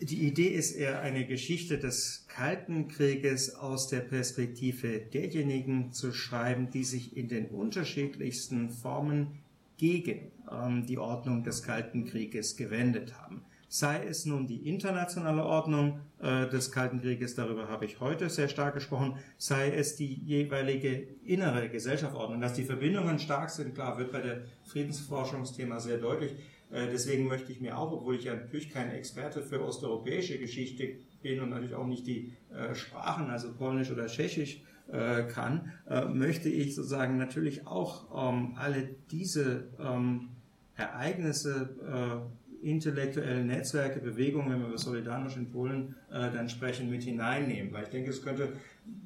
die 0.00 0.26
Idee 0.26 0.48
ist 0.48 0.72
eher 0.72 1.00
eine 1.00 1.26
Geschichte 1.26 1.78
des 1.78 2.26
Kalten 2.28 2.88
Krieges 2.88 3.54
aus 3.54 3.88
der 3.88 4.00
Perspektive 4.00 4.98
derjenigen 4.98 5.92
zu 5.92 6.12
schreiben, 6.12 6.70
die 6.70 6.84
sich 6.84 7.16
in 7.16 7.28
den 7.28 7.46
unterschiedlichsten 7.46 8.70
Formen 8.70 9.38
gegen 9.76 10.32
ähm, 10.50 10.86
die 10.86 10.98
Ordnung 10.98 11.44
des 11.44 11.62
Kalten 11.62 12.04
Krieges 12.04 12.56
gewendet 12.56 13.14
haben. 13.18 13.42
Sei 13.78 14.06
es 14.06 14.24
nun 14.24 14.46
die 14.46 14.66
internationale 14.70 15.44
Ordnung 15.44 16.00
äh, 16.22 16.48
des 16.48 16.72
Kalten 16.72 17.02
Krieges, 17.02 17.34
darüber 17.34 17.68
habe 17.68 17.84
ich 17.84 18.00
heute 18.00 18.30
sehr 18.30 18.48
stark 18.48 18.72
gesprochen, 18.72 19.18
sei 19.36 19.70
es 19.70 19.96
die 19.96 20.14
jeweilige 20.14 21.06
innere 21.26 21.68
Gesellschaftsordnung. 21.68 22.40
Dass 22.40 22.54
die 22.54 22.64
Verbindungen 22.64 23.18
stark 23.18 23.50
sind, 23.50 23.74
klar, 23.74 23.98
wird 23.98 24.12
bei 24.12 24.22
der 24.22 24.44
Friedensforschungsthema 24.64 25.78
sehr 25.78 25.98
deutlich. 25.98 26.32
Äh, 26.70 26.86
deswegen 26.90 27.26
möchte 27.28 27.52
ich 27.52 27.60
mir 27.60 27.76
auch, 27.76 27.92
obwohl 27.92 28.14
ich 28.14 28.24
ja 28.24 28.34
natürlich 28.34 28.70
kein 28.70 28.92
Experte 28.92 29.42
für 29.42 29.62
osteuropäische 29.62 30.38
Geschichte 30.38 30.94
bin 31.20 31.40
und 31.40 31.50
natürlich 31.50 31.74
auch 31.74 31.86
nicht 31.86 32.06
die 32.06 32.32
äh, 32.54 32.74
Sprachen, 32.74 33.28
also 33.28 33.52
Polnisch 33.52 33.90
oder 33.90 34.06
Tschechisch, 34.06 34.62
äh, 34.90 35.24
kann, 35.24 35.72
möchte 36.14 36.48
ich 36.48 36.76
sozusagen 36.76 37.18
natürlich 37.18 37.66
auch 37.66 38.32
ähm, 38.32 38.54
alle 38.56 38.88
diese 39.10 39.68
ähm, 39.78 40.28
Ereignisse 40.76 42.30
intellektuelle 42.62 43.44
Netzwerke, 43.44 44.00
Bewegungen, 44.00 44.50
wenn 44.50 44.60
wir 44.60 44.68
über 44.68 44.78
Solidarność 44.78 45.36
in 45.36 45.50
Polen 45.50 45.94
äh, 46.10 46.30
dann 46.30 46.48
sprechen, 46.48 46.90
mit 46.90 47.02
hineinnehmen. 47.02 47.72
Weil 47.72 47.84
ich 47.84 47.90
denke, 47.90 48.10
es 48.10 48.22
könnte, 48.22 48.52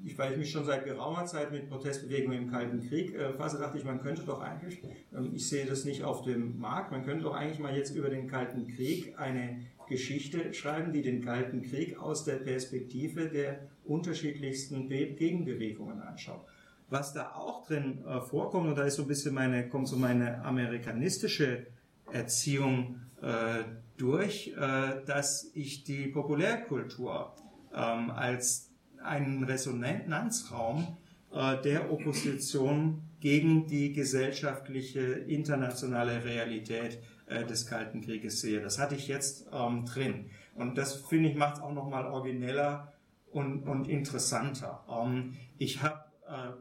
ich, 0.04 0.16
weil 0.18 0.32
ich 0.32 0.38
mich 0.38 0.50
schon 0.50 0.64
seit 0.64 0.84
geraumer 0.84 1.26
Zeit 1.26 1.52
mit 1.52 1.68
Protestbewegungen 1.68 2.38
im 2.38 2.50
Kalten 2.50 2.88
Krieg 2.88 3.14
äh, 3.14 3.32
fasse, 3.34 3.58
dachte 3.58 3.78
ich, 3.78 3.84
man 3.84 4.00
könnte 4.00 4.22
doch 4.22 4.40
eigentlich, 4.40 4.82
ähm, 5.16 5.30
ich 5.34 5.48
sehe 5.48 5.66
das 5.66 5.84
nicht 5.84 6.04
auf 6.04 6.22
dem 6.22 6.58
Markt, 6.58 6.90
man 6.90 7.04
könnte 7.04 7.24
doch 7.24 7.34
eigentlich 7.34 7.58
mal 7.58 7.76
jetzt 7.76 7.94
über 7.94 8.08
den 8.08 8.26
Kalten 8.28 8.66
Krieg 8.68 9.14
eine 9.18 9.60
Geschichte 9.88 10.54
schreiben, 10.54 10.92
die 10.92 11.02
den 11.02 11.20
Kalten 11.20 11.62
Krieg 11.62 11.98
aus 11.98 12.24
der 12.24 12.36
Perspektive 12.36 13.28
der 13.28 13.68
unterschiedlichsten 13.84 14.88
Be 14.88 15.06
Gegenbewegungen 15.06 16.00
anschaut. 16.00 16.44
Was 16.88 17.12
da 17.12 17.32
auch 17.34 17.66
drin 17.66 18.04
äh, 18.06 18.20
vorkommt, 18.20 18.68
und 18.68 18.76
da 18.76 18.84
ist 18.84 18.96
so 18.96 19.02
ein 19.02 19.08
bisschen 19.08 19.34
meine, 19.34 19.68
kommt 19.68 19.88
so 19.88 19.96
meine 19.96 20.44
amerikanistische 20.44 21.66
Erziehung 22.12 22.96
äh, 23.22 23.64
durch, 23.96 24.54
äh, 24.56 25.04
dass 25.04 25.50
ich 25.54 25.84
die 25.84 26.06
Populärkultur 26.08 27.34
ähm, 27.74 28.10
als 28.10 28.70
einen 29.02 29.44
Resonanzraum 29.44 30.96
äh, 31.32 31.60
der 31.62 31.92
Opposition 31.92 33.02
gegen 33.20 33.66
die 33.66 33.92
gesellschaftliche 33.92 35.00
internationale 35.00 36.24
Realität 36.24 36.98
äh, 37.26 37.44
des 37.44 37.66
Kalten 37.66 38.00
Krieges 38.00 38.40
sehe. 38.40 38.60
Das 38.60 38.78
hatte 38.78 38.94
ich 38.94 39.08
jetzt 39.08 39.46
ähm, 39.52 39.84
drin. 39.84 40.30
Und 40.54 40.76
das 40.78 40.94
finde 40.94 41.28
ich 41.28 41.36
macht 41.36 41.56
es 41.56 41.62
auch 41.62 41.72
nochmal 41.72 42.06
origineller 42.06 42.92
und, 43.30 43.62
und 43.64 43.88
interessanter. 43.88 44.84
Ähm, 44.90 45.36
ich 45.58 45.82
habe 45.82 46.04
äh, 46.26 46.52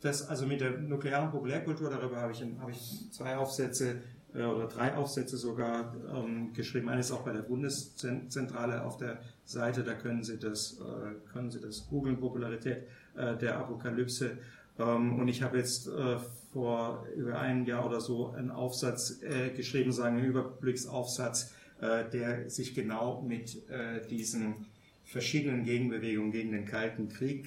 das 0.00 0.28
also 0.28 0.46
mit 0.46 0.60
der 0.60 0.78
nuklearen 0.78 1.30
Populärkultur, 1.30 1.90
darüber 1.90 2.20
habe 2.20 2.32
ich, 2.32 2.44
hab 2.60 2.68
ich 2.68 3.10
zwei 3.10 3.36
Aufsätze 3.36 4.02
äh, 4.34 4.42
oder 4.42 4.66
drei 4.66 4.94
Aufsätze 4.94 5.36
sogar 5.36 5.94
ähm, 6.12 6.52
geschrieben. 6.52 6.88
Eines 6.88 7.12
auch 7.12 7.22
bei 7.22 7.32
der 7.32 7.42
Bundeszentrale 7.42 8.84
auf 8.84 8.96
der 8.96 9.20
Seite, 9.44 9.84
da 9.84 9.94
können 9.94 10.22
Sie 10.22 10.38
das, 10.38 10.78
äh, 10.80 11.32
können 11.32 11.50
Sie 11.50 11.60
das 11.60 11.86
googeln, 11.88 12.18
Popularität 12.18 12.84
äh, 13.16 13.36
der 13.36 13.58
Apokalypse. 13.58 14.38
Ähm, 14.78 15.18
und 15.18 15.28
ich 15.28 15.42
habe 15.42 15.58
jetzt 15.58 15.86
äh, 15.86 16.16
vor 16.52 17.06
über 17.16 17.38
einem 17.38 17.64
Jahr 17.64 17.86
oder 17.86 18.00
so 18.00 18.30
einen 18.30 18.50
Aufsatz 18.50 19.22
äh, 19.22 19.50
geschrieben, 19.50 19.92
sagen 19.92 20.18
einen 20.18 20.26
Überblicksaufsatz, 20.26 21.52
äh, 21.80 22.08
der 22.10 22.50
sich 22.50 22.74
genau 22.74 23.22
mit 23.22 23.62
diesen 24.10 24.66
verschiedenen 25.04 25.64
Gegenbewegungen 25.64 26.32
gegen 26.32 26.52
den 26.52 26.64
Kalten 26.64 27.08
Krieg 27.08 27.46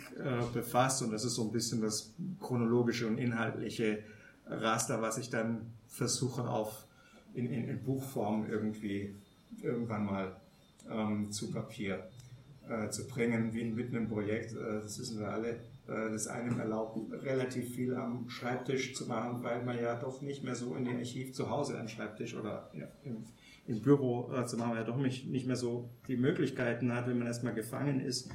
befasst. 0.53 1.01
Und 1.01 1.11
das 1.11 1.25
ist 1.25 1.35
so 1.35 1.43
ein 1.43 1.51
bisschen 1.51 1.81
das 1.81 2.13
chronologische 2.39 3.07
und 3.07 3.17
inhaltliche 3.17 4.03
Raster, 4.45 5.01
was 5.01 5.17
ich 5.17 5.29
dann 5.31 5.73
versuche 5.87 6.47
auf 6.47 6.85
in, 7.33 7.51
in, 7.51 7.67
in 7.67 7.83
Buchform 7.83 8.47
irgendwie 8.49 9.15
irgendwann 9.61 10.05
mal 10.05 10.35
ähm, 10.89 11.31
zu 11.31 11.51
Papier 11.51 12.07
äh, 12.69 12.89
zu 12.89 13.07
bringen, 13.07 13.53
wie 13.53 13.65
mit 13.65 13.89
einem 13.89 14.07
Projekt. 14.07 14.53
Äh, 14.53 14.81
das 14.81 14.99
wissen 14.99 15.19
wir 15.19 15.29
alle. 15.29 15.59
Äh, 15.87 16.11
das 16.11 16.27
einem 16.27 16.59
erlaubt, 16.59 16.99
relativ 17.23 17.73
viel 17.73 17.95
am 17.95 18.29
Schreibtisch 18.29 18.93
zu 18.93 19.07
machen, 19.07 19.41
weil 19.43 19.63
man 19.63 19.79
ja 19.79 19.95
doch 19.95 20.21
nicht 20.21 20.43
mehr 20.43 20.55
so 20.55 20.75
in 20.75 20.85
dem 20.85 20.97
Archiv 20.97 21.33
zu 21.33 21.49
Hause 21.49 21.79
am 21.79 21.87
Schreibtisch 21.87 22.35
oder 22.35 22.69
ja, 22.73 22.87
im, 23.03 23.23
im, 23.67 23.81
Büro 23.81 24.31
äh, 24.33 24.45
zu 24.45 24.57
machen, 24.57 24.71
weil 24.71 24.79
ja 24.79 24.83
doch 24.83 24.97
nicht, 24.97 25.27
nicht 25.27 25.47
mehr 25.47 25.55
so 25.55 25.89
die 26.07 26.17
Möglichkeiten 26.17 26.93
hat, 26.93 27.07
wenn 27.07 27.17
man 27.17 27.27
erstmal 27.27 27.53
gefangen 27.53 28.01
ist 28.01 28.29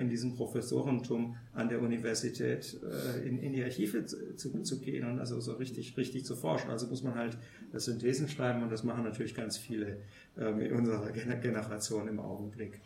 in 0.00 0.08
diesem 0.08 0.34
Professorentum 0.34 1.36
an 1.52 1.68
der 1.68 1.80
Universität 1.80 2.78
äh, 2.82 3.26
in, 3.26 3.38
in 3.38 3.52
die 3.52 3.62
Archive 3.62 4.04
zu, 4.04 4.62
zu, 4.62 4.80
gehen 4.80 5.06
und 5.08 5.18
also 5.18 5.40
so 5.40 5.54
richtig, 5.54 5.96
richtig 5.96 6.24
zu 6.24 6.36
forschen. 6.36 6.70
Also 6.70 6.86
muss 6.86 7.02
man 7.02 7.14
halt 7.14 7.36
Synthesen 7.72 8.28
schreiben 8.28 8.62
und 8.62 8.70
das 8.70 8.84
machen 8.84 9.04
natürlich 9.04 9.34
ganz 9.34 9.56
viele 9.56 9.98
ähm, 10.38 10.60
in 10.60 10.72
unserer 10.72 11.10
Generation 11.10 12.08
im 12.08 12.20
Augenblick. 12.20 12.80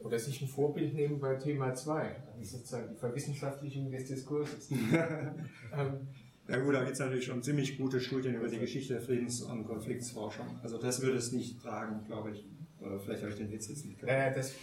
Oder 0.00 0.18
sich 0.18 0.42
ein 0.42 0.48
Vorbild 0.48 0.94
nehmen 0.94 1.20
bei 1.20 1.36
Thema 1.36 1.74
2, 1.74 2.16
also 2.38 2.56
sozusagen 2.56 2.88
die 2.92 2.98
Verwissenschaftlichung 2.98 3.90
des 3.90 4.06
Diskurses. 4.06 4.70
ähm, 4.70 6.08
ja 6.48 6.58
gut, 6.58 6.74
da 6.74 6.80
gibt 6.80 6.94
es 6.94 6.98
natürlich 6.98 7.26
schon 7.26 7.42
ziemlich 7.42 7.78
gute 7.78 8.00
Studien 8.00 8.34
über 8.34 8.48
die 8.48 8.58
Geschichte 8.58 8.94
der 8.94 9.02
Friedens- 9.02 9.42
und 9.42 9.64
Konfliktsforschung. 9.64 10.46
Also 10.62 10.78
das 10.78 11.00
würde 11.00 11.18
es 11.18 11.30
nicht 11.30 11.62
tragen, 11.62 12.04
glaube 12.04 12.32
ich. 12.32 12.44
Oder 12.84 12.98
vielleicht 12.98 13.22
habe 13.22 13.32
ich 13.32 13.38
den 13.38 13.52
Witz 13.52 13.68
jetzt 13.68 13.86
nicht 13.86 14.00
gehört. 14.00 14.18
Naja, 14.18 14.34
das 14.34 14.54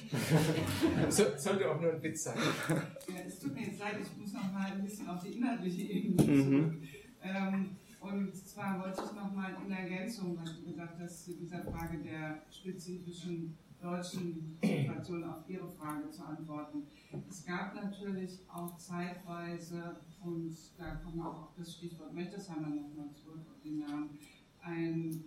so, 1.17 1.23
sollte 1.37 1.71
auch 1.71 1.79
nur 1.79 1.93
ein 1.93 2.03
Witz 2.03 2.23
sein. 2.23 2.37
Ja, 3.07 3.15
es 3.25 3.39
tut 3.39 3.55
mir 3.55 3.67
jetzt 3.67 3.79
leid, 3.79 3.95
ich 4.01 4.17
muss 4.19 4.33
noch 4.33 4.51
mal 4.51 4.71
ein 4.71 4.83
bisschen 4.83 5.07
auf 5.07 5.23
die 5.23 5.33
inhaltliche 5.37 5.81
Ebene 5.83 6.17
zurück. 6.17 6.49
Mhm. 6.49 6.83
Ähm, 7.21 7.69
und 8.01 8.35
zwar 8.35 8.79
wollte 8.79 9.03
ich 9.05 9.11
noch 9.13 9.33
mal 9.33 9.55
in 9.65 9.71
Ergänzung, 9.71 10.37
was 10.41 10.55
du 10.55 10.71
gesagt 10.71 10.99
hast, 10.99 11.25
zu 11.25 11.33
dieser 11.33 11.63
Frage 11.63 11.97
der 11.99 12.41
spezifischen 12.49 13.57
deutschen 13.81 14.57
Situation 14.61 15.23
auf 15.23 15.49
Ihre 15.49 15.69
Frage 15.69 16.09
zu 16.09 16.23
antworten. 16.23 16.83
Es 17.29 17.45
gab 17.45 17.75
natürlich 17.75 18.39
auch 18.53 18.77
zeitweise, 18.77 19.97
und 20.23 20.55
da 20.77 20.95
kommen 20.95 21.17
wir 21.17 21.29
auch 21.29 21.43
auf 21.43 21.53
das 21.57 21.75
Stichwort 21.75 22.13
Mechtesheimer 22.13 22.69
nochmal 22.69 23.11
zurück 23.13 23.45
auf 23.49 23.61
den 23.63 23.79
Namen, 23.79 24.09
ein 24.61 25.23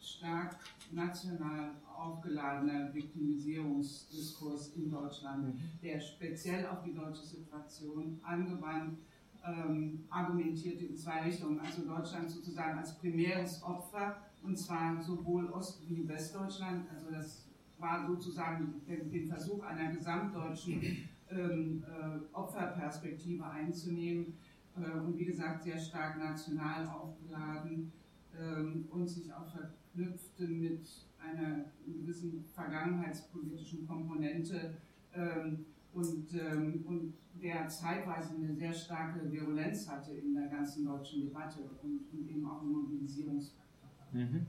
stark 0.00 0.58
national 0.92 1.70
aufgeladener 1.96 2.92
Viktimisierungsdiskurs 2.92 4.74
in 4.76 4.90
Deutschland, 4.90 5.58
der 5.82 6.00
speziell 6.00 6.66
auf 6.66 6.82
die 6.82 6.94
deutsche 6.94 7.24
Situation 7.24 8.18
angewandt 8.22 8.98
ähm, 9.44 10.04
argumentierte 10.08 10.84
in 10.86 10.96
zwei 10.96 11.22
Richtungen. 11.22 11.60
Also 11.60 11.84
Deutschland 11.84 12.30
sozusagen 12.30 12.78
als 12.78 12.96
primäres 12.98 13.62
Opfer, 13.62 14.16
und 14.42 14.56
zwar 14.58 15.00
sowohl 15.02 15.50
Ost- 15.50 15.88
wie 15.88 16.06
Westdeutschland, 16.08 16.86
also 16.90 17.10
das 17.10 17.48
war 17.78 18.06
sozusagen 18.06 18.80
den, 18.86 19.28
Versuch 19.28 19.62
einer 19.64 19.92
gesamtdeutschen 19.92 21.08
ähm, 21.30 21.82
äh, 21.84 22.34
Opferperspektive 22.34 23.44
einzunehmen 23.44 24.34
äh, 24.76 24.98
und 24.98 25.18
wie 25.18 25.24
gesagt 25.24 25.64
sehr 25.64 25.78
stark 25.78 26.18
national 26.18 26.86
aufgeladen 26.86 27.92
ähm, 28.38 28.86
und 28.90 29.08
sich 29.08 29.32
auch 29.32 29.46
verknüpfte 29.94 30.46
mit 30.46 30.88
einer 31.18 31.64
gewissen 31.86 32.44
vergangenheitspolitischen 32.54 33.86
Komponente, 33.86 34.74
ähm, 35.14 35.66
und, 35.92 36.32
ähm, 36.34 36.84
und 36.86 37.14
der 37.34 37.68
zeitweise 37.68 38.34
eine 38.34 38.54
sehr 38.54 38.72
starke 38.72 39.30
Virulenz 39.30 39.88
hatte 39.88 40.12
in 40.12 40.34
der 40.34 40.48
ganzen 40.48 40.86
deutschen 40.86 41.22
Debatte 41.22 41.60
und, 41.82 42.00
und 42.12 42.28
eben 42.28 42.46
auch 42.46 42.62
im 42.62 42.72
Mobilisierungsfaktor. 42.72 44.06
Mhm. 44.12 44.46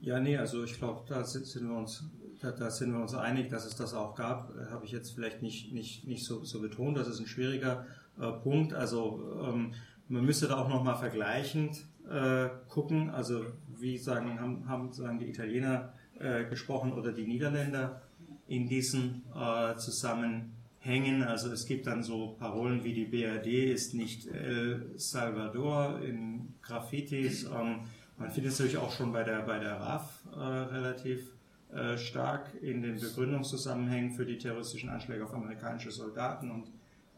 Ja, 0.00 0.20
nee, 0.20 0.36
also 0.36 0.64
ich 0.64 0.78
glaube, 0.78 1.02
da 1.08 1.24
sind 1.24 1.68
wir 1.68 1.76
uns 1.76 2.08
da, 2.40 2.52
da, 2.52 2.70
sind 2.70 2.92
wir 2.92 3.00
uns 3.00 3.14
einig, 3.14 3.50
dass 3.50 3.66
es 3.66 3.76
das 3.76 3.92
auch 3.92 4.14
gab. 4.14 4.56
Äh, 4.56 4.70
Habe 4.70 4.86
ich 4.86 4.92
jetzt 4.92 5.10
vielleicht 5.10 5.42
nicht, 5.42 5.72
nicht, 5.72 6.06
nicht 6.06 6.24
so, 6.24 6.42
so 6.42 6.60
betont. 6.60 6.96
Das 6.96 7.06
ist 7.06 7.20
ein 7.20 7.26
schwieriger 7.26 7.86
äh, 8.18 8.32
Punkt. 8.32 8.72
Also 8.72 9.42
ähm, 9.42 9.74
man 10.08 10.24
müsste 10.24 10.48
da 10.48 10.56
auch 10.56 10.68
nochmal 10.68 10.96
vergleichend 10.96 11.86
äh, 12.10 12.48
gucken. 12.68 13.10
Also 13.10 13.46
wie 13.78 13.96
sagen, 13.98 14.40
haben, 14.40 14.68
haben 14.68 14.92
sagen 14.92 15.18
die 15.18 15.28
Italiener 15.28 15.92
äh, 16.18 16.44
gesprochen 16.44 16.92
oder 16.92 17.12
die 17.12 17.26
Niederländer 17.26 18.02
in 18.48 18.68
diesen 18.68 19.22
äh, 19.34 19.76
Zusammenhängen. 19.76 21.22
Also 21.22 21.50
es 21.52 21.66
gibt 21.66 21.86
dann 21.86 22.02
so 22.02 22.36
Parolen 22.38 22.84
wie 22.84 22.92
die 22.92 23.04
BRD 23.04 23.72
ist 23.72 23.94
nicht 23.94 24.26
El 24.26 24.92
Salvador 24.96 26.00
in 26.02 26.54
Graffitis. 26.62 27.44
Ähm, 27.44 27.80
man 28.18 28.30
findet 28.30 28.52
es 28.52 28.58
natürlich 28.58 28.78
auch 28.78 28.92
schon 28.92 29.12
bei 29.12 29.22
der, 29.22 29.42
bei 29.42 29.58
der 29.58 29.80
RAF 29.80 30.22
äh, 30.34 30.38
relativ 30.38 31.32
äh, 31.72 31.96
stark 31.96 32.52
in 32.60 32.82
den 32.82 32.98
Begründungszusammenhängen 33.00 34.10
für 34.10 34.26
die 34.26 34.36
terroristischen 34.36 34.88
Anschläge 34.90 35.24
auf 35.24 35.32
amerikanische 35.32 35.92
Soldaten 35.92 36.50
und 36.50 36.66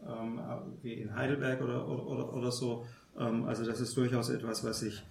ähm, 0.06 0.40
wie 0.82 0.93
in 0.94 1.14
Heidelberg 1.14 1.62
oder, 1.62 1.89
oder, 1.89 2.35
oder 2.35 2.52
so. 2.52 2.85
Ähm, 3.18 3.44
also 3.44 3.64
das 3.64 3.80
ist 3.80 3.97
durchaus 3.97 4.30
etwas, 4.30 4.64
was 4.64 4.80
sich 4.80 5.02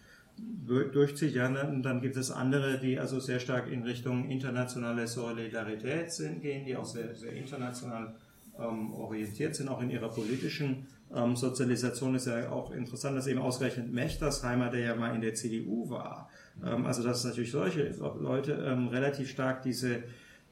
durchzieht. 0.66 1.34
Ja, 1.34 1.48
und 1.48 1.84
dann 1.84 2.02
gibt 2.02 2.16
es 2.18 2.32
andere, 2.32 2.80
die 2.80 3.00
also 3.00 3.20
sehr 3.20 3.40
stark 3.40 3.72
in 3.72 3.84
Richtung 3.84 4.30
internationale 4.30 5.08
Solidarität 5.08 6.12
sind, 6.12 6.42
gehen, 6.42 6.66
die 6.66 6.76
auch 6.76 6.86
sehr, 6.86 7.14
sehr 7.16 7.34
international 7.34 8.16
ähm, 8.60 8.94
orientiert 8.94 9.56
sind, 9.56 9.70
auch 9.70 9.82
in 9.82 9.90
ihrer 9.90 10.10
politischen 10.10 10.88
ähm, 11.14 11.36
Sozialisation 11.36 12.16
ist 12.16 12.28
ja 12.28 12.50
auch 12.50 12.72
interessant, 12.72 13.18
dass 13.18 13.28
eben 13.28 13.40
ausgerechnet 13.40 13.92
Mechtersheimer, 13.92 14.70
der 14.70 14.80
ja 14.82 14.96
mal 14.96 15.14
in 15.14 15.22
der 15.22 15.34
CDU 15.34 15.90
war, 15.90 16.30
ähm, 16.66 16.86
also 16.86 17.04
dass 17.04 17.24
natürlich 17.24 17.52
solche 17.52 17.94
Leute 18.20 18.54
ähm, 18.54 18.88
relativ 18.88 19.30
stark 19.30 19.62
diese, 19.64 20.04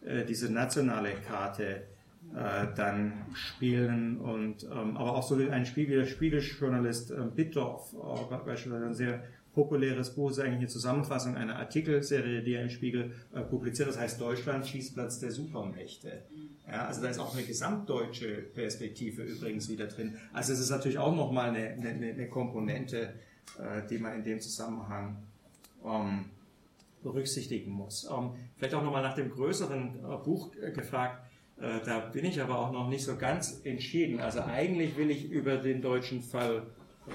äh, 0.05 0.25
diese 0.27 0.51
nationale 0.51 1.13
Karte 1.13 1.83
äh, 2.35 2.67
dann 2.75 3.13
spielen 3.33 4.17
und 4.17 4.63
ähm, 4.63 4.97
aber 4.97 5.15
auch 5.15 5.23
so 5.23 5.35
ein 5.35 5.65
Spiegel, 5.65 6.05
Spiegeljournalist 6.05 7.11
äh, 7.11 7.15
Bittdorf, 7.35 7.93
äh, 7.93 8.35
beispielsweise 8.45 8.85
ein 8.85 8.93
sehr 8.93 9.23
populäres 9.53 10.13
Buch, 10.13 10.31
ist 10.31 10.39
eigentlich 10.39 10.59
eine 10.59 10.67
Zusammenfassung 10.67 11.35
einer 11.35 11.57
Artikelserie, 11.57 12.43
die 12.43 12.53
er 12.53 12.63
im 12.63 12.69
Spiegel 12.69 13.13
äh, 13.33 13.41
publiziert, 13.41 13.89
das 13.89 13.99
heißt 13.99 14.21
Deutschland, 14.21 14.67
Schießplatz 14.67 15.19
der 15.19 15.31
Supermächte. 15.31 16.23
Ja, 16.67 16.85
also 16.85 17.01
da 17.01 17.09
ist 17.09 17.19
auch 17.19 17.33
eine 17.33 17.43
gesamtdeutsche 17.43 18.27
Perspektive 18.53 19.23
übrigens 19.23 19.67
wieder 19.69 19.87
drin. 19.87 20.15
Also 20.31 20.53
es 20.53 20.59
ist 20.59 20.69
natürlich 20.69 20.99
auch 20.99 21.15
nochmal 21.15 21.49
eine, 21.49 21.69
eine, 21.69 21.89
eine 21.89 22.29
Komponente, 22.29 23.15
äh, 23.57 23.87
die 23.89 23.97
man 23.97 24.13
in 24.13 24.23
dem 24.23 24.39
Zusammenhang 24.39 25.17
ähm, 25.83 26.25
berücksichtigen 27.01 27.71
muss. 27.71 28.07
Ähm, 28.09 28.31
vielleicht 28.55 28.75
auch 28.75 28.83
nochmal 28.83 29.01
nach 29.03 29.15
dem 29.15 29.31
größeren 29.31 29.99
äh, 30.03 30.17
Buch 30.23 30.51
äh, 30.61 30.71
gefragt. 30.71 31.25
Äh, 31.61 31.79
da 31.85 31.99
bin 31.99 32.25
ich 32.25 32.41
aber 32.41 32.59
auch 32.59 32.71
noch 32.71 32.89
nicht 32.89 33.03
so 33.03 33.15
ganz 33.17 33.61
entschieden. 33.63 34.19
Also 34.19 34.41
eigentlich 34.41 34.97
will 34.97 35.09
ich 35.09 35.29
über 35.29 35.57
den 35.57 35.81
deutschen 35.81 36.21
Fall 36.21 36.63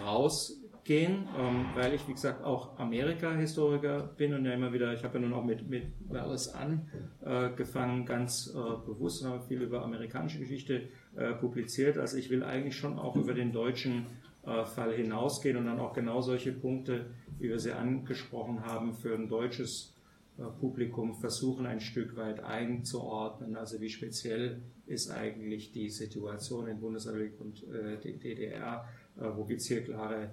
raus 0.05 0.61
gehen, 0.85 1.27
ähm, 1.39 1.67
weil 1.75 1.95
ich, 1.95 2.07
wie 2.07 2.13
gesagt, 2.13 2.45
auch 2.45 2.79
Amerika-Historiker 2.79 4.03
bin 4.17 4.35
und 4.35 4.45
ja 4.45 4.53
immer 4.53 4.73
wieder, 4.73 4.93
ich 4.93 5.03
habe 5.03 5.19
ja 5.19 5.25
nun 5.25 5.33
auch 5.33 5.45
mit, 5.45 5.69
mit 5.69 5.87
Wallace 6.09 6.55
angefangen, 6.55 8.03
äh, 8.03 8.05
ganz 8.05 8.55
äh, 8.55 8.87
bewusst 8.87 9.23
und 9.25 9.31
habe 9.31 9.43
viel 9.45 9.63
über 9.63 9.83
amerikanische 9.83 10.39
Geschichte 10.39 10.89
äh, 11.17 11.33
publiziert. 11.33 11.97
Also 11.97 12.19
ich 12.19 12.29
will 12.29 12.43
eigentlich 12.43 12.77
schon 12.77 12.99
auch 12.99 13.17
über 13.17 13.33
den 13.33 13.53
deutschen 13.53 14.07
äh, 14.47 14.65
Fall 14.65 14.93
hinausgehen 14.93 15.57
und 15.57 15.65
dann 15.67 15.81
auch 15.81 15.95
genau 15.95 16.21
solche 16.21 16.53
Punkte, 16.53 17.07
wie 17.39 17.49
wir 17.49 17.59
sie 17.59 17.73
angesprochen 17.73 18.65
haben, 18.65 18.93
für 18.93 19.15
ein 19.15 19.29
deutsches 19.29 19.94
Publikum 20.37 21.15
versuchen, 21.15 21.67
ein 21.67 21.81
Stück 21.81 22.17
weit 22.17 22.41
einzuordnen. 22.41 23.57
Also 23.57 23.81
wie 23.81 23.89
speziell 23.89 24.63
ist 24.87 25.11
eigentlich 25.11 25.73
die 25.73 25.91
Situation 25.91 26.67
in 26.67 26.81
Bundesrepublik 26.81 27.41
und 27.41 27.63
äh, 27.69 27.97
DDR, 27.99 28.89
wo 29.17 29.45
gibt 29.45 29.61
es 29.61 29.69
hier 29.69 29.85
klare 29.85 30.33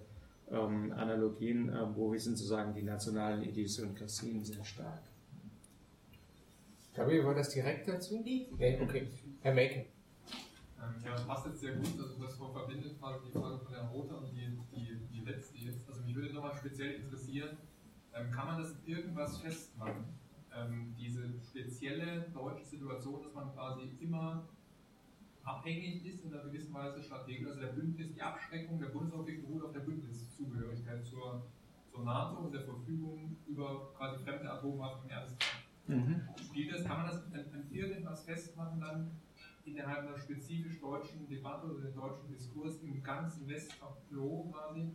ähm, 0.52 0.92
Analogien, 0.94 1.70
äh, 1.70 1.96
wo 1.96 2.12
wir 2.12 2.20
sind 2.20 2.38
sozusagen 2.38 2.74
die 2.74 2.84
nationalen 2.84 3.44
Idiosynkrasien 3.44 4.44
sehr 4.44 4.64
stark. 4.64 5.02
Gabriel, 6.94 7.26
war 7.26 7.36
das 7.36 7.50
direkt 7.50 7.88
dazu? 7.88 8.22
Nee, 8.24 8.50
okay. 8.82 9.08
Herr 9.42 9.54
Make. 9.54 9.76
Ähm, 9.76 9.86
ja, 11.06 11.12
das 11.14 11.26
passt 11.26 11.46
jetzt 11.46 11.62
sehr 11.62 11.76
gut. 11.76 11.88
Also 11.98 12.22
das 12.22 12.36
verbindet 12.36 13.00
quasi 13.00 13.20
die 13.28 13.32
Frage 13.32 13.60
von 13.60 13.74
Herrn 13.74 13.88
Rother 13.88 14.18
und 14.18 14.32
die, 14.34 14.58
die, 14.76 14.98
die 15.10 15.26
letzte 15.26 15.58
jetzt. 15.58 15.88
Also 15.88 16.02
mich 16.02 16.16
würde 16.16 16.34
nochmal 16.34 16.56
speziell 16.58 16.96
interessieren, 16.96 17.58
kann 18.32 18.48
man 18.48 18.62
das 18.62 18.76
irgendwas 18.86 19.38
festmachen? 19.38 20.06
Ähm, 20.54 20.94
diese 20.98 21.34
spezielle 21.42 22.30
deutsche 22.34 22.66
Situation, 22.66 23.24
dass 23.24 23.34
man 23.34 23.54
quasi 23.54 23.90
immer 24.00 24.44
abhängig 25.44 26.06
ist 26.06 26.24
in 26.24 26.34
einer 26.34 26.44
gewissen 26.44 26.74
Weise 26.74 27.02
strategisch. 27.02 27.48
Also 27.48 27.62
der 27.62 27.68
Bündnis, 27.68 28.14
die 28.14 28.22
Abschreckung 28.22 28.80
der 28.80 28.88
Bundesrepublik 28.88 29.42
beruht 29.46 29.64
auf 29.64 29.72
der 29.72 29.80
Bündniszugehörigkeit 29.80 31.06
zur, 31.06 31.46
zur 31.90 32.04
NATO 32.04 32.46
und 32.46 32.54
der 32.54 32.62
Verfügung 32.62 33.38
über 33.48 33.94
quasi 33.96 34.24
fremde 34.24 34.52
Atomwaffen 34.52 35.06
im 35.06 35.10
Ernstfall. 35.10 35.62
Mhm. 35.88 36.22
Spielt 36.38 36.74
das, 36.74 36.84
kann 36.84 36.98
man 36.98 37.08
das 37.08 37.54
an 37.54 37.66
irgendwas 37.72 38.24
festmachen 38.24 38.80
dann 38.80 39.12
innerhalb 39.66 40.08
einer 40.08 40.18
spezifisch 40.18 40.80
deutschen 40.80 41.28
Debatte 41.28 41.68
oder 41.68 41.82
dem 41.82 41.96
deutschen 41.96 42.30
Diskurs 42.30 42.82
im 42.82 43.02
ganzen 43.04 43.48
Westblock 43.48 43.98
quasi, 44.52 44.92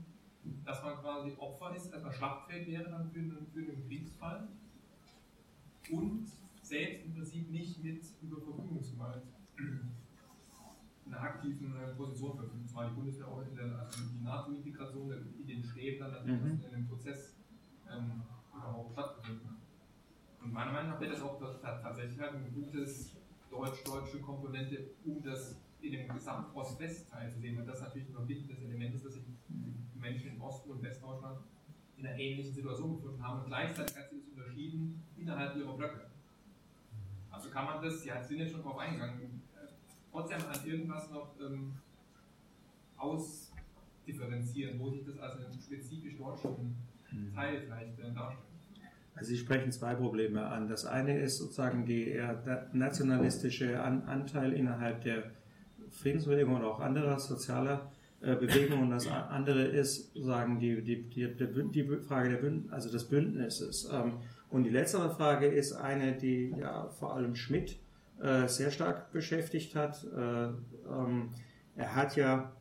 dass 0.65 0.83
man 0.83 0.97
quasi 0.97 1.33
Opfer 1.39 1.75
ist, 1.75 1.91
dass 1.93 2.03
man 2.03 2.13
Schlachtfeld 2.13 2.67
wäre 2.67 2.91
dann 2.91 3.11
für 3.11 3.19
einen, 3.21 3.47
für 3.53 3.61
einen 3.61 3.87
Kriegsfall 3.87 4.49
und 5.91 6.27
selbst 6.63 7.05
im 7.05 7.15
Prinzip 7.15 7.51
nicht 7.51 7.83
mit 7.83 8.05
über 8.23 8.41
Verfügungsgewalt 8.41 9.23
einer 11.07 11.21
aktiven 11.21 11.77
äh, 11.77 11.95
Position 11.95 12.37
verfügt, 12.37 12.69
zumal 12.69 12.91
die 12.91 12.95
Bundeswehr 12.97 13.29
auch 13.29 13.43
in 13.43 13.55
der 13.55 13.79
also 13.79 14.03
die 14.13 14.25
NATO-Integration 14.25 15.13
in 15.41 15.47
den 15.47 15.63
Streben 15.63 16.01
dann 16.01 16.13
natürlich 16.13 16.43
mhm. 16.43 16.65
in 16.65 16.71
dem 16.73 16.89
Prozess 16.89 17.37
ähm, 17.89 18.23
überhaupt 18.53 18.93
stattgefunden 18.93 19.57
Und 20.43 20.53
meiner 20.53 20.73
Meinung 20.73 20.91
nach 20.91 21.01
wäre 21.01 21.13
das 21.13 21.23
auch 21.23 21.39
tatsächlich 21.61 22.19
halt 22.19 22.35
ein 22.35 22.53
gutes 22.53 23.17
deutsch-deutsche 23.51 24.21
Komponente, 24.21 24.91
um 25.05 25.23
das 25.23 25.57
in 25.81 25.93
dem 25.93 26.09
gesamten 26.09 26.57
Ost-West-Teil 26.57 27.33
zu 27.33 27.39
sehen, 27.39 27.57
weil 27.57 27.67
das 27.67 27.81
natürlich 27.81 28.09
ein 28.09 28.15
verbindendes 28.15 28.61
Element 28.61 28.95
ist, 28.95 29.05
dass 29.05 29.15
sich 29.15 29.23
die 29.23 29.35
Menschen 30.07 30.35
in 30.35 30.41
Ost- 30.41 30.67
und 30.67 30.83
Westdeutschland 30.83 31.39
in 31.99 32.07
einer 32.07 32.19
ähnlichen 32.19 32.53
Situation 32.53 32.97
gefunden 32.97 33.23
haben 33.23 33.41
und 33.41 33.47
gleichzeitig 33.47 33.97
hat 33.97 34.11
sich 34.11 34.21
das 34.21 34.29
unterschieden 34.29 35.03
innerhalb 35.17 35.57
ihrer 35.57 35.77
Blöcke. 35.77 36.07
Also 37.31 37.51
kann 37.51 37.65
man 37.65 37.83
das, 37.83 38.05
ja, 38.05 38.23
sind 38.23 38.39
jetzt 38.39 38.53
schon 38.53 38.63
darauf 38.63 38.79
eingegangen, 38.79 39.43
trotzdem 40.11 40.39
an 40.39 40.67
irgendwas 40.67 41.11
noch 41.11 41.35
ähm, 41.41 41.75
ausdifferenzieren, 42.97 44.79
wo 44.79 44.91
sich 44.91 45.05
das 45.05 45.19
als 45.19 45.45
einen 45.45 45.61
spezifisch 45.61 46.17
deutschen 46.17 46.77
hm. 47.11 47.35
Teil 47.35 47.61
vielleicht 47.61 47.99
äh, 47.99 48.13
darstellt? 48.13 48.47
Also 49.15 49.31
Sie 49.31 49.39
sprechen 49.39 49.73
zwei 49.73 49.95
Probleme 49.95 50.47
an. 50.47 50.69
Das 50.69 50.85
eine 50.85 51.19
ist 51.19 51.39
sozusagen 51.39 51.87
die 51.87 52.09
eher 52.09 52.69
nationalistische 52.73 53.83
an 53.83 54.03
Anteil 54.03 54.53
innerhalb 54.53 55.03
der 55.03 55.31
Friedensbewegung 55.91 56.57
oder 56.57 56.69
auch 56.69 56.81
anderer 56.81 57.19
sozialer 57.19 57.91
äh, 58.21 58.35
Bewegungen 58.35 58.85
und 58.85 58.91
das 58.91 59.07
andere 59.09 59.65
ist 59.65 60.15
sozusagen 60.15 60.59
die, 60.59 60.83
die, 60.83 61.03
die, 61.03 61.29
die 61.71 61.85
Frage 62.03 62.31
der 62.31 62.39
Bünd 62.39 62.73
also 62.73 62.91
des 62.91 63.05
Bündnisses. 63.05 63.89
Ähm, 63.93 64.15
und 64.49 64.65
die 64.65 64.71
letztere 64.71 65.11
Frage 65.11 65.47
ist 65.47 65.73
eine, 65.73 66.13
die 66.13 66.55
ja 66.59 66.89
vor 66.89 67.15
allem 67.15 67.35
Schmidt 67.35 67.79
äh, 68.23 68.49
sehr 68.49 68.71
stark 68.71 69.13
beschäftigt 69.13 69.75
hat. 69.75 70.05
Äh, 70.05 70.47
ähm, 70.47 71.31
er 71.77 71.95
hat 71.95 72.17
ja, 72.17 72.53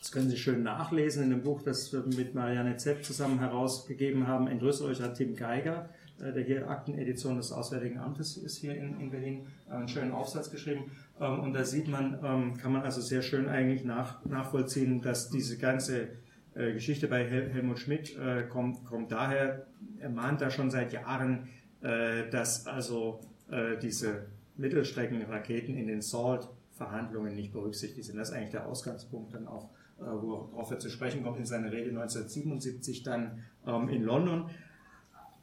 das 0.00 0.10
können 0.10 0.28
Sie 0.28 0.36
schön 0.36 0.64
nachlesen 0.64 1.22
in 1.22 1.30
dem 1.30 1.42
Buch, 1.42 1.62
das 1.62 1.92
wir 1.92 2.02
mit 2.16 2.34
Marianne 2.34 2.76
Zepp 2.76 3.04
zusammen 3.04 3.38
herausgegeben 3.38 4.26
haben, 4.26 4.48
Entrüsterisch 4.48 5.00
hat 5.00 5.14
Tim 5.16 5.36
Geiger, 5.36 5.90
der 6.22 6.42
hier 6.42 6.70
Aktenedition 6.70 7.36
des 7.36 7.50
Auswärtigen 7.52 7.98
Amtes 7.98 8.36
ist 8.36 8.58
hier 8.58 8.76
in, 8.76 9.00
in 9.00 9.10
Berlin, 9.10 9.46
einen 9.68 9.88
schönen 9.88 10.12
Aufsatz 10.12 10.50
geschrieben. 10.50 10.92
Ähm, 11.20 11.40
und 11.40 11.52
da 11.52 11.64
sieht 11.64 11.88
man, 11.88 12.18
ähm, 12.22 12.56
kann 12.56 12.72
man 12.72 12.82
also 12.82 13.00
sehr 13.00 13.22
schön 13.22 13.48
eigentlich 13.48 13.84
nach, 13.84 14.24
nachvollziehen, 14.24 15.02
dass 15.02 15.30
diese 15.30 15.58
ganze 15.58 16.08
Geschichte 16.54 17.08
bei 17.08 17.24
Helmut 17.24 17.78
Schmidt 17.78 18.14
kommt, 18.50 18.84
kommt 18.84 19.10
daher, 19.10 19.64
er 20.00 20.10
mahnt 20.10 20.42
da 20.42 20.50
schon 20.50 20.70
seit 20.70 20.92
Jahren, 20.92 21.48
dass 21.80 22.66
also 22.66 23.20
diese 23.80 24.26
Mittelstreckenraketen 24.56 25.76
in 25.76 25.86
den 25.86 26.02
SALT-Verhandlungen 26.02 27.34
nicht 27.34 27.52
berücksichtigt 27.52 28.06
sind. 28.06 28.18
Das 28.18 28.30
ist 28.30 28.34
eigentlich 28.34 28.50
der 28.50 28.66
Ausgangspunkt 28.66 29.34
dann 29.34 29.46
auch, 29.46 29.70
äh, 29.98 30.04
worauf 30.04 30.70
er 30.70 30.78
zu 30.78 30.90
sprechen 30.90 31.22
kommt 31.22 31.38
in 31.38 31.46
seiner 31.46 31.72
Rede 31.72 31.90
1977 31.90 33.02
dann 33.02 33.42
ähm, 33.66 33.88
in 33.88 34.02
London. 34.02 34.50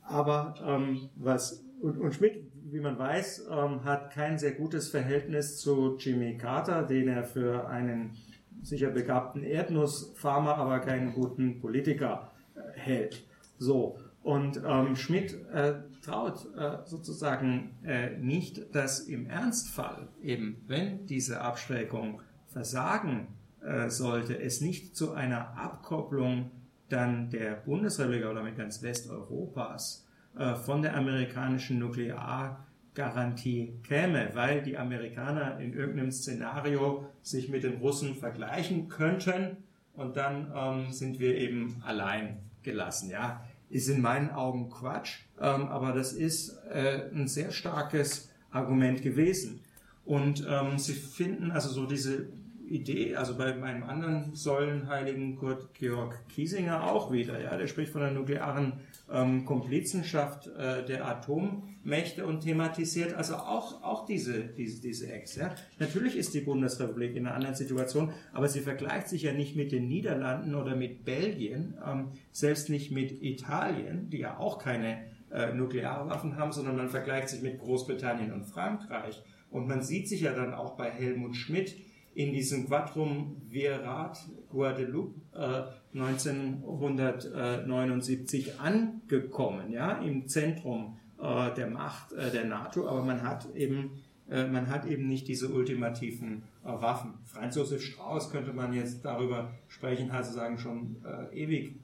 Aber 0.10 0.56
ähm, 0.66 1.10
was 1.16 1.64
und, 1.82 1.98
und 1.98 2.14
Schmidt, 2.14 2.52
wie 2.72 2.80
man 2.80 2.98
weiß, 2.98 3.48
ähm, 3.50 3.84
hat 3.84 4.12
kein 4.12 4.38
sehr 4.38 4.52
gutes 4.52 4.90
Verhältnis 4.90 5.60
zu 5.60 5.98
Jimmy 5.98 6.38
Carter, 6.38 6.84
den 6.84 7.08
er 7.08 7.24
für 7.24 7.68
einen 7.68 8.18
sicher 8.62 8.90
begabten 8.90 9.44
Erdnussfarmer, 9.44 10.58
aber 10.58 10.80
keinen 10.80 11.14
guten 11.14 11.60
Politiker 11.62 12.32
äh, 12.56 12.78
hält. 12.78 13.24
So. 13.58 13.98
Und 14.22 14.62
ähm, 14.66 14.98
Schmidt 14.98 15.34
äh, 15.54 15.76
traut 16.04 16.46
äh, 16.58 16.86
sozusagen 16.86 17.78
äh, 17.86 18.18
nicht, 18.18 18.76
dass 18.76 19.00
im 19.00 19.30
Ernstfall 19.30 20.10
eben, 20.22 20.62
wenn 20.68 21.06
diese 21.06 21.40
Abschreckung 21.40 22.22
versagen 22.48 23.28
äh, 23.62 23.90
sollte, 23.90 24.38
es 24.38 24.60
nicht 24.60 24.98
zu 24.98 25.14
einer 25.14 25.58
Abkopplung 25.58 26.52
dann 26.90 27.30
der 27.30 27.56
Bundesrepublik 27.56 28.26
oder 28.26 28.44
mit 28.44 28.58
ganz 28.58 28.82
Westeuropas 28.82 30.06
äh, 30.38 30.56
von 30.56 30.82
der 30.82 30.96
amerikanischen 30.96 31.80
Nukleargarantie 31.80 33.80
käme, 33.84 34.30
weil 34.34 34.62
die 34.62 34.78
Amerikaner 34.78 35.60
in 35.60 35.74
irgendeinem 35.74 36.12
Szenario 36.12 37.08
sich 37.22 37.50
mit 37.50 37.64
den 37.64 37.78
Russen 37.78 38.16
vergleichen 38.16 38.90
könnten 38.90 39.58
und 39.94 40.18
dann 40.18 40.52
ähm, 40.56 40.92
sind 40.92 41.20
wir 41.20 41.36
eben 41.36 41.82
allein 41.86 42.40
gelassen. 42.64 43.10
Ja, 43.10 43.46
ist 43.70 43.88
in 43.88 44.02
meinen 44.02 44.32
Augen 44.32 44.70
Quatsch, 44.70 45.20
ähm, 45.40 45.68
aber 45.68 45.94
das 45.94 46.14
ist 46.14 46.58
äh, 46.72 47.10
ein 47.14 47.28
sehr 47.28 47.52
starkes 47.52 48.32
Argument 48.52 49.02
gewesen. 49.02 49.62
Und 50.06 50.46
ähm, 50.50 50.80
sie 50.80 50.94
finden 50.94 51.52
also 51.52 51.70
so 51.70 51.86
diese 51.86 52.28
Idee, 52.70 53.16
also 53.16 53.38
bei 53.38 53.56
meinem 53.56 53.84
anderen 53.84 54.36
Säulenheiligen 54.36 55.36
Kurt 55.36 55.74
Georg 55.74 56.28
Kiesinger 56.30 56.92
auch 56.92 57.12
wieder, 57.12 57.42
ja, 57.42 57.58
der 57.58 57.68
spricht 57.68 57.92
von 57.92 58.02
der 58.02 58.12
nuklearen 58.12 58.74
ähm, 59.12 59.46
Komplizenschaft 59.46 60.48
äh, 60.48 60.86
der 60.86 61.08
Atommächte 61.08 62.26
und 62.26 62.42
thematisiert 62.42 63.14
also 63.14 63.36
auch, 63.36 63.84
auch 63.84 64.06
diese, 64.06 64.44
diese, 64.44 64.82
diese 64.82 65.12
Ex. 65.12 65.36
Ja. 65.36 65.54
Natürlich 65.80 66.16
ist 66.16 66.34
die 66.34 66.42
Bundesrepublik 66.42 67.16
in 67.16 67.26
einer 67.26 67.36
anderen 67.36 67.56
Situation, 67.56 68.12
aber 68.34 68.48
sie 68.48 68.62
vergleicht 68.62 69.10
sich 69.10 69.24
ja 69.24 69.34
nicht 69.34 69.56
mit 69.56 69.72
den 69.72 69.88
Niederlanden 69.88 70.56
oder 70.56 70.76
mit 70.76 71.06
Belgien, 71.06 71.76
ähm, 71.86 72.12
selbst 72.32 72.70
nicht 72.70 72.92
mit 72.92 73.24
Italien, 73.24 74.10
die 74.10 74.20
ja 74.20 74.38
auch 74.38 74.60
keine 74.60 75.00
äh, 75.32 75.54
Nuklearwaffen 75.54 76.38
haben, 76.38 76.52
sondern 76.52 76.76
man 76.76 76.90
vergleicht 76.90 77.30
sich 77.30 77.42
mit 77.42 77.60
Großbritannien 77.60 78.32
und 78.32 78.46
Frankreich. 78.46 79.22
Und 79.52 79.68
man 79.68 79.82
sieht 79.82 80.08
sich 80.08 80.22
ja 80.22 80.34
dann 80.34 80.54
auch 80.54 80.78
bei 80.78 80.90
Helmut 80.92 81.36
Schmidt, 81.36 81.76
in 82.14 82.34
diesem 82.34 82.68
Quadrum 82.68 83.38
Virat 83.50 84.20
Guadeloupe 84.50 85.16
äh, 85.34 85.64
1979 85.98 88.60
angekommen, 88.60 89.72
ja, 89.72 89.94
im 90.00 90.28
Zentrum 90.28 90.98
äh, 91.22 91.54
der 91.54 91.68
Macht 91.68 92.12
äh, 92.14 92.32
der 92.32 92.46
NATO, 92.46 92.88
aber 92.88 93.04
man 93.04 93.22
hat 93.24 93.54
eben 93.56 94.02
äh, 94.30 94.48
man 94.48 94.70
hat 94.70 94.86
eben 94.86 95.08
nicht 95.08 95.28
diese 95.28 95.50
ultimativen 95.50 96.44
äh, 96.64 96.68
Waffen. 96.68 97.14
Franz 97.26 97.56
Josef 97.56 97.82
Strauß 97.82 98.32
könnte 98.32 98.54
man 98.54 98.74
jetzt 98.74 99.04
darüber 99.04 99.52
sprechen, 99.68 100.12
hat 100.12 100.26
sozusagen 100.26 100.60
schon 100.60 100.98
äh, 101.04 101.36
ewig 101.36 101.76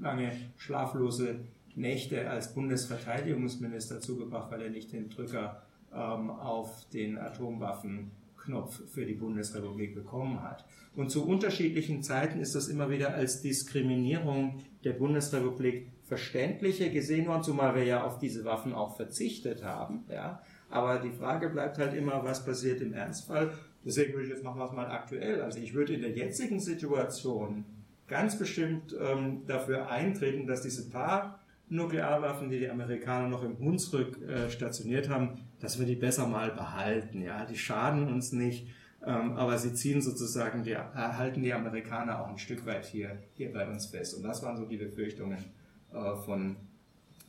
lange 0.00 0.32
schlaflose 0.58 1.40
Nächte 1.74 2.28
als 2.28 2.54
Bundesverteidigungsminister 2.54 4.00
zugebracht, 4.00 4.50
weil 4.50 4.62
er 4.62 4.70
nicht 4.70 4.92
den 4.92 5.10
Drücker 5.10 5.62
ähm, 5.92 6.30
auf 6.30 6.88
den 6.90 7.18
Atomwaffen 7.18 8.10
Knopf 8.46 8.80
für 8.88 9.04
die 9.04 9.14
Bundesrepublik 9.14 9.94
bekommen 9.94 10.42
hat. 10.42 10.64
Und 10.94 11.10
zu 11.10 11.26
unterschiedlichen 11.26 12.02
Zeiten 12.02 12.40
ist 12.40 12.54
das 12.54 12.68
immer 12.68 12.88
wieder 12.88 13.14
als 13.14 13.42
Diskriminierung 13.42 14.60
der 14.82 14.94
Bundesrepublik 14.94 15.88
verständlicher 16.04 16.88
gesehen 16.88 17.26
worden, 17.26 17.42
zumal 17.42 17.74
wir 17.74 17.84
ja 17.84 18.04
auf 18.04 18.18
diese 18.18 18.44
Waffen 18.44 18.72
auch 18.72 18.96
verzichtet 18.96 19.62
haben. 19.62 20.04
Ja. 20.08 20.40
Aber 20.70 20.98
die 20.98 21.10
Frage 21.10 21.50
bleibt 21.50 21.78
halt 21.78 21.94
immer, 21.94 22.24
was 22.24 22.44
passiert 22.44 22.80
im 22.80 22.94
Ernstfall. 22.94 23.52
Deswegen 23.84 24.14
würde 24.14 24.24
ich 24.24 24.32
jetzt 24.32 24.42
machen 24.42 24.58
wir 24.58 24.66
es 24.66 24.72
mal 24.72 24.86
aktuell. 24.86 25.42
Also 25.42 25.58
ich 25.58 25.74
würde 25.74 25.92
in 25.92 26.00
der 26.00 26.10
jetzigen 26.10 26.60
Situation 26.60 27.64
ganz 28.08 28.38
bestimmt 28.38 28.96
ähm, 28.98 29.42
dafür 29.46 29.90
eintreten, 29.90 30.46
dass 30.46 30.62
diese 30.62 30.88
paar 30.88 31.40
Nuklearwaffen, 31.68 32.48
die 32.50 32.60
die 32.60 32.70
Amerikaner 32.70 33.28
noch 33.28 33.42
im 33.42 33.58
Hunsrück 33.58 34.20
äh, 34.22 34.48
stationiert 34.50 35.08
haben, 35.08 35.40
dass 35.60 35.78
wir 35.78 35.86
die 35.86 35.96
besser 35.96 36.26
mal 36.26 36.50
behalten. 36.50 37.22
Ja, 37.22 37.44
die 37.44 37.56
schaden 37.56 38.08
uns 38.08 38.32
nicht, 38.32 38.68
ähm, 39.04 39.36
aber 39.36 39.58
sie 39.58 39.74
ziehen 39.74 40.02
sozusagen, 40.02 40.64
die, 40.64 40.76
halten 40.76 41.42
die 41.42 41.52
Amerikaner 41.52 42.20
auch 42.20 42.28
ein 42.28 42.38
Stück 42.38 42.66
weit 42.66 42.86
hier, 42.86 43.18
hier 43.34 43.52
bei 43.52 43.66
uns 43.68 43.86
fest. 43.86 44.14
Und 44.14 44.22
das 44.22 44.42
waren 44.42 44.56
so 44.56 44.66
die 44.66 44.76
Befürchtungen 44.76 45.44
äh, 45.92 46.16
von, 46.24 46.56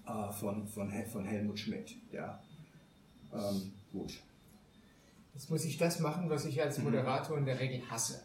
äh, 0.05 0.31
von, 0.33 0.67
von, 0.67 0.91
von 1.05 1.25
Helmut 1.25 1.59
Schmidt. 1.59 1.95
Ja, 2.11 2.41
ähm, 3.33 3.73
gut. 3.91 4.13
Jetzt 5.33 5.49
muss 5.51 5.65
ich 5.65 5.77
das 5.77 5.99
machen, 5.99 6.29
was 6.29 6.45
ich 6.45 6.61
als 6.61 6.79
Moderator 6.79 7.37
in 7.37 7.45
der 7.45 7.59
Regel 7.59 7.81
hasse. 7.89 8.23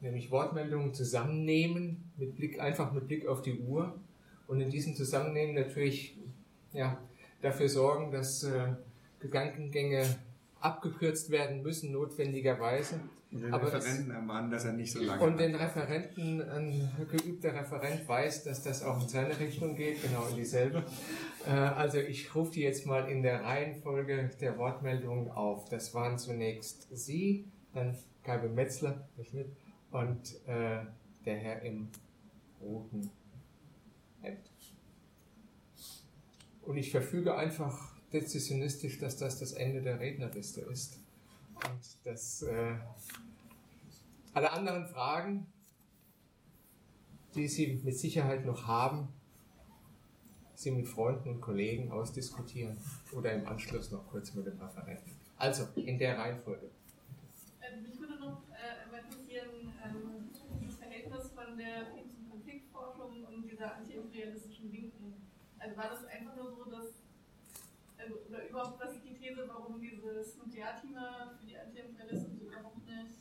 Nämlich 0.00 0.30
Wortmeldungen 0.30 0.94
zusammennehmen, 0.94 2.10
mit 2.16 2.36
Blick, 2.36 2.60
einfach 2.60 2.92
mit 2.92 3.08
Blick 3.08 3.26
auf 3.26 3.42
die 3.42 3.58
Uhr 3.58 3.98
und 4.46 4.60
in 4.60 4.70
diesem 4.70 4.94
Zusammennehmen 4.94 5.54
natürlich 5.54 6.16
ja, 6.72 6.98
dafür 7.40 7.68
sorgen, 7.68 8.10
dass 8.10 8.44
äh, 8.44 8.74
Gedankengänge 9.20 10.04
abgekürzt 10.60 11.30
werden 11.30 11.62
müssen, 11.62 11.92
notwendigerweise. 11.92 13.00
Und 13.30 13.42
den 13.42 13.52
Aber 13.52 13.70
Referenten 13.70 14.10
ermahnen, 14.10 14.50
dass 14.50 14.64
er 14.64 14.72
nicht 14.72 14.90
so 14.90 15.00
lange 15.00 15.22
Und 15.22 15.38
den 15.38 15.54
Referenten, 15.54 16.40
ein 16.40 16.90
geübter 17.10 17.52
Referent 17.52 18.08
weiß, 18.08 18.44
dass 18.44 18.62
das 18.62 18.82
auch 18.82 19.02
in 19.02 19.08
seine 19.08 19.38
Richtung 19.38 19.76
geht, 19.76 20.02
genau 20.02 20.26
in 20.28 20.36
dieselbe. 20.36 20.82
Äh, 21.46 21.50
also 21.50 21.98
ich 21.98 22.34
rufe 22.34 22.52
die 22.52 22.62
jetzt 22.62 22.86
mal 22.86 23.08
in 23.08 23.22
der 23.22 23.44
Reihenfolge 23.44 24.30
der 24.40 24.56
Wortmeldungen 24.56 25.30
auf. 25.30 25.68
Das 25.68 25.94
waren 25.94 26.18
zunächst 26.18 26.88
Sie, 26.90 27.44
dann 27.74 27.96
Gabe 28.24 28.48
Metzler 28.48 29.08
und 29.90 30.34
äh, 30.46 30.80
der 31.24 31.36
Herr 31.36 31.62
im 31.62 31.88
roten 32.60 33.10
Und 36.68 36.76
ich 36.76 36.90
verfüge 36.90 37.34
einfach 37.34 37.94
dezisionistisch, 38.12 38.98
dass 38.98 39.16
das 39.16 39.38
das 39.38 39.52
Ende 39.52 39.80
der 39.80 40.00
Rednerliste 40.00 40.60
ist. 40.60 41.00
Und 41.54 41.80
dass 42.04 42.42
äh, 42.42 42.74
alle 44.34 44.52
anderen 44.52 44.86
Fragen, 44.86 45.46
die 47.34 47.48
Sie 47.48 47.80
mit 47.82 47.96
Sicherheit 47.96 48.44
noch 48.44 48.66
haben, 48.66 49.08
Sie 50.56 50.70
mit 50.70 50.86
Freunden 50.86 51.30
und 51.30 51.40
Kollegen 51.40 51.90
ausdiskutieren 51.90 52.76
oder 53.12 53.32
im 53.32 53.48
Anschluss 53.48 53.90
noch 53.90 54.06
kurz 54.06 54.34
mit 54.34 54.46
dem 54.46 54.60
Referenten. 54.60 55.12
Also 55.38 55.68
in 55.74 55.96
der 55.96 56.18
Reihenfolge. 56.18 56.68
Also 57.62 57.80
mich 57.80 57.98
würde 57.98 58.20
noch 58.20 58.42
äh, 58.50 58.94
interessieren, 58.94 59.72
ähm, 59.82 60.66
das 60.66 60.76
Verhältnis 60.76 61.30
von 61.34 61.56
der 61.56 61.86
Friedens- 61.86 62.14
und 62.18 62.30
Konfliktforschung 62.30 63.24
und 63.24 63.50
dieser 63.50 63.74
antiimperialistischen 63.74 64.70
Linken 64.70 65.14
also 65.58 65.76
war 65.76 65.90
das 65.90 66.04
einfach 66.06 66.36
nur 66.36 66.50
so, 66.50 66.64
dass, 66.64 66.86
also, 67.98 68.14
oder 68.28 68.48
überhaupt, 68.48 68.80
was 68.80 68.94
ist 68.94 69.04
die 69.04 69.14
These, 69.14 69.48
warum 69.48 69.80
Nuklearthema 70.58 71.36
für 71.38 71.46
die 71.46 71.56
Antiimperialisten 71.56 72.36
so 72.36 72.46
überhaupt 72.46 72.84
nicht 72.84 73.18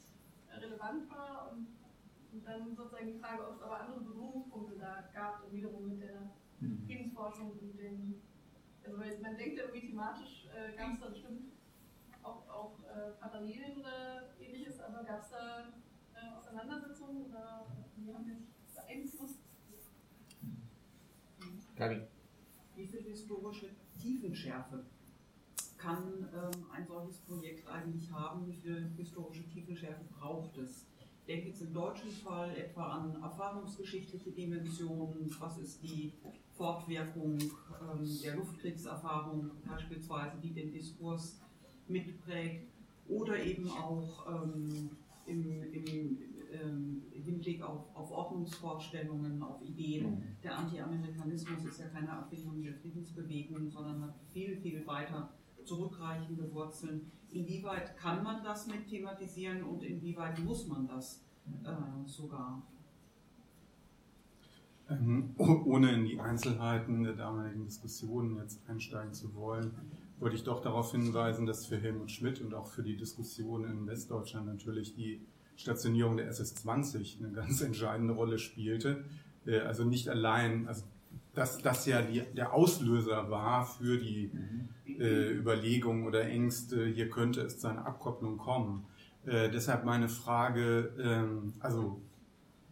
relevant 0.51 1.09
war 1.09 1.51
und, 1.51 1.67
und, 2.33 2.45
dann 2.45 2.75
sozusagen 2.75 3.07
die 3.13 3.19
Frage, 3.19 3.47
ob 3.47 3.55
es 3.55 3.61
aber 3.61 3.79
andere 3.81 4.01
Berührungspunkte 4.01 4.77
da 4.79 5.09
gab, 5.13 5.43
dann 5.43 5.53
wiederum 5.53 5.87
mit 5.87 6.01
der 6.01 6.31
mhm. 6.59 6.83
Friedensforschung 6.85 7.51
und 7.51 7.77
dem, 7.79 8.21
also 8.83 8.99
weil 8.99 9.19
man 9.19 9.37
denkt 9.37 9.59
irgendwie 9.59 9.87
thematisch 9.87 10.47
äh, 10.55 10.75
gab 10.75 10.93
es 10.93 10.99
da 10.99 11.09
bestimmt 11.09 11.51
auch, 12.23 12.49
auch 12.49 12.79
äh, 12.83 13.11
Parallelen 13.19 13.77
oder 13.77 14.35
ähnliches, 14.39 14.79
aber 14.79 15.03
gab 15.03 15.21
es 15.21 15.29
da 15.29 15.67
äh, 16.15 16.35
Auseinandersetzungen 16.35 17.25
oder 17.25 17.67
wie 17.97 18.13
haben 18.13 18.25
wir 18.25 18.35
sich 18.35 18.47
beeinflusst? 18.73 19.39
Gabi 21.75 22.01
wie 22.75 22.85
viel 22.85 23.01
historische 23.03 23.69
Tiefenschärfe 23.99 24.85
kann 25.77 26.27
ähm, 26.33 26.65
ein 26.71 26.85
solches 26.87 27.17
Projekt 27.19 27.67
eigentlich 27.67 28.11
haben? 28.11 28.45
Wie 28.47 28.55
viel 28.55 28.91
historische 28.95 29.47
Tiefenschärfe 29.47 30.03
braucht 30.19 30.57
es? 30.57 30.87
Ich 31.19 31.25
denke 31.25 31.49
jetzt 31.49 31.61
im 31.61 31.73
deutschen 31.73 32.09
Fall 32.09 32.55
etwa 32.55 32.83
an 32.83 33.21
erfahrungsgeschichtliche 33.21 34.31
Dimensionen. 34.31 35.29
Was 35.39 35.57
ist 35.57 35.83
die 35.83 36.13
Fortwirkung 36.53 37.37
ähm, 37.37 38.19
der 38.23 38.35
Luftkriegserfahrung 38.37 39.51
beispielsweise, 39.65 40.37
die 40.41 40.53
den 40.53 40.71
Diskurs 40.71 41.39
mitprägt? 41.87 42.71
Oder 43.09 43.41
eben 43.41 43.69
auch 43.69 44.25
ähm, 44.27 44.89
im, 45.25 45.73
im 45.73 46.17
ähm, 46.51 47.03
Hinblick 47.11 47.61
auf, 47.61 47.93
auf 47.93 48.11
Ordnungsvorstellungen, 48.11 49.41
auf 49.43 49.61
Ideen. 49.61 50.11
Mhm. 50.11 50.23
Der 50.43 50.57
Anti-Amerikanismus 50.57 51.65
ist 51.65 51.79
ja 51.79 51.87
keine 51.87 52.09
Erfindung 52.09 52.61
der 52.61 52.73
Friedensbewegung, 52.73 53.69
sondern 53.69 54.01
hat 54.01 54.15
viel, 54.31 54.57
viel 54.57 54.85
weiter 54.87 55.36
zurückreichende 55.67 56.51
Wurzeln. 56.53 57.11
Inwieweit 57.29 57.97
kann 57.97 58.23
man 58.23 58.43
das 58.43 58.67
mit 58.67 58.87
thematisieren 58.87 59.63
und 59.63 59.83
inwieweit 59.83 60.39
muss 60.39 60.67
man 60.67 60.87
das 60.87 61.23
äh, 61.63 62.07
sogar? 62.07 62.63
Ähm, 64.89 65.35
ohne 65.37 65.91
in 65.91 66.05
die 66.05 66.19
Einzelheiten 66.19 67.03
der 67.03 67.13
damaligen 67.13 67.65
Diskussionen 67.65 68.37
jetzt 68.37 68.61
einsteigen 68.69 69.13
zu 69.13 69.35
wollen, 69.35 69.73
wollte 70.19 70.35
ich 70.35 70.43
doch 70.43 70.61
darauf 70.61 70.91
hinweisen, 70.91 71.45
dass 71.45 71.65
für 71.65 71.77
Helmut 71.77 72.09
Schmidt 72.09 72.41
und 72.41 72.53
auch 72.53 72.67
für 72.67 72.83
die 72.83 72.95
Diskussion 72.95 73.65
in 73.65 73.85
Westdeutschland 73.85 74.47
natürlich 74.47 74.95
die 74.95 75.21
Stationierung 75.57 76.17
der 76.17 76.29
SS-20 76.29 77.19
eine 77.19 77.33
ganz 77.33 77.61
entscheidende 77.61 78.13
Rolle 78.13 78.37
spielte. 78.37 79.03
Äh, 79.45 79.59
also 79.59 79.83
nicht 79.83 80.07
allein, 80.07 80.67
also 80.67 80.83
dass 81.37 81.59
das 81.59 81.85
ja 81.85 82.01
die, 82.01 82.23
der 82.35 82.51
Auslöser 82.51 83.29
war 83.29 83.63
für 83.63 83.99
die 83.99 84.31
äh, 84.87 85.31
Überlegungen 85.31 86.07
oder 86.07 86.23
Ängste, 86.23 86.83
hier 86.87 87.11
könnte 87.11 87.41
es 87.41 87.59
zu 87.59 87.67
einer 87.67 87.85
Abkopplung 87.85 88.37
kommen. 88.37 88.85
Äh, 89.23 89.51
deshalb 89.51 89.85
meine 89.85 90.09
Frage, 90.09 90.91
ähm, 90.99 91.53
also 91.59 92.01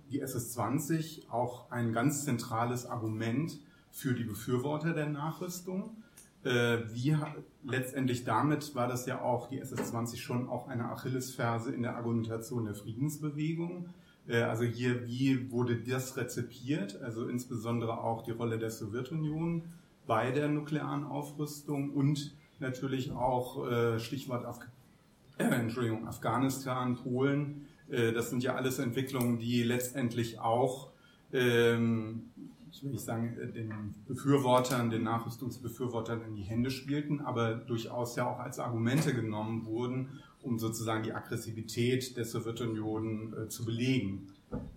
die 0.10 0.20
SS-20 0.20 1.30
auch 1.30 1.70
ein 1.70 1.94
ganz 1.94 2.26
zentrales 2.26 2.88
Argument 2.88 3.60
für 3.92 4.16
die 4.16 4.24
Befürworter 4.24 4.94
der 4.94 5.10
Nachrüstung. 5.10 5.98
Äh, 6.44 6.80
wie 6.92 7.16
letztendlich 7.64 8.24
damit 8.24 8.74
war 8.74 8.88
das 8.88 9.06
ja 9.06 9.22
auch 9.22 9.48
die 9.48 9.62
SS-20 9.62 10.18
schon 10.18 10.50
auch 10.50 10.68
eine 10.68 10.86
Achillesferse 10.86 11.72
in 11.72 11.84
der 11.84 11.98
Argumentation 11.98 12.66
der 12.66 12.74
Friedensbewegung. 12.74 13.90
Äh, 14.28 14.42
also 14.42 14.64
hier, 14.64 15.08
wie 15.08 15.52
wurde 15.52 15.78
das 15.78 16.18
rezipiert? 16.18 17.02
Also 17.02 17.28
insbesondere 17.28 18.00
auch 18.00 18.24
die 18.24 18.32
Rolle 18.32 18.58
der 18.58 18.72
Sowjetunion 18.72 19.64
bei 20.08 20.32
der 20.32 20.50
nuklearen 20.50 21.04
Aufrüstung 21.04 21.92
und 21.92 22.36
natürlich 22.60 23.12
auch 23.12 23.68
äh, 23.68 24.00
Stichwort 24.00 24.46
Af 24.46 24.60
Entschuldigung, 25.38 26.08
Afghanistan, 26.08 26.96
Polen, 26.96 27.68
äh, 27.90 28.14
das 28.14 28.30
sind 28.30 28.44
ja 28.44 28.56
alles 28.56 28.80
Entwicklungen, 28.80 29.40
die 29.40 29.64
letztendlich 29.64 30.40
auch, 30.40 30.92
ähm, 31.34 32.30
ich 32.72 32.84
will 32.84 32.92
nicht 32.92 33.04
sagen, 33.04 33.36
den 33.54 33.96
Befürwortern, 34.08 34.90
den 34.90 35.04
Nachrüstungsbefürwortern 35.04 36.22
in 36.22 36.36
die 36.36 36.44
Hände 36.44 36.72
spielten, 36.72 37.22
aber 37.22 37.56
durchaus 37.56 38.16
ja 38.16 38.30
auch 38.30 38.40
als 38.40 38.60
Argumente 38.60 39.14
genommen 39.14 39.66
wurden, 39.66 40.22
um 40.46 40.60
sozusagen 40.60 41.04
die 41.04 41.14
Aggressivität 41.14 42.16
der 42.18 42.26
Sowjetunion 42.26 43.34
äh, 43.34 43.50
zu 43.50 43.66
belegen. 43.66 44.28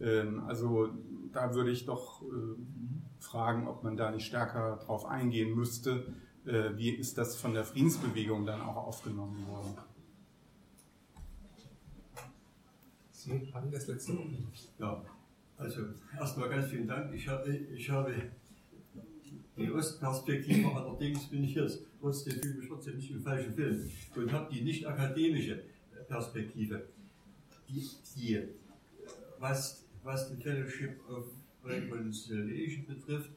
Ähm, 0.00 0.42
also 0.46 0.88
da 1.32 1.54
würde 1.54 1.70
ich 1.70 1.84
doch 1.84 2.22
fragen, 3.20 3.68
ob 3.68 3.84
man 3.84 3.96
da 3.96 4.10
nicht 4.10 4.26
stärker 4.26 4.76
drauf 4.76 5.04
eingehen 5.04 5.54
müsste. 5.54 6.06
wie 6.44 6.88
ist 6.88 7.18
das 7.18 7.36
von 7.36 7.52
der 7.52 7.64
Friedensbewegung 7.64 8.46
dann 8.46 8.62
auch 8.62 8.76
aufgenommen 8.76 9.46
worden? 9.46 9.76
Sie 13.18 13.52
haben 13.52 13.70
das 13.70 13.86
letzte 13.88 14.16
Wort. 14.16 14.28
Ja, 14.78 15.04
also 15.58 15.82
erstmal 16.18 16.48
ganz 16.48 16.66
vielen 16.66 16.86
Dank. 16.86 17.12
Ich 17.12 17.28
habe, 17.28 17.50
ich 17.50 17.90
habe 17.90 18.14
die 19.56 19.70
Ostperspektive, 19.70 20.72
allerdings 20.74 21.26
bin 21.26 21.42
ich 21.44 21.54
jetzt 21.54 21.82
trotzdem 22.00 22.40
fühle 22.40 22.54
mich 22.54 22.68
trotzdem 22.68 22.96
nicht 22.96 23.10
im 23.10 23.22
falschen 23.22 23.54
Film 23.54 23.90
und 24.16 24.32
habe 24.32 24.52
die 24.52 24.62
nicht 24.62 24.86
akademische 24.86 25.62
Perspektive. 26.08 26.88
Die, 27.68 27.86
die, 28.16 28.40
was, 29.38 29.84
was 30.02 30.28
den 30.28 30.40
Fellowship 30.40 30.98
of 31.08 31.26
Reconciliation 31.64 32.86
betrifft, 32.86 33.30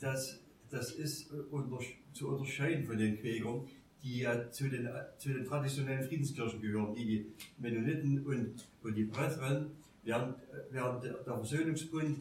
das, 0.00 0.40
das 0.70 0.92
ist 0.92 1.30
unter, 1.50 1.78
zu 2.12 2.28
unterscheiden 2.28 2.84
von 2.86 2.98
den 2.98 3.18
Quäkern, 3.18 3.66
die 4.02 4.20
ja 4.20 4.50
zu 4.50 4.68
den, 4.68 4.88
zu 5.18 5.30
den 5.30 5.44
traditionellen 5.44 6.06
Friedenskirchen 6.06 6.60
gehören, 6.60 6.94
die 6.94 7.04
die 7.04 7.26
Mennoniten 7.58 8.24
und, 8.24 8.66
und 8.82 8.94
die 8.94 9.04
Brethren, 9.04 9.70
während, 10.04 10.36
während 10.70 11.04
der, 11.04 11.16
Versöhnungsbund 11.24 12.18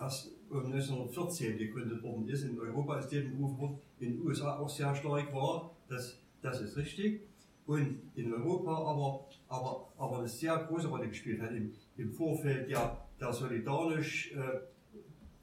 erst 0.00 0.30
1914 0.50 1.58
gegründet 1.58 2.02
worden 2.02 2.28
ist. 2.28 2.42
In 2.42 2.58
Europa 2.58 2.98
ist 2.98 3.08
der 3.08 3.24
Movement 3.24 3.78
in 4.00 4.14
den 4.14 4.26
USA 4.26 4.58
auch 4.58 4.68
sehr 4.68 4.94
stark 4.94 5.32
war, 5.34 5.74
das, 5.88 6.18
das 6.42 6.60
ist 6.60 6.76
richtig. 6.76 7.22
Und 7.66 8.00
in 8.14 8.32
Europa 8.32 8.70
aber, 8.70 9.28
aber, 9.48 9.92
aber 9.98 10.18
eine 10.20 10.28
sehr 10.28 10.56
große 10.56 10.88
Rolle 10.88 11.08
gespielt 11.08 11.42
hat 11.42 11.50
im, 11.52 11.72
im 11.96 12.12
Vorfeld 12.12 12.70
der, 12.70 13.06
der 13.20 13.32
solidarisch 13.32 14.32
äh, 14.32 14.60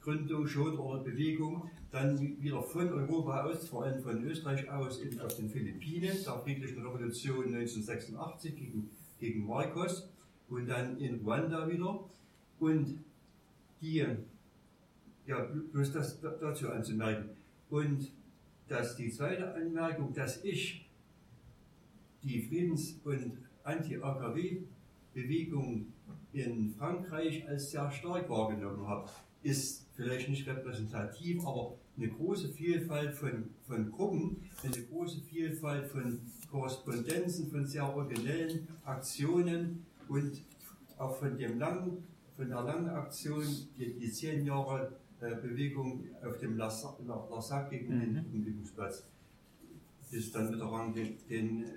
Gründung 0.02 0.48
schon 0.48 0.78
oder 0.78 1.04
Bewegung 1.04 1.70
dann 1.92 2.20
wieder 2.20 2.62
von 2.62 2.92
Europa 2.92 3.44
aus, 3.46 3.68
vor 3.68 3.86
allem 3.86 4.02
von 4.02 4.24
Österreich 4.24 4.70
aus, 4.70 5.00
in, 5.00 5.20
auf 5.22 5.36
den 5.36 5.50
Philippinen, 5.50 6.18
der 6.26 6.40
friedlichen 6.40 6.86
Revolution 6.86 7.46
1986 7.46 8.56
gegen, 8.56 8.90
gegen 9.20 9.46
Marcos 9.46 10.10
und 10.50 10.68
dann 10.68 10.98
in 10.98 11.22
Ruanda 11.22 11.68
wieder. 11.70 12.04
Und 12.60 13.04
die, 13.82 14.06
ja, 15.28 15.48
bloß 15.72 15.94
das 15.94 16.20
dazu 16.22 16.70
anzumerken. 16.70 17.30
Und 17.70 18.12
dass 18.68 18.96
die 18.96 19.12
zweite 19.12 19.54
Anmerkung, 19.54 20.12
dass 20.14 20.44
ich 20.44 20.90
die 22.24 22.42
Friedens- 22.42 23.00
und 23.04 23.38
Anti-AKW-Bewegung 23.64 25.86
in 26.34 26.74
Frankreich 26.78 27.48
als 27.48 27.70
sehr 27.72 27.90
stark 27.92 28.30
wahrgenommen 28.30 28.88
habe, 28.88 29.10
ist 29.44 29.86
vielleicht 29.96 30.30
nicht 30.30 30.48
repräsentativ, 30.48 31.46
aber 31.46 31.76
eine 31.98 32.10
große 32.10 32.50
Vielfalt 32.50 33.14
von, 33.14 33.50
von 33.68 33.92
Gruppen, 33.92 34.38
eine 34.64 34.82
große 34.84 35.22
Vielfalt 35.22 35.88
von 35.88 36.20
Korrespondenzen, 36.52 37.50
von 37.50 37.66
sehr 37.66 37.96
originellen 37.96 38.68
Aktionen 38.84 39.86
und 40.08 40.42
auch 40.98 41.16
von, 41.16 41.38
dem 41.38 41.60
langen, 41.60 42.04
von 42.36 42.50
der 42.50 42.62
langen 42.62 42.90
Aktion, 42.90 43.46
die, 43.78 43.94
die 43.94 44.12
zehn 44.12 44.46
Jahre 44.46 44.92
Bewegung 45.20 46.04
auf 46.24 46.38
dem 46.38 46.58
Lassac 46.58 47.70
gegen 47.70 48.00
den 48.00 48.14
mhm. 48.14 48.26
Umlegungsplatz, 48.34 49.08
bis 50.12 50.32
dann 50.32 50.52
Mitterrand 50.52 50.96
den, 50.96 51.18
den 51.30 51.64
äh, 51.64 51.68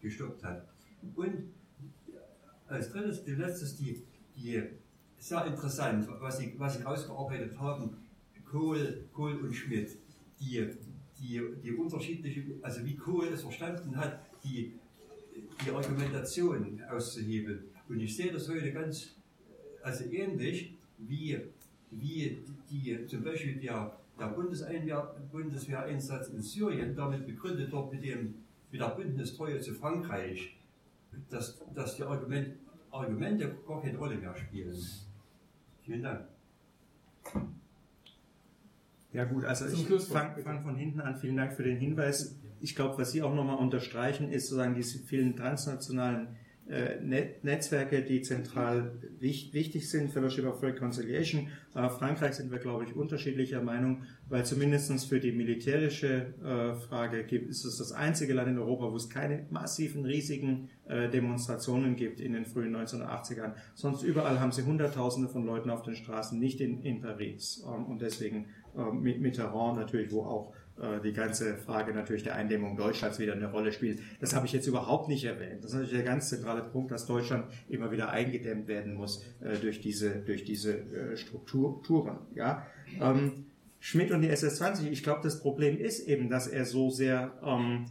gestoppt 0.00 0.44
hat. 0.44 0.66
Und 1.14 1.50
als 2.68 2.90
drittes, 2.90 3.24
die 3.24 3.32
letztes, 3.32 3.76
die, 3.76 4.02
die 4.36 4.62
sehr 5.18 5.46
interessant, 5.46 6.08
was 6.20 6.38
Sie, 6.38 6.54
was 6.58 6.76
Sie 6.76 6.82
rausgearbeitet 6.82 7.58
haben, 7.58 7.96
Kohl, 8.44 9.04
Kohl 9.12 9.36
und 9.36 9.54
Schmidt, 9.54 9.96
die, 10.40 10.68
die, 11.18 11.40
die 11.62 11.72
unterschiedliche, 11.72 12.42
also 12.62 12.84
wie 12.84 12.96
Kohl 12.96 13.26
es 13.28 13.42
verstanden 13.42 13.96
hat, 13.96 14.20
die, 14.44 14.74
die 15.64 15.70
Argumentation 15.70 16.80
auszuhebeln. 16.90 17.64
Und 17.88 18.00
ich 18.00 18.16
sehe 18.16 18.32
das 18.32 18.48
heute 18.48 18.72
ganz, 18.72 19.14
also 19.82 20.04
ähnlich 20.04 20.74
wie, 20.98 21.38
wie 21.90 22.38
die, 22.70 23.06
zum 23.06 23.24
Beispiel 23.24 23.56
der, 23.56 23.96
der 24.18 24.28
Bundeswehreinsatz 24.28 26.28
in 26.28 26.40
Syrien 26.40 26.94
damit 26.94 27.26
begründet 27.26 27.72
wird 27.72 27.92
mit, 27.92 28.04
dem, 28.04 28.34
mit 28.70 28.80
der 28.80 28.88
Bündnistreue 28.88 29.60
zu 29.60 29.74
Frankreich, 29.74 30.56
dass, 31.30 31.58
dass 31.74 31.96
die 31.96 32.02
Argument, 32.02 32.56
Argumente 32.90 33.56
gar 33.66 33.82
keine 33.82 33.98
Rolle 33.98 34.16
mehr 34.16 34.34
spielen. 34.34 34.76
Vielen 35.82 36.02
Dank. 36.02 36.26
Ja 39.12 39.24
gut, 39.24 39.44
also 39.44 39.66
ich 39.66 39.86
fange 40.04 40.42
fang 40.42 40.62
von 40.62 40.76
hinten 40.76 41.00
an. 41.00 41.16
Vielen 41.16 41.36
Dank 41.36 41.54
für 41.54 41.62
den 41.62 41.78
Hinweis. 41.78 42.36
Ich 42.60 42.74
glaube, 42.74 42.98
was 42.98 43.12
Sie 43.12 43.22
auch 43.22 43.34
nochmal 43.34 43.56
unterstreichen, 43.56 44.30
ist 44.30 44.48
sozusagen 44.48 44.74
diese 44.74 44.98
vielen 44.98 45.36
transnationalen 45.36 46.26
äh, 46.26 46.45
Netzwerke, 46.68 48.02
die 48.02 48.22
zentral 48.22 48.92
wichtig 49.20 49.88
sind, 49.88 50.10
Fellowship 50.10 50.46
of 50.46 50.62
Reconciliation. 50.62 51.48
Äh, 51.74 51.88
Frankreich 51.88 52.34
sind 52.34 52.50
wir, 52.50 52.58
glaube 52.58 52.84
ich, 52.84 52.96
unterschiedlicher 52.96 53.62
Meinung, 53.62 54.02
weil 54.28 54.44
zumindest 54.44 55.06
für 55.06 55.20
die 55.20 55.30
militärische 55.30 56.34
äh, 56.42 56.74
Frage 56.74 57.24
gibt, 57.24 57.48
ist 57.48 57.64
es 57.64 57.78
das 57.78 57.92
einzige 57.92 58.34
Land 58.34 58.48
in 58.48 58.58
Europa, 58.58 58.90
wo 58.90 58.96
es 58.96 59.08
keine 59.08 59.46
massiven, 59.50 60.04
riesigen 60.04 60.70
Demonstrationen 60.88 61.96
gibt 61.96 62.20
in 62.20 62.32
den 62.32 62.46
frühen 62.46 62.76
1980ern. 62.76 63.54
Sonst 63.74 64.04
überall 64.04 64.38
haben 64.38 64.52
sie 64.52 64.62
Hunderttausende 64.62 65.28
von 65.28 65.44
Leuten 65.44 65.68
auf 65.68 65.82
den 65.82 65.96
Straßen, 65.96 66.38
nicht 66.38 66.60
in, 66.60 66.80
in 66.82 67.00
Paris. 67.00 67.64
Ähm, 67.66 67.86
und 67.86 68.02
deswegen 68.02 68.46
mit 68.92 69.20
Mitterrand 69.20 69.78
natürlich, 69.78 70.12
wo 70.12 70.22
auch 70.22 70.52
äh, 70.52 70.65
die 71.02 71.12
ganze 71.12 71.56
Frage 71.56 71.94
natürlich 71.94 72.22
der 72.22 72.34
Eindämmung 72.34 72.76
Deutschlands 72.76 73.18
wieder 73.18 73.32
eine 73.32 73.50
Rolle 73.50 73.72
spielt. 73.72 74.00
Das 74.20 74.34
habe 74.34 74.46
ich 74.46 74.52
jetzt 74.52 74.66
überhaupt 74.66 75.08
nicht 75.08 75.24
erwähnt. 75.24 75.64
Das 75.64 75.70
ist 75.70 75.74
natürlich 75.74 75.94
der 75.94 76.04
ganz 76.04 76.28
zentrale 76.28 76.62
Punkt, 76.62 76.90
dass 76.90 77.06
Deutschland 77.06 77.46
immer 77.68 77.90
wieder 77.90 78.10
eingedämmt 78.10 78.68
werden 78.68 78.94
muss 78.94 79.24
äh, 79.40 79.56
durch 79.56 79.80
diese, 79.80 80.16
durch 80.16 80.44
diese 80.44 80.78
äh, 80.78 81.16
Strukturen. 81.16 82.18
Ja? 82.34 82.66
Ähm, 83.00 83.46
Schmidt 83.80 84.10
und 84.10 84.22
die 84.22 84.28
SS-20, 84.28 84.90
ich 84.90 85.02
glaube, 85.02 85.20
das 85.22 85.40
Problem 85.40 85.78
ist 85.78 86.08
eben, 86.08 86.28
dass 86.28 86.46
er 86.46 86.64
so 86.64 86.90
sehr 86.90 87.38
ähm, 87.44 87.86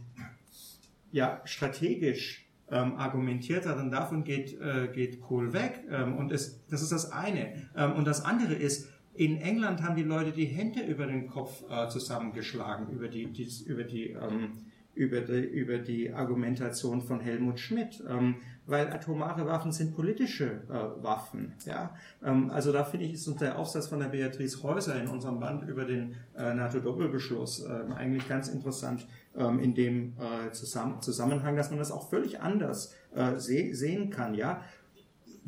ja, 1.10 1.40
strategisch 1.44 2.46
ähm, 2.70 2.96
argumentiert 2.96 3.66
hat 3.66 3.78
und 3.78 3.90
davon 3.90 4.24
geht, 4.24 4.60
äh, 4.60 4.88
geht 4.92 5.20
Kohl 5.20 5.52
weg. 5.52 5.84
Ähm, 5.90 6.16
und 6.16 6.32
es, 6.32 6.66
das 6.66 6.82
ist 6.82 6.92
das 6.92 7.12
eine. 7.12 7.68
Ähm, 7.76 7.92
und 7.92 8.06
das 8.06 8.24
andere 8.24 8.54
ist, 8.54 8.90
in 9.16 9.40
England 9.40 9.82
haben 9.82 9.96
die 9.96 10.02
Leute 10.02 10.32
die 10.32 10.46
Hände 10.46 10.82
über 10.82 11.06
den 11.06 11.28
Kopf 11.28 11.64
äh, 11.70 11.88
zusammengeschlagen, 11.88 12.88
über 12.90 13.08
die, 13.08 13.26
die 13.26 13.48
über 13.66 13.84
die, 13.84 14.10
ähm, 14.10 14.66
über 14.94 15.20
die, 15.20 15.44
über 15.44 15.78
die 15.78 16.12
Argumentation 16.12 17.02
von 17.02 17.20
Helmut 17.20 17.60
Schmidt, 17.60 18.02
ähm, 18.08 18.36
weil 18.66 18.88
atomare 18.88 19.46
Waffen 19.46 19.72
sind 19.72 19.94
politische 19.94 20.62
äh, 20.68 21.02
Waffen. 21.02 21.54
Ja? 21.64 21.94
Ähm, 22.24 22.50
also 22.50 22.72
da 22.72 22.84
finde 22.84 23.06
ich, 23.06 23.14
ist 23.14 23.28
uns 23.28 23.38
der 23.38 23.58
Aufsatz 23.58 23.88
von 23.88 24.00
der 24.00 24.08
Beatrice 24.08 24.62
Häuser 24.62 25.00
in 25.00 25.08
unserem 25.08 25.38
Band 25.38 25.68
über 25.68 25.84
den 25.84 26.14
äh, 26.36 26.54
NATO-Doppelbeschluss 26.54 27.64
äh, 27.64 27.92
eigentlich 27.94 28.28
ganz 28.28 28.48
interessant 28.48 29.06
ähm, 29.36 29.60
in 29.60 29.74
dem 29.74 30.14
äh, 30.18 30.52
Zusammen 30.52 31.00
Zusammenhang, 31.00 31.56
dass 31.56 31.70
man 31.70 31.78
das 31.78 31.92
auch 31.92 32.08
völlig 32.08 32.40
anders 32.40 32.94
äh, 33.14 33.36
se 33.36 33.74
sehen 33.74 34.10
kann. 34.10 34.34
Ja? 34.34 34.62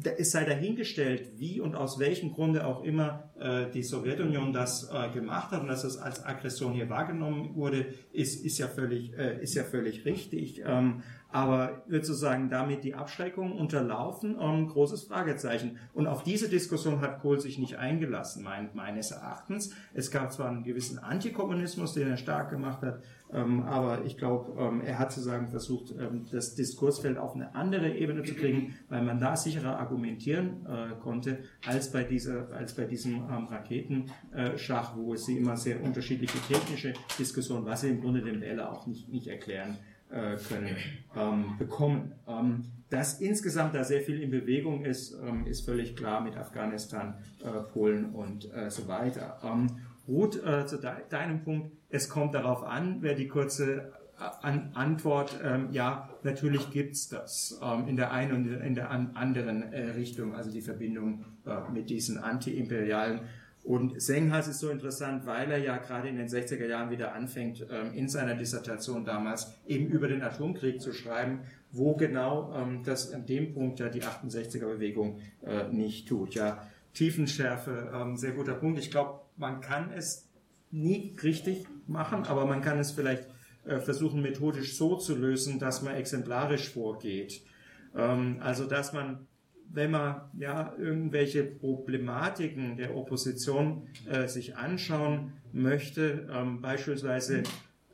Es 0.04 0.30
sei 0.30 0.44
dahingestellt, 0.44 1.32
wie 1.38 1.60
und 1.60 1.74
aus 1.74 1.98
welchem 1.98 2.32
Grunde 2.32 2.66
auch 2.66 2.84
immer 2.84 3.30
äh, 3.40 3.70
die 3.70 3.82
Sowjetunion 3.82 4.52
das 4.52 4.90
äh, 4.92 5.10
gemacht 5.10 5.50
hat 5.50 5.62
und 5.62 5.68
dass 5.68 5.84
es 5.84 5.96
als 5.96 6.24
Aggression 6.24 6.72
hier 6.72 6.88
wahrgenommen 6.88 7.56
wurde, 7.56 7.86
ist, 8.12 8.44
ist, 8.44 8.58
ja, 8.58 8.68
völlig, 8.68 9.12
äh, 9.18 9.42
ist 9.42 9.54
ja 9.54 9.64
völlig 9.64 10.04
richtig. 10.04 10.62
Ähm, 10.64 11.02
aber 11.30 11.82
wird 11.86 12.06
sozusagen 12.06 12.48
damit 12.48 12.84
die 12.84 12.94
Abschreckung 12.94 13.52
unterlaufen? 13.52 14.36
Ähm, 14.40 14.68
großes 14.68 15.04
Fragezeichen. 15.04 15.78
Und 15.92 16.06
auf 16.06 16.22
diese 16.22 16.48
Diskussion 16.48 17.00
hat 17.00 17.20
Kohl 17.20 17.40
sich 17.40 17.58
nicht 17.58 17.76
eingelassen, 17.76 18.42
mein, 18.42 18.70
meines 18.74 19.10
Erachtens. 19.10 19.74
Es 19.94 20.10
gab 20.10 20.32
zwar 20.32 20.48
einen 20.48 20.64
gewissen 20.64 20.98
Antikommunismus, 20.98 21.92
den 21.94 22.08
er 22.08 22.16
stark 22.16 22.50
gemacht 22.50 22.82
hat, 22.82 23.02
ähm, 23.30 23.62
aber 23.64 24.04
ich 24.04 24.16
glaube, 24.16 24.58
ähm, 24.58 24.80
er 24.80 24.98
hat 24.98 25.12
sozusagen 25.12 25.48
versucht, 25.48 25.94
ähm, 25.98 26.24
das 26.32 26.54
Diskursfeld 26.54 27.18
auf 27.18 27.34
eine 27.34 27.54
andere 27.54 27.90
Ebene 27.94 28.22
zu 28.22 28.34
kriegen, 28.34 28.74
weil 28.88 29.02
man 29.02 29.20
da 29.20 29.36
sicherer 29.36 29.78
argumentieren 29.78 30.66
äh, 30.66 30.94
konnte, 31.00 31.40
als 31.66 31.92
bei, 31.92 32.04
dieser, 32.04 32.50
als 32.52 32.74
bei 32.74 32.84
diesem 32.84 33.16
ähm, 33.16 33.46
Raketenschach, 33.46 34.96
wo 34.96 35.12
es 35.12 35.26
sie 35.26 35.36
immer 35.36 35.56
sehr 35.56 35.82
unterschiedliche 35.82 36.38
technische 36.48 36.94
Diskussionen, 37.18 37.66
was 37.66 37.82
sie 37.82 37.90
im 37.90 38.00
Grunde 38.00 38.22
dem 38.22 38.40
Wähler 38.40 38.72
auch 38.72 38.86
nicht, 38.86 39.08
nicht 39.10 39.26
erklären 39.26 39.76
äh, 40.10 40.36
können, 40.36 40.76
ähm, 41.16 41.56
bekommen. 41.58 42.12
Ähm, 42.26 42.64
dass 42.90 43.20
insgesamt 43.20 43.74
da 43.74 43.84
sehr 43.84 44.00
viel 44.00 44.20
in 44.22 44.30
Bewegung 44.30 44.84
ist, 44.84 45.14
ähm, 45.22 45.46
ist 45.46 45.64
völlig 45.64 45.94
klar 45.96 46.22
mit 46.22 46.36
Afghanistan, 46.36 47.14
äh, 47.44 47.60
Polen 47.72 48.14
und 48.14 48.52
äh, 48.54 48.70
so 48.70 48.88
weiter. 48.88 49.38
Ähm, 49.44 49.66
Ruth, 50.06 50.42
äh, 50.42 50.66
zu 50.66 50.78
de 50.78 50.90
deinem 51.10 51.44
Punkt, 51.44 51.72
es 51.90 52.08
kommt 52.08 52.34
darauf 52.34 52.62
an, 52.62 53.02
wäre 53.02 53.14
die 53.14 53.28
kurze 53.28 53.92
äh, 54.18 54.46
an 54.46 54.70
Antwort, 54.74 55.38
ähm, 55.44 55.68
ja, 55.70 56.08
natürlich 56.22 56.70
gibt's 56.70 57.08
das 57.08 57.60
ähm, 57.62 57.86
in 57.88 57.96
der 57.96 58.10
einen 58.10 58.32
und 58.32 58.52
in 58.52 58.74
der 58.74 58.90
an 58.90 59.10
anderen 59.14 59.72
äh, 59.72 59.90
Richtung, 59.90 60.34
also 60.34 60.50
die 60.50 60.62
Verbindung 60.62 61.26
äh, 61.44 61.70
mit 61.70 61.90
diesen 61.90 62.16
antiimperialen 62.16 63.20
und 63.68 64.00
Senghas 64.00 64.48
ist 64.48 64.60
so 64.60 64.70
interessant, 64.70 65.26
weil 65.26 65.50
er 65.50 65.58
ja 65.58 65.76
gerade 65.76 66.08
in 66.08 66.16
den 66.16 66.26
60er 66.26 66.66
Jahren 66.66 66.88
wieder 66.88 67.12
anfängt, 67.12 67.66
ähm, 67.70 67.92
in 67.92 68.08
seiner 68.08 68.34
Dissertation 68.34 69.04
damals 69.04 69.52
eben 69.66 69.88
über 69.88 70.08
den 70.08 70.22
Atomkrieg 70.22 70.80
zu 70.80 70.94
schreiben, 70.94 71.40
wo 71.70 71.94
genau 71.94 72.50
ähm, 72.56 72.82
das 72.82 73.12
an 73.12 73.26
dem 73.26 73.52
Punkt 73.52 73.78
ja 73.78 73.90
die 73.90 74.00
68er 74.02 74.64
Bewegung 74.64 75.20
äh, 75.44 75.68
nicht 75.70 76.08
tut. 76.08 76.34
Ja, 76.34 76.66
Tiefenschärfe, 76.94 77.92
ähm, 77.94 78.16
sehr 78.16 78.32
guter 78.32 78.54
Punkt. 78.54 78.78
Ich 78.78 78.90
glaube, 78.90 79.20
man 79.36 79.60
kann 79.60 79.92
es 79.92 80.30
nie 80.70 81.14
richtig 81.22 81.66
machen, 81.86 82.24
aber 82.24 82.46
man 82.46 82.62
kann 82.62 82.78
es 82.78 82.92
vielleicht 82.92 83.26
äh, 83.66 83.80
versuchen, 83.80 84.22
methodisch 84.22 84.78
so 84.78 84.96
zu 84.96 85.14
lösen, 85.14 85.58
dass 85.58 85.82
man 85.82 85.94
exemplarisch 85.94 86.70
vorgeht. 86.70 87.42
Also, 87.94 88.66
dass 88.66 88.92
man 88.92 89.26
wenn 89.70 89.90
man 89.90 90.22
ja 90.38 90.74
irgendwelche 90.78 91.44
Problematiken 91.44 92.76
der 92.76 92.96
Opposition 92.96 93.86
äh, 94.10 94.26
sich 94.26 94.56
anschauen 94.56 95.32
möchte, 95.52 96.28
ähm, 96.32 96.60
beispielsweise 96.60 97.42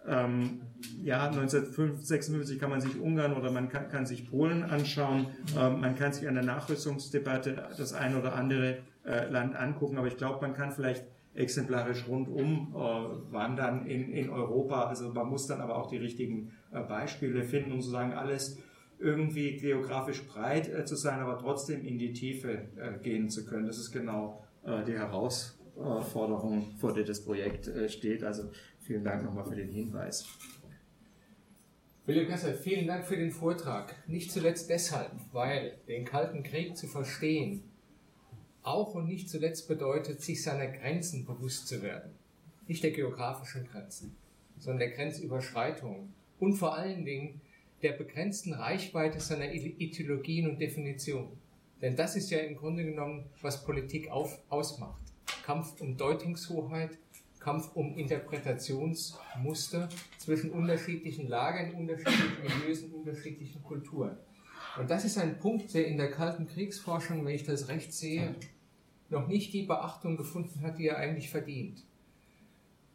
ähm, 0.07 0.61
ja 1.03 1.27
1956 1.29 2.59
kann 2.59 2.71
man 2.71 2.81
sich 2.81 3.01
Ungarn 3.01 3.33
oder 3.35 3.51
man 3.51 3.69
kann, 3.69 3.89
kann 3.89 4.07
sich 4.07 4.31
Polen 4.31 4.63
anschauen, 4.63 5.27
ähm, 5.59 5.81
man 5.81 5.97
kann 5.97 6.13
sich 6.13 6.29
an 6.29 6.35
der 6.35 6.45
Nachrüstungsdebatte 6.45 7.69
das 7.77 7.93
ein 7.93 8.17
oder 8.17 8.35
andere 8.35 8.79
äh, 9.05 9.29
Land 9.29 9.57
angucken, 9.57 9.99
aber 9.99 10.07
ich 10.07 10.17
glaube, 10.17 10.41
man 10.43 10.55
kann 10.55 10.73
vielleicht 10.73 11.05
exemplarisch 11.35 12.07
rundum 12.07 12.73
äh, 12.75 13.33
wandern 13.33 13.87
in, 13.87 14.13
in 14.13 14.31
Europa. 14.31 14.85
Also 14.85 15.13
man 15.13 15.29
muss 15.29 15.47
dann 15.47 15.61
aber 15.61 15.77
auch 15.77 15.89
die 15.89 15.97
richtigen 15.97 16.53
äh, 16.73 16.81
Beispiele 16.81 17.43
finden 17.43 17.73
und 17.73 17.83
sozusagen 17.83 18.13
alles 18.13 18.59
irgendwie 19.05 19.57
geografisch 19.59 20.23
breit 20.27 20.69
äh, 20.69 20.85
zu 20.85 20.97
sein, 20.97 21.21
aber 21.21 21.39
trotzdem 21.39 21.85
in 21.85 21.99
die 21.99 22.13
Tiefe 22.13 22.69
äh, 22.77 22.99
gehen 23.03 23.29
zu 23.29 23.45
können. 23.45 23.67
Das 23.67 23.79
ist 23.79 23.93
genau 23.93 24.45
äh, 24.65 24.83
die 24.85 24.95
Herausforderung, 24.95 26.75
vor 26.79 26.95
der 26.95 27.05
das 27.05 27.23
Projekt 27.23 27.69
äh, 27.69 27.89
steht. 27.89 28.25
Also 28.25 28.51
vielen 28.81 29.05
Dank 29.05 29.23
nochmal 29.23 29.45
für 29.45 29.57
den 29.57 29.69
Hinweis. 29.69 30.27
William 32.07 32.29
Kasser, 32.29 32.53
vielen 32.55 32.87
Dank 32.87 33.05
für 33.05 33.17
den 33.17 33.31
Vortrag. 33.31 33.95
Nicht 34.09 34.33
zuletzt 34.33 34.69
deshalb, 34.69 35.13
weil 35.33 35.79
den 35.87 36.05
Kalten 36.05 36.43
Krieg 36.43 36.77
zu 36.77 36.87
verstehen 36.87 37.63
auch 38.65 38.95
und 38.95 39.07
nicht 39.07 39.29
zuletzt 39.29 39.69
bedeutet, 39.69 40.23
sich 40.23 40.43
seiner 40.43 40.67
Grenzen 40.67 41.27
bewusst 41.27 41.69
zu 41.69 41.83
werden. 41.83 42.13
Nicht 42.67 42.83
der 42.83 42.93
geografischen 42.93 43.67
Grenzen, 43.67 44.17
sondern 44.59 44.89
der 44.89 44.91
Grenzüberschreitung. 44.93 46.15
Und 46.41 46.55
vor 46.55 46.75
allen 46.75 47.05
Dingen 47.05 47.43
der 47.85 47.93
begrenzten 47.93 48.55
Reichweite 48.55 49.21
seiner 49.21 49.53
Ideologien 49.53 50.49
und 50.49 50.59
Definitionen. 50.59 51.37
Denn 51.83 51.95
das 51.95 52.17
ist 52.17 52.31
ja 52.31 52.39
im 52.39 52.57
Grunde 52.57 52.83
genommen, 52.83 53.27
was 53.43 53.63
Politik 53.63 54.11
auf, 54.11 54.41
ausmacht. 54.49 55.03
Kampf 55.45 55.79
um 55.83 55.95
Deutungshoheit, 55.99 56.97
Kampf 57.39 57.73
um 57.75 57.99
Interpretationsmuster 57.99 59.91
zwischen 60.17 60.51
unterschiedlichen 60.51 61.29
Lagern, 61.29 61.75
unterschiedlichen 61.75 62.39
Milieus 62.43 62.85
unterschiedlichen 62.85 63.63
Kulturen. 63.63 64.17
Und 64.79 64.91
das 64.91 65.05
ist 65.05 65.19
ein 65.19 65.39
Punkt, 65.39 65.75
der 65.75 65.87
in 65.87 65.99
der 65.99 66.11
kalten 66.11 66.47
Kriegsforschung, 66.47 67.23
wenn 67.27 67.35
ich 67.35 67.45
das 67.45 67.69
recht 67.69 67.93
sehe, 67.93 68.35
noch 69.11 69.29
nicht 69.29 69.53
die 69.53 69.65
Beachtung 69.65 70.17
gefunden 70.17 70.63
hat, 70.63 70.79
die 70.79 70.89
er 70.89 70.97
eigentlich 70.97 71.29
verdient 71.29 71.85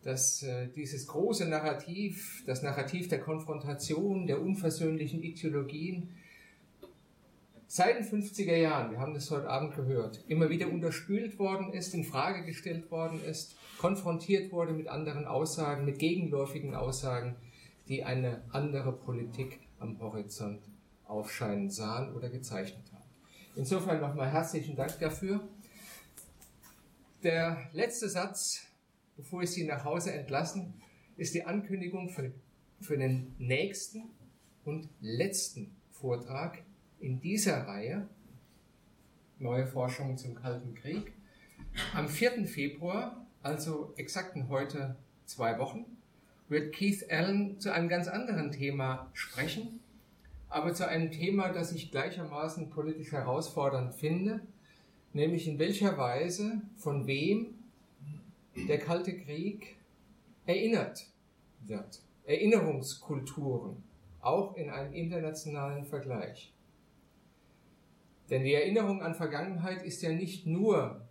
dass 0.04 0.44
äh, 0.44 0.68
dieses 0.68 1.08
große 1.08 1.48
Narrativ, 1.48 2.44
das 2.46 2.62
Narrativ 2.64 3.10
der 3.10 3.20
Konfrontation, 3.20 4.28
der 4.28 4.42
unversöhnlichen 4.42 5.22
Ideologien, 5.22 6.10
seit 7.68 7.98
den 7.98 8.06
50er 8.06 8.56
Jahren, 8.56 8.92
wir 8.92 9.00
haben 9.00 9.14
das 9.14 9.30
heute 9.30 9.50
Abend 9.50 9.76
gehört, 9.76 10.24
immer 10.28 10.50
wieder 10.50 10.70
unterspült 10.70 11.38
worden 11.38 11.74
ist, 11.74 11.94
in 11.94 12.04
Frage 12.04 12.44
gestellt 12.46 12.90
worden 12.92 13.24
ist, 13.24 13.56
konfrontiert 13.78 14.52
wurde 14.52 14.74
mit 14.74 14.88
anderen 14.88 15.26
Aussagen, 15.26 15.86
mit 15.86 16.00
gegenläufigen 16.00 16.76
Aussagen, 16.76 17.36
die 17.88 18.04
eine 18.04 18.42
andere 18.52 18.94
Politik 18.94 19.60
am 19.80 20.00
Horizont 20.00 20.62
aufscheinen 21.06 21.70
sahen 21.70 22.14
oder 22.16 22.30
gezeichnet 22.30 22.86
haben. 22.94 23.04
Insofern 23.56 24.00
nochmal 24.00 24.32
herzlichen 24.32 24.76
Dank 24.76 25.00
dafür. 25.00 25.42
Der 27.24 27.58
letzte 27.74 28.08
Satz 28.08 28.69
bevor 29.20 29.44
ich 29.44 29.50
Sie 29.50 29.66
nach 29.66 29.84
Hause 29.84 30.14
entlassen, 30.14 30.76
ist 31.18 31.36
die 31.36 31.44
Ankündigung 31.44 32.08
für, 32.08 32.32
für 32.80 32.98
den 32.98 33.36
nächsten 33.38 34.04
und 34.64 34.88
letzten 35.02 35.76
Vortrag 35.92 36.64
in 37.02 37.20
dieser 37.20 37.68
Reihe 37.68 38.08
Neue 39.38 39.68
Forschungen 39.68 40.18
zum 40.18 40.36
Kalten 40.36 40.74
Krieg. 40.74 41.12
Am 41.94 42.08
4. 42.08 42.46
Februar, 42.46 43.26
also 43.42 43.94
exakten 43.98 44.48
heute 44.48 44.96
zwei 45.26 45.60
Wochen, 45.60 45.86
wird 46.48 46.74
Keith 46.74 47.10
Allen 47.10 47.60
zu 47.60 47.74
einem 47.74 47.90
ganz 47.90 48.08
anderen 48.08 48.54
Thema 48.54 49.10
sprechen, 49.14 49.82
aber 50.48 50.74
zu 50.74 50.88
einem 50.88 51.12
Thema, 51.12 51.50
das 51.50 51.74
ich 51.74 51.92
gleichermaßen 51.92 52.70
politisch 52.70 53.12
herausfordernd 53.12 53.96
finde, 53.96 54.40
nämlich 55.12 55.46
in 55.46 55.60
welcher 55.60 55.98
Weise, 55.98 56.62
von 56.78 57.06
wem 57.06 57.59
der 58.56 58.80
Kalte 58.80 59.18
Krieg 59.18 59.78
erinnert 60.46 61.06
wird. 61.66 62.02
Erinnerungskulturen, 62.26 63.84
auch 64.22 64.56
in 64.56 64.70
einem 64.70 64.94
internationalen 64.94 65.86
Vergleich. 65.86 66.54
Denn 68.30 68.44
die 68.44 68.54
Erinnerung 68.54 69.02
an 69.02 69.16
Vergangenheit 69.16 69.82
ist 69.84 70.02
ja 70.02 70.12
nicht 70.12 70.46
nur 70.46 71.02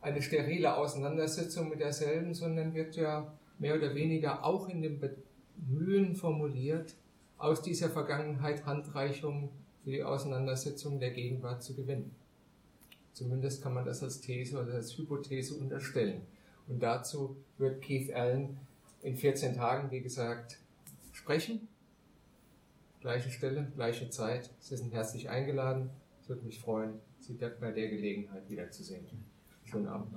eine 0.00 0.22
sterile 0.22 0.76
Auseinandersetzung 0.76 1.68
mit 1.68 1.80
derselben, 1.80 2.34
sondern 2.34 2.74
wird 2.74 2.94
ja 2.96 3.32
mehr 3.58 3.74
oder 3.74 3.94
weniger 3.94 4.44
auch 4.44 4.68
in 4.68 4.82
dem 4.82 5.00
Bemühen 5.00 6.14
formuliert, 6.14 6.94
aus 7.36 7.62
dieser 7.62 7.88
Vergangenheit 7.88 8.66
Handreichungen 8.66 9.50
für 9.84 9.90
die 9.90 10.02
Auseinandersetzung 10.02 10.98
der 11.00 11.10
Gegenwart 11.10 11.62
zu 11.62 11.74
gewinnen. 11.74 12.14
Zumindest 13.12 13.62
kann 13.62 13.74
man 13.74 13.84
das 13.84 14.02
als 14.02 14.20
These 14.20 14.60
oder 14.60 14.74
als 14.74 14.96
Hypothese 14.96 15.54
unterstellen. 15.54 16.22
Und 16.68 16.80
dazu 16.82 17.36
wird 17.56 17.82
Keith 17.82 18.12
Allen 18.14 18.58
in 19.02 19.16
14 19.16 19.56
Tagen, 19.56 19.90
wie 19.90 20.00
gesagt, 20.00 20.58
sprechen. 21.12 21.68
Gleiche 23.00 23.30
Stelle, 23.30 23.70
gleiche 23.74 24.10
Zeit. 24.10 24.50
Sie 24.58 24.76
sind 24.76 24.92
herzlich 24.92 25.30
eingeladen. 25.30 25.90
Es 26.20 26.28
würde 26.28 26.44
mich 26.44 26.60
freuen, 26.60 27.00
Sie 27.20 27.34
bei 27.60 27.70
der 27.70 27.88
Gelegenheit 27.88 28.48
wiederzusehen. 28.48 29.06
Schönen 29.64 29.88
Abend. 29.88 30.14